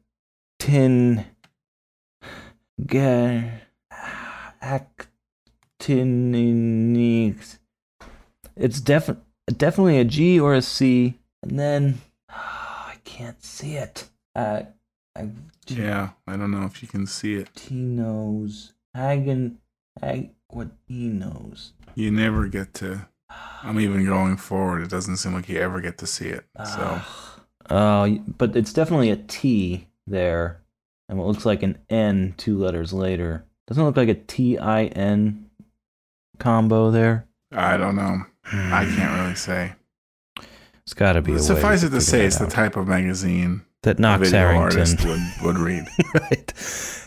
Ga- 2.86 3.60
actinics 5.80 7.58
it's 8.56 8.80
def- 8.80 9.16
definitely 9.46 9.98
a 9.98 10.04
G 10.04 10.38
or 10.40 10.54
a 10.54 10.62
C. 10.62 11.18
And 11.42 11.58
then 11.58 12.00
can't 13.18 13.42
see 13.44 13.74
it. 13.74 14.08
Uh, 14.34 14.62
I 15.16 15.30
Yeah, 15.66 16.10
I 16.26 16.36
don't 16.36 16.52
know 16.52 16.64
if 16.64 16.82
you 16.82 16.88
can 16.88 17.06
see 17.06 17.34
it. 17.34 17.48
Tino's 17.54 18.72
Hagen 18.94 19.58
Ag 20.00 20.30
what 20.48 20.68
he 20.86 21.08
knows. 21.08 21.72
You 21.94 22.10
never 22.12 22.46
get 22.46 22.74
to. 22.74 23.08
I'm 23.62 23.80
even 23.80 24.06
going 24.06 24.36
forward. 24.36 24.82
It 24.82 24.90
doesn't 24.90 25.16
seem 25.16 25.34
like 25.34 25.48
you 25.48 25.58
ever 25.58 25.80
get 25.80 25.98
to 25.98 26.06
see 26.06 26.28
it. 26.28 26.44
So 26.64 27.00
Uh, 27.68 28.08
but 28.38 28.56
it's 28.56 28.72
definitely 28.72 29.10
a 29.10 29.16
T 29.16 29.88
there, 30.06 30.62
and 31.08 31.18
what 31.18 31.26
looks 31.26 31.44
like 31.44 31.62
an 31.62 31.78
N 31.90 32.34
two 32.36 32.56
letters 32.56 32.92
later. 32.92 33.44
Doesn't 33.66 33.82
it 33.82 33.86
look 33.86 33.96
like 33.96 34.08
a 34.08 34.14
T 34.14 34.56
I 34.58 34.84
N 34.84 35.50
combo 36.38 36.90
there. 36.90 37.26
I 37.52 37.76
don't 37.76 37.96
know. 37.96 38.22
I 38.50 38.86
can't 38.96 39.20
really 39.20 39.34
say. 39.34 39.72
It's 40.88 40.94
got 40.94 41.12
to 41.12 41.20
be. 41.20 41.32
a 41.32 41.34
way 41.34 41.40
Suffice 41.42 41.82
it 41.82 41.90
to 41.90 42.00
figure 42.00 42.00
say, 42.00 42.24
it's 42.24 42.38
the 42.38 42.46
type 42.46 42.74
of 42.74 42.88
magazine 42.88 43.60
that 43.82 43.98
Knox 43.98 44.30
Harrington 44.30 44.96
would, 45.06 45.20
would 45.44 45.58
read. 45.58 45.86
right. 46.14 47.02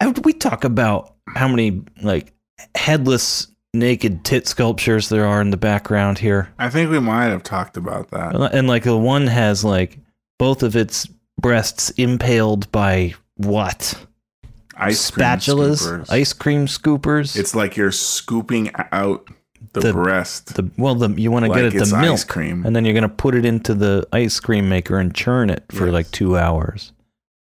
Uh, 0.00 0.14
We 0.24 0.32
talk 0.32 0.64
about 0.64 1.14
how 1.36 1.46
many 1.46 1.82
like 2.00 2.32
headless 2.74 3.48
naked 3.74 4.24
tit 4.24 4.48
sculptures 4.48 5.10
there 5.10 5.26
are 5.26 5.42
in 5.42 5.50
the 5.50 5.58
background 5.58 6.18
here. 6.18 6.48
I 6.58 6.70
think 6.70 6.90
we 6.90 7.00
might 7.00 7.26
have 7.26 7.42
talked 7.42 7.76
about 7.76 8.12
that. 8.12 8.34
And 8.54 8.66
like 8.66 8.84
the 8.84 8.96
one 8.96 9.26
has 9.26 9.62
like 9.62 9.98
both 10.38 10.62
of 10.62 10.74
its 10.74 11.06
breasts 11.38 11.90
impaled 11.90 12.72
by 12.72 13.12
what? 13.36 14.06
Ice 14.74 15.10
Spatulas, 15.10 15.82
scoopers. 15.82 16.10
ice 16.10 16.32
cream 16.32 16.64
scoopers. 16.64 17.36
It's 17.36 17.54
like 17.54 17.76
you're 17.76 17.92
scooping 17.92 18.70
out 18.74 19.28
the, 19.72 19.80
The- 19.80 19.92
breast. 19.92 20.54
the 20.56 20.70
well, 20.76 20.94
the 20.94 21.08
you 21.20 21.30
want 21.30 21.44
to 21.44 21.50
like 21.50 21.62
get 21.62 21.74
it's 21.74 21.90
the 21.90 21.98
milk, 21.98 22.26
cream. 22.26 22.64
and 22.66 22.74
then 22.74 22.84
you're 22.84 22.94
gonna 22.94 23.08
put 23.08 23.34
it 23.34 23.44
into 23.44 23.74
the 23.74 24.06
ice 24.12 24.40
cream 24.40 24.68
maker 24.68 24.98
and 24.98 25.14
churn 25.14 25.50
it 25.50 25.64
for 25.70 25.86
Yes. 25.86 25.92
like 25.92 26.10
two 26.10 26.36
hours. 26.36 26.92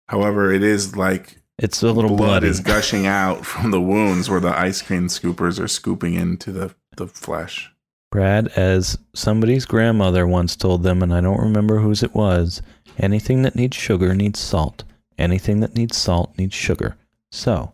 However, 0.08 0.52
it 0.52 0.62
is 0.62 0.96
like 0.96 1.38
It's 1.58 1.82
a 1.82 1.92
little 1.92 2.10
blood 2.16 2.40
bloody. 2.40 2.48
is 2.48 2.60
gushing 2.74 3.06
out 3.06 3.44
from 3.46 3.70
the 3.70 3.80
wounds 3.80 4.28
where 4.28 4.40
the 4.40 4.56
ice 4.58 4.82
cream 4.82 5.08
scoopers 5.08 5.58
are 5.60 5.68
scooping 5.68 6.14
into 6.14 6.52
the, 6.52 6.74
the 6.96 7.06
flesh. 7.06 7.70
Brad, 8.10 8.48
as 8.56 8.96
somebody's 9.14 9.64
grandmother 9.66 10.26
once 10.26 10.54
told 10.56 10.82
them, 10.82 11.02
and 11.02 11.12
I 11.12 11.20
don't 11.20 11.40
remember 11.40 11.80
whose 11.80 12.02
it 12.02 12.14
was, 12.14 12.62
anything 12.98 13.42
that 13.42 13.56
needs 13.56 13.76
sugar 13.76 14.14
needs 14.14 14.38
salt. 14.38 14.84
Anything 15.18 15.60
that 15.60 15.74
needs 15.74 15.96
salt 15.96 16.36
needs 16.38 16.54
sugar. 16.54 16.96
So, 17.32 17.72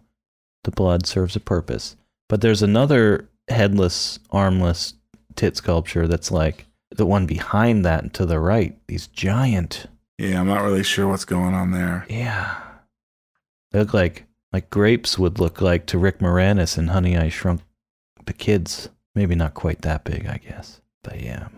the 0.65 0.71
blood 0.71 1.05
serves 1.07 1.37
a 1.37 1.41
purpose. 1.41 1.97
But 2.29 2.41
there's 2.43 2.62
another 2.62 3.29
headless, 3.51 4.18
armless 4.31 4.94
tit 5.36 5.56
sculpture 5.56 6.06
that's 6.06 6.31
like 6.31 6.66
the 6.90 7.06
one 7.06 7.27
behind 7.27 7.85
that 7.85 8.12
to 8.14 8.27
the 8.27 8.39
right. 8.39 8.77
These 8.89 9.06
giant. 9.06 9.86
Yeah, 10.18 10.40
I'm 10.40 10.48
not 10.48 10.62
really 10.62 10.82
sure 10.82 11.09
what's 11.09 11.24
going 11.24 11.55
on 11.55 11.70
there. 11.70 12.06
Yeah. 12.09 12.60
They 13.70 13.78
look 13.78 13.94
like 13.94 14.27
like 14.52 14.70
grapes 14.70 15.18
would 15.18 15.39
look 15.39 15.60
like 15.60 15.86
to 15.86 15.98
Rick 15.98 16.18
Moranis 16.18 16.77
in 16.77 16.89
Honey 16.89 17.16
I 17.16 17.28
Shrunk 17.28 17.62
the 18.27 18.32
Kids. 18.32 18.89
Maybe 19.14 19.35
not 19.35 19.55
quite 19.55 19.82
that 19.82 20.05
big, 20.05 20.27
I 20.27 20.39
guess. 20.39 20.81
But 21.02 21.20
yeah. 21.20 21.48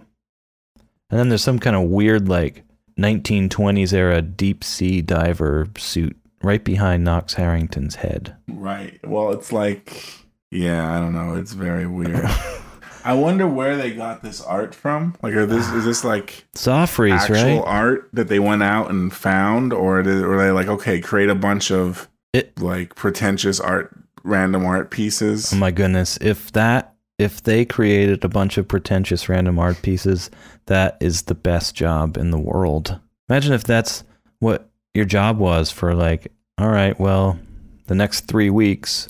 And 1.11 1.19
then 1.19 1.29
there's 1.29 1.43
some 1.43 1.59
kind 1.59 1.77
of 1.77 1.91
weird 1.91 2.29
like 2.29 2.65
1920s 2.99 3.93
era 3.93 4.23
deep 4.23 4.63
sea 4.63 5.03
diver 5.03 5.69
suit 5.77 6.17
right 6.43 6.63
behind 6.63 7.05
Knox 7.05 7.35
Harrington's 7.35 7.97
head. 7.97 8.37
Right. 8.49 8.99
Well, 9.07 9.33
it's 9.33 9.53
like, 9.53 10.22
yeah, 10.53 10.95
I 10.97 11.01
don't 11.01 11.13
know. 11.13 11.35
It's 11.37 11.53
very 11.53 11.87
weird. 11.87 12.25
I 13.05 13.15
wonder 13.15 13.49
where 13.49 13.77
they 13.77 13.93
got 13.93 14.23
this 14.23 14.41
art 14.41 14.75
from. 14.75 15.17
Like, 15.23 15.35
are 15.35 15.47
this 15.47 15.69
is 15.73 15.85
this 15.85 16.05
like 16.05 16.45
Soffries, 16.55 17.13
actual 17.19 17.35
right? 17.35 17.63
art 17.67 18.09
that 18.13 18.29
they 18.29 18.39
went 18.39 18.63
out 18.63 18.91
and 18.91 19.13
found, 19.13 19.73
or 19.73 20.03
did, 20.03 20.23
or 20.23 20.39
they 20.39 20.51
like 20.53 20.69
okay, 20.69 21.01
create 21.01 21.29
a 21.29 21.35
bunch 21.35 21.73
of 21.73 22.09
It- 22.33 22.57
like 22.61 22.95
pretentious 22.95 23.59
art, 23.59 23.91
random 24.23 24.65
art 24.65 24.91
pieces? 24.91 25.53
Oh 25.53 25.57
my 25.57 25.73
goodness. 25.73 26.17
If 26.21 26.53
that 26.53 26.95
if 27.19 27.43
they 27.43 27.65
created 27.65 28.25
a 28.25 28.29
bunch 28.29 28.57
of 28.59 28.69
pretentious 28.69 29.29
random 29.29 29.59
art 29.59 29.83
pieces, 29.83 30.31
that 30.67 30.97
is 31.01 31.23
the 31.23 31.35
best 31.35 31.75
job 31.75 32.17
in 32.17 32.31
the 32.31 32.39
world. 32.39 32.99
Imagine 33.29 33.53
if 33.53 33.65
that's 33.65 34.05
what 34.39 34.69
your 34.95 35.05
job 35.07 35.39
was 35.39 35.71
for 35.71 35.95
like, 35.95 36.31
all 36.59 36.69
right, 36.69 36.99
well, 37.01 37.39
the 37.87 37.95
next 37.95 38.27
3 38.29 38.51
weeks 38.51 39.09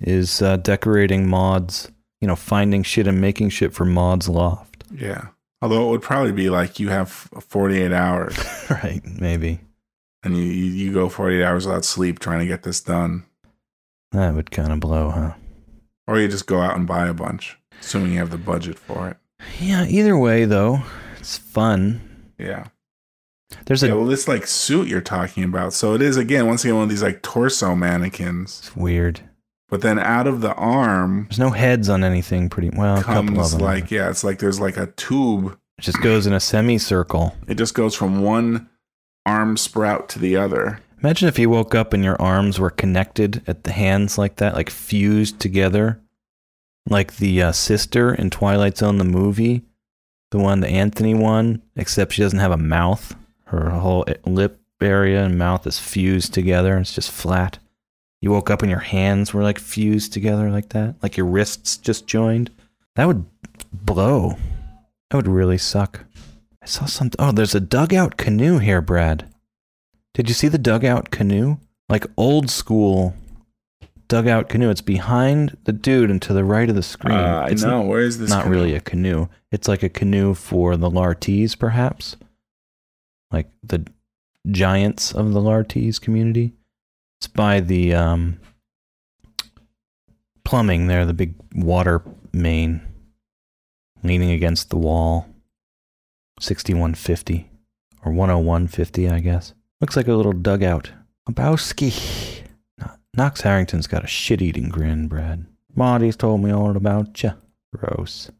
is 0.00 0.40
uh, 0.42 0.56
decorating 0.58 1.28
Maude's, 1.28 1.90
you 2.20 2.28
know, 2.28 2.36
finding 2.36 2.82
shit 2.82 3.06
and 3.06 3.20
making 3.20 3.50
shit 3.50 3.72
for 3.72 3.84
Maude's 3.84 4.28
loft. 4.28 4.84
Yeah. 4.94 5.28
Although 5.60 5.88
it 5.88 5.90
would 5.90 6.02
probably 6.02 6.32
be 6.32 6.50
like 6.50 6.78
you 6.78 6.88
have 6.88 7.10
48 7.10 7.92
hours 7.92 8.36
right, 8.70 9.00
maybe. 9.20 9.60
and 10.22 10.36
you, 10.36 10.42
you, 10.44 10.64
you 10.66 10.92
go 10.92 11.08
48 11.08 11.42
hours 11.44 11.66
without 11.66 11.84
sleep 11.84 12.20
trying 12.20 12.38
to 12.40 12.46
get 12.46 12.62
this 12.62 12.80
done. 12.80 13.24
That 14.12 14.34
would 14.34 14.50
kind 14.52 14.72
of 14.72 14.80
blow, 14.80 15.10
huh? 15.10 15.32
Or 16.06 16.18
you 16.18 16.28
just 16.28 16.46
go 16.46 16.60
out 16.60 16.76
and 16.76 16.86
buy 16.86 17.08
a 17.08 17.12
bunch, 17.14 17.58
assuming 17.80 18.12
you 18.12 18.18
have 18.20 18.30
the 18.30 18.38
budget 18.38 18.78
for 18.78 19.08
it. 19.10 19.16
Yeah, 19.60 19.84
either 19.84 20.16
way 20.16 20.44
though, 20.44 20.82
it's 21.18 21.36
fun. 21.36 22.00
Yeah. 22.38 22.68
There's 23.66 23.82
a 23.82 23.88
Yeah, 23.88 23.94
well, 23.94 24.06
this 24.06 24.28
like 24.28 24.46
suit 24.46 24.88
you're 24.88 25.00
talking 25.00 25.42
about. 25.42 25.72
So 25.72 25.94
it 25.94 26.02
is 26.02 26.16
again, 26.16 26.46
once 26.46 26.64
again, 26.64 26.76
one 26.76 26.84
of 26.84 26.88
these 26.90 27.02
like 27.02 27.22
torso 27.22 27.74
mannequins. 27.74 28.60
it's 28.60 28.76
weird. 28.76 29.20
But 29.68 29.82
then 29.82 29.98
out 29.98 30.26
of 30.26 30.40
the 30.40 30.54
arm 30.54 31.26
There's 31.28 31.38
no 31.38 31.50
heads 31.50 31.88
on 31.88 32.02
anything 32.02 32.48
pretty 32.48 32.70
well, 32.70 32.98
a 32.98 33.02
couple 33.02 33.38
of 33.38 33.50
comes 33.50 33.60
like 33.60 33.90
yeah, 33.90 34.08
it's 34.08 34.24
like 34.24 34.38
there's 34.38 34.60
like 34.60 34.76
a 34.76 34.86
tube. 34.86 35.58
It 35.78 35.82
just 35.82 36.00
goes 36.00 36.26
in 36.26 36.32
a 36.32 36.40
semicircle. 36.40 37.36
It 37.46 37.56
just 37.56 37.74
goes 37.74 37.94
from 37.94 38.22
one 38.22 38.68
arm 39.26 39.56
sprout 39.56 40.08
to 40.10 40.18
the 40.18 40.36
other. 40.36 40.80
Imagine 41.00 41.28
if 41.28 41.38
you 41.38 41.48
woke 41.48 41.74
up 41.74 41.92
and 41.92 42.02
your 42.02 42.20
arms 42.20 42.58
were 42.58 42.70
connected 42.70 43.42
at 43.46 43.64
the 43.64 43.70
hands 43.70 44.18
like 44.18 44.36
that, 44.36 44.54
like 44.54 44.70
fused 44.70 45.38
together, 45.38 46.00
like 46.88 47.16
the 47.16 47.42
uh, 47.42 47.52
sister 47.52 48.12
in 48.12 48.30
Twilight 48.30 48.78
Zone, 48.78 48.98
the 48.98 49.04
movie, 49.04 49.62
the 50.30 50.38
one, 50.38 50.60
the 50.60 50.68
Anthony 50.68 51.14
one, 51.14 51.62
except 51.76 52.14
she 52.14 52.22
doesn't 52.22 52.40
have 52.40 52.50
a 52.50 52.56
mouth. 52.56 53.14
Her 53.44 53.70
whole 53.70 54.06
lip 54.24 54.60
area 54.80 55.24
and 55.24 55.38
mouth 55.38 55.66
is 55.66 55.78
fused 55.78 56.34
together. 56.34 56.76
It's 56.78 56.94
just 56.94 57.12
flat. 57.12 57.58
You 58.20 58.30
woke 58.30 58.50
up 58.50 58.62
and 58.62 58.70
your 58.70 58.80
hands 58.80 59.32
were 59.32 59.42
like 59.42 59.58
fused 59.58 60.12
together 60.12 60.50
like 60.50 60.70
that, 60.70 60.96
like 61.02 61.16
your 61.16 61.26
wrists 61.26 61.76
just 61.76 62.06
joined. 62.06 62.50
That 62.96 63.06
would 63.06 63.24
blow. 63.72 64.36
That 65.10 65.16
would 65.18 65.28
really 65.28 65.58
suck. 65.58 66.04
I 66.62 66.66
saw 66.66 66.86
something. 66.86 67.16
Oh, 67.18 67.32
there's 67.32 67.54
a 67.54 67.60
dugout 67.60 68.16
canoe 68.16 68.58
here, 68.58 68.80
Brad. 68.82 69.32
Did 70.14 70.28
you 70.28 70.34
see 70.34 70.48
the 70.48 70.58
dugout 70.58 71.10
canoe? 71.10 71.58
Like 71.88 72.06
old 72.16 72.50
school 72.50 73.14
dugout 74.08 74.48
canoe. 74.48 74.70
It's 74.70 74.80
behind 74.80 75.56
the 75.64 75.72
dude 75.72 76.10
and 76.10 76.20
to 76.22 76.32
the 76.32 76.44
right 76.44 76.68
of 76.68 76.74
the 76.74 76.82
screen. 76.82 77.16
Uh, 77.16 77.44
I 77.46 77.50
it's 77.50 77.62
know. 77.62 77.82
Where 77.82 78.00
is 78.00 78.18
this? 78.18 78.30
not 78.30 78.44
canoe? 78.44 78.54
really 78.54 78.74
a 78.74 78.80
canoe. 78.80 79.28
It's 79.52 79.68
like 79.68 79.82
a 79.82 79.88
canoe 79.88 80.34
for 80.34 80.76
the 80.76 80.90
Lartees, 80.90 81.54
perhaps. 81.54 82.16
Like 83.30 83.48
the 83.62 83.86
giants 84.50 85.12
of 85.12 85.32
the 85.32 85.40
Lartees 85.40 85.98
community. 85.98 86.54
It's 87.20 87.26
by 87.28 87.60
the 87.60 87.94
um, 87.94 88.40
plumbing 90.44 90.86
there, 90.86 91.04
the 91.04 91.14
big 91.14 91.34
water 91.54 92.02
main 92.32 92.80
leaning 94.02 94.30
against 94.30 94.70
the 94.70 94.78
wall. 94.78 95.26
6150 96.40 97.50
or 98.04 98.12
10150, 98.12 99.08
I 99.08 99.18
guess. 99.20 99.54
Looks 99.80 99.96
like 99.96 100.06
a 100.08 100.14
little 100.14 100.32
dugout. 100.32 100.92
Lebowski. 101.28 102.42
No- 102.78 102.90
Knox 103.16 103.40
Harrington's 103.40 103.86
got 103.88 104.04
a 104.04 104.08
shit 104.08 104.40
eating 104.40 104.68
grin, 104.68 105.08
Brad. 105.08 105.46
Marty's 105.74 106.16
told 106.16 106.42
me 106.42 106.52
all 106.52 106.76
about 106.76 107.20
you. 107.22 107.32
Gross. 107.74 108.30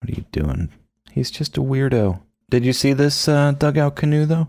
What 0.00 0.10
are 0.10 0.14
you 0.20 0.26
doing? 0.30 0.68
He's 1.10 1.30
just 1.30 1.56
a 1.56 1.62
weirdo. 1.62 2.20
Did 2.50 2.64
you 2.64 2.72
see 2.72 2.92
this 2.92 3.26
uh, 3.28 3.52
dugout 3.52 3.96
canoe, 3.96 4.26
though? 4.26 4.48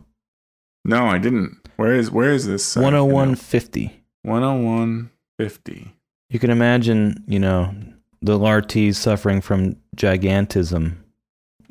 No, 0.86 1.06
I 1.06 1.18
didn't. 1.18 1.67
Where 1.78 1.94
is 1.96 2.12
where 2.12 2.32
is 2.32 2.46
this? 2.46 2.76
uh, 2.76 2.82
10150. 2.82 4.04
10150. 4.26 5.94
You 6.30 6.40
can 6.40 6.50
imagine, 6.50 7.24
you 7.28 7.40
know, 7.40 7.74
the 8.22 8.38
Lartees 8.38 8.98
suffering 8.98 9.42
from 9.42 9.78
gigantism 9.96 10.98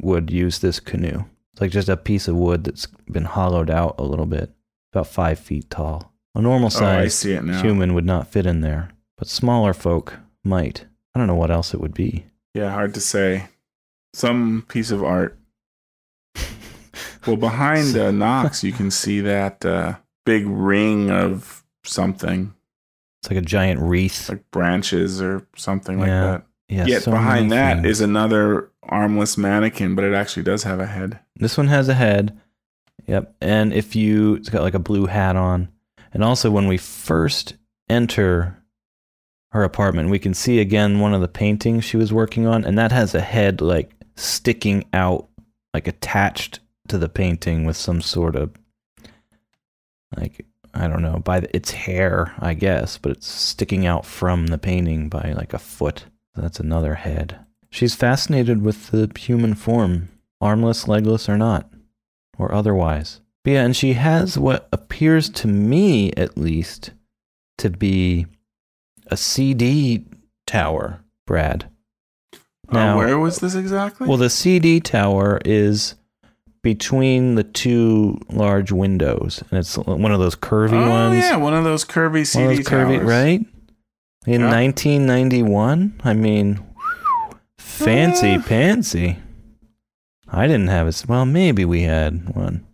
would 0.01 0.31
use 0.31 0.61
this 0.61 0.81
canoe. 0.81 1.25
It's 1.53 1.61
like 1.61 1.71
just 1.71 1.89
a 1.89 1.97
piece 1.97 2.29
of 2.29 2.37
wood 2.37 2.65
that's 2.65 2.87
been 3.11 3.25
hollowed 3.25 3.71
out 3.71 3.97
a 3.99 4.05
little 4.05 4.27
bit, 4.27 4.51
about 4.93 5.07
five 5.09 5.39
feet 5.39 5.69
tall. 5.71 6.13
A 6.35 6.41
normal 6.43 6.67
Oh, 6.73 6.77
I 6.77 7.05
size 7.09 7.15
see 7.15 7.33
it 7.33 7.45
now. 7.45 7.61
human 7.63 7.95
would 7.95 8.05
not 8.05 8.29
fit 8.29 8.47
in 8.47 8.61
there, 8.61 8.91
but 9.19 9.29
smaller 9.29 9.73
folk 9.75 10.15
might. 10.45 10.85
I 11.15 11.19
don't 11.19 11.27
know 11.27 11.35
what 11.35 11.51
else 11.51 11.73
it 11.75 11.81
would 11.81 11.95
be. 11.95 12.27
Yeah, 12.55 12.71
hard 12.71 12.95
to 12.95 13.01
say. 13.01 13.49
Some 14.13 14.65
piece 14.69 14.91
of 14.91 15.03
art. 15.03 15.39
Well, 17.27 17.37
behind 17.37 17.97
uh, 17.97 18.11
Knox, 18.11 18.63
you 18.63 18.73
can 18.73 18.91
see 18.91 19.21
that 19.21 19.65
uh, 19.65 19.97
big 20.25 20.47
ring 20.47 21.11
of 21.11 21.65
something, 21.85 22.55
It's 23.23 23.31
like 23.31 23.39
a 23.39 23.43
giant 23.47 23.81
wreath. 23.81 24.29
like 24.29 24.49
branches 24.51 25.21
or 25.21 25.47
something 25.57 25.99
like 25.99 26.09
that. 26.09 26.45
Yeah, 26.69 26.87
Yet 26.87 27.03
so 27.03 27.13
behind 27.13 27.53
that 27.53 27.77
things. 27.83 27.87
is 27.87 28.01
another 28.01 28.71
armless 28.83 29.37
mannequin, 29.39 29.95
but 29.95 30.05
it 30.05 30.15
actually 30.15 30.43
does 30.43 30.65
have 30.65 30.81
a 30.81 30.87
head. 30.87 31.21
This 31.37 31.57
one 31.57 31.69
has 31.69 31.89
a 31.89 31.95
head. 31.95 32.39
Yep. 33.07 33.37
And 33.41 33.73
if 33.73 33.95
you, 33.95 34.35
it's 34.35 34.49
got 34.49 34.63
like 34.63 34.75
a 34.75 34.81
blue 34.81 35.07
hat 35.07 35.37
on. 35.37 35.69
And 36.13 36.25
also, 36.25 36.51
when 36.51 36.67
we 36.67 36.77
first 36.77 37.55
enter 37.89 38.57
her 39.53 39.63
apartment, 39.63 40.11
we 40.11 40.19
can 40.19 40.35
see 40.35 40.59
again 40.59 40.99
one 40.99 41.15
of 41.15 41.21
the 41.21 41.29
paintings 41.29 41.85
she 41.85 41.97
was 41.97 42.13
working 42.13 42.47
on. 42.49 42.65
And 42.65 42.77
that 42.79 42.91
has 42.91 43.15
a 43.15 43.21
head 43.21 43.61
like 43.61 43.93
sticking 44.17 44.85
out, 44.93 45.29
like 45.73 45.87
attached 45.87 46.59
to 46.89 46.99
the 46.99 47.09
painting 47.09 47.65
with 47.65 47.77
some 47.77 48.01
sort 48.01 48.37
of, 48.37 48.51
like, 50.17 50.47
I 50.75 50.89
don't 50.89 51.03
know, 51.03 51.19
by 51.19 51.41
the, 51.41 51.57
its 51.57 51.71
hair, 51.71 52.35
I 52.39 52.55
guess, 52.55 52.99
but 52.99 53.13
it's 53.13 53.27
sticking 53.27 53.87
out 53.87 54.05
from 54.05 54.49
the 54.49 54.59
painting 54.59 55.09
by 55.09 55.33
like 55.37 55.55
a 55.55 55.59
foot. 55.59 56.07
That's 56.35 56.61
another 56.61 56.95
head. 56.95 57.39
She's 57.71 57.95
fascinated 57.95 58.63
with 58.63 58.91
the 58.91 59.11
human 59.19 59.55
form, 59.55 60.09
armless, 60.41 60.87
legless, 60.87 61.29
or 61.29 61.39
not, 61.39 61.71
or 62.39 62.53
otherwise. 62.53 63.21
But 63.43 63.51
yeah, 63.53 63.65
and 63.65 63.77
she 63.77 63.95
has 63.95 64.39
what 64.39 64.69
appears 64.73 65.31
to 65.31 65.49
me, 65.49 66.13
at 66.13 66.37
least, 66.37 66.91
to 67.59 67.71
be 67.71 68.27
a 69.07 69.17
CD 69.17 70.05
tower, 70.47 71.01
Brad. 71.27 71.71
Uh, 72.69 72.95
where 72.95 73.19
was 73.19 73.39
this 73.39 73.55
exactly? 73.55 74.09
Well, 74.09 74.17
the 74.17 74.31
CD 74.31 74.81
tower 74.81 75.41
is 75.45 75.95
between 76.67 77.37
the 77.37 77.45
two 77.45 78.19
large 78.29 78.73
windows, 78.73 79.41
and 79.51 79.61
it's 79.61 79.79
one 79.79 80.11
of 80.11 80.19
those 80.19 80.35
curvy 80.35 80.73
oh, 80.73 80.91
ones. 80.91 81.23
yeah, 81.23 81.37
one 81.37 81.55
of 81.55 81.63
those 81.63 81.85
curvy 81.85 82.27
CD 82.27 82.43
One 82.45 82.51
of 82.51 82.57
those 82.57 82.67
curvy, 82.67 82.97
towers. 82.97 83.09
right? 83.09 83.41
In 84.27 84.41
Yeah. 84.41 84.51
1991, 84.51 86.01
I 86.03 86.13
mean, 86.13 86.59
fancy 87.57 88.35
Uh. 88.35 88.39
pantsy. 88.41 89.17
I 90.27 90.49
didn't 90.49 90.67
have 90.67 90.89
it. 90.89 91.05
Well, 91.07 91.25
maybe 91.25 91.65
we 91.65 91.83
had 91.83 92.35
one. 92.35 92.67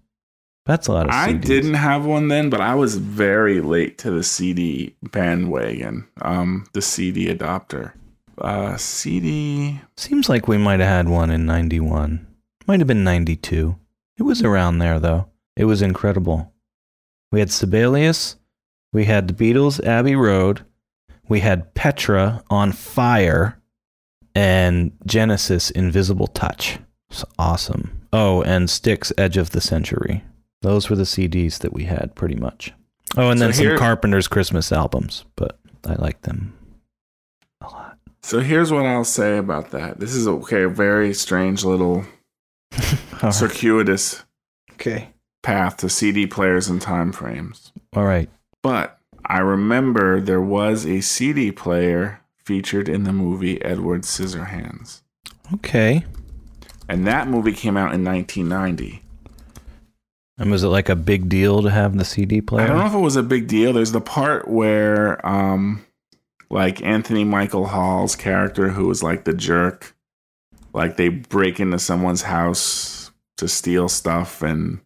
That's 0.64 0.86
a 0.86 0.92
lot 0.92 1.04
of 1.04 1.12
I 1.12 1.34
didn't 1.34 1.74
have 1.74 2.06
one 2.06 2.28
then, 2.28 2.48
but 2.48 2.62
I 2.62 2.74
was 2.74 2.96
very 2.96 3.60
late 3.60 3.98
to 3.98 4.10
the 4.10 4.22
CD 4.22 4.94
bandwagon, 5.02 6.06
um, 6.22 6.64
the 6.72 6.80
CD 6.80 7.26
adopter. 7.26 7.92
Uh, 8.38 8.74
CD. 8.78 9.82
Seems 9.98 10.30
like 10.30 10.48
we 10.48 10.56
might 10.56 10.80
have 10.80 10.88
had 10.88 11.08
one 11.10 11.30
in 11.30 11.44
91. 11.44 12.26
Might 12.66 12.80
have 12.80 12.86
been 12.86 13.04
92. 13.04 13.76
It 14.18 14.22
was 14.24 14.42
around 14.42 14.78
there, 14.78 15.00
though. 15.00 15.28
It 15.56 15.64
was 15.64 15.82
incredible. 15.82 16.52
We 17.30 17.40
had 17.40 17.50
Sibelius. 17.50 18.36
We 18.92 19.06
had 19.06 19.28
the 19.28 19.34
Beatles' 19.34 19.84
Abbey 19.84 20.16
Road. 20.16 20.64
We 21.28 21.40
had 21.40 21.74
Petra 21.74 22.42
on 22.50 22.72
Fire. 22.72 23.58
And 24.34 24.92
Genesis 25.06 25.70
Invisible 25.70 26.26
Touch. 26.28 26.78
It's 27.10 27.24
awesome. 27.38 28.06
Oh, 28.12 28.42
and 28.42 28.70
Styx 28.70 29.12
Edge 29.18 29.36
of 29.36 29.50
the 29.50 29.60
Century. 29.60 30.24
Those 30.62 30.88
were 30.88 30.96
the 30.96 31.02
CDs 31.02 31.58
that 31.58 31.72
we 31.72 31.84
had 31.84 32.14
pretty 32.14 32.36
much. 32.36 32.72
Oh, 33.16 33.28
and 33.28 33.38
So 33.38 33.46
then 33.46 33.52
some 33.52 33.76
Carpenter's 33.76 34.28
Christmas 34.28 34.72
albums, 34.72 35.24
but 35.36 35.58
I 35.84 35.94
like 35.94 36.22
them 36.22 36.54
a 37.60 37.66
lot. 37.66 37.98
So 38.22 38.40
here's 38.40 38.72
what 38.72 38.86
I'll 38.86 39.04
say 39.04 39.36
about 39.36 39.70
that. 39.72 40.00
This 40.00 40.14
is 40.14 40.26
okay, 40.26 40.62
a 40.62 40.68
very 40.68 41.12
strange 41.12 41.64
little 41.64 42.04
circuitous 43.30 44.24
Okay. 44.74 45.10
path 45.42 45.76
to 45.78 45.88
CD 45.88 46.26
players 46.26 46.68
and 46.68 46.80
time 46.80 47.12
frames. 47.12 47.72
All 47.94 48.04
right. 48.04 48.28
But 48.62 48.98
I 49.24 49.38
remember 49.38 50.20
there 50.20 50.40
was 50.40 50.84
a 50.86 51.00
CD 51.00 51.52
player 51.52 52.20
featured 52.44 52.88
in 52.88 53.04
the 53.04 53.12
movie 53.12 53.62
Edward 53.62 54.02
Scissorhands. 54.02 55.02
Okay. 55.54 56.04
And 56.88 57.06
that 57.06 57.28
movie 57.28 57.52
came 57.52 57.76
out 57.76 57.94
in 57.94 58.04
1990. 58.04 59.02
And 60.38 60.50
was 60.50 60.64
it 60.64 60.68
like 60.68 60.88
a 60.88 60.96
big 60.96 61.28
deal 61.28 61.62
to 61.62 61.70
have 61.70 61.96
the 61.96 62.04
CD 62.04 62.40
player? 62.40 62.64
I 62.64 62.68
don't 62.68 62.78
know 62.78 62.86
if 62.86 62.94
it 62.94 62.98
was 62.98 63.16
a 63.16 63.22
big 63.22 63.46
deal. 63.46 63.72
There's 63.72 63.92
the 63.92 64.00
part 64.00 64.48
where, 64.48 65.24
um, 65.26 65.84
like 66.50 66.82
Anthony 66.82 67.22
Michael 67.24 67.66
Hall's 67.68 68.16
character, 68.16 68.70
who 68.70 68.88
was 68.88 69.02
like 69.02 69.24
the 69.24 69.32
jerk, 69.34 69.94
like 70.72 70.96
they 70.96 71.08
break 71.08 71.60
into 71.60 71.78
someone's 71.78 72.22
house 72.22 73.10
to 73.36 73.48
steal 73.48 73.88
stuff, 73.88 74.42
and 74.42 74.80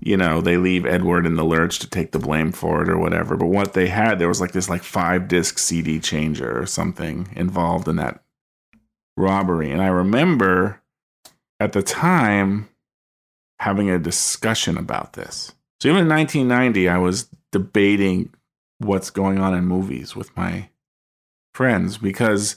you 0.00 0.16
know 0.16 0.40
they 0.40 0.56
leave 0.56 0.86
Edward 0.86 1.26
in 1.26 1.36
the 1.36 1.44
lurch 1.44 1.78
to 1.80 1.88
take 1.88 2.12
the 2.12 2.18
blame 2.18 2.52
for 2.52 2.82
it 2.82 2.88
or 2.88 2.98
whatever. 2.98 3.36
But 3.36 3.46
what 3.46 3.72
they 3.72 3.88
had, 3.88 4.18
there 4.18 4.28
was 4.28 4.40
like 4.40 4.52
this 4.52 4.68
like 4.68 4.82
five 4.82 5.28
disc 5.28 5.58
CD 5.58 6.00
changer 6.00 6.60
or 6.60 6.66
something 6.66 7.28
involved 7.34 7.88
in 7.88 7.96
that 7.96 8.22
robbery, 9.16 9.70
and 9.70 9.82
I 9.82 9.88
remember 9.88 10.80
at 11.60 11.72
the 11.72 11.82
time 11.82 12.68
having 13.60 13.90
a 13.90 13.98
discussion 13.98 14.78
about 14.78 15.14
this. 15.14 15.52
So 15.80 15.88
even 15.88 16.02
in 16.02 16.08
1990, 16.08 16.88
I 16.88 16.98
was 16.98 17.28
debating 17.52 18.32
what's 18.78 19.10
going 19.10 19.38
on 19.38 19.54
in 19.54 19.64
movies 19.64 20.14
with 20.14 20.36
my 20.36 20.68
friends 21.54 21.98
because 21.98 22.56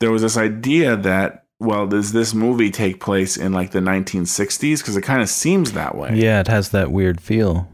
there 0.00 0.10
was 0.10 0.22
this 0.22 0.36
idea 0.36 0.96
that, 0.96 1.43
well, 1.60 1.86
does 1.86 2.12
this 2.12 2.34
movie 2.34 2.70
take 2.70 3.00
place 3.00 3.36
in 3.36 3.52
like 3.52 3.70
the 3.70 3.80
1960s? 3.80 4.78
Because 4.78 4.96
it 4.96 5.02
kind 5.02 5.22
of 5.22 5.28
seems 5.28 5.72
that 5.72 5.94
way. 5.96 6.10
Yeah, 6.14 6.40
it 6.40 6.48
has 6.48 6.70
that 6.70 6.90
weird 6.90 7.20
feel. 7.20 7.68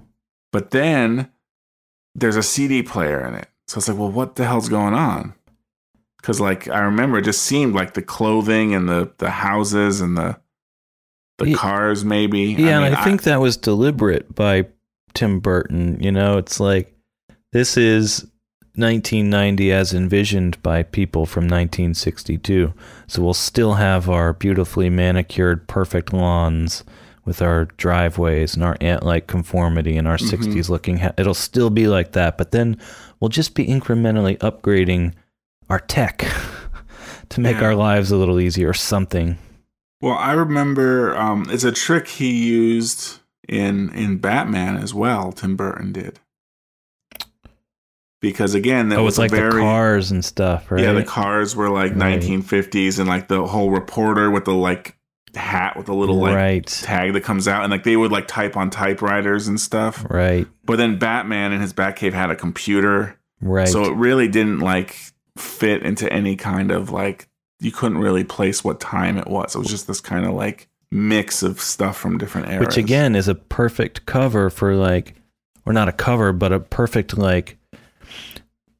But 0.53 0.71
then 0.71 1.31
there's 2.15 2.37
a 2.37 2.43
CD 2.43 2.83
player 2.83 3.27
in 3.27 3.35
it. 3.35 3.49
So 3.69 3.79
it's 3.79 3.89
like, 3.89 3.99
well, 3.99 4.11
what 4.11 4.37
the 4.37 4.47
hell's 4.47 4.69
going 4.69 4.95
on? 4.95 5.35
Because 6.21 6.41
like 6.41 6.69
I 6.69 6.81
remember, 6.81 7.19
it 7.19 7.25
just 7.25 7.43
seemed 7.43 7.75
like 7.75 7.95
the 7.95 8.03
clothing 8.03 8.75
and 8.75 8.89
the 8.89 9.13
the 9.19 9.31
houses 9.31 10.01
and 10.01 10.17
the 10.19 10.39
the 11.39 11.55
cars, 11.55 12.05
maybe. 12.05 12.41
Yeah, 12.41 12.81
mean, 12.81 12.89
and 12.89 12.97
I 12.97 13.05
think 13.05 13.23
that 13.23 13.41
was 13.41 13.57
deliberate 13.57 14.35
by 14.35 14.67
Tim 15.15 15.41
Burton. 15.41 15.99
You 16.03 16.13
know, 16.13 16.37
it's 16.37 16.61
like 16.61 16.95
this 17.53 17.77
is 17.77 18.27
1990 18.77 19.73
as 19.73 19.93
envisioned 19.93 20.63
by 20.63 20.83
people 20.83 21.27
from 21.27 21.45
1962. 21.45 22.73
So 23.07 23.23
we'll 23.23 23.35
still 23.35 23.75
have 23.75 24.09
our 24.09 24.33
beautifully 24.33 24.89
manicured, 24.91 25.67
perfect 25.69 26.13
lawns 26.13 26.85
with 27.25 27.43
our 27.43 27.67
driveways 27.77 28.55
and 28.55 28.65
our 28.65 28.77
ant-like 28.81 29.27
conformity 29.27 29.97
and 29.97 30.09
our 30.09 30.17
Mhm. 30.17 30.29
60s 30.31 30.71
looking. 30.71 30.99
Ha- 30.99 31.13
it'll 31.19 31.35
still 31.35 31.71
be 31.71 31.87
like 31.87 32.13
that, 32.13 32.39
but 32.39 32.51
then 32.53 32.77
we'll 33.21 33.29
just 33.29 33.55
be 33.55 33.67
incrementally 33.67 34.39
upgrading 34.39 35.13
our 35.69 35.81
tech 35.81 36.25
to 37.29 37.41
make 37.41 37.57
Yeah. 37.61 37.67
our 37.67 37.75
lives 37.75 38.11
a 38.11 38.17
little 38.17 38.41
easier 38.41 38.71
or 38.71 38.75
something. 38.75 39.37
Well, 40.01 40.15
I 40.17 40.33
remember 40.33 41.15
um, 41.17 41.47
it's 41.51 41.65
a 41.65 41.73
trick 41.73 42.09
he 42.09 42.31
used 42.47 43.19
in 43.49 43.91
in 43.93 44.17
Batman 44.17 44.77
as 44.79 44.95
well. 44.95 45.31
Tim 45.33 45.57
Burton 45.57 45.93
did 45.93 46.19
because 48.21 48.55
again, 48.55 48.89
that 48.91 48.99
oh, 48.99 49.05
was 49.05 49.19
like 49.19 49.31
very 49.31 49.51
the 49.53 49.59
cars 49.61 50.11
and 50.11 50.25
stuff, 50.25 50.71
right? 50.71 50.83
yeah. 50.83 50.93
The 50.93 51.05
cars 51.05 51.57
were 51.57 51.71
like 51.71 51.95
Right. 51.95 52.21
1950s, 52.21 52.99
and 52.99 53.09
like 53.09 53.29
the 53.29 53.47
whole 53.47 53.71
reporter 53.71 54.31
with 54.31 54.45
the 54.45 54.55
like 54.55 54.97
hat 55.35 55.77
with 55.77 55.87
the 55.87 55.95
little 55.95 56.17
like 56.17 56.35
Right. 56.35 56.67
tag 56.67 57.13
that 57.15 57.23
comes 57.23 57.49
out, 57.49 57.63
and 57.63 57.71
like 57.71 57.85
they 57.85 57.97
would 57.97 58.13
like 58.13 58.27
type 58.29 58.57
on 58.57 58.71
typewriters 58.71 59.49
and 59.49 59.61
stuff. 59.61 60.05
Right, 60.09 60.47
But 60.65 60.77
then 60.77 60.99
Batman 60.99 61.53
in 61.53 61.61
his 61.61 61.73
Batcave 61.73 62.13
had 62.13 62.31
a 62.31 62.37
computer, 62.37 63.19
right. 63.41 63.69
so 63.69 63.85
it 63.85 63.95
really 63.95 64.29
didn't 64.29 64.61
like 64.61 64.97
fit 65.37 65.83
into 65.83 66.13
any 66.13 66.37
kind 66.37 66.71
of 66.71 66.91
like 66.91 67.29
you 67.61 67.71
couldn't 67.71 67.99
really 67.99 68.25
place 68.25 68.65
what 68.65 68.81
time 68.81 69.17
it 69.19 69.27
was. 69.29 69.55
It 69.55 69.59
was 69.59 69.69
just 69.69 69.87
this 69.87 70.01
kind 70.01 70.25
of 70.27 70.33
like 70.33 70.69
mix 70.91 71.43
of 71.43 71.61
stuff 71.61 71.97
from 71.97 72.19
different 72.19 72.49
eras. 72.49 72.67
Which 72.67 72.77
again 72.77 73.15
is 73.15 73.29
a 73.29 73.35
perfect 73.35 74.07
cover 74.07 74.51
for 74.51 74.75
like, 74.75 75.15
or 75.65 75.73
not 75.73 75.89
a 75.89 75.93
cover, 75.93 76.33
but 76.33 76.53
a 76.53 76.59
perfect 76.59 77.17
like 77.17 77.57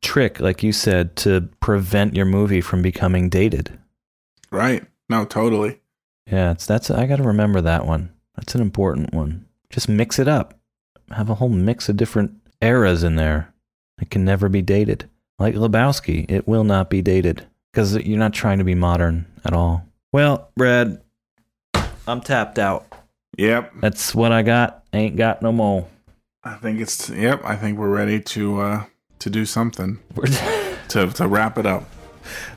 trick, 0.03 0.41
like 0.41 0.63
you 0.63 0.73
said, 0.73 1.17
to 1.17 1.49
prevent 1.61 2.15
your 2.15 2.27
movie 2.27 2.61
from 2.61 2.83
becoming 2.83 3.29
dated. 3.29 3.79
right? 4.51 4.85
No, 5.09 5.25
totally. 5.25 5.81
Yeah, 6.31 6.53
it's 6.53 6.67
that's 6.67 6.91
I 6.91 7.07
got 7.07 7.17
to 7.17 7.25
remember 7.25 7.61
that 7.61 7.87
one. 7.87 8.13
That's 8.37 8.55
an 8.55 8.61
important 8.61 9.13
one. 9.13 9.47
Just 9.71 9.89
mix 9.89 10.19
it 10.19 10.29
up. 10.29 10.55
Have 11.11 11.29
a 11.29 11.35
whole 11.35 11.49
mix 11.49 11.89
of 11.89 11.97
different 11.97 12.33
eras 12.61 13.03
in 13.03 13.17
there. 13.17 13.53
It 14.01 14.11
can 14.11 14.25
never 14.25 14.49
be 14.49 14.63
dated. 14.63 15.11
Like 15.39 15.55
Lebowski, 15.55 16.31
it 16.31 16.47
will 16.47 16.65
not 16.65 16.91
be 16.91 17.03
dated 17.03 17.47
because 17.73 17.97
you're 17.97 18.19
not 18.19 18.33
trying 18.33 18.59
to 18.59 18.65
be 18.65 18.75
modern 18.75 19.27
at 19.45 19.53
all. 19.53 19.85
Well, 20.13 20.51
Brad, 20.57 21.01
I'm 22.07 22.21
tapped 22.21 22.59
out. 22.59 22.87
Yep. 23.39 23.73
That's 23.81 24.15
what 24.15 24.33
I 24.33 24.43
got. 24.43 24.85
Ain't 24.93 25.17
got 25.17 25.43
no 25.43 25.51
more. 25.51 25.89
I 26.45 26.55
think 26.55 26.81
it's 26.81 27.11
yep. 27.11 27.43
I 27.45 27.57
think 27.57 27.79
we're 27.79 27.89
ready 27.89 28.21
to 28.21 28.61
uh 28.61 28.85
to 29.21 29.31
do 29.31 29.47
something 29.47 29.99
to 30.89 31.07
to 31.11 31.29
wrap 31.29 31.57
it 31.59 31.67
up. 31.67 31.85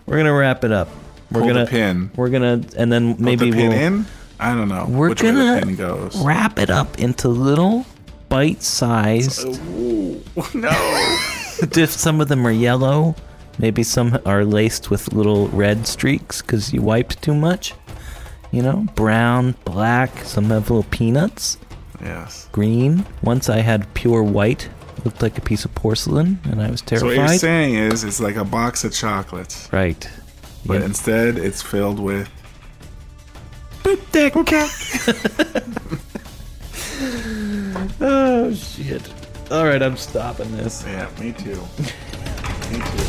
we're 0.05 0.17
gonna 0.17 0.33
wrap 0.33 0.63
it 0.63 0.71
up. 0.71 0.89
We're 1.31 1.41
Pull 1.41 1.49
gonna 1.49 1.65
pin. 1.67 2.11
We're 2.15 2.29
gonna 2.29 2.61
and 2.77 2.91
then 2.91 3.15
maybe 3.19 3.51
the 3.51 3.57
pin 3.57 3.69
we'll 3.69 3.79
in. 3.79 4.05
I 4.39 4.53
don't 4.55 4.67
know. 4.67 4.85
we're 4.89 5.13
gonna 5.13 5.55
the 5.61 5.65
pin 5.65 5.75
goes. 5.75 6.15
wrap 6.23 6.59
it 6.59 6.69
up 6.69 6.99
into 6.99 7.27
little 7.29 7.85
bite-sized. 8.29 9.45
Ooh, 9.45 10.21
no. 10.53 10.71
if 11.61 11.89
some 11.91 12.19
of 12.19 12.27
them 12.27 12.45
are 12.47 12.51
yellow, 12.51 13.15
maybe 13.59 13.83
some 13.83 14.19
are 14.25 14.43
laced 14.43 14.89
with 14.89 15.13
little 15.13 15.47
red 15.49 15.85
streaks 15.87 16.41
because 16.41 16.73
you 16.73 16.81
wiped 16.81 17.21
too 17.21 17.35
much. 17.35 17.73
You 18.51 18.61
know, 18.61 18.87
brown, 18.95 19.55
black. 19.65 20.25
Some 20.25 20.45
have 20.45 20.69
little 20.69 20.83
peanuts. 20.91 21.57
yes. 22.01 22.47
Green. 22.51 23.05
Once 23.23 23.49
I 23.49 23.59
had 23.61 23.91
pure 23.95 24.21
white, 24.23 24.69
looked 25.05 25.21
like 25.21 25.37
a 25.37 25.41
piece 25.41 25.65
of 25.65 25.73
porcelain, 25.75 26.39
and 26.45 26.61
I 26.61 26.69
was 26.71 26.81
terrified. 26.81 27.09
So 27.09 27.15
terrified. 27.15 27.23
what 27.23 27.29
you're 27.31 27.39
saying 27.39 27.75
is 27.75 28.03
it's 28.03 28.19
like 28.19 28.35
a 28.35 28.45
box 28.45 28.83
of 28.83 28.93
chocolates, 28.93 29.69
right. 29.71 30.09
but 30.65 30.79
Yeah. 30.79 30.85
instead 30.85 31.37
it's 31.37 31.61
filled 31.61 31.99
with 31.99 32.29
Oh 38.01 38.53
shit! 38.53 39.01
All 39.51 39.65
right, 39.65 39.81
I'm 39.81 39.97
stopping 39.97 40.55
this. 40.55 40.83
yeah. 40.87 41.09
Me 41.19 41.31
too. 41.33 41.55
me 42.71 42.77
too. 42.77 43.03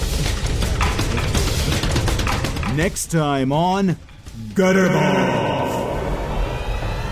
Next 2.74 3.10
time 3.10 3.52
on 3.52 3.96
Gutterball. 4.54 5.94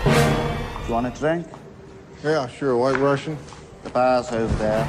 Do 0.03 0.09
you 0.87 0.93
want 0.93 1.07
a 1.07 1.11
drink? 1.11 1.47
Yeah, 2.23 2.47
sure. 2.47 2.75
White 2.77 2.97
Russian. 2.97 3.37
The 3.83 3.89
bar's 3.89 4.31
over 4.31 4.53
there. 4.55 4.87